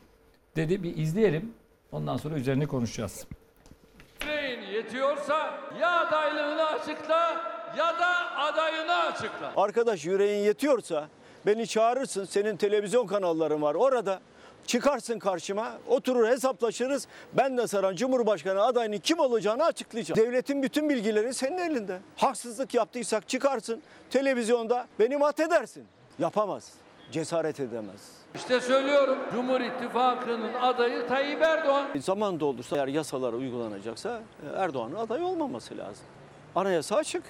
dedi. 0.55 0.83
Bir 0.83 0.97
izleyelim. 0.97 1.53
Ondan 1.91 2.17
sonra 2.17 2.35
üzerine 2.35 2.65
konuşacağız. 2.65 3.25
Yüreğin 4.21 4.61
yetiyorsa 4.61 5.59
ya 5.81 6.07
adaylığını 6.07 6.65
açıkla 6.65 7.41
ya 7.79 7.99
da 7.99 8.35
adayını 8.37 8.95
açıkla. 8.95 9.51
Arkadaş 9.57 10.05
yüreğin 10.05 10.43
yetiyorsa 10.43 11.07
beni 11.45 11.67
çağırırsın. 11.67 12.25
Senin 12.25 12.57
televizyon 12.57 13.07
kanalların 13.07 13.61
var. 13.61 13.75
Orada 13.75 14.19
Çıkarsın 14.67 15.19
karşıma, 15.19 15.71
oturur 15.87 16.27
hesaplaşırız. 16.27 17.07
Ben 17.33 17.57
de 17.57 17.67
Saran 17.67 17.95
Cumhurbaşkanı 17.95 18.63
adayının 18.63 18.97
kim 18.97 19.19
olacağını 19.19 19.63
açıklayacağım. 19.65 20.19
Devletin 20.19 20.63
bütün 20.63 20.89
bilgileri 20.89 21.33
senin 21.33 21.57
elinde. 21.57 21.99
Haksızlık 22.15 22.73
yaptıysak 22.73 23.29
çıkarsın 23.29 23.81
televizyonda 24.09 24.87
beni 24.99 25.17
mat 25.17 25.39
edersin. 25.39 25.85
Yapamaz, 26.19 26.71
cesaret 27.11 27.59
edemez. 27.59 28.11
İşte 28.35 28.61
söylüyorum 28.61 29.17
Cumhur 29.31 29.61
İttifakı'nın 29.61 30.53
adayı 30.53 31.07
Tayyip 31.07 31.41
Erdoğan. 31.41 31.87
Zaman 31.99 32.39
doldursa 32.39 32.77
eğer 32.77 32.87
yasalar 32.87 33.33
uygulanacaksa 33.33 34.21
e, 34.53 34.57
Erdoğan'ın 34.57 34.95
aday 34.95 35.23
olmaması 35.23 35.77
lazım. 35.77 36.05
Anayasa 36.55 36.95
açık. 36.95 37.23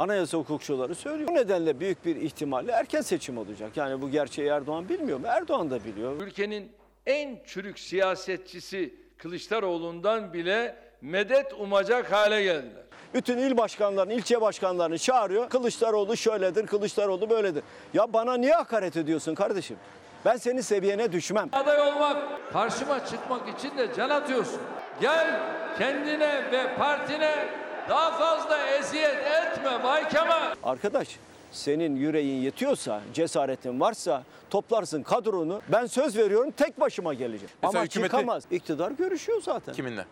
Anayasa 0.00 0.38
hukukçuları 0.38 0.94
söylüyor. 0.94 1.28
Bu 1.28 1.34
nedenle 1.34 1.80
büyük 1.80 2.04
bir 2.04 2.16
ihtimalle 2.16 2.72
erken 2.72 3.00
seçim 3.00 3.38
olacak. 3.38 3.76
Yani 3.76 4.02
bu 4.02 4.10
gerçeği 4.10 4.48
Erdoğan 4.48 4.88
bilmiyor 4.88 5.20
mu? 5.20 5.26
Erdoğan 5.26 5.70
da 5.70 5.84
biliyor. 5.84 6.20
Ülkenin 6.20 6.72
en 7.06 7.38
çürük 7.46 7.78
siyasetçisi 7.78 8.94
Kılıçdaroğlu'ndan 9.18 10.32
bile 10.32 10.76
medet 11.00 11.52
umacak 11.52 12.12
hale 12.12 12.42
geldiler. 12.42 12.82
Bütün 13.14 13.38
il 13.38 13.56
başkanlarını, 13.56 14.12
ilçe 14.12 14.40
başkanlarını 14.40 14.98
çağırıyor. 14.98 15.48
Kılıçdaroğlu 15.48 16.16
şöyledir, 16.16 16.66
Kılıçdaroğlu 16.66 17.30
böyledir. 17.30 17.62
Ya 17.94 18.12
bana 18.12 18.34
niye 18.34 18.52
hakaret 18.54 18.96
ediyorsun 18.96 19.34
kardeşim? 19.34 19.76
Ben 20.24 20.36
senin 20.36 20.60
seviyene 20.60 21.12
düşmem. 21.12 21.48
Aday 21.52 21.80
olmak, 21.80 22.52
karşıma 22.52 23.06
çıkmak 23.06 23.58
için 23.58 23.78
de 23.78 23.94
can 23.96 24.10
atıyorsun. 24.10 24.60
Gel 25.00 25.40
kendine 25.78 26.52
ve 26.52 26.76
partine 26.78 27.59
daha 27.90 28.10
fazla 28.18 28.66
eziyet 28.66 29.16
etme 29.16 29.84
Bay 29.84 30.08
Kemal. 30.08 30.54
Arkadaş 30.62 31.08
senin 31.52 31.96
yüreğin 31.96 32.42
yetiyorsa, 32.42 33.00
cesaretin 33.14 33.80
varsa 33.80 34.22
toplarsın 34.50 35.02
kadronu. 35.02 35.60
Ben 35.72 35.86
söz 35.86 36.16
veriyorum 36.16 36.50
tek 36.50 36.80
başıma 36.80 37.14
geleceğim. 37.14 37.54
Mesela 37.62 37.78
Ama 37.80 37.86
hükümeti- 37.86 38.02
çıkamaz. 38.02 38.44
İktidar 38.50 38.90
görüşüyor 38.90 39.42
zaten. 39.42 39.74
Kiminle? 39.74 40.04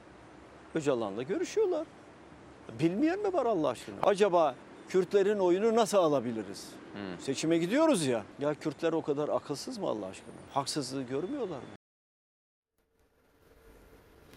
Öcalan'la 0.74 1.22
görüşüyorlar. 1.22 1.86
Bilmeyen 2.80 3.18
mi 3.18 3.32
var 3.32 3.46
Allah 3.46 3.68
aşkına? 3.68 3.96
Acaba 4.02 4.54
Kürtlerin 4.88 5.38
oyunu 5.38 5.76
nasıl 5.76 5.98
alabiliriz? 5.98 6.68
Seçime 7.20 7.58
gidiyoruz 7.58 8.06
ya. 8.06 8.22
Ya 8.38 8.54
Kürtler 8.54 8.92
o 8.92 9.02
kadar 9.02 9.28
akılsız 9.28 9.78
mı 9.78 9.86
Allah 9.88 10.06
aşkına? 10.06 10.34
Haksızlığı 10.54 11.02
görmüyorlar 11.02 11.56
mı? 11.56 11.62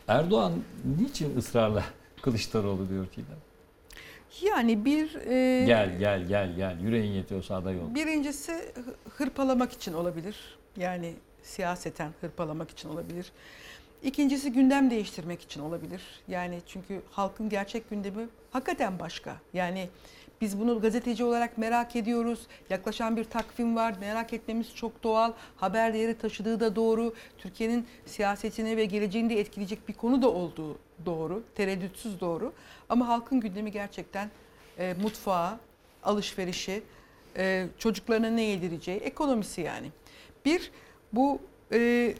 Erdoğan 0.07 0.53
niçin 0.99 1.37
ısrarla 1.37 1.83
Kılıçdaroğlu 2.21 2.89
diyor 2.89 3.07
ki? 3.07 3.21
Yani 4.41 4.85
bir 4.85 5.15
e, 5.15 5.65
Gel 5.65 5.99
gel 5.99 6.23
gel 6.27 6.55
gel 6.55 6.79
yüreğin 6.81 7.11
yetiyorsa 7.11 7.55
aday 7.55 7.79
ol. 7.79 7.95
Birincisi 7.95 8.51
hı- 8.51 8.95
hırpalamak 9.17 9.71
için 9.73 9.93
olabilir. 9.93 10.57
Yani 10.77 11.13
siyaseten 11.43 12.11
hırpalamak 12.21 12.69
için 12.69 12.89
olabilir. 12.89 13.31
İkincisi 14.03 14.51
gündem 14.53 14.91
değiştirmek 14.91 15.41
için 15.41 15.61
olabilir. 15.61 16.01
Yani 16.27 16.59
çünkü 16.67 17.01
halkın 17.11 17.49
gerçek 17.49 17.89
gündemi 17.89 18.27
hakikaten 18.51 18.99
başka. 18.99 19.35
Yani 19.53 19.89
biz 20.41 20.59
bunu 20.59 20.81
gazeteci 20.81 21.23
olarak 21.23 21.57
merak 21.57 21.95
ediyoruz. 21.95 22.39
Yaklaşan 22.69 23.17
bir 23.17 23.23
takvim 23.23 23.75
var. 23.75 23.93
Merak 23.99 24.33
etmemiz 24.33 24.75
çok 24.75 25.03
doğal. 25.03 25.33
Haber 25.55 25.93
değeri 25.93 26.17
taşıdığı 26.17 26.59
da 26.59 26.75
doğru. 26.75 27.13
Türkiye'nin 27.37 27.87
siyasetini 28.05 28.77
ve 28.77 28.85
geleceğini 28.85 29.29
de 29.29 29.39
etkileyecek 29.39 29.87
bir 29.87 29.93
konu 29.93 30.21
da 30.21 30.29
olduğu 30.29 30.77
doğru. 31.05 31.43
Tereddütsüz 31.55 32.19
doğru. 32.19 32.53
Ama 32.89 33.07
halkın 33.07 33.39
gündemi 33.39 33.71
gerçekten 33.71 34.29
e, 34.79 34.95
mutfağı, 35.01 35.57
alışverişi, 36.03 36.83
e, 37.37 37.67
çocuklarına 37.77 38.29
ne 38.29 38.41
yedireceği, 38.41 38.97
ekonomisi 38.97 39.61
yani. 39.61 39.91
Bir, 40.45 40.71
bu 41.13 41.41
e, 41.71 42.13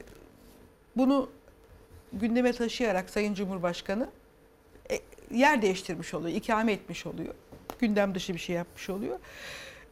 bunu 0.96 1.30
gündeme 2.12 2.52
taşıyarak 2.52 3.10
Sayın 3.10 3.34
Cumhurbaşkanı 3.34 4.08
e, 4.90 4.98
yer 5.36 5.62
değiştirmiş 5.62 6.14
oluyor, 6.14 6.36
ikame 6.36 6.72
etmiş 6.72 7.06
oluyor. 7.06 7.34
Gündem 7.82 8.14
dışı 8.14 8.34
bir 8.34 8.38
şey 8.38 8.56
yapmış 8.56 8.90
oluyor. 8.90 9.18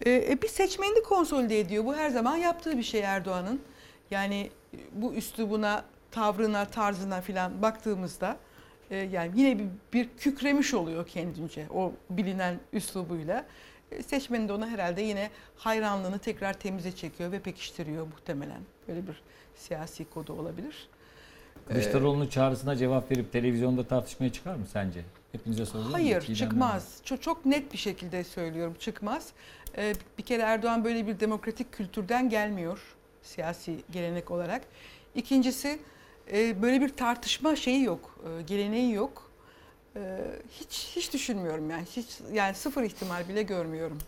E, 0.06 0.10
e, 0.10 0.42
bir 0.42 0.48
seçmenini 0.48 1.02
konsolide 1.02 1.60
ediyor. 1.60 1.84
Bu 1.84 1.96
her 1.96 2.10
zaman 2.10 2.36
yaptığı 2.36 2.78
bir 2.78 2.82
şey 2.82 3.00
Erdoğan'ın. 3.00 3.60
Yani 4.10 4.50
e, 4.74 4.78
bu 4.92 5.14
üslubuna, 5.14 5.84
tavrına, 6.10 6.64
tarzına 6.64 7.20
filan 7.20 7.62
baktığımızda 7.62 8.36
e, 8.90 8.96
yani 8.96 9.32
yine 9.34 9.58
bir, 9.58 9.66
bir 9.92 10.08
kükremiş 10.18 10.74
oluyor 10.74 11.06
kendince 11.06 11.66
o 11.74 11.92
bilinen 12.10 12.60
üslubuyla. 12.72 13.46
E, 13.90 14.02
Seçmeni 14.02 14.48
de 14.48 14.52
ona 14.52 14.68
herhalde 14.68 15.02
yine 15.02 15.30
hayranlığını 15.56 16.18
tekrar 16.18 16.52
temize 16.52 16.92
çekiyor 16.92 17.32
ve 17.32 17.40
pekiştiriyor 17.40 18.06
muhtemelen. 18.06 18.60
Böyle 18.88 19.06
bir 19.06 19.22
siyasi 19.56 20.10
kodu 20.10 20.32
olabilir. 20.32 20.88
Kılıçdaroğlu'nun 21.68 22.26
çağrısına 22.26 22.76
cevap 22.76 23.10
verip 23.10 23.32
televizyonda 23.32 23.84
tartışmaya 23.86 24.32
çıkar 24.32 24.54
mı 24.54 24.66
sence? 24.72 25.04
Hepinize 25.32 25.66
soruyorum. 25.66 25.92
Hayır 25.92 26.34
çıkmaz. 26.34 26.96
Çok, 27.04 27.22
çok 27.22 27.46
net 27.46 27.72
bir 27.72 27.78
şekilde 27.78 28.24
söylüyorum 28.24 28.74
çıkmaz. 28.80 29.28
Ee, 29.76 29.94
bir 30.18 30.22
kere 30.22 30.42
Erdoğan 30.42 30.84
böyle 30.84 31.06
bir 31.06 31.20
demokratik 31.20 31.72
kültürden 31.72 32.28
gelmiyor 32.30 32.78
siyasi 33.22 33.76
gelenek 33.90 34.30
olarak. 34.30 34.62
İkincisi 35.14 35.78
e, 36.32 36.62
böyle 36.62 36.80
bir 36.80 36.88
tartışma 36.88 37.56
şeyi 37.56 37.82
yok, 37.84 38.18
e, 38.24 38.42
geleneği 38.42 38.92
yok. 38.94 39.30
E, 39.96 40.00
hiç 40.60 40.92
hiç 40.96 41.12
düşünmüyorum 41.12 41.70
yani 41.70 41.84
hiç 41.96 42.06
yani 42.32 42.54
sıfır 42.54 42.82
ihtimal 42.82 43.28
bile 43.28 43.42
görmüyorum. 43.42 43.98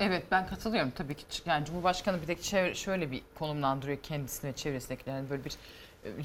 Evet 0.00 0.22
ben 0.30 0.46
katılıyorum 0.46 0.90
tabii 0.96 1.14
ki. 1.14 1.24
Yani 1.46 1.64
Cumhurbaşkanı 1.64 2.22
bir 2.22 2.26
de 2.26 2.32
çevre- 2.32 2.74
şöyle 2.74 3.10
bir 3.10 3.22
konumlandırıyor 3.38 3.98
kendisini 4.02 4.50
ve 4.50 4.56
çevresindekilerini. 4.56 5.18
Yani 5.18 5.30
böyle 5.30 5.44
bir 5.44 5.52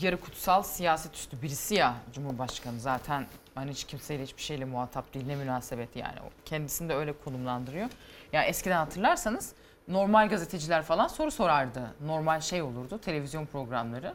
yarı 0.01 0.17
kutsal 0.17 0.63
siyaset 0.63 1.15
üstü 1.15 1.41
birisi 1.41 1.75
ya 1.75 1.95
Cumhurbaşkanı 2.13 2.79
zaten 2.79 3.25
hani 3.55 3.71
hiç 3.71 3.83
kimseyle 3.83 4.23
hiçbir 4.23 4.41
şeyle 4.41 4.65
muhatap 4.65 5.13
değil 5.13 5.27
ne 5.27 5.35
münasebet 5.35 5.95
yani 5.95 6.19
o 6.19 6.29
kendisini 6.45 6.89
de 6.89 6.95
öyle 6.95 7.13
konumlandırıyor. 7.13 7.89
Yani 8.33 8.45
eskiden 8.45 8.77
hatırlarsanız 8.77 9.53
normal 9.87 10.29
gazeteciler 10.29 10.83
falan 10.83 11.07
soru 11.07 11.31
sorardı. 11.31 11.81
Normal 12.05 12.41
şey 12.41 12.61
olurdu 12.61 12.99
televizyon 12.99 13.45
programları. 13.45 14.13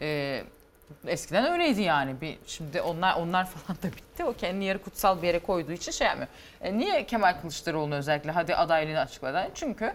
Ee, 0.00 0.44
eskiden 1.06 1.52
öyleydi 1.52 1.82
yani. 1.82 2.20
Bir 2.20 2.38
şimdi 2.46 2.80
onlar 2.80 3.16
onlar 3.16 3.46
falan 3.50 3.82
da 3.82 3.96
bitti. 3.96 4.24
O 4.24 4.32
kendini 4.32 4.64
yarı 4.64 4.82
kutsal 4.82 5.22
bir 5.22 5.26
yere 5.26 5.38
koyduğu 5.38 5.72
için 5.72 5.92
şey 5.92 6.06
yapmıyor. 6.06 6.28
E, 6.60 6.78
niye 6.78 7.06
Kemal 7.06 7.40
Kılıçdaroğlu'nu 7.40 7.94
özellikle 7.94 8.30
hadi 8.30 8.54
adaylığını 8.54 9.00
açıkladı? 9.00 9.50
Çünkü 9.54 9.92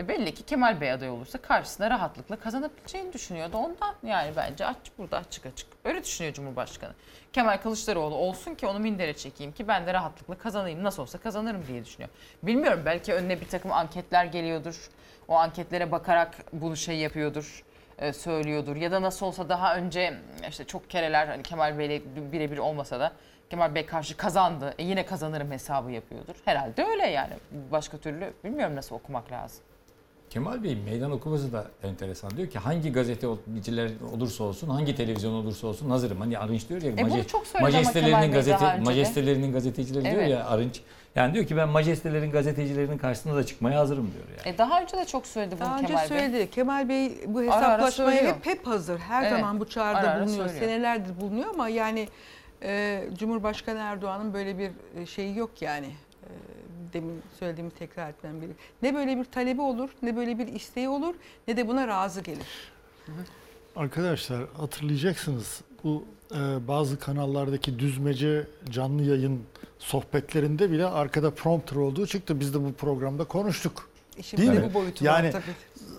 e, 0.00 0.08
belli 0.08 0.34
ki 0.34 0.42
Kemal 0.42 0.80
Bey 0.80 0.92
aday 0.92 1.10
olursa 1.10 1.38
karşısında 1.38 1.90
rahatlıkla 1.90 2.36
kazanabileceğini 2.36 3.12
düşünüyordu. 3.12 3.56
Ondan 3.56 3.94
yani 4.02 4.32
bence 4.36 4.66
aç 4.66 4.76
burada 4.98 5.16
açık 5.16 5.46
açık. 5.46 5.68
Öyle 5.84 6.02
düşünüyor 6.04 6.34
Cumhurbaşkanı. 6.34 6.92
Kemal 7.32 7.58
Kılıçdaroğlu 7.58 8.14
olsun 8.14 8.54
ki 8.54 8.66
onu 8.66 8.78
mindere 8.78 9.14
çekeyim 9.14 9.52
ki 9.52 9.68
ben 9.68 9.86
de 9.86 9.94
rahatlıkla 9.94 10.38
kazanayım. 10.38 10.84
Nasıl 10.84 11.02
olsa 11.02 11.18
kazanırım 11.18 11.66
diye 11.66 11.84
düşünüyor. 11.84 12.10
Bilmiyorum 12.42 12.82
belki 12.84 13.14
önüne 13.14 13.40
bir 13.40 13.48
takım 13.48 13.72
anketler 13.72 14.24
geliyordur. 14.24 14.90
O 15.28 15.34
anketlere 15.34 15.92
bakarak 15.92 16.34
bunu 16.52 16.76
şey 16.76 16.96
yapıyordur 16.96 17.64
e, 17.98 18.12
söylüyordur 18.12 18.76
ya 18.76 18.92
da 18.92 19.02
nasıl 19.02 19.26
olsa 19.26 19.48
daha 19.48 19.76
önce 19.76 20.14
işte 20.48 20.64
çok 20.64 20.90
kereler 20.90 21.26
hani 21.26 21.42
Kemal 21.42 21.78
Bey'le 21.78 22.02
birebir 22.32 22.58
olmasa 22.58 23.00
da 23.00 23.12
Kemal 23.50 23.74
Bey 23.74 23.86
karşı 23.86 24.16
kazandı. 24.16 24.74
E 24.78 24.84
yine 24.84 25.06
kazanırım 25.06 25.50
hesabı 25.50 25.90
yapıyordur. 25.90 26.34
Herhalde 26.44 26.84
öyle 26.84 27.06
yani. 27.06 27.34
Başka 27.72 27.98
türlü 27.98 28.32
bilmiyorum 28.44 28.76
nasıl 28.76 28.94
okumak 28.94 29.32
lazım. 29.32 29.64
Kemal 30.34 30.62
Bey'in 30.62 30.78
meydan 30.84 31.10
okuması 31.10 31.52
da 31.52 31.66
enteresan. 31.82 32.30
Diyor 32.36 32.48
ki 32.48 32.58
hangi 32.58 32.92
gazeteciler 32.92 33.90
olursa 34.16 34.44
olsun, 34.44 34.68
hangi 34.68 34.94
televizyon 34.96 35.32
olursa 35.32 35.66
olsun 35.66 35.90
hazırım. 35.90 36.20
Hani 36.20 36.38
Arınç 36.38 36.68
diyor 36.68 36.82
ya, 36.82 36.90
E 36.90 36.94
maje- 36.94 37.14
Bey 38.22 38.30
gazete, 38.30 38.58
daha 38.60 38.74
önce 38.74 38.84
majestelerinin 38.84 39.52
gazetecileri 39.52 40.04
diyor 40.04 40.14
Evet. 40.16 40.30
ya 40.30 40.46
Arınç. 40.46 40.80
Yani 41.14 41.34
diyor 41.34 41.46
ki 41.46 41.56
ben 41.56 41.68
majestelerin 41.68 42.30
gazetecilerinin 42.30 42.98
karşısına 42.98 43.34
da 43.36 43.46
çıkmaya 43.46 43.80
hazırım 43.80 44.10
diyor 44.14 44.24
yani. 44.44 44.54
E 44.54 44.58
daha 44.58 44.80
önce 44.82 44.96
de 44.96 45.04
çok 45.04 45.26
söyledi 45.26 45.54
bunu 45.54 45.60
Daha 45.66 45.76
önce 45.78 45.86
Kemal 45.86 46.00
Bey. 46.00 46.08
söyledi. 46.08 46.50
Kemal 46.50 46.88
Bey 46.88 47.12
bu 47.26 47.38
Ara 47.38 47.52
ara 47.54 47.56
hesaplaşmaya 47.72 48.10
söylüyor. 48.12 48.34
hep 48.36 48.46
hep 48.46 48.66
hazır. 48.66 48.98
Her 48.98 49.22
Evet. 49.22 49.32
zaman 49.32 49.60
bu 49.60 49.68
çağrıda 49.68 49.98
Ara 49.98 50.10
ara 50.10 50.26
bulunuyor. 50.26 50.48
söylüyor. 50.48 50.64
Senelerdir 50.70 51.20
bulunuyor 51.20 51.50
ama 51.54 51.68
yani 51.68 52.08
e, 52.62 53.04
Cumhurbaşkanı 53.18 53.78
Erdoğan'ın 53.78 54.34
böyle 54.34 54.58
bir 54.58 54.70
e, 55.02 55.06
şeyi 55.06 55.38
yok 55.38 55.50
yani. 55.62 55.86
E, 56.94 56.98
demin 56.98 57.22
söylediğimi 57.38 57.70
tekrar 57.70 58.10
etmem 58.10 58.42
biri. 58.42 58.50
Ne 58.82 58.94
böyle 58.94 59.18
bir 59.18 59.24
talebi 59.24 59.60
olur, 59.60 59.90
ne 60.02 60.16
böyle 60.16 60.38
bir 60.38 60.46
isteği 60.46 60.88
olur, 60.88 61.14
ne 61.48 61.56
de 61.56 61.68
buna 61.68 61.88
razı 61.88 62.20
gelir. 62.20 62.46
Arkadaşlar 63.76 64.42
hatırlayacaksınız 64.56 65.60
bu 65.84 66.04
e, 66.32 66.68
bazı 66.68 66.98
kanallardaki 66.98 67.78
düzmece 67.78 68.46
canlı 68.70 69.02
yayın 69.02 69.42
sohbetlerinde 69.78 70.70
bile 70.70 70.86
arkada 70.86 71.30
prompter 71.34 71.76
olduğu 71.76 72.06
çıktı. 72.06 72.40
Biz 72.40 72.54
de 72.54 72.64
bu 72.64 72.72
programda 72.72 73.24
konuştuk. 73.24 73.88
İşin 74.18 74.36
Değil 74.36 74.50
bir 74.50 74.56
de 74.56 74.60
mi? 74.60 74.70
bu 74.70 74.74
boyutu 74.74 75.04
yani 75.04 75.26
var 75.26 75.32
tabii. 75.32 75.42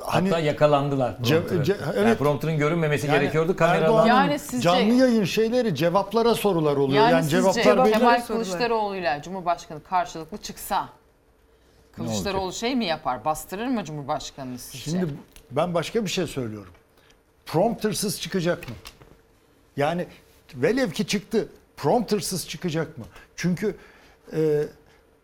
Hani 0.06 0.30
Hatta 0.30 0.40
yakalandılar. 0.40 1.16
Ce- 1.24 1.48
ce- 1.64 1.78
Yani 1.82 1.94
evet. 1.98 2.20
prompter'ın 2.20 2.58
görünmemesi 2.58 3.08
Yani 3.08 3.20
gerekiyordu. 3.20 3.56
Kameradan 3.56 4.06
Yani 4.06 4.40
sizce- 4.40 4.62
canlı 4.62 4.94
yayın 4.94 5.24
şeyleri 5.24 5.76
cevaplara 5.76 6.36
sorular 6.36 6.78
oluyor. 6.78 7.04
Yani, 7.04 7.12
Yani, 7.12 7.30
cevaplar 7.30 7.86
belli. 7.86 7.94
Kemal 7.94 8.22
sorular. 8.22 8.44
Kılıçdaroğlu'yla 8.46 9.22
Cumhurbaşkanı 9.22 9.84
karşılıklı 9.84 10.38
çıksa 10.38 10.90
Kılıçdaroğlu 11.96 12.54
şey 12.54 12.76
mi 12.76 12.86
yapar? 12.86 13.26
Bastırır 13.26 13.68
mı 13.68 13.84
Cumhurbaşkanını 13.84 14.60
sizce? 14.60 14.92
Şimdi 14.92 15.08
ben 15.52 15.74
başka 15.74 16.04
bir 16.04 16.10
şey 16.10 16.28
söylüyorum. 16.28 16.74
promptersız 17.46 18.22
çıkacak 18.22 18.70
mı? 18.70 18.76
Yani 19.78 20.08
velev 20.56 20.92
ki 20.92 21.08
çıktı. 21.08 21.48
Promptersız 21.78 22.48
çıkacak 22.50 22.98
mı? 22.98 23.06
Çünkü 23.36 23.76
e, 24.34 24.64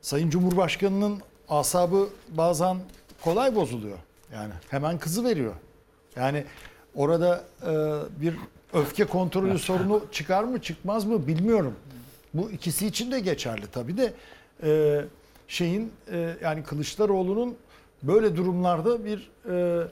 Sayın 0.01 0.29
Cumhurbaşkanı'nın 0.29 1.21
asabı 1.49 2.09
bazen 2.29 2.77
kolay 3.21 3.55
bozuluyor. 3.55 3.97
Yani 4.33 4.53
hemen 4.69 4.97
kızı 4.97 5.23
veriyor. 5.23 5.53
Yani 6.15 6.43
orada 6.95 7.43
e, 7.63 7.71
bir 8.21 8.35
öfke 8.73 9.05
kontrolü 9.05 9.59
sorunu 9.69 10.05
çıkar 10.11 10.43
mı 10.43 10.61
çıkmaz 10.61 11.05
mı 11.05 11.27
bilmiyorum. 11.27 11.75
Bu 12.33 12.51
ikisi 12.51 12.87
için 12.87 13.11
de 13.11 13.19
geçerli 13.19 13.67
tabii 13.67 13.97
de 13.97 14.13
e, 14.63 15.01
şeyin 15.47 15.91
e, 16.11 16.35
yani 16.43 16.63
Kılıçdaroğlu'nun 16.63 17.57
böyle 18.03 18.35
durumlarda 18.35 19.05
bir 19.05 19.31
e, 19.49 19.87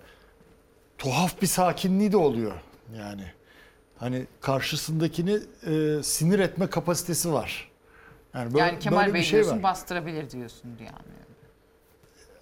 tuhaf 0.98 1.42
bir 1.42 1.48
sakinliği 1.48 2.12
de 2.12 2.18
oluyor. 2.18 2.54
Yani 2.98 3.24
hani 3.98 4.28
karşısındakini 4.42 5.40
e, 5.68 6.04
sinir 6.04 6.40
etme 6.40 6.68
kapasitesi 6.68 7.34
var. 7.34 7.72
Yani 8.34 8.54
böyle, 8.54 8.66
yani 8.66 8.80
Kemal 8.80 9.02
böyle 9.02 9.14
Bey 9.14 9.22
bir 9.22 9.26
şey 9.26 9.34
diyorsun 9.40 9.56
var. 9.58 9.64
bastırabilir 9.64 10.32
diyorsun 10.32 10.70
yani. 10.80 11.19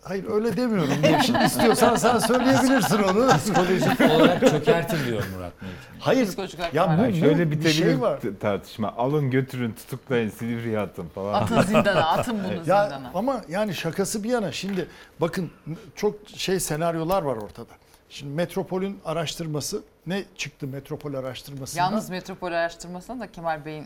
Hayır 0.07 0.25
öyle 0.31 0.57
demiyorum. 0.57 0.93
Şimdi 1.25 1.43
istiyorsan 1.43 1.95
sen 1.95 2.19
söyleyebilirsin 2.19 3.03
onu. 3.03 3.27
Psikolojik 3.37 4.01
olarak 4.01 4.39
çökertin 4.49 4.97
diyor 5.07 5.23
Murat. 5.35 5.51
Hayır. 5.99 6.25
Psikolojik 6.27 6.59
olarak 6.59 6.73
Ya 6.73 6.97
bu, 6.97 7.01
Yani 7.01 7.19
şöyle 7.19 7.45
bir 7.45 7.51
bitebilir 7.51 7.73
şey 7.73 8.01
var. 8.01 8.19
t- 8.21 8.37
tartışma. 8.37 8.93
Alın 8.97 9.31
götürün 9.31 9.71
tutuklayın 9.71 10.29
Silivri'ye 10.29 10.79
atın 10.79 11.07
falan. 11.07 11.33
Atın 11.43 11.61
zindana, 11.61 12.07
atın 12.07 12.43
bunu 12.43 12.53
Ya 12.53 12.59
zindana. 12.61 13.11
ama 13.13 13.41
yani 13.49 13.75
şakası 13.75 14.23
bir 14.23 14.29
yana 14.29 14.51
şimdi 14.51 14.87
bakın 15.21 15.51
çok 15.95 16.15
şey 16.35 16.59
senaryolar 16.59 17.21
var 17.23 17.35
ortada. 17.37 17.73
Şimdi 18.09 18.33
Metropol'ün 18.33 18.99
araştırması 19.05 19.83
ne 20.07 20.23
çıktı 20.37 20.67
Metropol 20.67 21.13
araştırmasından? 21.13 21.83
Yalnız 21.83 22.09
metropol 22.09 22.47
araştırmasına 22.51 23.19
da 23.19 23.31
Kemal 23.31 23.65
Bey'in 23.65 23.85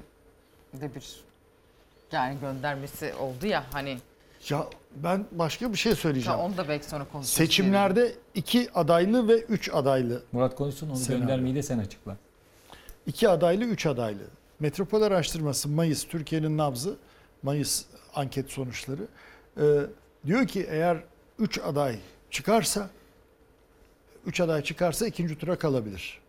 de 0.74 0.96
bir 0.96 1.16
yani 2.12 2.40
göndermesi 2.42 3.14
oldu 3.20 3.48
ya 3.48 3.64
hani 3.72 3.98
Ya 4.50 4.64
ben 4.96 5.26
başka 5.32 5.72
bir 5.72 5.78
şey 5.78 5.96
söyleyeceğim. 5.96 6.40
onu 6.40 6.58
da 6.58 6.68
belki 6.68 6.86
sonra 6.86 7.06
konuşuruz. 7.06 7.36
Seçimlerde 7.36 8.16
iki 8.34 8.72
adaylı 8.74 9.28
ve 9.28 9.40
üç 9.40 9.70
adaylı. 9.74 10.24
Murat 10.32 10.56
konuşsun 10.56 10.90
onu 10.90 10.98
Senaryo. 10.98 11.22
göndermeyi 11.22 11.56
de 11.56 11.64
sen 11.64 11.80
açıkla. 11.80 12.18
İki 13.06 13.30
adaylı, 13.30 13.64
üç 13.64 13.86
adaylı. 13.86 14.24
Metropol 14.60 15.02
araştırması 15.02 15.70
Mayıs, 15.70 16.04
Türkiye'nin 16.08 16.58
nabzı, 16.58 16.96
Mayıs 17.44 17.86
anket 18.16 18.50
sonuçları. 18.52 19.08
Ee, 19.58 19.80
diyor 20.26 20.48
ki 20.48 20.68
eğer 20.70 21.04
üç 21.40 21.60
aday 21.60 22.00
çıkarsa, 22.32 22.90
üç 24.26 24.40
aday 24.42 24.64
çıkarsa 24.64 25.08
ikinci 25.08 25.38
tura 25.38 25.56
kalabilir. 25.56 26.22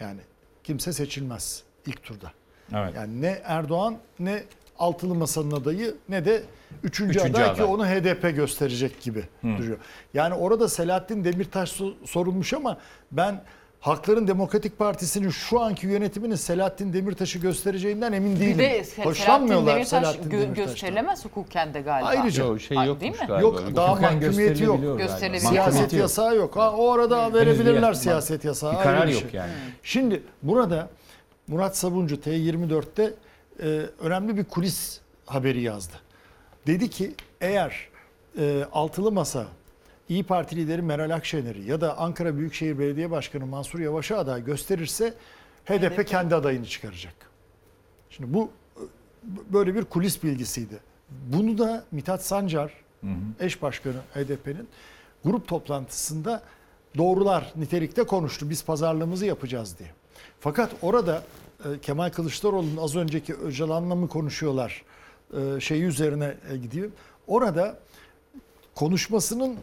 Yani 0.00 0.20
kimse 0.64 0.92
seçilmez 0.92 1.62
ilk 1.86 2.02
turda. 2.02 2.32
Evet. 2.74 2.94
Yani 2.94 3.22
ne 3.22 3.40
Erdoğan 3.44 3.98
ne 4.18 4.44
altılı 4.78 5.14
masanın 5.14 5.50
adayı 5.50 5.94
ne 6.08 6.24
de 6.24 6.42
üçüncü, 6.82 7.18
Üçüncü 7.18 7.38
aday, 7.42 7.54
ki 7.54 7.62
aday. 7.62 7.74
onu 7.74 7.86
HDP 7.86 8.36
gösterecek 8.36 9.00
gibi 9.02 9.24
duruyor. 9.42 9.78
Yani 10.14 10.34
orada 10.34 10.68
Selahattin 10.68 11.24
Demirtaş 11.24 11.72
so- 11.80 12.06
sorulmuş 12.06 12.52
ama 12.52 12.78
ben 13.12 13.40
Halkların 13.80 14.28
Demokratik 14.28 14.78
Partisi'nin 14.78 15.30
şu 15.30 15.60
anki 15.60 15.86
yönetiminin 15.86 16.34
Selahattin 16.34 16.92
Demirtaş'ı 16.92 17.38
göstereceğinden 17.38 18.12
emin 18.12 18.40
değilim. 18.40 18.58
Bir 18.58 18.64
de 18.64 18.78
Se- 18.80 18.84
Selahattin 18.84 19.10
Hoşlanmıyorlar 19.10 19.74
Demirtaş 19.74 19.88
Selahattin 19.88 20.22
gö- 20.22 20.30
Demirtaş'tan. 20.32 20.54
gösterilemez 20.66 21.24
hukuken 21.24 21.74
de 21.74 21.80
galiba. 21.80 22.08
Ayrıca 22.08 22.44
Yok 22.44 22.60
şey 22.60 22.76
yokmuş 22.76 23.00
değil 23.00 23.12
mi? 23.12 23.18
galiba. 23.18 23.40
Yok 23.40 23.62
daha 23.76 23.94
mahkumiyeti 23.94 24.62
yok. 24.64 24.98
gösterilebiliyor. 24.98 25.50
Siyaset 25.50 25.92
yok. 25.92 26.00
yasağı 26.02 26.36
yok. 26.36 26.56
Ha, 26.56 26.72
o 26.72 26.90
arada 26.92 27.28
bir 27.28 27.34
verebilirler 27.34 27.92
siyaset 27.94 28.44
yasağı. 28.44 28.72
Bir 28.72 28.78
karar 28.82 29.06
şey. 29.06 29.14
yok 29.20 29.34
yani. 29.34 29.50
Şimdi 29.82 30.22
burada 30.42 30.88
Murat 31.48 31.76
Sabuncu 31.76 32.16
T24'te 32.16 33.14
e, 33.62 33.66
önemli 34.00 34.36
bir 34.36 34.44
kulis 34.44 35.00
haberi 35.26 35.60
yazdı. 35.60 35.92
Dedi 36.66 36.90
ki 36.90 37.14
eğer 37.40 37.88
e, 38.38 38.64
altılı 38.72 39.12
masa 39.12 39.46
İyi 40.08 40.24
Parti 40.24 40.56
lideri 40.56 40.82
Meral 40.82 41.10
Akşener'i 41.10 41.70
ya 41.70 41.80
da 41.80 41.98
Ankara 41.98 42.36
Büyükşehir 42.36 42.78
Belediye 42.78 43.10
Başkanı 43.10 43.46
Mansur 43.46 43.78
Yavaş'a 43.78 44.18
aday 44.18 44.44
gösterirse 44.44 45.14
HDP 45.64 46.06
kendi 46.06 46.34
adayını 46.34 46.66
çıkaracak. 46.66 47.14
Şimdi 48.10 48.34
bu 48.34 48.50
e, 48.76 48.82
böyle 49.52 49.74
bir 49.74 49.84
kulis 49.84 50.22
bilgisiydi. 50.22 50.78
Bunu 51.10 51.58
da 51.58 51.84
Mithat 51.92 52.24
Sancar, 52.24 52.72
eş 53.40 53.62
başkanı 53.62 53.96
HDP'nin 54.14 54.68
grup 55.24 55.48
toplantısında 55.48 56.42
doğrular 56.98 57.52
nitelikte 57.56 58.02
konuştu. 58.02 58.50
Biz 58.50 58.64
pazarlığımızı 58.64 59.26
yapacağız 59.26 59.78
diye. 59.78 59.88
Fakat 60.40 60.70
orada 60.82 61.22
Kemal 61.82 62.10
Kılıçdaroğlu'nun 62.10 62.76
az 62.76 62.96
önceki 62.96 63.34
Öcalan'la 63.34 63.94
mı 63.94 64.08
konuşuyorlar 64.08 64.82
e, 65.34 65.60
şeyi 65.60 65.82
üzerine 65.82 66.34
e, 66.50 66.56
gidiyor. 66.56 66.90
Orada 67.26 67.78
konuşmasının 68.74 69.56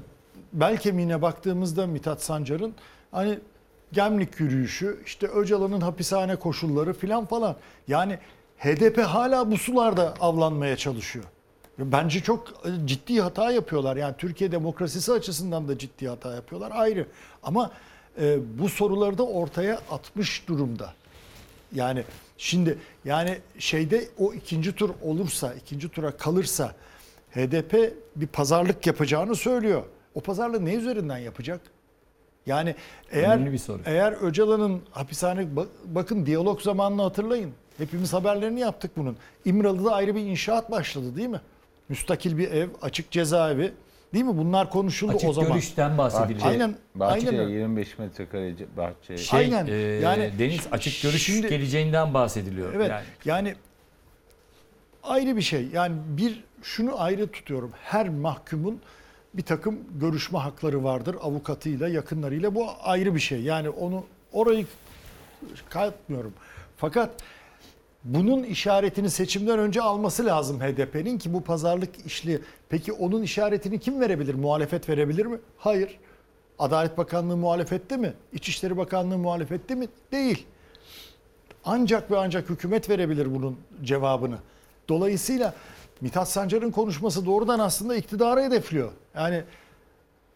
bel 0.54 0.78
kemiğine 0.78 1.22
baktığımızda 1.22 1.88
Mithat 1.88 2.24
Sancar'ın 2.24 2.74
hani 3.12 3.40
Gemlik 3.94 4.40
yürüyüşü, 4.40 5.02
işte 5.06 5.28
Öcalan'ın 5.28 5.82
hapishane 5.82 6.36
koşulları 6.36 6.94
filan 6.94 7.26
falan. 7.26 7.56
Yani 7.88 8.20
HDP 8.58 8.98
hala 8.98 9.52
bu 9.52 9.58
sularda 9.58 10.14
avlanmaya 10.20 10.78
çalışıyor. 10.78 11.26
Bence 11.78 12.20
çok 12.20 12.48
e, 12.48 12.88
ciddi 12.88 13.22
hata 13.22 13.52
yapıyorlar. 13.52 13.96
Yani 13.96 14.16
Türkiye 14.18 14.52
demokrasisi 14.52 15.12
açısından 15.12 15.68
da 15.68 15.78
ciddi 15.78 16.08
hata 16.08 16.36
yapıyorlar 16.36 16.72
ayrı. 16.74 17.08
Ama 17.44 17.72
e, 18.22 18.38
bu 18.60 18.70
soruları 18.70 19.18
da 19.18 19.24
ortaya 19.24 19.80
atmış 19.92 20.48
durumda. 20.48 20.94
Yani 21.74 22.04
şimdi 22.38 22.78
yani 23.06 23.38
şeyde 23.60 24.06
o 24.18 24.34
ikinci 24.34 24.76
tur 24.76 24.90
olursa, 25.02 25.54
ikinci 25.54 25.90
tura 25.90 26.12
kalırsa 26.18 26.76
HDP 27.36 27.94
bir 28.16 28.28
pazarlık 28.28 28.88
yapacağını 28.88 29.36
söylüyor. 29.36 29.84
O 30.16 30.22
pazarlığı 30.22 30.66
ne 30.66 30.74
üzerinden 30.74 31.18
yapacak? 31.18 31.62
Yani 32.46 32.76
eğer 33.12 33.24
Önemli 33.36 33.52
bir 33.54 33.58
soru. 33.58 33.82
eğer 33.86 34.12
Öcalan'ın 34.22 34.82
hapishane 34.92 35.56
bak- 35.56 35.68
bakın 35.86 36.26
diyalog 36.26 36.62
zamanını 36.62 37.02
hatırlayın. 37.02 37.52
Hepimiz 37.78 38.14
haberlerini 38.14 38.60
yaptık 38.60 38.92
bunun. 38.98 39.18
İmralı'da 39.46 39.94
ayrı 39.94 40.16
bir 40.16 40.22
inşaat 40.22 40.72
başladı 40.72 41.16
değil 41.16 41.28
mi? 41.30 41.42
Müstakil 41.90 42.38
bir 42.38 42.52
ev, 42.52 42.70
açık 42.82 43.12
cezaevi. 43.12 43.72
Değil 44.14 44.26
mi? 44.26 44.38
Bunlar 44.38 44.70
konuşuldu 44.70 45.12
Açık 45.16 45.30
o 45.30 45.34
zaman. 45.34 45.52
görüşten 45.52 45.98
bahsedilecek. 45.98 46.46
Aynen, 46.46 46.76
Bahçe 46.96 47.28
aynen 47.30 47.40
öyle. 47.42 47.54
25 47.54 48.00
metrekare 48.00 48.54
bahçe. 48.78 49.18
Şey, 49.18 49.40
Aynen. 49.40 49.68
e, 49.68 49.72
Yani 49.76 50.32
Deniz 50.40 50.68
açık 50.72 51.02
görüş 51.04 51.24
şimdi- 51.26 51.50
geleceğinden 51.50 52.14
bahsediliyor. 52.14 52.74
Evet. 52.74 52.90
Yani 52.90 53.04
Yani. 53.26 53.56
ayrı 55.04 55.36
bir 55.36 55.42
şey. 55.42 55.68
Yani 55.74 55.96
bir 56.08 56.44
şunu 56.62 57.02
ayrı 57.02 57.28
tutuyorum. 57.32 57.72
Her 57.84 58.10
mahkumun 58.10 58.82
bir 59.34 59.44
takım 59.44 59.80
görüşme 60.00 60.40
hakları 60.40 60.84
vardır 60.84 61.16
avukatıyla, 61.22 61.88
yakınlarıyla. 61.88 62.56
Bu 62.56 62.68
ayrı 62.84 63.16
bir 63.16 63.20
şey. 63.20 63.42
Yani 63.42 63.70
onu 63.70 64.04
orayı 64.32 64.66
katmıyorum. 65.70 66.34
Fakat 66.78 67.10
bunun 68.04 68.44
işaretini 68.44 69.10
seçimden 69.10 69.60
önce 69.60 69.82
alması 69.82 70.26
lazım 70.26 70.60
HDP'nin 70.60 71.18
ki 71.18 71.34
bu 71.34 71.44
pazarlık 71.44 72.06
işli. 72.06 72.42
Peki 72.70 72.94
onun 72.94 73.24
işaretini 73.24 73.80
kim 73.80 74.02
verebilir? 74.02 74.36
Muhalefet 74.36 74.90
verebilir 74.90 75.26
mi? 75.26 75.40
Hayır. 75.58 76.00
Adalet 76.60 76.98
Bakanlığı 76.98 77.38
muhalefette 77.38 77.98
mi? 77.98 78.14
İçişleri 78.34 78.78
Bakanlığı 78.78 79.18
muhalefette 79.18 79.76
mi? 79.76 79.88
Değil. 80.12 80.46
Ancak 81.66 82.12
ve 82.12 82.18
ancak 82.18 82.50
hükümet 82.50 82.90
verebilir 82.90 83.36
bunun 83.36 83.58
cevabını. 83.84 84.38
Dolayısıyla 84.90 85.54
Mithat 86.02 86.30
Sancar'ın 86.30 86.72
konuşması 86.72 87.26
doğrudan 87.26 87.60
aslında 87.60 87.96
iktidarı 87.96 88.42
hedefliyor. 88.42 88.92
Yani 89.16 89.44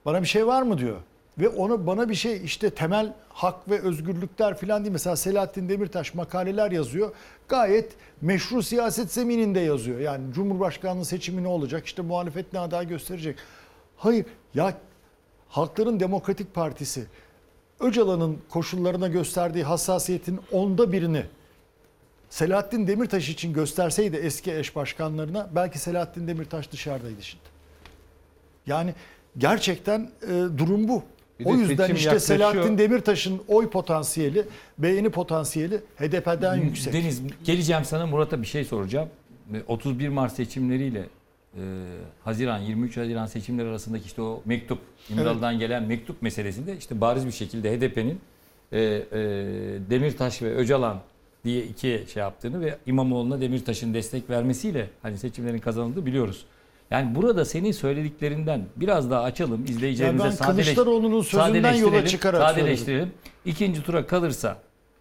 bana 0.06 0.22
bir 0.22 0.28
şey 0.28 0.48
var 0.48 0.62
mı 0.62 0.78
diyor. 0.78 0.98
Ve 1.38 1.50
onu 1.50 1.88
bana 1.88 2.10
bir 2.10 2.16
şey 2.16 2.46
işte 2.46 2.70
temel 2.70 3.14
hak 3.30 3.70
ve 3.70 3.80
özgürlükler 3.80 4.58
falan 4.58 4.84
değil. 4.84 4.92
Mesela 4.92 5.16
Selahattin 5.16 5.70
Demirtaş 5.70 6.14
makaleler 6.14 6.72
yazıyor. 6.72 7.12
Gayet 7.48 7.94
meşru 8.22 8.64
siyaset 8.64 9.12
zemininde 9.12 9.60
yazıyor. 9.60 10.00
Yani 10.00 10.34
Cumhurbaşkanlığı 10.34 11.06
seçimi 11.06 11.44
ne 11.44 11.48
olacak? 11.48 11.86
İşte 11.86 12.02
muhalefet 12.02 12.54
ne 12.54 12.60
aday 12.60 12.88
gösterecek? 12.88 13.38
Hayır 13.98 14.26
ya 14.54 14.74
Halkların 15.50 16.00
Demokratik 16.00 16.54
Partisi 16.54 17.06
Öcalan'ın 17.80 18.38
koşullarına 18.50 19.08
gösterdiği 19.08 19.64
hassasiyetin 19.64 20.40
onda 20.52 20.92
birini 20.92 21.24
Selahattin 22.30 22.88
Demirtaş 22.88 23.30
için 23.30 23.54
gösterseydi 23.54 24.16
eski 24.16 24.56
eş 24.56 24.76
başkanlarına 24.76 25.50
belki 25.56 25.80
Selahattin 25.80 26.28
Demirtaş 26.28 26.72
dışarıdaydı 26.72 27.24
şimdi. 27.24 27.44
Yani 28.68 28.94
gerçekten 29.38 30.12
e, 30.22 30.28
durum 30.58 30.88
bu. 30.88 31.04
Bir 31.40 31.46
o 31.46 31.54
de 31.54 31.62
yüzden 31.62 31.76
seçim 31.76 31.96
işte 31.96 32.10
yaklaşıyor. 32.10 32.40
Selahattin 32.40 32.78
Demirtaş'ın 32.78 33.42
oy 33.48 33.70
potansiyeli, 33.70 34.46
beğeni 34.78 35.10
potansiyeli 35.10 35.78
HDP'den 35.78 36.56
yüksek. 36.56 36.94
Deniz 36.94 37.22
geleceğim 37.44 37.86
sana 37.86 38.08
Murat'a 38.08 38.42
bir 38.42 38.48
şey 38.48 38.66
soracağım. 38.66 39.10
Ve 39.54 39.64
31 39.68 40.10
Mart 40.10 40.34
seçimleriyle 40.34 41.00
e, 41.00 41.62
Haziran 42.24 42.60
23 42.60 42.98
Haziran 42.98 43.26
seçimleri 43.26 43.68
arasındaki 43.68 44.06
işte 44.06 44.22
o 44.22 44.42
mektup 44.46 44.80
İmralı'dan 45.10 45.60
gelen 45.60 45.84
mektup 45.84 46.22
meselesinde 46.22 46.78
işte 46.78 47.02
bariz 47.02 47.26
bir 47.26 47.32
şekilde 47.32 47.78
HDP'nin 47.78 48.20
e, 48.72 48.80
e, 48.80 49.18
Demirtaş 49.90 50.42
ve 50.42 50.56
Öcalan 50.56 51.00
diye 51.44 51.64
ikiye 51.64 52.08
şey 52.08 52.22
yaptığını 52.22 52.62
ve 52.62 52.78
İmamoğlu'na 52.86 53.42
Demirtaş'ın 53.42 53.94
destek 53.94 54.30
vermesiyle 54.30 54.90
hani 55.02 55.18
seçimlerin 55.18 55.60
kazanıldığı 55.60 56.06
biliyoruz. 56.06 56.46
Yani 56.92 57.16
burada 57.16 57.46
senin 57.46 57.72
söylediklerinden 57.72 58.62
biraz 58.76 59.12
daha 59.12 59.22
açalım 59.24 59.66
izleyicilerimize 59.66 60.24
Ya 60.26 60.32
ben 60.32 60.36
sadeleş- 60.36 60.66
Kılıçdaroğlu'nun 60.66 61.22
sözünden 61.22 61.54
yola 61.54 61.62
sadeleştirelim, 61.74 62.06
çıkarak 62.06 62.42
sadeleştirelim. 62.42 63.12
İkinci 63.46 63.84
tura 63.84 64.08
kalırsa 64.08 64.58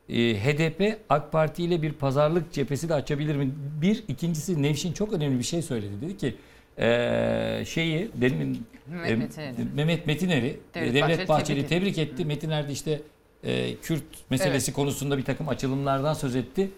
e, 0.08 0.14
HDP 0.16 0.98
AK 1.08 1.32
Parti 1.32 1.64
ile 1.64 1.82
bir 1.82 1.92
pazarlık 1.92 2.52
cephesi 2.52 2.88
de 2.88 2.94
açabilir 2.94 3.36
mi? 3.36 3.50
Bir, 3.82 4.04
ikincisi 4.08 4.62
Nevşin 4.62 4.92
çok 4.92 5.12
önemli 5.12 5.38
bir 5.38 5.44
şey 5.44 5.62
söyledi. 5.62 5.92
Dedi 6.00 6.16
ki 6.16 6.34
e, 6.78 7.64
şeyi 7.66 8.10
demin 8.14 8.66
Mehmet 8.86 9.10
e, 9.10 9.16
Metiner'i. 9.16 9.68
Mehmet 9.74 10.06
Metiner'i 10.06 10.56
Devlet 10.74 10.94
Devlet, 10.94 11.18
Bahçeli 11.18 11.28
Bahçeli 11.28 11.66
tebrik 11.66 11.94
tebrik, 11.94 12.12
etti. 12.12 12.24
Metiner 12.24 12.68
de 12.68 12.72
işte 12.72 13.00
e, 13.44 13.76
Kürt 13.76 14.30
meselesi 14.30 14.72
konusunda 14.72 15.18
bir 15.18 15.24
takım 15.24 15.48
açılımlardan 15.48 16.14
söz 16.14 16.36
etti. 16.36 16.70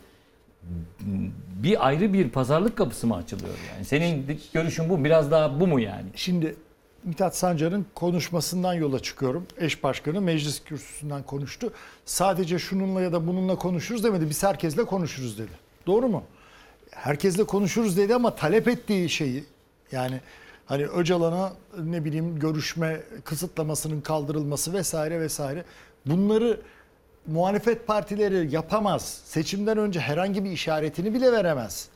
Bir 1.62 1.86
ayrı 1.86 2.12
bir 2.12 2.28
pazarlık 2.28 2.76
kapısı 2.76 3.06
mı 3.06 3.16
açılıyor 3.16 3.54
yani? 3.74 3.84
Senin 3.84 4.40
görüşün 4.54 4.88
bu 4.88 5.04
biraz 5.04 5.30
daha 5.30 5.60
bu 5.60 5.66
mu 5.66 5.80
yani? 5.80 6.06
Şimdi 6.14 6.56
Mithat 7.04 7.36
Sancar'ın 7.36 7.86
konuşmasından 7.94 8.74
yola 8.74 8.98
çıkıyorum. 8.98 9.46
Eş 9.58 9.82
başkanı 9.82 10.20
meclis 10.20 10.64
kürsüsünden 10.64 11.22
konuştu. 11.22 11.72
Sadece 12.04 12.58
şununla 12.58 13.00
ya 13.00 13.12
da 13.12 13.26
bununla 13.26 13.56
konuşuruz 13.56 14.04
demedi. 14.04 14.30
Biz 14.30 14.42
herkesle 14.42 14.84
konuşuruz 14.84 15.38
dedi. 15.38 15.52
Doğru 15.86 16.08
mu? 16.08 16.22
Herkesle 16.90 17.44
konuşuruz 17.44 17.96
dedi 17.96 18.14
ama 18.14 18.34
talep 18.34 18.68
ettiği 18.68 19.08
şeyi 19.08 19.44
yani 19.92 20.20
hani 20.66 20.86
Öcalan'a 20.86 21.52
ne 21.84 22.04
bileyim 22.04 22.38
görüşme 22.38 23.00
kısıtlamasının 23.24 24.00
kaldırılması 24.00 24.72
vesaire 24.72 25.20
vesaire 25.20 25.64
bunları 26.06 26.60
muhalefet 27.26 27.86
partileri 27.86 28.54
yapamaz. 28.54 29.20
Seçimden 29.24 29.78
önce 29.78 30.00
herhangi 30.00 30.44
bir 30.44 30.50
işaretini 30.50 31.14
bile 31.14 31.32
veremez. 31.32 31.88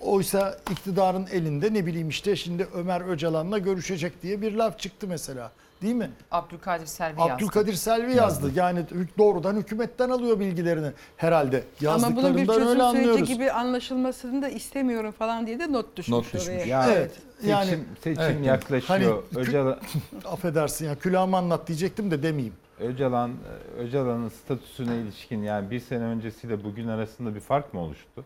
Oysa 0.00 0.58
iktidarın 0.70 1.26
elinde 1.32 1.74
ne 1.74 1.86
bileyim 1.86 2.08
işte 2.08 2.36
şimdi 2.36 2.68
Ömer 2.74 3.00
Öcalan'la 3.00 3.58
görüşecek 3.58 4.22
diye 4.22 4.42
bir 4.42 4.52
laf 4.52 4.78
çıktı 4.78 5.06
mesela. 5.08 5.50
Değil 5.82 5.94
mi? 5.94 6.10
Abdülkadir 6.30 6.86
Selvi 6.86 7.20
yazdı. 7.20 7.34
Abdülkadir 7.34 7.74
Selvi 7.74 8.16
yazdı. 8.16 8.50
Yani 8.54 8.84
doğrudan 9.18 9.56
hükümetten 9.56 10.10
alıyor 10.10 10.40
bilgilerini 10.40 10.90
herhalde. 11.16 11.64
Ama 11.88 12.16
bunun 12.16 12.34
bir 12.34 12.38
Yazdıklarından 12.38 12.54
çözüm 12.54 12.68
öyle 12.68 12.80
süreci 12.80 12.82
anlıyoruz. 12.82 13.28
gibi 13.28 13.52
anlaşılmasını 13.52 14.42
da 14.42 14.48
istemiyorum 14.48 15.12
falan 15.18 15.46
diye 15.46 15.58
de 15.58 15.72
not 15.72 15.96
düşmüş, 15.96 16.12
Not 16.12 16.24
düşmüş. 16.24 16.48
oraya. 16.48 16.64
Ya 16.66 16.86
Evet, 16.92 17.12
seçim, 17.36 17.50
yani- 17.50 17.78
seçim 18.04 18.22
Evet. 18.22 18.46
yaklaşıyor. 18.46 19.22
Hani- 19.34 19.40
Öcalan, 19.40 19.78
Affedersin 20.24 20.86
ya 20.86 20.94
külahımı 20.94 21.36
anlat 21.36 21.66
diyecektim 21.68 22.10
de 22.10 22.22
demeyeyim. 22.22 22.54
Öcalan, 22.80 23.32
Öcalan'ın 23.78 24.28
statüsüne 24.28 24.96
ilişkin 24.96 25.42
yani 25.42 25.70
bir 25.70 25.80
sene 25.80 26.02
öncesiyle 26.04 26.64
bugün 26.64 26.88
arasında 26.88 27.34
bir 27.34 27.40
fark 27.40 27.74
mı 27.74 27.80
oluştu? 27.80 28.24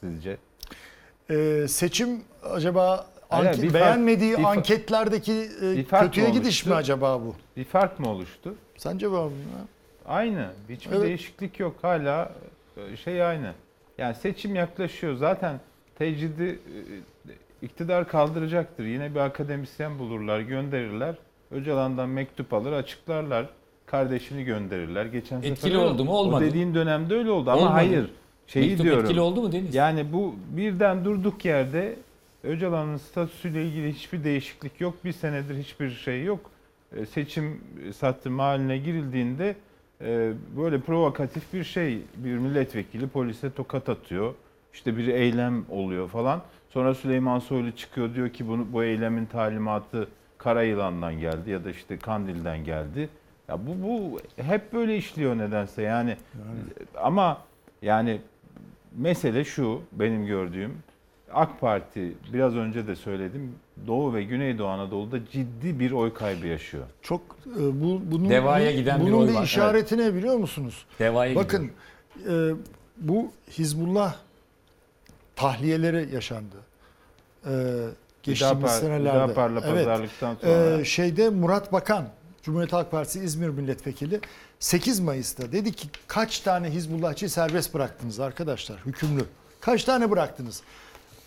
Sizce? 0.00 0.36
Ee, 1.30 1.66
seçim 1.68 2.20
acaba 2.42 3.06
Hayır, 3.28 3.46
anke- 3.50 3.62
bir 3.62 3.70
fark- 3.70 3.74
beğenmediği 3.74 4.32
bir 4.38 4.42
fa- 4.42 4.46
anketlerdeki 4.46 5.32
e, 5.62 5.76
Bir 5.76 5.84
fark 5.84 6.04
kötüye 6.04 6.28
mı 6.28 6.32
gidiş 6.34 6.66
mi 6.66 6.74
acaba 6.74 7.20
bu? 7.22 7.34
Bir 7.56 7.64
fark 7.64 7.98
mı 8.00 8.08
oluştu? 8.08 8.54
Sen 8.76 8.98
cevabını 8.98 9.30
ver. 9.30 9.64
Aynı. 10.06 10.50
Hiçbir 10.68 10.92
Evet. 10.96 11.02
değişiklik 11.02 11.60
yok. 11.60 11.76
Hala 11.82 12.32
e, 12.76 12.96
şey 12.96 13.22
aynı. 13.24 13.52
Yani 13.98 14.14
seçim 14.14 14.54
yaklaşıyor. 14.54 15.14
Zaten 15.14 15.60
tecridi 15.98 16.42
e, 16.42 17.66
iktidar 17.66 18.08
kaldıracaktır. 18.08 18.84
Yine 18.84 19.14
bir 19.14 19.20
akademisyen 19.20 19.98
bulurlar, 19.98 20.40
gönderirler. 20.40 21.14
Öcalan'dan 21.54 22.08
mektup 22.08 22.52
alır, 22.54 22.72
açıklarlar. 22.72 23.46
Kardeşini 23.86 24.44
gönderirler. 24.44 25.06
Geçen 25.06 25.36
Etkili 25.36 25.56
sefer 25.56 25.76
oldu 25.76 26.04
mu? 26.04 26.12
Olmadı. 26.12 26.44
O 26.44 26.48
dediğin 26.48 26.74
dönemde 26.74 27.14
öyle 27.14 27.30
oldu 27.30 27.50
ama 27.50 27.60
Olmadı. 27.60 27.72
hayır. 27.74 28.10
Şeyi 28.46 28.66
Mektup 28.68 28.84
diyorum. 28.84 29.02
etkili 29.04 29.20
oldu 29.20 29.42
mu 29.42 29.52
Deniz? 29.52 29.74
Yani 29.74 30.12
bu 30.12 30.34
birden 30.50 31.04
durduk 31.04 31.44
yerde 31.44 31.96
Öcalan'ın 32.44 32.96
statüsüyle 32.96 33.66
ilgili 33.66 33.92
hiçbir 33.92 34.24
değişiklik 34.24 34.80
yok. 34.80 34.94
Bir 35.04 35.12
senedir 35.12 35.58
hiçbir 35.58 35.90
şey 35.90 36.24
yok. 36.24 36.50
E, 36.96 37.06
Seçim 37.06 37.60
sattırma 37.96 38.44
haline 38.44 38.78
girildiğinde 38.78 39.56
e, 40.00 40.32
böyle 40.56 40.80
provokatif 40.80 41.52
bir 41.52 41.64
şey. 41.64 41.98
Bir 42.16 42.38
milletvekili 42.38 43.08
polise 43.08 43.50
tokat 43.52 43.88
atıyor. 43.88 44.34
İşte 44.74 44.96
bir 44.96 45.08
eylem 45.08 45.64
oluyor 45.70 46.08
falan. 46.08 46.42
Sonra 46.70 46.94
Süleyman 46.94 47.38
Soylu 47.38 47.72
çıkıyor 47.72 48.14
diyor 48.14 48.28
ki 48.28 48.48
bunu 48.48 48.66
bu 48.72 48.84
eylemin 48.84 49.26
talimatı 49.26 50.08
Karayılan'dan 50.44 51.20
geldi 51.20 51.50
ya 51.50 51.64
da 51.64 51.70
işte 51.70 51.98
Kandil'den 51.98 52.64
geldi. 52.64 53.08
Ya 53.48 53.58
bu 53.66 53.82
bu 53.88 54.20
hep 54.42 54.72
böyle 54.72 54.96
işliyor 54.96 55.38
nedense 55.38 55.82
yani. 55.82 56.16
Ama 56.96 57.40
yani 57.82 58.20
mesele 58.96 59.44
şu 59.44 59.80
benim 59.92 60.26
gördüğüm 60.26 60.74
AK 61.32 61.60
Parti 61.60 62.12
biraz 62.32 62.54
önce 62.56 62.86
de 62.86 62.96
söyledim 62.96 63.54
Doğu 63.86 64.14
ve 64.14 64.22
Güneydoğu 64.24 64.66
Anadolu'da 64.68 65.26
ciddi 65.26 65.80
bir 65.80 65.90
oy 65.92 66.14
kaybı 66.14 66.46
yaşıyor. 66.46 66.84
Çok 67.02 67.20
e, 67.46 67.82
bu 67.82 68.00
bunun 68.04 68.30
Devaya 68.30 68.70
bir- 68.70 68.76
giden 68.76 69.00
bir 69.00 69.06
bunun 69.06 69.18
oy 69.18 69.28
bir 69.28 69.34
var, 69.34 69.42
işareti 69.42 69.98
ne 69.98 70.14
biliyor 70.14 70.36
musunuz? 70.36 70.86
Devaya 70.98 71.34
Bakın 71.36 71.70
e, 72.30 72.50
bu 72.96 73.30
Hizbullah 73.50 74.16
tahliyeleri 75.36 76.14
yaşandı. 76.14 76.56
E, 77.46 77.52
geçtiğimiz 78.22 78.64
Hüdapar- 78.64 78.80
senelerde. 78.80 79.24
Hüdapar'la 79.24 79.60
pazarlıktan 79.60 80.36
sonra. 80.42 80.80
E, 80.80 80.84
şeyde 80.84 81.30
Murat 81.30 81.72
Bakan, 81.72 82.08
Cumhuriyet 82.42 82.72
Halk 82.72 82.90
Partisi 82.90 83.20
İzmir 83.20 83.48
Milletvekili 83.48 84.20
8 84.58 85.00
Mayıs'ta 85.00 85.52
dedi 85.52 85.72
ki 85.72 85.88
kaç 86.06 86.40
tane 86.40 86.70
Hizbullahçı 86.70 87.28
serbest 87.28 87.74
bıraktınız 87.74 88.20
arkadaşlar 88.20 88.78
hükümlü? 88.86 89.24
Kaç 89.60 89.84
tane 89.84 90.10
bıraktınız? 90.10 90.62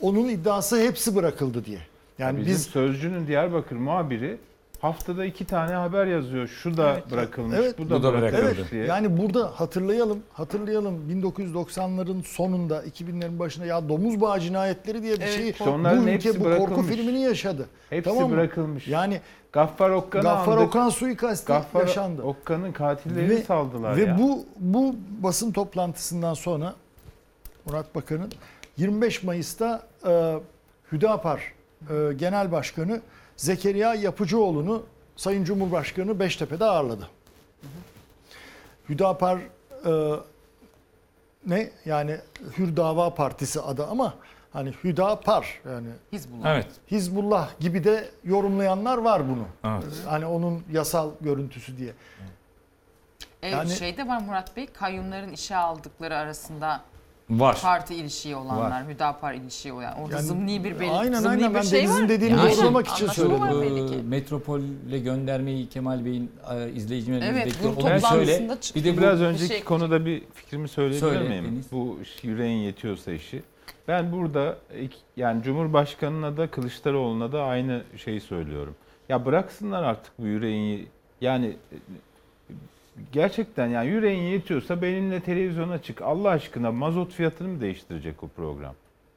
Onun 0.02 0.30
iddiası 0.30 0.80
hepsi 0.82 1.16
bırakıldı 1.16 1.66
diye. 1.66 1.80
Yani 2.20 2.38
Bizim 2.40 2.54
biz 2.54 2.62
Sözcü'nün 2.64 3.28
Diyarbakır 3.28 3.76
muhabiri 3.76 4.38
haftada 4.86 5.26
iki 5.26 5.46
tane 5.46 5.74
haber 5.74 6.06
yazıyor. 6.06 6.48
Şu 6.48 6.78
da 6.78 6.98
bırakılmış, 7.12 7.58
Evet. 7.60 7.80
bu 7.80 7.90
da, 7.90 8.04
bırakılmış 8.04 8.58
Evet, 8.58 8.72
diye. 8.72 8.86
Yani 8.86 9.18
burada 9.18 9.52
hatırlayalım, 9.56 10.20
hatırlayalım 10.34 11.24
1990'ların 11.24 12.24
sonunda, 12.24 12.84
2000'lerin 12.84 13.40
başında 13.40 13.66
ya 13.66 13.90
domuz 13.90 14.22
bağı 14.22 14.40
cinayetleri 14.40 15.04
diye 15.04 15.16
bir 15.16 15.22
Evet, 15.22 15.34
şey 15.34 15.50
işte 15.50 15.66
bu 15.66 16.08
hepsi 16.08 16.30
ülke 16.30 16.40
bu 16.40 16.58
korku 16.58 16.84
filmini 16.84 17.22
yaşadı. 17.22 17.66
Hepsi 17.90 18.10
Tamam 18.10 18.30
mı? 18.30 18.36
bırakılmış. 18.36 18.88
Yani 18.88 19.22
Gaffar 19.52 19.90
Okkan'ı 19.90 20.24
Gaffar 20.24 20.58
andık. 20.58 20.68
Okan 20.68 20.90
suikasti 20.90 21.48
Gaffar 21.48 21.82
yaşandı. 21.82 22.22
Okkan'ın 22.22 22.72
katillerini 22.72 23.30
ve, 23.30 23.44
saldılar 23.44 23.98
ve 23.98 24.04
ya. 24.04 24.18
bu 24.20 24.46
bu 24.60 24.96
basın 25.24 25.52
toplantısından 25.52 26.34
sonra 26.34 26.74
Murat 27.66 27.96
Bakan'ın 27.96 28.32
25 28.78 29.24
Mayıs'ta 29.24 29.82
e, 30.08 30.36
Hüdapar 30.92 31.54
e, 31.90 32.14
Genel 32.14 32.52
Başkanı 32.52 33.02
Zekeriya 33.38 33.94
Yapıcıoğlu'nu 33.94 34.84
Sayın 35.16 35.44
Cumhurbaşkanı 35.44 36.20
Beştepe'de 36.20 36.66
ağırladı. 36.66 37.10
Hüdapar 38.90 39.40
e, 39.86 40.20
ne 41.48 41.70
yani 41.86 42.18
Hür 42.58 42.78
Dava 42.78 43.16
Partisi 43.16 43.62
adı 43.62 43.86
ama 43.88 44.14
hani 44.54 44.74
Hüdapar 44.84 45.62
yani 45.70 45.88
Hizbullah. 46.12 46.54
Evet. 46.56 46.68
Hizbullah 46.92 47.50
gibi 47.60 47.84
de 47.84 48.10
yorumlayanlar 48.24 48.98
var 48.98 49.30
bunu. 49.30 49.46
Evet. 49.64 49.94
Hani 50.08 50.26
onun 50.26 50.64
yasal 50.72 51.12
görüntüsü 51.22 51.78
diye. 51.78 51.94
E, 53.42 53.50
Yani- 53.50 53.70
şeyde 53.76 54.08
var 54.08 54.22
Murat 54.22 54.58
Bey, 54.58 54.68
kayyumların 54.68 55.32
işe 55.32 55.56
aldıkları 55.56 56.18
arasında 56.18 56.82
Var. 57.30 57.60
parti 57.62 57.96
ilişiği 57.96 58.36
olanlar, 58.36 58.88
Hüdapar 58.88 59.34
ilişiği 59.34 59.74
olan. 59.74 59.94
Orada 60.02 60.16
Yani- 60.16 60.26
zımni 60.26 60.64
bir 60.64 60.80
belli, 60.80 60.92
Aynen, 60.92 61.14
zımni 61.20 61.30
aynen. 61.30 61.50
bir 61.50 61.56
Ben 61.56 61.62
şey 61.62 61.80
Deniz'in 61.82 62.02
var. 62.04 62.10
dediğini 62.10 62.40
Aynen. 62.40 62.52
vurgulamak 62.54 62.88
için 62.88 63.04
Anlaşma 63.06 63.24
söyledim. 63.24 63.42
var 63.42 63.54
Bu 63.56 63.62
belli 63.62 63.88
ki. 63.88 63.98
Metropol'le 64.08 65.04
göndermeyi 65.04 65.70
Kemal 65.70 66.06
Bey'in 66.06 66.32
e, 66.56 66.72
izleyicilerimiz 66.72 67.28
Evet, 67.32 67.46
bekliyor. 67.46 67.74
Onu 67.76 67.82
söyle. 67.82 68.00
toplantısında 68.02 68.62
çıktı. 68.62 68.80
Bir 68.80 68.86
de 68.86 68.94
bu 68.98 69.02
Biraz 69.02 69.20
bir 69.20 69.26
önceki 69.26 69.48
şey- 69.54 69.64
konuda 69.64 70.06
bir 70.06 70.24
fikrimi 70.34 70.68
söyleyebilir 70.68 71.12
Söyle, 71.14 71.30
miyim? 71.30 71.46
Deniz. 71.46 71.72
Bu 71.72 72.00
yüreğin 72.24 72.58
yetiyorsa 72.58 73.12
işi. 73.12 73.44
Ben 73.88 74.12
burada 74.12 74.58
iki- 74.82 74.98
yani 75.18 75.44
Cumhurbaşkanına 75.44 76.38
da 76.38 76.48
Kılıçdaroğlu'na 76.52 77.32
da 77.32 77.44
aynı 77.44 77.84
şeyi 77.98 78.22
söylüyorum. 78.22 78.76
Ya 79.10 79.26
bıraksınlar 79.26 79.84
artık 79.84 80.14
bu 80.20 80.26
yüreğin 80.26 80.88
yani 81.22 81.46
e, 81.48 81.76
gerçekten 83.12 83.68
yani 83.68 83.90
yüreğin 83.90 84.24
yetiyorsa 84.24 84.82
benimle 84.82 85.20
televizyona 85.20 85.82
çık. 85.82 86.02
Allah 86.02 86.30
aşkına 86.30 86.72
mazot 86.72 87.14
fiyatını 87.14 87.48
mı 87.48 87.62
değiştirecek 87.62 88.24
o 88.24 88.28
program? 88.28 88.76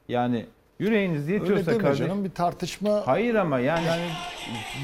Yani 0.09 0.47
yüreğiniz 0.79 1.23
Öyle 1.23 1.33
yetiyorsa 1.33 1.71
deme 1.71 1.83
kardeşim. 1.83 2.07
canım 2.07 2.25
bir 2.25 2.31
tartışma. 2.31 3.07
Hayır 3.07 3.35
ama 3.35 3.59
yani, 3.59 3.87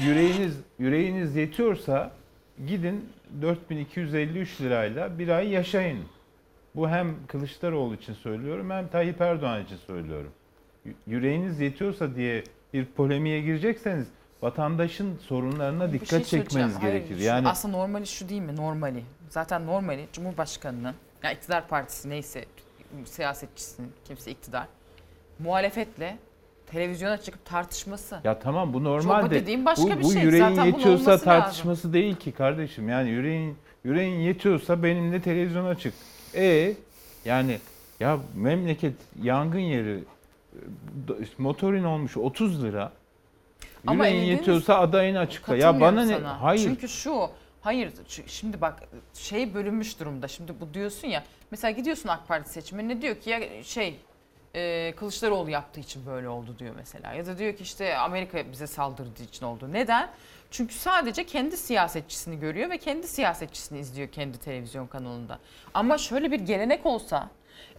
yüreğiniz 0.05 0.57
yüreğiniz 0.79 1.35
yetiyorsa 1.35 2.11
gidin 2.67 3.09
4253 3.41 4.61
lirayla 4.61 5.19
bir 5.19 5.29
ay 5.29 5.49
yaşayın. 5.49 5.99
Bu 6.75 6.89
hem 6.89 7.15
Kılıçdaroğlu 7.27 7.95
için 7.95 8.13
söylüyorum 8.13 8.69
hem 8.69 8.87
Tayyip 8.87 9.21
Erdoğan 9.21 9.63
için 9.63 9.77
söylüyorum. 9.77 10.31
Yüreğiniz 11.07 11.59
yetiyorsa 11.59 12.15
diye 12.15 12.43
bir 12.73 12.85
polemiğe 12.85 13.41
girecekseniz 13.41 14.07
vatandaşın 14.41 15.17
sorunlarına 15.27 15.93
dikkat 15.93 16.09
şey 16.09 16.23
çekmeniz. 16.41 16.75
Hayır, 16.81 16.93
gerekir. 16.93 17.17
şu- 17.17 17.23
Yani 17.23 17.47
aslında 17.47 17.77
normali 17.77 18.07
şu 18.07 18.29
değil 18.29 18.41
mi? 18.41 18.55
Normali. 18.55 19.03
Zaten 19.29 19.67
normali 19.67 20.05
Cumhurbaşkanı'nın, 20.13 20.95
ya 21.23 21.31
iktidar 21.31 21.67
partisi 21.67 22.09
neyse 22.09 22.45
siyasetçisinin, 23.05 23.91
kimse 24.07 24.31
iktidar, 24.31 24.67
muhalefetle 25.39 26.17
televizyona 26.67 27.17
çıkıp 27.17 27.45
tartışması. 27.45 28.19
Ya 28.23 28.39
tamam 28.39 28.73
bu 28.73 28.83
normal 28.83 29.25
de 29.25 29.35
dediğim 29.35 29.65
başka 29.65 29.83
bu, 29.83 29.89
bir 29.99 30.03
bu 30.03 30.11
şey. 30.11 30.21
yüreğin 30.21 30.43
Zaten 30.49 30.65
yetiyorsa 30.65 30.89
olması 30.89 31.09
lazım. 31.09 31.25
tartışması 31.25 31.93
değil 31.93 32.15
ki 32.15 32.31
kardeşim. 32.31 32.89
Yani 32.89 33.09
yüreğin 33.09 33.57
yüreğin 33.83 34.19
yetiyorsa 34.19 34.83
benimle 34.83 35.21
televizyon 35.21 35.65
açık. 35.65 35.93
E 36.35 36.73
yani 37.25 37.59
ya 37.99 38.19
memleket 38.35 38.93
yangın 39.23 39.59
yeri 39.59 40.03
e, 40.53 40.59
motorin 41.37 41.83
olmuş 41.83 42.17
30 42.17 42.63
lira. 42.63 42.91
Ama 43.87 44.07
Yüreğin 44.07 44.23
Engin, 44.23 44.37
yetiyorsa 44.37 44.79
adayını 44.79 45.19
açıkla. 45.19 45.55
Ya 45.55 45.81
bana 45.81 46.05
ne? 46.05 46.17
Sana. 46.17 46.41
Hayır. 46.41 46.63
Çünkü 46.63 46.87
şu, 46.87 47.29
hayır 47.61 47.91
şimdi 48.27 48.61
bak 48.61 48.83
şey 49.13 49.53
bölünmüş 49.53 49.99
durumda. 49.99 50.27
Şimdi 50.27 50.59
bu 50.61 50.73
diyorsun 50.73 51.07
ya, 51.07 51.23
mesela 51.51 51.71
gidiyorsun 51.71 52.09
AK 52.09 52.27
Parti 52.27 52.49
seçmenine 52.49 53.01
diyor 53.01 53.15
ki 53.15 53.29
ya 53.29 53.63
şey 53.63 53.99
e, 54.55 54.93
Kılıçdaroğlu 54.97 55.49
yaptığı 55.49 55.79
için 55.79 56.05
böyle 56.05 56.29
oldu 56.29 56.55
diyor 56.59 56.73
mesela. 56.77 57.13
Ya 57.13 57.25
da 57.25 57.37
diyor 57.37 57.55
ki 57.55 57.63
işte 57.63 57.97
Amerika 57.97 58.51
bize 58.51 58.67
saldırdığı 58.67 59.23
için 59.23 59.45
oldu. 59.45 59.69
Neden? 59.71 60.09
Çünkü 60.51 60.73
sadece 60.73 61.25
kendi 61.25 61.57
siyasetçisini 61.57 62.39
görüyor 62.39 62.69
ve 62.69 62.77
kendi 62.77 63.07
siyasetçisini 63.07 63.79
izliyor 63.79 64.07
kendi 64.09 64.37
televizyon 64.37 64.87
kanalında. 64.87 65.39
Ama 65.73 65.97
şöyle 65.97 66.31
bir 66.31 66.39
gelenek 66.39 66.85
olsa, 66.85 67.29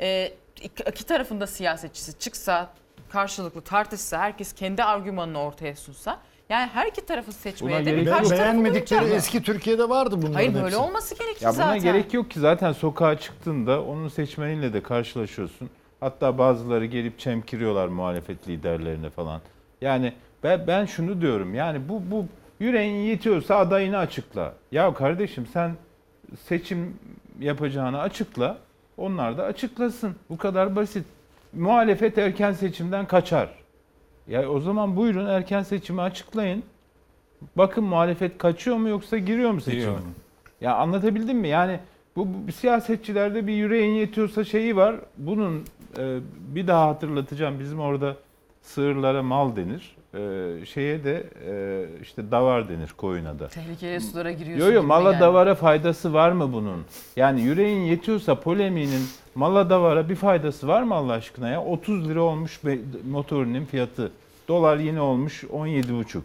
e, 0.00 0.32
iki 0.62 1.04
tarafında 1.06 1.46
siyasetçisi 1.46 2.18
çıksa, 2.18 2.70
karşılıklı 3.10 3.60
tartışsa, 3.60 4.18
herkes 4.18 4.52
kendi 4.52 4.84
argümanını 4.84 5.38
ortaya 5.40 5.76
sunsa, 5.76 6.18
yani 6.48 6.66
her 6.74 6.86
iki 6.86 7.06
tarafı 7.06 7.32
seçmeye 7.32 7.86
de 7.86 7.96
bir 7.96 8.06
Be- 8.06 8.10
karşı 8.10 8.28
tarafı 8.28 8.42
beğenmedikleri 8.42 9.04
eski 9.10 9.42
Türkiye'de 9.42 9.88
vardı 9.88 10.14
bunların 10.18 10.34
Hayır 10.34 10.54
böyle 10.54 10.64
hepsi. 10.64 10.76
olması 10.76 11.14
gerekir 11.18 11.42
Ya 11.44 11.48
buna 11.52 11.56
zaten. 11.56 11.82
gerek 11.82 12.14
yok 12.14 12.30
ki 12.30 12.40
zaten 12.40 12.72
sokağa 12.72 13.18
çıktığında 13.18 13.82
onun 13.84 14.08
seçmeniyle 14.08 14.72
de 14.72 14.82
karşılaşıyorsun. 14.82 15.70
Hatta 16.00 16.38
bazıları 16.38 16.86
gelip 16.86 17.18
çemkiriyorlar 17.18 17.88
muhalefet 17.88 18.48
liderlerine 18.48 19.10
falan. 19.10 19.40
Yani 19.80 20.12
ben, 20.42 20.66
ben 20.66 20.86
şunu 20.86 21.20
diyorum 21.20 21.54
yani 21.54 21.88
bu 21.88 22.02
bu 22.10 22.26
yüreğin 22.60 22.94
yetiyorsa 22.94 23.56
adayını 23.56 23.98
açıkla. 23.98 24.54
Ya 24.72 24.94
kardeşim 24.94 25.46
sen 25.52 25.74
seçim 26.48 26.96
yapacağını 27.40 28.00
açıkla. 28.00 28.58
Onlar 28.96 29.38
da 29.38 29.44
açıklasın. 29.44 30.16
Bu 30.30 30.36
kadar 30.38 30.76
basit. 30.76 31.04
Muhalefet 31.56 32.18
erken 32.18 32.52
seçimden 32.52 33.06
kaçar. 33.06 33.48
Ya 34.28 34.48
o 34.48 34.60
zaman 34.60 34.96
buyurun 34.96 35.26
erken 35.26 35.62
seçimi 35.62 36.00
açıklayın. 36.00 36.62
Bakın 37.56 37.84
muhalefet 37.84 38.38
kaçıyor 38.38 38.76
mu 38.76 38.88
yoksa 38.88 39.18
giriyor 39.18 39.50
mu 39.50 39.60
seçime? 39.60 39.80
Giriyor. 39.82 39.98
Ya 40.60 40.76
anlatabildim 40.76 41.38
mi? 41.38 41.48
Yani 41.48 41.80
bu, 42.16 42.28
bu 42.46 42.52
siyasetçilerde 42.52 43.46
bir 43.46 43.52
yüreğin 43.52 43.94
yetiyorsa 43.94 44.44
şeyi 44.44 44.76
var. 44.76 44.96
Bunun 45.18 45.64
e, 45.98 46.18
bir 46.54 46.66
daha 46.66 46.88
hatırlatacağım. 46.88 47.60
Bizim 47.60 47.80
orada 47.80 48.16
sığırlara 48.62 49.22
mal 49.22 49.56
denir. 49.56 49.96
E, 50.16 50.64
şeye 50.66 51.04
de 51.04 51.24
e, 51.46 51.84
işte 52.02 52.30
davar 52.30 52.68
denir 52.68 52.94
koyuna 52.96 53.38
da. 53.38 53.48
Tehlikeli 53.48 54.00
sulara 54.00 54.32
giriyorsun. 54.32 54.66
Yo 54.66 54.72
yo 54.72 54.80
gibime 54.80 54.86
mala 54.94 55.10
geldi. 55.12 55.20
davara 55.20 55.54
faydası 55.54 56.12
var 56.12 56.32
mı 56.32 56.52
bunun? 56.52 56.84
Yani 57.16 57.40
yüreğin 57.40 57.80
yetiyorsa 57.80 58.40
polemiğinin 58.40 59.02
mala 59.34 59.70
davara 59.70 60.08
bir 60.08 60.14
faydası 60.14 60.68
var 60.68 60.82
mı 60.82 60.94
Allah 60.94 61.12
aşkına 61.12 61.48
ya? 61.48 61.64
30 61.64 62.08
lira 62.08 62.22
olmuş 62.22 62.60
motorinin 63.10 63.64
fiyatı. 63.64 64.12
Dolar 64.48 64.76
yine 64.76 65.00
olmuş 65.00 65.44
17,5. 65.44 66.20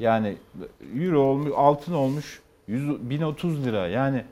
Yani 0.00 0.36
euro 1.00 1.20
olmuş 1.20 1.52
altın 1.56 1.94
olmuş 1.94 2.40
100, 2.68 3.10
1030 3.10 3.66
lira. 3.66 3.88
Yani 3.88 4.24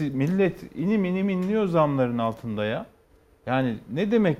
millet 0.00 0.76
inim 0.76 1.04
inim 1.04 1.28
inliyor 1.28 1.66
zamların 1.66 2.18
altında 2.18 2.64
ya. 2.64 2.86
Yani 3.46 3.76
ne 3.92 4.10
demek? 4.10 4.38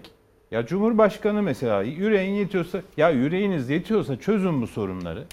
Ya 0.51 0.66
Cumhurbaşkanı 0.66 1.43
mesela 1.43 1.83
yüreğin 1.83 2.35
yetiyorsa 2.35 2.83
ya 2.97 3.11
yüreğiniz 3.11 3.70
yetiyorsa 3.70 4.16
çözün 4.20 4.62
bu 4.62 4.66
sorunları. 4.66 5.25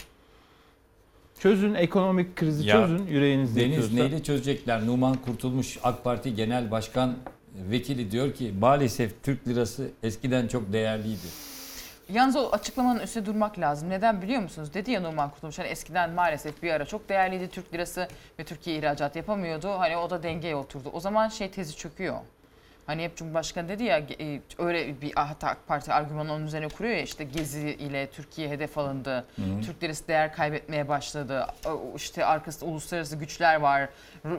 Çözün 1.40 1.74
ekonomik 1.74 2.36
krizi 2.36 2.68
Ya, 2.68 2.76
çözün 2.76 3.08
yüreğiniz 3.08 3.56
Deniz 3.56 3.68
yetiyorsa. 3.68 3.94
neyle 3.96 4.24
çözecekler? 4.24 4.86
Numan 4.88 5.16
Kurtulmuş 5.26 5.78
AK 5.84 6.04
Parti 6.04 6.36
Genel 6.36 6.72
Başkan 6.72 7.16
Vekili 7.72 8.12
diyor 8.12 8.34
ki 8.34 8.54
maalesef 8.60 9.24
Türk 9.24 9.48
lirası 9.48 9.90
eskiden 10.04 10.48
çok 10.48 10.74
değerliydi. 10.74 11.28
Yalnız 12.14 12.36
o 12.36 12.50
açıklamanın 12.52 13.00
üstüne 13.00 13.26
durmak 13.26 13.60
lazım. 13.60 13.90
Neden 13.90 14.22
biliyor 14.22 14.42
musunuz? 14.42 14.74
Dedi 14.74 14.92
ya 14.92 15.02
Numan 15.02 15.30
Kurtulmuş 15.30 15.60
hani 15.60 15.68
eskiden 15.68 16.10
maalesef 16.12 16.64
bir 16.64 16.72
ara 16.72 16.86
çok 16.86 17.10
değerliydi 17.10 17.48
Türk 17.50 17.74
lirası 17.74 18.08
ve 18.40 18.44
Türkiye 18.44 18.78
ihracat 18.78 19.16
yapamıyordu. 19.16 19.70
Hani 19.70 19.98
o 19.98 20.10
da 20.10 20.24
dengeye 20.24 20.56
oturdu. 20.56 20.90
O 20.94 21.00
zaman 21.00 21.30
şey 21.30 21.50
tezi 21.52 21.78
çöküyor. 21.78 22.16
Hani 22.88 23.04
hep 23.04 23.18
Cumhurbaşkanı 23.18 23.70
dedi 23.70 23.84
ya 23.84 23.98
e, 24.20 24.42
öyle 24.58 25.02
bir 25.02 25.14
hatta 25.16 25.48
AK 25.48 25.68
Parti 25.68 25.94
argümanı 25.94 26.34
onun 26.34 26.46
üzerine 26.48 26.68
kuruyor 26.68 26.96
ya 26.96 27.02
işte 27.02 27.24
Gezi 27.24 27.60
ile 27.70 28.08
Türkiye 28.08 28.50
hedef 28.50 28.78
alındı. 28.78 29.26
Hı 29.36 29.42
hı. 29.42 29.62
Türk 29.66 29.84
lirası 29.84 30.08
değer 30.08 30.34
kaybetmeye 30.34 30.88
başladı. 30.88 31.48
İşte 31.96 32.26
arkasında 32.26 32.70
uluslararası 32.70 33.16
güçler 33.16 33.56
var. 33.56 33.90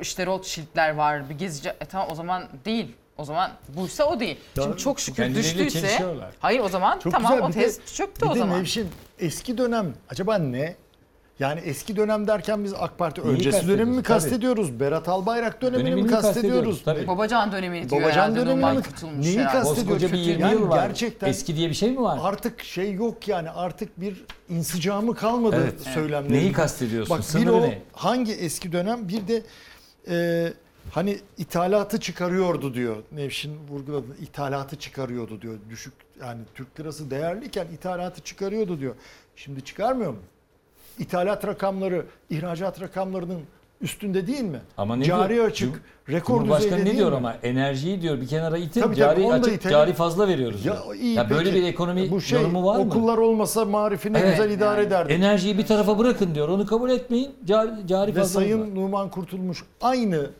İşte 0.00 0.26
Rothschild'ler 0.26 0.94
var. 0.94 1.30
Bir 1.30 1.34
gezici 1.38 1.68
e 1.68 1.84
tamam 1.84 2.08
o 2.10 2.14
zaman 2.14 2.44
değil. 2.64 2.96
O 3.18 3.24
zaman 3.24 3.50
buysa 3.68 4.04
o 4.04 4.20
değil. 4.20 4.38
Ya, 4.56 4.62
Şimdi 4.62 4.76
çok 4.76 5.00
şükür 5.00 5.22
kendileriyle 5.22 5.64
düştüyse 5.64 6.04
hayır 6.40 6.60
o 6.60 6.68
zaman 6.68 6.98
Çok 6.98 7.12
tamam 7.12 7.32
güzel. 7.32 7.44
o 7.46 7.48
Bir 7.48 7.54
de- 7.54 7.60
tez 7.60 7.94
çöktü 7.96 8.26
bir 8.26 8.30
o 8.30 8.34
de 8.34 8.38
zaman. 8.38 8.58
Nevşin 8.58 8.88
eski 9.18 9.58
dönem 9.58 9.94
acaba 10.08 10.38
ne? 10.38 10.76
Yani 11.40 11.60
eski 11.60 11.96
dönem 11.96 12.26
derken 12.26 12.64
biz 12.64 12.74
AK 12.74 12.98
Parti 12.98 13.20
Neyi 13.20 13.30
öncesi 13.32 13.50
kastediyoruz? 13.50 13.78
dönemini 13.78 13.96
Tabii. 14.02 14.06
kastediyoruz. 14.06 14.80
Berat 14.80 15.08
Albayrak 15.08 15.62
dönemini 15.62 15.82
mi 15.82 15.90
Dönemini 15.90 16.10
kastediyoruz? 16.10 16.34
kastediyoruz, 16.34 16.82
tabii. 16.84 17.06
Babacan 17.06 17.52
dönemini 17.52 17.90
diyor 17.90 18.02
Babacan 18.02 18.22
herhalde 18.22 18.46
Numan 18.46 18.76
mi? 18.76 18.82
Neyi 19.20 19.38
herhalde. 19.38 19.52
kastediyor? 19.58 19.86
Koskoca 19.98 20.12
bir 20.12 20.18
20 20.18 20.42
yani 20.42 20.52
yıl 20.52 20.68
var. 20.68 20.86
Gerçekten 20.86 21.28
Eski 21.28 21.56
diye 21.56 21.68
bir 21.68 21.74
şey 21.74 21.90
mi 21.90 22.02
var? 22.02 22.18
Artık 22.22 22.62
şey 22.62 22.92
yok 22.94 23.28
yani 23.28 23.50
artık 23.50 24.00
bir 24.00 24.24
insicamı 24.48 25.14
kalmadı 25.14 25.56
Evet. 25.62 25.80
söylemlerin. 25.94 26.34
Neyi 26.34 26.52
kastediyorsun? 26.52 27.18
Bak 27.18 27.24
bir 27.42 27.46
o 27.46 27.60
ne? 27.62 27.82
hangi 27.92 28.32
eski 28.32 28.72
dönem 28.72 29.08
bir 29.08 29.28
de 29.28 29.42
e, 30.10 30.52
hani 30.90 31.18
ithalatı 31.38 32.00
çıkarıyordu 32.00 32.74
diyor. 32.74 32.96
Nevşin 33.12 33.68
vurguladı. 33.68 34.06
İthalatı 34.22 34.76
çıkarıyordu 34.76 35.42
diyor. 35.42 35.54
Düşük 35.70 35.92
yani 36.20 36.40
Türk 36.54 36.80
lirası 36.80 37.10
değerliyken 37.10 37.66
ithalatı 37.74 38.20
çıkarıyordu 38.20 38.80
diyor. 38.80 38.94
Şimdi 39.36 39.64
çıkarmıyor 39.64 40.10
mu? 40.10 40.18
İthalat 40.98 41.46
rakamları 41.46 42.06
ihracat 42.30 42.80
rakamlarının 42.80 43.40
üstünde 43.80 44.26
değil 44.26 44.42
mi? 44.42 44.60
Ama 44.76 44.96
ne 44.96 45.04
Cari 45.04 45.34
diyor? 45.34 45.46
açık 45.46 45.82
rekor 46.10 46.38
Cumhurbaşkanı 46.38 46.84
ne 46.84 46.96
diyor 46.96 47.10
mi? 47.10 47.16
ama 47.16 47.34
enerjiyi 47.42 48.02
diyor 48.02 48.20
bir 48.20 48.26
kenara 48.26 48.58
itin 48.58 48.80
Tabii 48.80 48.94
tabii, 48.96 48.96
cari 49.20 49.28
da 49.28 49.32
açık 49.34 49.52
itelim. 49.54 49.70
cari 49.70 49.92
fazla 49.92 50.28
veriyoruz 50.28 50.64
Ya, 50.64 50.72
diyor. 50.72 50.94
iyi, 50.94 51.14
ya 51.14 51.30
böyle 51.30 51.54
bir 51.54 51.62
ekonomi 51.62 52.10
bu 52.10 52.20
şey, 52.20 52.40
yorumu 52.40 52.66
var 52.66 52.76
mı? 52.76 52.82
Okullar 52.82 53.18
olmasa 53.18 53.64
marifi 53.64 54.12
ne 54.12 54.18
Evet. 54.18 54.30
güzel 54.36 54.50
idare 54.50 54.82
ederdik. 54.82 55.12
Enerjiyi 55.16 55.58
bir 55.58 55.66
tarafa 55.66 55.98
bırakın 55.98 56.34
diyor. 56.34 56.48
Onu 56.48 56.66
kabul 56.66 56.90
etmeyin. 56.90 57.30
Cari, 57.44 57.86
cari 57.86 58.14
Ve 58.14 58.18
fazla 58.20 58.40
Sayın 58.40 58.74
Numan 58.74 59.10
Kurtulmuş 59.10 59.62
aynı 59.80 60.30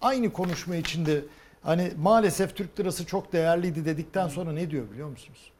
aynı 0.00 0.32
konuşma 0.32 0.76
içinde 0.76 1.20
hani 1.62 1.90
maalesef 1.98 2.56
Türk 2.56 2.80
lirası 2.80 3.06
çok 3.06 3.32
değerliydi 3.32 3.84
dedikten 3.84 4.28
sonra 4.28 4.52
ne 4.52 4.70
diyor 4.70 4.90
biliyor 4.92 5.08
musunuz? 5.08 5.50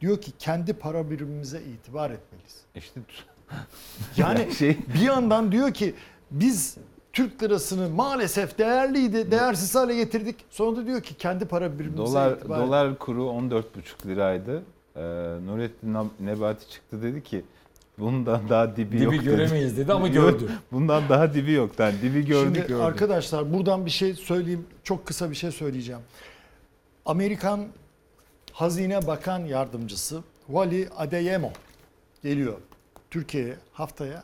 Diyor 0.00 0.20
ki 0.20 0.32
kendi 0.38 0.72
para 0.72 1.10
birimimize 1.10 1.60
itibar 1.62 2.10
etmeliyiz. 2.10 2.56
İşte 2.74 3.00
Yani 4.16 4.54
şey 4.58 4.76
bir 4.94 5.00
yandan 5.00 5.52
diyor 5.52 5.74
ki 5.74 5.94
biz 6.30 6.76
Türk 7.12 7.42
lirasını 7.42 7.88
maalesef 7.90 8.58
değerliydi, 8.58 9.30
değersiz 9.30 9.74
hale 9.74 9.96
getirdik. 9.96 10.36
Sonra 10.50 10.76
da 10.76 10.86
diyor 10.86 11.00
ki 11.02 11.14
kendi 11.14 11.44
para 11.44 11.78
birimimize 11.78 12.02
Dolar 12.12 12.32
itibar 12.36 12.60
dolar 12.60 12.98
kuru 12.98 13.22
14,5 13.22 14.06
liraydı. 14.06 14.62
Ee, 14.96 15.00
Nurettin 15.46 15.96
Nebati 16.20 16.70
çıktı 16.70 17.02
dedi 17.02 17.22
ki 17.22 17.44
bundan 17.98 18.48
daha 18.48 18.76
dibi, 18.76 18.92
Dibi 18.92 19.04
yok 19.04 19.14
dedi. 19.14 19.24
göremeyiz 19.24 19.76
dedi 19.76 19.92
ama 19.92 20.08
gördü. 20.08 20.48
Bundan 20.72 21.02
daha 21.08 21.34
dibi 21.34 21.52
yok. 21.52 21.70
Yani 21.78 21.94
dibi 22.02 22.26
gördük 22.26 22.54
Şimdi 22.56 22.58
gördük. 22.68 22.84
arkadaşlar 22.84 23.52
buradan 23.54 23.86
bir 23.86 23.90
şey 23.90 24.14
söyleyeyim. 24.14 24.66
Çok 24.84 25.06
kısa 25.06 25.30
bir 25.30 25.34
şey 25.36 25.50
söyleyeceğim. 25.50 26.00
Amerikan 27.06 27.66
Hazine 28.52 29.06
Bakan 29.06 29.40
Yardımcısı 29.40 30.22
Wally 30.46 30.88
Adeyemo 30.96 31.50
geliyor 32.22 32.54
Türkiye'ye 33.10 33.56
haftaya. 33.72 34.22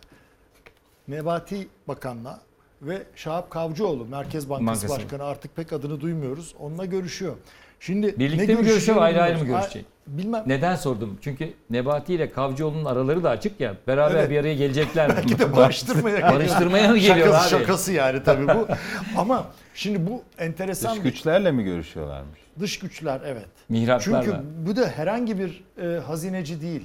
Nebati 1.08 1.68
Bakan'la 1.88 2.40
ve 2.82 3.02
Şahap 3.16 3.50
Kavcıoğlu 3.50 4.04
Merkez 4.04 4.50
Bankası, 4.50 4.66
Bankası. 4.88 5.04
Başkanı 5.04 5.24
artık 5.24 5.56
pek 5.56 5.72
adını 5.72 6.00
duymuyoruz. 6.00 6.54
Onunla 6.58 6.84
görüşüyor. 6.84 7.36
Şimdi 7.80 8.18
Birlikte 8.18 8.48
ne 8.48 8.54
mi 8.54 8.66
görüşüyor 8.66 9.02
ayrı 9.02 9.22
ayrı 9.22 9.38
mı 9.38 9.44
görüşecek? 9.44 9.86
Bilmem. 10.06 10.42
Neden 10.46 10.76
sordum? 10.76 11.18
Çünkü 11.22 11.52
Nebati 11.70 12.14
ile 12.14 12.30
Kavcıoğlu'nun 12.30 12.84
araları 12.84 13.24
da 13.24 13.30
açık 13.30 13.60
ya. 13.60 13.74
Beraber 13.86 14.14
Evet. 14.14 14.30
bir 14.30 14.38
araya 14.38 14.54
gelecekler 14.54 15.08
mi? 15.08 15.14
Belki 15.16 15.38
de 15.38 15.56
barıştırmaya 15.56 16.16
geliyor. 16.16 16.34
Barıştırmaya 16.34 16.88
mı 16.88 16.98
geliyor 16.98 17.26
şakası, 17.26 17.56
abi? 17.56 17.62
Şakası 17.62 17.92
yani 17.92 18.22
tabii 18.22 18.48
bu. 18.48 18.68
Ama 19.16 19.46
şimdi 19.74 20.06
bu 20.10 20.22
enteresan 20.38 20.96
Dış 20.96 21.04
bir 21.04 21.10
güçlerle 21.10 21.50
mi 21.52 21.64
görüşüyorlarmış? 21.64 22.40
Dış 22.60 22.78
güçler 22.78 23.20
evet. 23.26 23.46
Mihraklarla. 23.68 24.22
Çünkü 24.24 24.38
bu 24.66 24.76
da 24.76 24.88
herhangi 24.88 25.38
bir 25.38 25.64
e, 25.82 26.00
hazineci 26.00 26.60
değil. 26.62 26.82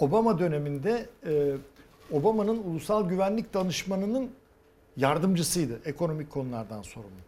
Obama 0.00 0.38
döneminde 0.38 1.06
e, 1.26 1.52
Obama'nın 2.12 2.62
ulusal 2.64 3.08
güvenlik 3.08 3.54
danışmanının 3.54 4.30
yardımcısıydı. 4.96 5.80
Ekonomik 5.84 6.30
konulardan 6.30 6.82
sorumlu. 6.82 7.20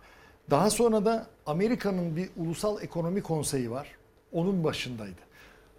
Daha 0.51 0.71
sonra 0.71 1.05
da 1.05 1.27
Amerika'nın 1.47 2.17
bir 2.17 2.29
ulusal 2.37 2.83
ekonomi 2.83 3.23
konseyi 3.23 3.71
var. 3.71 3.89
Onun 4.33 4.65
başındaydı. 4.65 5.21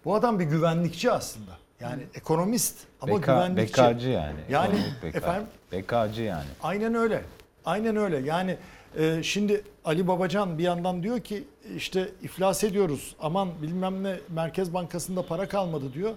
Bu 0.04 0.14
adam 0.14 0.38
bir 0.38 0.44
güvenlikçi 0.44 1.10
aslında. 1.10 1.50
Yani 1.80 2.02
ekonomist 2.14 2.78
ama 3.00 3.16
Beka, 3.16 3.34
güvenlikçi. 3.34 3.78
bekacı 3.78 4.08
yani. 4.08 4.40
Yani 4.50 4.66
ekonomik 4.66 5.02
beka. 5.02 5.18
efendim 5.18 5.46
Bekacı 5.72 6.22
yani. 6.22 6.46
Aynen 6.62 6.94
öyle. 6.94 7.22
Aynen 7.64 7.96
öyle. 7.96 8.16
Yani 8.18 8.56
e, 8.98 9.22
şimdi 9.22 9.62
Ali 9.84 10.08
Babacan 10.08 10.58
bir 10.58 10.62
yandan 10.62 11.02
diyor 11.02 11.20
ki 11.20 11.44
işte 11.76 12.08
iflas 12.22 12.64
ediyoruz. 12.64 13.16
Aman 13.20 13.48
bilmem 13.62 14.02
ne 14.02 14.16
Merkez 14.28 14.74
Bankası'nda 14.74 15.26
para 15.26 15.48
kalmadı 15.48 15.92
diyor. 15.94 16.14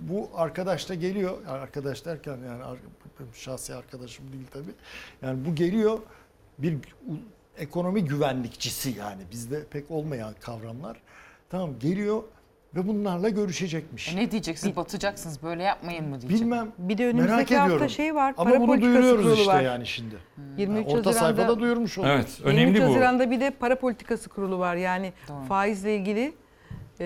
Bu 0.00 0.30
arkadaş 0.34 0.88
da 0.88 0.94
geliyor. 0.94 1.46
Arkadaş 1.48 2.04
derken 2.04 2.38
yani 2.48 2.78
şahsi 3.34 3.74
arkadaşım 3.74 4.32
değil 4.32 4.46
tabii. 4.52 4.74
Yani 5.22 5.44
bu 5.46 5.54
geliyor 5.54 5.98
bir 6.58 6.78
ekonomi 7.58 8.04
güvenlikçisi 8.04 8.90
yani 8.98 9.22
bizde 9.30 9.64
pek 9.64 9.90
olmayan 9.90 10.34
kavramlar. 10.40 10.96
Tamam 11.50 11.78
geliyor 11.78 12.22
ve 12.76 12.88
bunlarla 12.88 13.28
görüşecekmiş. 13.28 14.12
E 14.12 14.16
ne 14.16 14.30
diyeceksiniz? 14.30 14.76
Batacaksınız 14.76 15.42
böyle 15.42 15.62
yapmayın 15.62 16.08
mı 16.08 16.20
diyecek. 16.20 16.40
Bilmem. 16.40 16.72
Bir 16.78 16.98
de 16.98 17.12
Merak 17.12 17.14
önümüzdeki 17.14 17.56
hafta 17.56 17.66
ediyorum. 17.66 17.90
şey 17.90 18.14
var. 18.14 18.34
Ama 18.36 18.50
para 18.50 18.60
bunu 18.60 18.80
duyuruyoruz 18.80 19.38
işte 19.38 19.52
var. 19.52 19.60
yani 19.60 19.86
şimdi. 19.86 20.16
23 20.56 20.86
Orta 20.86 20.96
Haziran'da, 20.96 21.12
sayfada 21.12 21.60
duyurmuş 21.60 21.98
olduk. 21.98 22.10
Evet, 22.10 22.40
23 22.44 22.54
önemli 22.54 22.80
bu. 22.80 22.84
Haziran'da 22.84 23.30
bir 23.30 23.40
de 23.40 23.50
para 23.50 23.78
politikası 23.78 24.28
kurulu 24.28 24.58
var. 24.58 24.76
Yani 24.76 25.12
faizle 25.48 25.96
ilgili 25.96 26.34
e, 27.00 27.04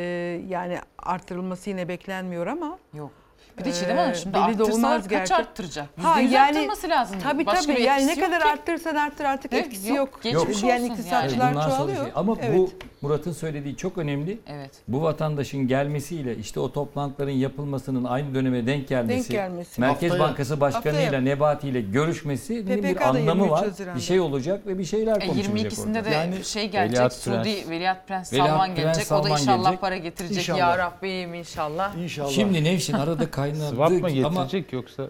yani 0.49 0.79
artırılması 0.99 1.71
yine 1.71 1.89
beklenmiyor 1.89 2.47
ama 2.47 2.79
Yok. 2.95 3.11
Bir 3.59 3.65
de 3.65 3.73
Çiğdem 3.73 3.97
Hanım 3.97 4.15
şimdi 4.15 4.35
belli 4.35 4.43
de 4.43 4.63
arttırsalar 4.63 4.77
olmaz 4.91 5.03
kaç 5.03 5.11
gerçi. 5.11 5.35
arttıracak? 5.35 5.87
Ha 6.03 6.21
%100 6.23 6.31
yani 6.33 6.59
arttırması 6.59 6.89
lazım. 6.89 7.17
Tabii 7.23 7.47
Başka 7.47 7.73
tabii 7.73 7.83
yani 7.83 8.07
ne 8.07 8.11
yok 8.13 8.21
kadar 8.21 8.41
ki. 8.43 8.49
arttırırsan 8.49 8.95
arttır 8.95 9.25
artık 9.25 9.53
Yok, 9.53 9.63
etkisi 9.65 9.89
yok. 9.89 9.97
yok. 9.99 10.23
Geçmiş 10.23 10.65
olsun 10.65 10.85
iktisatçılar 10.85 11.45
yani. 11.47 11.55
Bundan 11.55 11.63
sonra 11.69 11.77
çoğalıyor. 11.77 12.05
şey- 12.05 12.13
Ama 12.15 12.37
Evet. 12.41 12.71
Murat'ın 13.03 13.33
söylediği 13.33 13.77
çok 13.77 13.99
önemli. 13.99 14.39
Evet. 14.47 14.71
Bu 14.89 15.03
vatandaşın 15.03 15.69
gelmesiyle 15.69 16.37
işte 16.37 16.61
o 16.61 16.73
toplantıların 16.73 17.33
yapılmasının 17.33 18.05
aynı 18.05 18.35
döneme 18.35 18.67
denk 18.67 18.89
gelmesi, 18.89 19.19
Denk 19.19 19.31
gelmesi. 19.31 19.81
Merkez 19.81 20.13
Haftaya- 20.13 20.19
Bankası 20.21 20.61
Başkanı'yla. 20.61 21.21
Nebati 21.21 21.69
ile 21.69 21.81
görüşmesinin 21.81 22.83
bir 22.83 23.09
anlamı 23.09 23.31
23 23.43 23.51
var. 23.51 23.65
Haziran'da. 23.65 23.97
Bir 23.97 24.01
şey 24.01 24.21
olacak 24.21 24.67
ve 24.67 24.79
bir 24.79 24.85
şeyler 24.85 25.17
E, 25.23 25.27
konuşulacak 25.27 25.73
22'sinde 25.73 25.99
orada. 25.99 26.05
de 26.05 26.11
Yani 26.15 26.45
şey 26.45 26.71
gelecek. 26.71 26.99
Veliaht 26.99 27.13
Suudi 27.15 27.43
Prens. 27.43 27.71
Veliaht 27.71 28.09
Prens 28.09 28.33
Veliaht 28.33 28.49
Salman 28.49 28.67
Prens 28.75 28.77
gelecek. 28.77 29.03
o 29.03 29.07
Salman 29.07 29.31
da 29.31 29.35
inşallah 29.41 29.59
gelecek. 29.65 29.81
para 29.81 29.97
getirecek. 29.97 30.37
İnşallah. 30.39 30.59
Ya 30.59 30.79
Rabbim 30.79 31.35
inşallah. 31.35 31.97
İnşallah. 31.97 32.31
Şimdi 32.31 32.65
Nevşin 32.65 32.93
arada 32.93 33.31
kaynadı 33.31 33.69
Swap 33.75 33.91
mı 33.91 34.07
ama 34.25 34.43
getirecek 34.45 34.73
yoksa 34.73 35.09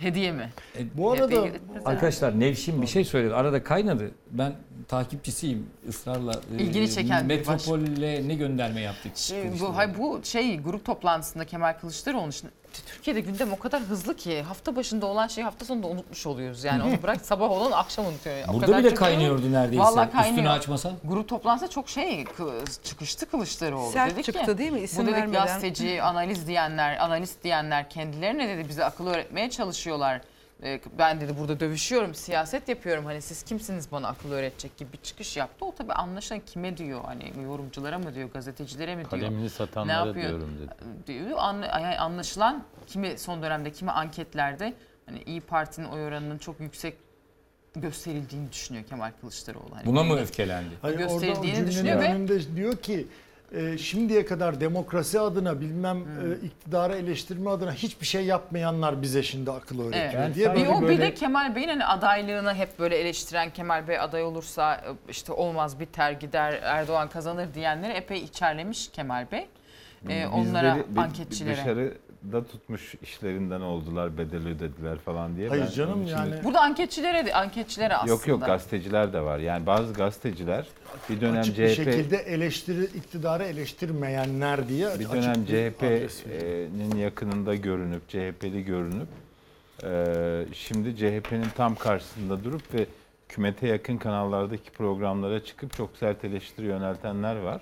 Hediye 0.00 0.32
mi? 0.32 0.50
bu 0.94 1.12
arada 1.12 1.46
arkadaşlar 1.84 2.40
Nevşin 2.40 2.82
bir 2.82 2.86
şey 2.86 3.04
söyledi. 3.04 3.34
Arada 3.34 3.64
kaynadı. 3.64 4.10
Ben 4.30 4.52
takipçisiyim 4.88 5.66
ısrarla. 5.88 6.32
e, 6.58 6.62
İlgini 6.62 6.90
çeken 6.90 7.28
bir 7.28 7.46
baş- 7.46 7.68
ne 8.26 8.34
gönderme 8.34 8.80
yaptık? 8.80 9.12
Ee, 9.32 9.52
bu, 9.60 9.76
hay, 9.76 9.98
bu 9.98 10.20
şey 10.24 10.58
grup 10.60 10.84
toplantısında 10.84 11.44
Kemal 11.44 11.72
Kılıçdaroğlu'nun 11.80 12.30
için 12.30 12.50
Türkiye'de 12.86 13.20
gündem 13.20 13.52
o 13.52 13.58
kadar 13.58 13.80
hızlı 13.82 14.16
ki 14.16 14.42
hafta 14.42 14.76
başında 14.76 15.06
olan 15.06 15.26
şeyi 15.26 15.44
hafta 15.44 15.64
sonunda 15.64 15.86
unutmuş 15.86 16.26
oluyoruz. 16.26 16.64
Yani 16.64 16.82
onu 16.82 17.02
bırak 17.02 17.20
sabah 17.26 17.50
olan 17.50 17.72
akşam 17.72 18.06
unutuyor. 18.06 18.36
O 18.48 18.52
Burada 18.52 18.66
kadar 18.66 18.78
bile 18.80 18.88
çok- 18.88 18.98
kaynıyordu 18.98 19.52
neredeyse. 19.52 19.84
Vallahi 19.84 20.10
kaynıyor. 20.10 20.32
Üstünü 20.34 20.50
açmasa. 20.50 20.92
Grup 21.04 21.28
toplantısı 21.28 21.70
çok 21.72 21.88
şey 21.88 22.22
kı- 22.22 22.82
çıkıştı 22.82 23.30
Kılıçdaroğlu. 23.30 23.90
Sert 23.92 24.12
Dedi 24.12 24.22
çıktı 24.22 24.52
ki, 24.52 24.58
değil 24.58 24.72
mi? 24.72 24.80
İsim 24.80 25.02
bu 25.02 25.06
dedik 25.06 25.18
vermeden. 25.20 25.46
gazeteci, 25.46 26.02
analiz 26.02 26.46
diyenler, 26.46 26.96
analist 27.04 27.44
diyenler 27.44 27.90
kendilerine 27.90 28.48
dedi 28.48 28.68
bize 28.68 28.84
akıl 28.84 29.06
öğretmeye 29.06 29.50
çalışıyorlar. 29.50 30.20
Ee, 30.62 30.80
Ben 30.98 31.20
dedi 31.20 31.38
burada 31.38 31.60
dövüşüyorum, 31.60 32.14
siyaset 32.14 32.68
yapıyorum. 32.68 33.04
Hani 33.04 33.22
siz 33.22 33.42
kimsiniz 33.42 33.92
bana 33.92 34.08
akıl 34.08 34.32
öğretecek 34.32 34.76
gibi 34.76 34.92
bir 34.92 34.98
çıkış 34.98 35.36
yaptı. 35.36 35.64
O 35.64 35.74
tabii 35.74 35.92
anlaşılan 35.92 36.40
kime 36.46 36.76
diyor? 36.76 37.00
Hani 37.04 37.32
yorumculara 37.44 37.98
mı 37.98 38.14
diyor, 38.14 38.30
gazetecilere 38.30 38.94
mi 38.96 39.00
diyor? 39.00 39.10
kalemini 39.10 39.44
Ne 39.44 39.48
satanlara 39.48 40.06
yapıyor? 40.06 40.28
diyorum 40.28 40.58
dedi. 40.60 41.06
diyor. 41.06 41.36
Anla- 41.38 41.66
yani 41.66 41.98
anlaşılan 41.98 42.64
kimi 42.86 43.18
son 43.18 43.42
dönemde 43.42 43.72
kimi 43.72 43.90
anketlerde 43.90 44.74
hani 45.06 45.22
İyi 45.22 45.40
Parti'nin 45.40 45.86
oy 45.88 46.04
oranının 46.04 46.38
çok 46.38 46.60
yüksek 46.60 46.96
gösterildiğini 47.76 48.52
düşünüyor 48.52 48.84
Kemal 48.84 49.12
Kılıçdaroğlu. 49.20 49.74
Hani 49.74 49.86
Buna 49.86 50.02
mı 50.02 50.18
öfkelendi? 50.20 50.70
Hayır, 50.82 50.98
gösterildiğini 50.98 51.66
düşünüyor 51.66 52.00
ve- 52.00 52.12
önünde 52.14 52.56
diyor 52.56 52.76
ki 52.76 53.06
e, 53.52 53.78
şimdiye 53.78 54.24
kadar 54.24 54.60
demokrasi 54.60 55.20
adına 55.20 55.60
bilmem 55.60 55.96
e, 55.98 56.46
iktidarı 56.46 56.94
eleştirme 56.96 57.50
adına 57.50 57.72
hiçbir 57.72 58.06
şey 58.06 58.24
yapmayanlar 58.24 59.02
bize 59.02 59.22
şimdi 59.22 59.50
akıl 59.50 59.80
öğretiyor 59.88 60.22
Evet. 60.24 60.34
diye 60.34 60.50
Bir 60.50 60.56
böyle 60.56 60.68
o 60.68 60.82
bir 60.82 60.86
böyle 60.88 61.00
de 61.02 61.14
Kemal 61.14 61.54
Bey'in 61.54 61.68
hani 61.68 61.84
adaylığını 61.84 62.54
hep 62.54 62.78
böyle 62.78 62.96
eleştiren 62.96 63.50
Kemal 63.50 63.88
Bey 63.88 63.98
aday 64.00 64.22
olursa 64.22 64.74
e, 64.74 65.10
işte 65.10 65.32
olmaz 65.32 65.80
biter 65.80 66.12
gider 66.12 66.60
Erdoğan 66.62 67.08
kazanır 67.08 67.54
diyenleri 67.54 67.92
epey 67.92 68.18
içerlemiş 68.18 68.88
Kemal 68.88 69.26
Bey. 69.32 69.46
Ee, 70.08 70.26
onlara 70.26 70.74
Bizleri 70.76 70.94
bir- 70.96 71.00
anketçilere. 71.00 71.92
Dışarıda 72.26 72.46
tutmuş 72.46 72.94
işlerinden 73.02 73.60
oldular, 73.60 74.18
bedel 74.18 74.46
ödediler 74.48 74.98
falan 74.98 75.36
diye. 75.36 75.48
Hayır 75.48 75.64
Ben 75.64 75.70
canım 75.70 75.92
onun 75.92 76.02
için 76.02 76.14
de- 76.16 76.18
yani 76.18 76.44
Burada 76.44 76.60
anketçilere 76.60 77.26
de 77.26 77.34
anketçilere 77.34 77.96
aslında. 77.96 78.10
Yok 78.12 78.28
yok 78.28 78.46
gazeteciler 78.46 79.12
de 79.12 79.20
var. 79.20 79.38
Yani 79.38 79.66
bazı 79.66 79.92
gazeteciler 79.92 80.66
bir 81.10 81.20
dönem 81.20 81.40
açık 81.40 81.58
bir 81.58 81.68
CHP 81.68 81.84
şekilde 81.84 82.16
eleştiri 82.16 82.84
iktidarı 82.84 83.44
eleştirmeyenler 83.44 84.68
diye 84.68 84.86
bir 84.86 84.92
açık 84.92 85.12
dönem 85.12 85.30
adres 85.30 86.26
veriyor. 86.26 86.40
CHP'nin 86.70 86.96
yakınında 86.96 87.54
görünüp 87.54 88.08
CHP'li 88.08 88.64
görünüp 88.64 89.08
e, 89.84 90.46
şimdi 90.52 90.96
CHP'nin 90.96 91.48
tam 91.56 91.74
karşısında 91.74 92.44
durup 92.44 92.74
ve 92.74 92.86
hükümete 93.28 93.68
yakın 93.68 93.96
kanallardaki 93.96 94.70
programlara 94.70 95.44
çıkıp 95.44 95.76
çok 95.76 95.96
sert 95.96 96.24
eleştiri 96.24 96.66
yöneltenler 96.66 97.36
var. 97.36 97.60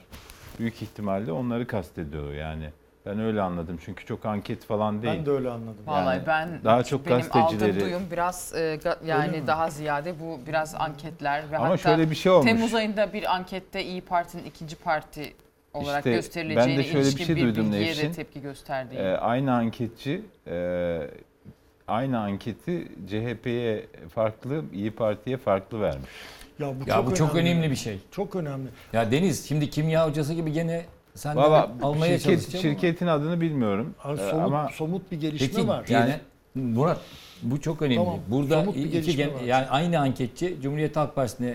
Büyük 0.58 0.82
ihtimalle 0.82 1.32
onları 1.32 1.66
kastediyor 1.66 2.32
yani. 2.34 2.70
Ben 3.06 3.20
öyle 3.20 3.42
anladım 3.42 3.78
çünkü 3.84 4.06
çok 4.06 4.26
anket 4.26 4.64
falan 4.64 5.02
değil. 5.02 5.14
Ben 5.18 5.26
de 5.26 5.30
öyle 5.30 5.50
anladım. 5.50 5.76
Vallahi 5.86 6.16
Yani 6.16 6.26
ben 6.26 6.48
daha 6.64 6.84
çok 6.84 7.06
benim 7.06 7.18
gazetecileri- 7.18 7.42
aldığım 7.72 7.80
duyum 7.80 8.02
biraz 8.10 8.52
e, 8.54 8.58
ga- 8.58 9.06
yani 9.06 9.46
daha 9.46 9.70
ziyade 9.70 10.14
bu 10.20 10.40
biraz 10.46 10.74
anketler 10.74 11.50
ve 11.50 11.56
Ama 11.58 11.66
hatta 11.68 11.76
şöyle 11.76 12.10
bir 12.10 12.14
şey 12.16 12.32
olmuş. 12.32 12.46
Temmuz 12.46 12.74
ayında 12.74 13.12
bir 13.12 13.34
ankette 13.34 13.84
İyi 13.84 14.00
Parti'nin 14.00 14.44
ikinci 14.44 14.76
parti 14.76 15.32
olarak 15.74 15.98
İşte 15.98 16.10
gösterileceğine 16.12 16.70
ben 16.70 16.78
de 16.78 16.84
şöyle 16.84 16.98
bir 16.98 17.02
ilişkin 17.04 17.24
şey 17.24 17.36
bir 17.36 17.40
duydum 17.42 17.64
bilgiye 17.72 17.88
Nevşin. 17.88 18.12
tepki 18.12 18.40
gösterdiği. 18.42 18.96
Ee, 18.98 19.16
aynı 19.16 19.52
anketçi 19.54 20.22
e, 20.46 20.98
aynı 21.88 22.18
anketi 22.20 22.88
CHP'ye 23.08 23.86
farklı, 24.14 24.64
İyi 24.72 24.90
Parti'ye 24.90 25.36
farklı 25.36 25.80
vermiş. 25.80 26.10
Ya 26.58 26.66
bu, 26.80 26.90
Ya 26.90 27.06
bu 27.06 27.14
çok 27.14 27.34
önemli 27.34 27.70
bir 27.70 27.76
şey. 27.76 27.98
Çok 28.10 28.36
önemli. 28.36 28.68
Ya 28.92 29.10
Deniz 29.10 29.48
şimdi 29.48 29.70
kimya 29.70 30.08
hocası 30.08 30.34
gibi 30.34 30.52
gene 30.52 30.84
sen 31.16 31.36
Valla 31.36 31.70
almaya 31.82 32.18
şirket, 32.18 32.22
çalışacağım 32.40 32.66
ama- 32.66 32.74
şirketin 32.80 33.06
adını 33.06 33.40
bilmiyorum. 33.40 33.94
Abi 34.04 34.20
Ee, 34.20 34.30
somut, 34.30 34.44
ama 34.46 34.68
somut 34.74 35.12
bir 35.12 35.20
gelişme 35.20 35.48
Peki 35.56 35.68
var. 35.68 35.84
yani 35.88 36.14
Murat 36.54 37.00
bu 37.42 37.60
çok 37.60 37.82
önemli. 37.82 37.96
Tamam, 37.96 38.18
Burada 38.28 38.60
somut 38.60 38.74
bir 38.76 38.80
iki 38.80 38.90
gelişme 38.90 39.12
gen- 39.12 39.34
var. 39.34 39.40
yani 39.40 39.66
aynı 39.66 39.98
anketçi 40.00 40.56
Cumhuriyet 40.62 40.96
Halk 40.96 41.14
Partisi'ne 41.14 41.48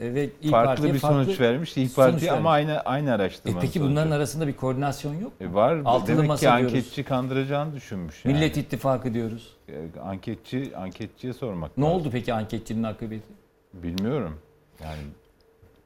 e, 0.00 0.14
ve 0.14 0.28
İYİ 0.42 0.50
farklı 0.50 0.66
Parti'ye 0.74 0.94
bir 0.94 0.98
farklı 0.98 1.24
sonuç 1.24 1.40
vermiş 1.40 1.76
İyi 1.76 1.88
sonuç 1.88 2.12
Parti 2.12 2.32
ama 2.32 2.52
vermiş. 2.56 2.70
aynı 2.70 2.80
aynı 2.80 3.10
E 3.10 3.12
araştırma. 3.12 3.60
peki 3.60 3.80
bunların 3.80 4.10
arasında 4.10 4.46
bir 4.46 4.52
koordinasyon 4.52 5.14
yok 5.14 5.40
mu? 5.40 5.46
E 5.50 5.54
var. 5.54 5.80
Altılı 5.84 6.16
Demek 6.16 6.28
masa 6.28 6.50
ki 6.52 6.58
diyoruz. 6.58 6.76
anketçi 6.76 7.04
kandıracağını 7.04 7.74
düşünmüş. 7.74 8.24
Yani. 8.24 8.34
Millet 8.34 8.56
İttifakı 8.56 9.14
diyoruz. 9.14 9.56
E, 9.68 10.00
anketçi 10.04 10.72
anketçiye 10.76 11.32
sormak 11.32 11.78
Ne 11.78 11.84
lazım. 11.84 12.00
oldu 12.00 12.08
peki 12.12 12.34
anketçinin 12.34 12.82
akıbeti? 12.82 13.28
Bilmiyorum. 13.74 14.38
Yani 14.82 14.98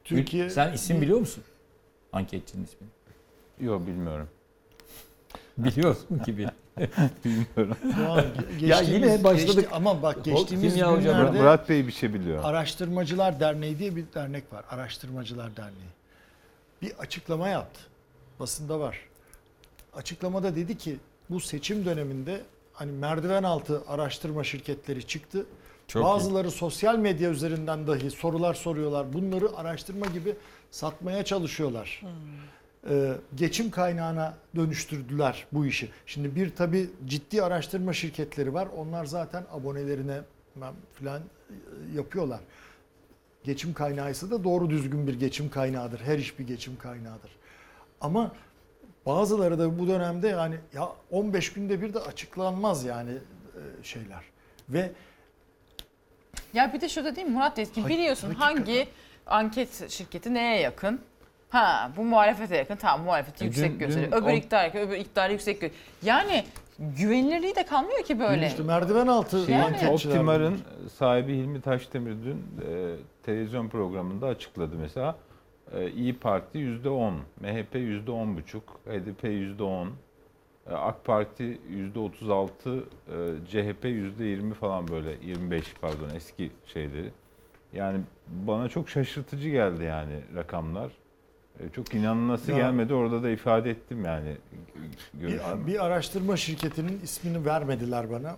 Türkiye 0.05 0.51
Sen 0.51 0.73
isim 0.73 1.01
biliyor 1.01 1.19
musun? 1.19 1.45
Anketçinin 2.19 2.65
ismini. 2.65 2.91
yok 3.61 3.87
bilmiyorum. 3.87 4.29
Biliyorsun 5.59 6.23
gibi. 6.27 6.47
Bilmiyorum. 7.25 7.77
Ya, 8.01 8.25
ge- 8.61 8.67
Ya 8.67 8.81
yine 8.81 9.25
başladık. 9.25 9.55
geçti- 9.57 9.69
ama 9.73 10.03
bak 10.03 10.25
geçtiğimiz 10.25 10.73
Kimya 10.75 10.93
hocam, 10.93 11.01
günlerde 11.17 11.39
Murat 11.39 11.69
Bey 11.69 11.87
bir 11.87 11.93
şey 11.93 12.15
biliyor. 12.15 12.45
Araştırmacılar 12.45 13.41
Derneği 13.41 13.79
diye 13.79 13.97
bir 13.97 14.05
dernek 14.15 14.53
var. 14.53 14.65
Araştırmacılar 14.71 15.57
Derneği. 15.57 15.91
Bir 16.83 16.93
açıklama 16.99 17.49
yaptı. 17.49 17.81
Basında 18.41 18.81
var. 18.81 19.01
Açıklamada 19.95 20.57
dedi 20.57 20.79
ki 20.79 20.97
bu 21.31 21.41
seçim 21.41 21.85
döneminde 21.85 22.41
hani 22.73 22.93
merdiven 22.93 23.43
altı 23.43 23.83
araştırma 23.89 24.45
şirketleri 24.45 25.07
çıktı. 25.07 25.47
Çok 25.89 26.05
Bazıları 26.05 26.51
sosyal 26.51 26.99
medya 26.99 27.31
üzerinden 27.31 27.87
dahi 27.87 28.11
sorular 28.11 28.55
soruyorlar. 28.55 29.13
Bunları 29.13 29.57
araştırma 29.57 30.07
gibi 30.07 30.37
satmaya 30.79 31.25
çalışıyorlar. 31.25 32.03
Ee, 32.91 33.13
geçim 33.35 33.71
kaynağına 33.71 34.35
dönüştürdüler 34.57 35.47
bu 35.53 35.67
işi. 35.67 35.91
Şimdi 36.07 36.37
bir 36.37 36.55
tabi 36.55 36.91
ciddi 37.07 37.43
araştırma 37.43 37.93
şirketleri 37.93 38.55
var. 38.55 38.69
Onlar 38.77 39.05
zaten 39.05 39.45
abonelerine 39.53 40.21
falan 40.93 41.23
yapıyorlar. 41.95 42.41
Geçim 43.45 43.75
kaynağıysa 43.75 44.31
da 44.31 44.45
doğru 44.45 44.71
düzgün 44.71 45.07
bir 45.07 45.15
geçim 45.15 45.51
kaynağıdır. 45.51 46.01
Her 46.01 46.19
iş 46.19 46.39
bir 46.39 46.47
geçim 46.47 46.77
kaynağıdır. 46.79 47.31
Ama 48.01 48.33
Bazıları 49.07 49.59
da 49.59 49.79
bu 49.79 49.89
dönemde 49.89 50.29
yani 50.29 50.55
ya 50.75 50.89
15 51.11 51.53
günde 51.53 51.83
bir 51.83 51.95
de 51.95 51.99
açıklanmaz 51.99 52.85
yani 52.85 53.11
e, 53.11 53.85
şeyler. 53.85 54.25
Ve 54.69 54.93
Ya 56.55 56.73
bir 56.73 56.81
de 56.81 56.89
şurada 56.89 57.17
değil 57.17 57.27
mi 57.27 57.33
Murat 57.33 57.59
Hak- 57.59 57.89
biliyorsun 57.89 58.35
hakikaten. 58.35 58.57
hangi 58.57 58.89
anket 59.27 59.91
şirketi 59.91 60.35
neye 60.35 60.61
yakın? 60.61 61.01
Ha 61.51 61.91
bu 61.97 62.05
muhalefete 62.05 62.57
yakın 62.57 62.77
tamam 62.77 63.05
muhalefeti 63.07 63.45
E, 63.45 63.47
yüksek 63.47 63.73
dün- 63.73 63.79
gösteriyor. 63.79 64.13
dün 64.13 64.17
Öbür 64.17 64.33
on- 64.33 64.37
iktidar 64.37 64.65
yakın 64.65 64.79
öbür 64.79 64.97
iktidarı 64.97 65.33
yüksek 65.33 65.61
gösteriyor. 65.61 65.89
Yani 66.03 66.45
güvenilirliği 66.79 67.55
de 67.57 67.67
kalmıyor 67.67 68.03
ki 68.05 68.21
böyle. 68.21 68.47
işte 68.47 68.63
merdiven 68.63 69.07
altı 69.07 69.47
Şey, 69.47 69.57
anketçiler. 69.57 69.93
Optimar'ın 70.15 70.59
sahibi 70.95 71.33
Hilmi 71.35 71.61
Taşdemir 71.61 72.13
dün 72.25 72.37
e, 72.69 72.97
televizyon 73.23 73.69
programında 73.69 74.27
açıkladı 74.27 74.75
mesela. 74.81 75.17
E, 75.73 75.91
İyi 75.91 76.19
Parti 76.19 76.59
%10, 76.59 77.15
MHP 77.41 77.75
%10,5, 77.79 78.63
HDP 78.87 79.25
%10, 79.29 79.89
e, 80.71 80.75
AK 80.75 81.05
Parti 81.05 81.59
%36, 81.71 82.79
e, 83.09 83.47
CHP 83.51 83.85
%20 83.89 84.55
falan 84.55 84.89
böyle 84.89 85.11
25 85.23 85.75
pardon 85.81 86.11
eski 86.17 86.51
şeyleri. 86.67 87.11
Yani 87.73 88.01
bana 88.29 88.69
çok 88.69 88.89
şaşırtıcı 88.89 89.49
geldi 89.49 89.85
yani 89.85 90.21
rakamlar. 90.37 90.91
E, 91.61 91.69
Çok 91.69 91.95
inanılması 91.95 92.51
Ya- 92.51 92.57
gelmedi. 92.59 92.95
Orada 92.95 93.23
da 93.23 93.31
ifade 93.31 93.71
ettim 93.71 94.05
yani 94.05 94.37
Bir, 95.15 95.21
görüşümü. 95.21 95.67
bir 95.67 95.85
araştırma 95.85 96.37
şirketinin 96.37 97.01
ismini 97.01 97.47
vermediler 97.47 98.11
bana. 98.11 98.37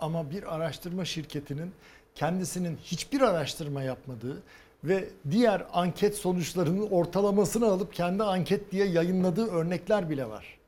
Ama 0.00 0.30
bir 0.30 0.54
araştırma 0.54 1.04
şirketinin 1.04 1.70
kendisinin 2.14 2.76
hiçbir 2.76 3.20
araştırma 3.20 3.82
yapmadığı 3.82 4.42
ve 4.84 5.08
diğer 5.30 5.66
anket 5.72 6.16
sonuçlarının 6.16 6.90
ortalamasını 6.90 7.66
alıp 7.66 7.92
kendi 7.94 8.22
anket 8.22 8.72
diye 8.72 8.86
yayınladığı 8.86 9.50
örnekler 9.50 10.10
bile 10.10 10.28
var. 10.28 10.58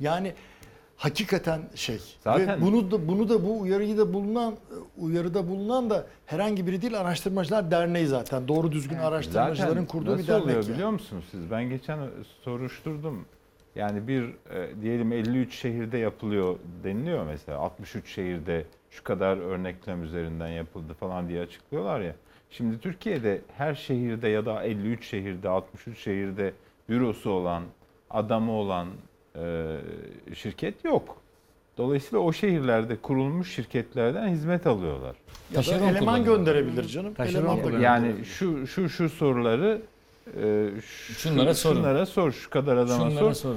Yani 0.00 0.34
hakikaten 0.96 1.60
şey. 1.74 1.98
Zaten- 2.20 2.60
Ve 2.60 2.64
bunu 2.66 2.90
da 2.90 3.08
bunu 3.08 3.28
da 3.28 3.44
bu 3.44 3.60
uyarıyı 3.60 3.98
da 3.98 4.12
bulunan 4.14 4.54
uyarıda 4.98 5.48
bulunan 5.48 5.90
da 5.90 6.06
herhangi 6.26 6.66
biri 6.66 6.82
değil 6.82 7.00
araştırmacılar 7.00 7.70
derneği 7.70 8.06
zaten. 8.06 8.48
Doğru 8.48 8.72
düzgün 8.72 8.96
araştırmacıların 8.98 9.70
Zaten 9.70 9.86
kurduğu 9.86 10.06
bir 10.12 10.18
nasıl 10.18 10.28
dernek. 10.28 10.44
oluyor 10.44 10.62
yani. 10.64 10.72
biliyor 10.74 10.90
musunuz 10.90 11.24
siz? 11.30 11.50
Ben 11.50 11.68
geçen 11.68 11.98
soruşturdum. 12.42 13.24
Yani 13.74 14.08
bir 14.08 14.22
e, 14.50 14.82
diyelim 14.82 15.12
53 15.12 15.54
şehirde 15.54 15.98
yapılıyor 15.98 16.56
deniliyor 16.84 17.26
mesela. 17.26 17.58
63 17.58 18.08
şehirde 18.08 18.64
şu 18.90 19.04
kadar 19.04 19.36
örneklem 19.36 20.04
üzerinden 20.04 20.48
yapıldı 20.48 20.94
falan 21.00 21.28
diye 21.28 21.42
açıklıyorlar 21.42 22.00
ya. 22.00 22.14
Şimdi 22.50 22.78
Türkiye'de 22.80 23.40
her 23.56 23.74
şehirde 23.74 24.28
ya 24.28 24.46
da 24.46 24.62
53 24.62 25.04
şehirde, 25.06 25.48
63 25.48 25.98
şehirde 25.98 26.52
bürosu 26.88 27.30
olan, 27.30 27.62
adamı 28.10 28.52
olan 28.52 28.88
şirket 30.34 30.84
yok. 30.84 31.16
Dolayısıyla 31.78 32.18
o 32.24 32.32
şehirlerde 32.32 32.96
kurulmuş 32.96 33.54
şirketlerden 33.54 34.28
hizmet 34.28 34.66
alıyorlar. 34.66 35.16
Ya 35.50 35.52
da 35.52 35.54
Taşeron 35.56 35.82
eleman 35.88 35.98
kullanıyor. 35.98 36.36
gönderebilir 36.36 36.84
canım. 36.84 37.14
Taşeron 37.14 37.40
Eleman 37.40 37.56
da 37.58 37.62
kullanıyor. 37.62 37.80
Yani 37.82 38.24
şu 38.24 38.66
şu 38.66 38.88
şu 38.88 39.08
soruları 39.08 39.82
e, 40.42 40.68
şu- 40.80 41.12
Şunlara 41.14 41.54
sorun. 41.54 41.76
Şunlara 41.76 42.06
sor, 42.06 42.32
şu 42.32 42.50
kadar 42.50 42.76
adama 42.76 43.10
Şunlara 43.10 43.34
sor. 43.34 43.54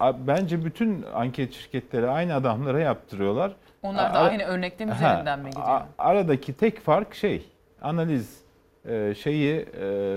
sorun. 0.00 0.26
Bence 0.26 0.64
bütün 0.64 1.04
anket 1.14 1.52
şirketleri 1.52 2.08
aynı 2.10 2.34
adamlara 2.34 2.80
yaptırıyorlar. 2.80 3.52
Onlar 3.82 4.14
da 4.14 4.18
A- 4.18 4.22
aynı 4.28 4.42
örneklem 4.42 4.88
Ha, 4.88 4.96
üzerinden 4.96 5.38
mi 5.40 5.50
gidiyor? 5.50 5.66
a- 5.68 5.86
Aradaki 5.98 6.52
tek 6.52 6.80
fark 6.80 7.14
şey, 7.14 7.44
analiz 7.82 8.40
e, 8.88 9.14
şeyi 9.22 9.66
e, 9.80 10.16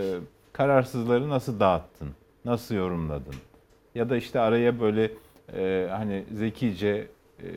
kararsızları 0.53 1.29
nasıl 1.29 1.59
dağıttın, 1.59 2.09
nasıl 2.45 2.75
yorumladın? 2.75 3.35
Ya 3.95 4.09
da 4.09 4.17
işte 4.17 4.39
araya 4.39 4.79
böyle 4.79 5.11
e, 5.53 5.87
hani 5.91 6.23
zekice 6.33 7.07
e, 7.39 7.47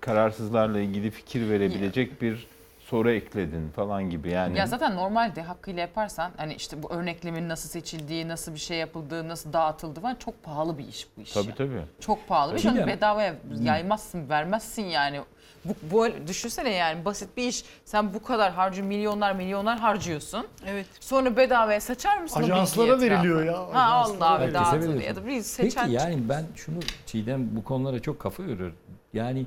kararsızlarla 0.00 0.80
ilgili 0.80 1.10
fikir 1.10 1.50
verebilecek 1.50 2.22
bir 2.22 2.46
soru 2.80 3.10
ekledin 3.10 3.68
falan 3.68 4.10
gibi 4.10 4.30
yani. 4.30 4.58
Ya 4.58 4.66
zaten 4.66 4.96
normalde 4.96 5.42
hakkıyla 5.42 5.80
yaparsan 5.80 6.30
hani 6.36 6.54
işte 6.54 6.82
bu 6.82 6.92
örneklemin 6.92 7.48
nasıl 7.48 7.68
seçildiği, 7.68 8.28
nasıl 8.28 8.54
bir 8.54 8.58
şey 8.58 8.78
yapıldığı, 8.78 9.28
nasıl 9.28 9.52
dağıtıldığı 9.52 10.00
falan 10.00 10.14
çok 10.14 10.42
pahalı 10.42 10.78
bir 10.78 10.88
iş 10.88 11.06
bu 11.16 11.22
iş. 11.22 11.32
Tabii 11.32 11.48
ya. 11.48 11.54
tabii. 11.54 11.82
Çok 12.00 12.28
pahalı 12.28 12.54
bir 12.54 12.58
şey. 12.58 12.70
Çiğdem. 12.70 12.88
bedavaya 12.88 13.34
yaymazsın, 13.62 14.28
vermezsin 14.28 14.84
yani. 14.84 15.20
Bu, 15.68 15.96
bu 15.96 16.06
düşünsene 16.26 16.70
yani 16.70 17.04
basit 17.04 17.36
bir 17.36 17.48
iş. 17.48 17.64
Sen 17.84 18.14
bu 18.14 18.22
kadar 18.22 18.52
harcı 18.52 18.84
milyonlar 18.84 19.32
milyonlar 19.32 19.78
harcıyorsun. 19.78 20.46
Evet. 20.66 20.86
Sonra 21.00 21.36
bedavaya 21.36 21.80
saçar 21.80 22.18
mısın 22.18 22.42
Ajanslara 22.42 23.00
veriliyor 23.00 23.44
ya, 23.44 23.58
Ha 23.58 23.82
Allah 23.82 24.30
abi 24.30 24.44
veriyorsun. 24.44 25.00
ya 25.00 25.16
da 25.16 25.26
bir 25.26 25.42
seçen 25.42 25.82
Peki 25.82 25.94
yani 25.94 26.18
ben 26.28 26.44
şunu 26.54 26.76
Çiğdem 27.06 27.56
bu 27.56 27.64
konulara 27.64 28.02
çok 28.02 28.20
kafa 28.20 28.42
yoruyor. 28.42 28.72
Yani 29.12 29.46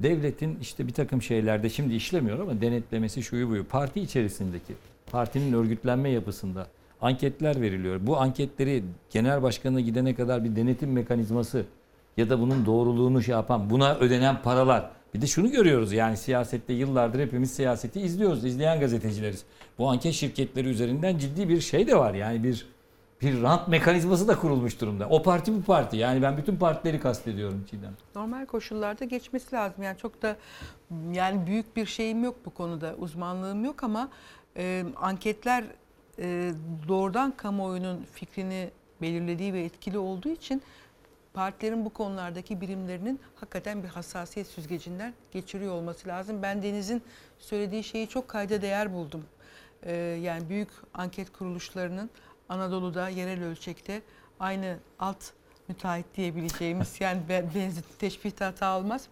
devletin 0.00 0.58
işte 0.62 0.86
bir 0.86 0.92
takım 0.92 1.22
şeylerde 1.22 1.70
şimdi 1.70 1.94
işlemiyor 1.94 2.38
ama 2.38 2.60
denetlemesi 2.60 3.22
şuyu 3.22 3.48
buyu. 3.48 3.64
Parti 3.64 4.00
içerisindeki 4.00 4.74
partinin 5.12 5.52
örgütlenme 5.52 6.10
yapısında 6.10 6.66
anketler 7.00 7.60
veriliyor. 7.60 8.00
Bu 8.02 8.20
anketleri 8.20 8.84
genel 9.10 9.42
başkanına 9.42 9.80
gidene 9.80 10.14
kadar 10.14 10.44
bir 10.44 10.56
denetim 10.56 10.92
mekanizması 10.92 11.64
ya 12.16 12.30
da 12.30 12.40
bunun 12.40 12.66
doğruluğunu 12.66 13.22
şey 13.22 13.32
yapan 13.32 13.70
buna 13.70 13.94
ödenen 13.94 14.42
paralar. 14.42 14.90
Bir 15.14 15.20
de 15.20 15.26
şunu 15.26 15.50
görüyoruz 15.50 15.92
yani 15.92 16.16
siyasette 16.16 16.72
yıllardır 16.72 17.20
hepimiz 17.20 17.50
siyaseti 17.54 18.00
izliyoruz. 18.00 18.44
izleyen 18.44 18.80
gazetecileriz. 18.80 19.44
Bu 19.78 19.90
anket 19.90 20.12
şirketleri 20.12 20.68
üzerinden 20.68 21.18
ciddi 21.18 21.48
bir 21.48 21.60
şey 21.60 21.86
de 21.86 21.96
var. 21.96 22.14
Yani 22.14 22.44
bir 22.44 22.66
bir 23.22 23.42
rant 23.42 23.68
mekanizması 23.68 24.28
da 24.28 24.38
kurulmuş 24.38 24.80
durumda. 24.80 25.08
O 25.08 25.22
parti 25.22 25.54
bu 25.54 25.62
parti. 25.62 25.96
Yani 25.96 26.22
ben 26.22 26.36
bütün 26.36 26.56
partileri 26.56 27.00
kastediyorum 27.00 27.64
Çiğdem. 27.70 27.92
Normal 28.14 28.46
koşullarda 28.46 29.04
geçmesi 29.04 29.54
lazım. 29.54 29.82
Yani 29.82 29.98
çok 29.98 30.22
da 30.22 30.36
yani 31.12 31.46
büyük 31.46 31.76
bir 31.76 31.86
şeyim 31.86 32.24
yok 32.24 32.36
bu 32.46 32.50
konuda. 32.50 32.94
Uzmanlığım 32.98 33.64
yok 33.64 33.84
ama 33.84 34.08
e, 34.56 34.84
anketler 34.96 35.64
e, 36.18 36.52
doğrudan 36.88 37.30
kamuoyunun 37.36 38.06
fikrini 38.12 38.70
belirlediği 39.02 39.52
ve 39.52 39.64
etkili 39.64 39.98
olduğu 39.98 40.28
için 40.28 40.62
partilerin 41.34 41.84
bu 41.84 41.90
konulardaki 41.90 42.60
birimlerinin 42.60 43.20
hakikaten 43.34 43.82
bir 43.82 43.88
hassasiyet 43.88 44.46
süzgecinden 44.48 45.14
geçiriyor 45.32 45.72
olması 45.74 46.08
lazım. 46.08 46.42
Ben 46.42 46.62
Deniz'in 46.62 47.02
söylediği 47.38 47.84
şeyi 47.84 48.08
çok 48.08 48.28
kayda 48.28 48.62
değer 48.62 48.92
buldum. 48.92 49.24
E, 49.82 49.92
yani 49.96 50.48
büyük 50.48 50.68
anket 50.94 51.32
kuruluşlarının 51.32 52.10
Anadolu'da 52.48 53.08
yerel 53.08 53.44
ölçekte 53.44 54.02
aynı 54.40 54.76
alt 54.98 55.24
müteahhit 55.68 56.06
diyebileceğimiz 56.16 56.96
yani 57.00 57.20
ben- 57.28 57.50
benzin 57.54 57.84
teşbihte 57.98 58.44
hata 58.44 58.78
olmaz. 58.78 59.08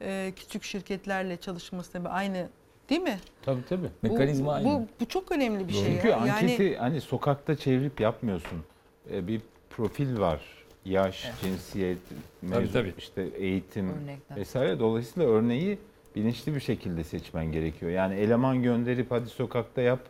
Ee, 0.00 0.32
küçük 0.36 0.62
şirketlerle 0.64 1.36
çalışması 1.36 1.92
tabii 1.92 2.08
aynı 2.08 2.48
değil 2.90 3.00
mi? 3.00 3.18
Tabii 3.42 3.64
tabii. 3.68 3.86
Bu- 4.04 4.08
Mekanizma 4.08 4.54
aynı. 4.54 4.66
Bu, 4.68 4.86
bu 5.00 5.08
çok 5.08 5.32
önemli 5.32 5.68
bir 5.68 5.72
şey. 5.72 5.84
Çünkü 5.84 6.08
ya. 6.08 6.16
anketi 6.16 6.62
Yani 6.62 6.76
hani 6.76 7.00
sokakta 7.00 7.56
çevirip 7.56 8.00
yapmıyorsun. 8.00 8.64
E, 9.12 9.26
bir 9.26 9.40
profil 9.70 10.18
var. 10.18 10.40
Yaş, 10.84 11.30
cinsiyet, 11.42 11.98
mevzu, 12.42 12.72
tabii. 12.72 12.94
işte 12.98 13.22
eğitim 13.36 13.88
Örnekler. 13.88 14.36
vesaire. 14.36 14.78
Dolayısıyla 14.78 15.28
örneği 15.28 15.78
bilinçli 16.16 16.54
bir 16.54 16.60
şekilde 16.60 17.04
seçmen 17.04 17.52
gerekiyor. 17.52 17.92
Yani 17.92 18.14
eleman 18.14 18.62
gönderip 18.62 19.10
hadi 19.10 19.26
sokakta 19.28 19.80
yap 19.80 20.00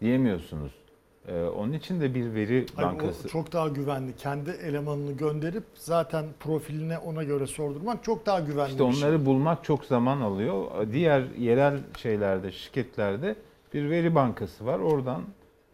diyemiyorsunuz. 0.00 0.72
E, 1.28 1.42
onun 1.44 1.72
için 1.72 2.00
de 2.00 2.14
bir 2.14 2.34
veri 2.34 2.66
Hayır, 2.76 2.88
bankası. 2.88 3.28
o 3.28 3.30
çok 3.30 3.52
daha 3.52 3.68
güvenli. 3.68 4.16
Kendi 4.16 4.50
elemanını 4.50 5.12
gönderip 5.12 5.64
zaten 5.74 6.24
profiline 6.40 6.98
ona 6.98 7.24
göre 7.24 7.46
sordurmak 7.46 8.04
çok 8.04 8.26
daha 8.26 8.40
güvenli 8.40 8.70
İşte 8.70 8.78
şey. 8.78 8.86
onları 8.86 9.26
bulmak 9.26 9.64
çok 9.64 9.84
zaman 9.84 10.20
alıyor. 10.20 10.64
Diğer 10.92 11.22
yerel 11.38 11.78
şeylerde, 11.98 12.52
şirketlerde 12.52 13.36
bir 13.74 13.90
veri 13.90 14.14
bankası 14.14 14.66
var. 14.66 14.78
Oradan 14.78 15.22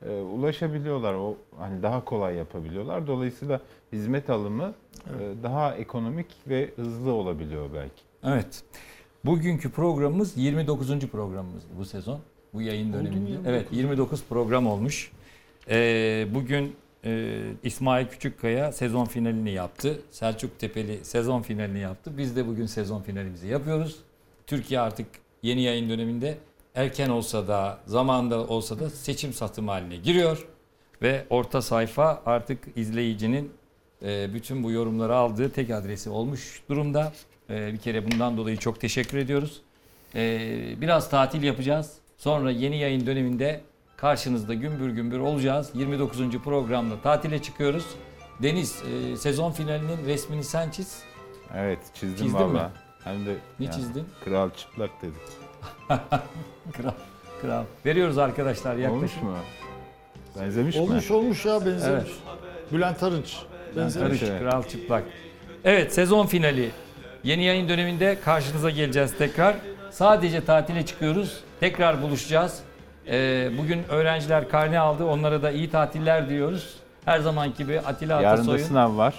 e, 0.07 0.11
ulaşabiliyorlar. 0.20 1.15
O 1.15 1.37
hani 1.59 1.83
daha 1.83 2.05
kolay 2.05 2.35
yapabiliyorlar. 2.37 3.07
Dolayısıyla 3.07 3.61
hizmet 3.93 4.31
alımı 4.31 4.74
e, 5.06 5.43
daha 5.43 5.74
ekonomik 5.74 6.27
ve 6.48 6.70
hızlı 6.77 7.12
olabiliyor 7.12 7.70
belki. 7.74 8.02
Evet. 8.24 8.62
Bugünkü 9.24 9.70
programımız 9.70 10.36
29. 10.36 11.06
programımız 11.06 11.62
bu 11.78 11.85
sezon. 11.85 12.20
Bu 12.55 12.62
yayın 12.62 12.93
döneminde. 12.93 13.31
29? 13.31 13.47
Evet 13.47 13.66
29 13.70 14.24
program 14.28 14.66
olmuş. 14.66 15.10
Ee, 15.70 16.27
bugün 16.35 16.77
e, 17.05 17.40
İsmail 17.62 18.06
Küçükkaya 18.06 18.73
sezon 18.73 19.05
finalini 19.05 19.51
yaptı. 19.51 20.01
Selçuk 20.10 20.59
Tepeli 20.59 21.05
sezon 21.05 21.43
finalini 21.43 21.78
yaptı. 21.78 22.19
Biz 22.19 22.36
de 22.36 22.47
bugün 22.47 22.66
sezon 22.66 23.02
finalimizi 23.02 23.48
yapıyoruz. 23.48 23.97
Türkiye 24.47 24.81
artık 24.81 25.06
yeni 25.43 25.62
yayın 25.62 25.90
döneminde 25.90 26.39
erken 26.74 27.09
olsa 27.09 27.48
da 27.48 27.78
zamanda 27.86 28.47
olsa 28.47 28.78
da 28.78 28.90
seçim 28.90 29.32
satım 29.32 29.69
haline 29.69 29.97
giriyor. 29.97 30.47
Ve 31.02 31.27
orta 31.31 31.62
sayfa 31.62 32.23
artık 32.27 32.59
izleyicinin 32.77 33.52
bütün 34.05 34.65
bu 34.65 34.70
yorumları 34.70 35.15
aldığı 35.16 35.51
tek 35.53 35.70
adresi 35.70 36.11
olmuş 36.11 36.62
durumda. 36.69 37.12
E, 37.51 37.73
bir 37.73 37.79
kere 37.79 38.12
bundan 38.12 38.37
dolayı 38.37 38.57
çok 38.57 38.81
teşekkür 38.81 39.19
ediyoruz. 39.19 39.61
E, 40.15 40.20
biraz 40.81 41.11
tatil 41.11 41.43
yapacağız. 41.43 41.93
Sonra 42.19 42.51
yeni 42.51 42.79
yayın 42.79 43.07
döneminde 43.07 43.61
karşınızda 43.97 44.55
gümbür 44.55 44.91
gümbür 44.91 45.19
olacağız. 45.19 45.70
29. 45.74 46.39
programda 46.39 47.01
tatile 47.03 47.43
çıkıyoruz. 47.43 47.85
Deniz 48.43 48.83
e, 48.83 49.16
sezon 49.16 49.53
finalinin 49.53 50.07
resmini 50.07 50.45
sen 50.45 50.70
çiz. 50.70 51.03
Evet 51.57 51.79
çizdim 51.95 52.27
Çizdin 52.27 52.35
valla. 52.39 52.53
mi? 52.53 52.70
Hem 53.05 53.27
de 53.27 53.37
Ne 53.61 53.66
ya, 53.66 53.73
çizdin? 53.73 54.05
Kral 54.24 54.51
çıplak 54.51 54.91
dedik. 55.03 55.15
Kral. 56.73 56.93
Kral. 57.43 57.65
Veriyoruz 57.87 58.19
arkadaşlar 58.19 58.77
yaklaşık. 58.77 59.23
Olmuş 59.23 59.23
mu? 59.23 59.37
Benzemiş 60.41 60.77
mi? 60.77 60.83
Olmuş 60.83 61.11
olmuş 61.11 61.45
ya 61.47 61.66
benzemiş. 61.66 62.11
Evet. 62.11 62.73
Bülent 62.73 63.03
Arınç. 63.03 63.37
Benzemiş. 63.77 64.20
Karış, 64.20 64.23
Evet. 64.23 64.40
Kral 64.40 64.62
çıplak. 64.62 65.03
Evet 65.65 65.94
sezon 65.94 66.27
finali. 66.27 66.70
Yeni 67.24 67.44
yayın 67.44 67.69
döneminde 67.69 68.19
karşınıza 68.24 68.70
geleceğiz 68.70 69.15
tekrar. 69.19 69.57
Sadece 69.90 70.44
tatile 70.44 70.86
çıkıyoruz. 70.86 71.40
Tekrar 71.61 72.03
buluşacağız. 72.03 72.59
Ee, 73.09 73.51
bugün 73.59 73.82
öğrenciler 73.89 74.49
karne 74.49 74.78
aldı. 74.78 75.05
Onlara 75.05 75.43
da 75.43 75.51
iyi 75.51 75.70
tatiller 75.70 76.28
diliyoruz. 76.28 76.74
Her 77.05 77.20
zamanki 77.20 77.57
gibi 77.59 77.81
Atilla 77.81 78.12
Yarın 78.23 78.27
da 78.27 78.31
Atasoy'un. 78.43 78.65
sınav 78.65 78.97
var. 78.97 79.15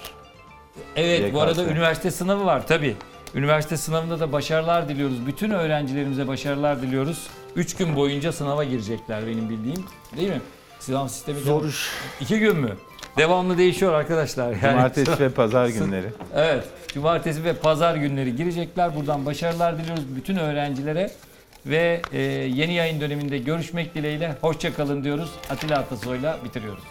Evet 0.96 1.34
bu 1.34 1.40
arada 1.40 1.62
YKS. 1.62 1.70
üniversite 1.72 2.10
sınavı 2.10 2.44
var 2.46 2.66
tabii. 2.66 2.96
Üniversite 3.34 3.76
sınavında 3.76 4.20
da 4.20 4.32
başarılar 4.32 4.88
diliyoruz. 4.88 5.26
Bütün 5.26 5.50
öğrencilerimize 5.50 6.28
başarılar 6.28 6.82
diliyoruz. 6.82 7.26
3 7.56 7.76
gün 7.76 7.96
boyunca 7.96 8.32
sınava 8.32 8.64
girecekler 8.64 9.26
benim 9.26 9.48
bildiğim. 9.50 9.84
Değil 10.16 10.28
mi? 10.28 10.40
Sınav 10.80 11.08
sistemi 11.08 11.38
Zor 11.40 11.64
iş. 11.64 11.88
İki 12.20 12.38
gün 12.38 12.56
mü? 12.56 12.70
Devamlı 13.16 13.58
değişiyor 13.58 13.92
arkadaşlar. 13.92 14.46
Yani 14.50 14.60
Cumartesi 14.60 15.20
ve 15.20 15.28
pazar 15.34 15.68
günleri. 15.68 16.06
Evet. 16.34 16.64
Cumartesi 16.94 17.44
ve 17.44 17.52
pazar 17.52 17.96
günleri 17.96 18.36
girecekler. 18.36 18.96
Buradan 18.96 19.26
başarılar 19.26 19.78
diliyoruz 19.78 20.16
bütün 20.16 20.36
öğrencilere. 20.36 21.10
Ve 21.66 22.02
e, 22.12 22.20
yeni 22.22 22.74
yayın 22.74 23.00
döneminde 23.00 23.38
görüşmek 23.38 23.94
dileğiyle. 23.94 24.34
Hoşça 24.40 24.74
kalın 24.74 25.04
diyoruz. 25.04 25.30
Atilla 25.50 25.78
Atasoy'la 25.78 26.38
bitiriyoruz. 26.44 26.84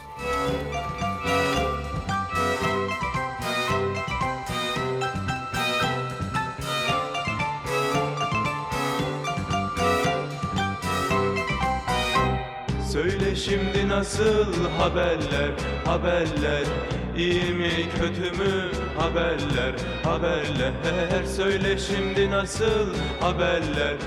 Söyle 12.93 13.35
şimdi 13.35 13.87
nasıl 13.87 14.69
haberler, 14.77 15.51
haberler? 15.85 16.63
İyi 17.17 17.53
mi 17.53 17.71
kötü 17.97 18.37
mü? 18.37 18.71
Haberler, 18.97 19.73
haberler. 20.03 21.25
Söyle 21.37 21.77
şimdi 21.77 22.31
nasıl 22.31 22.87
haberler 23.19 23.97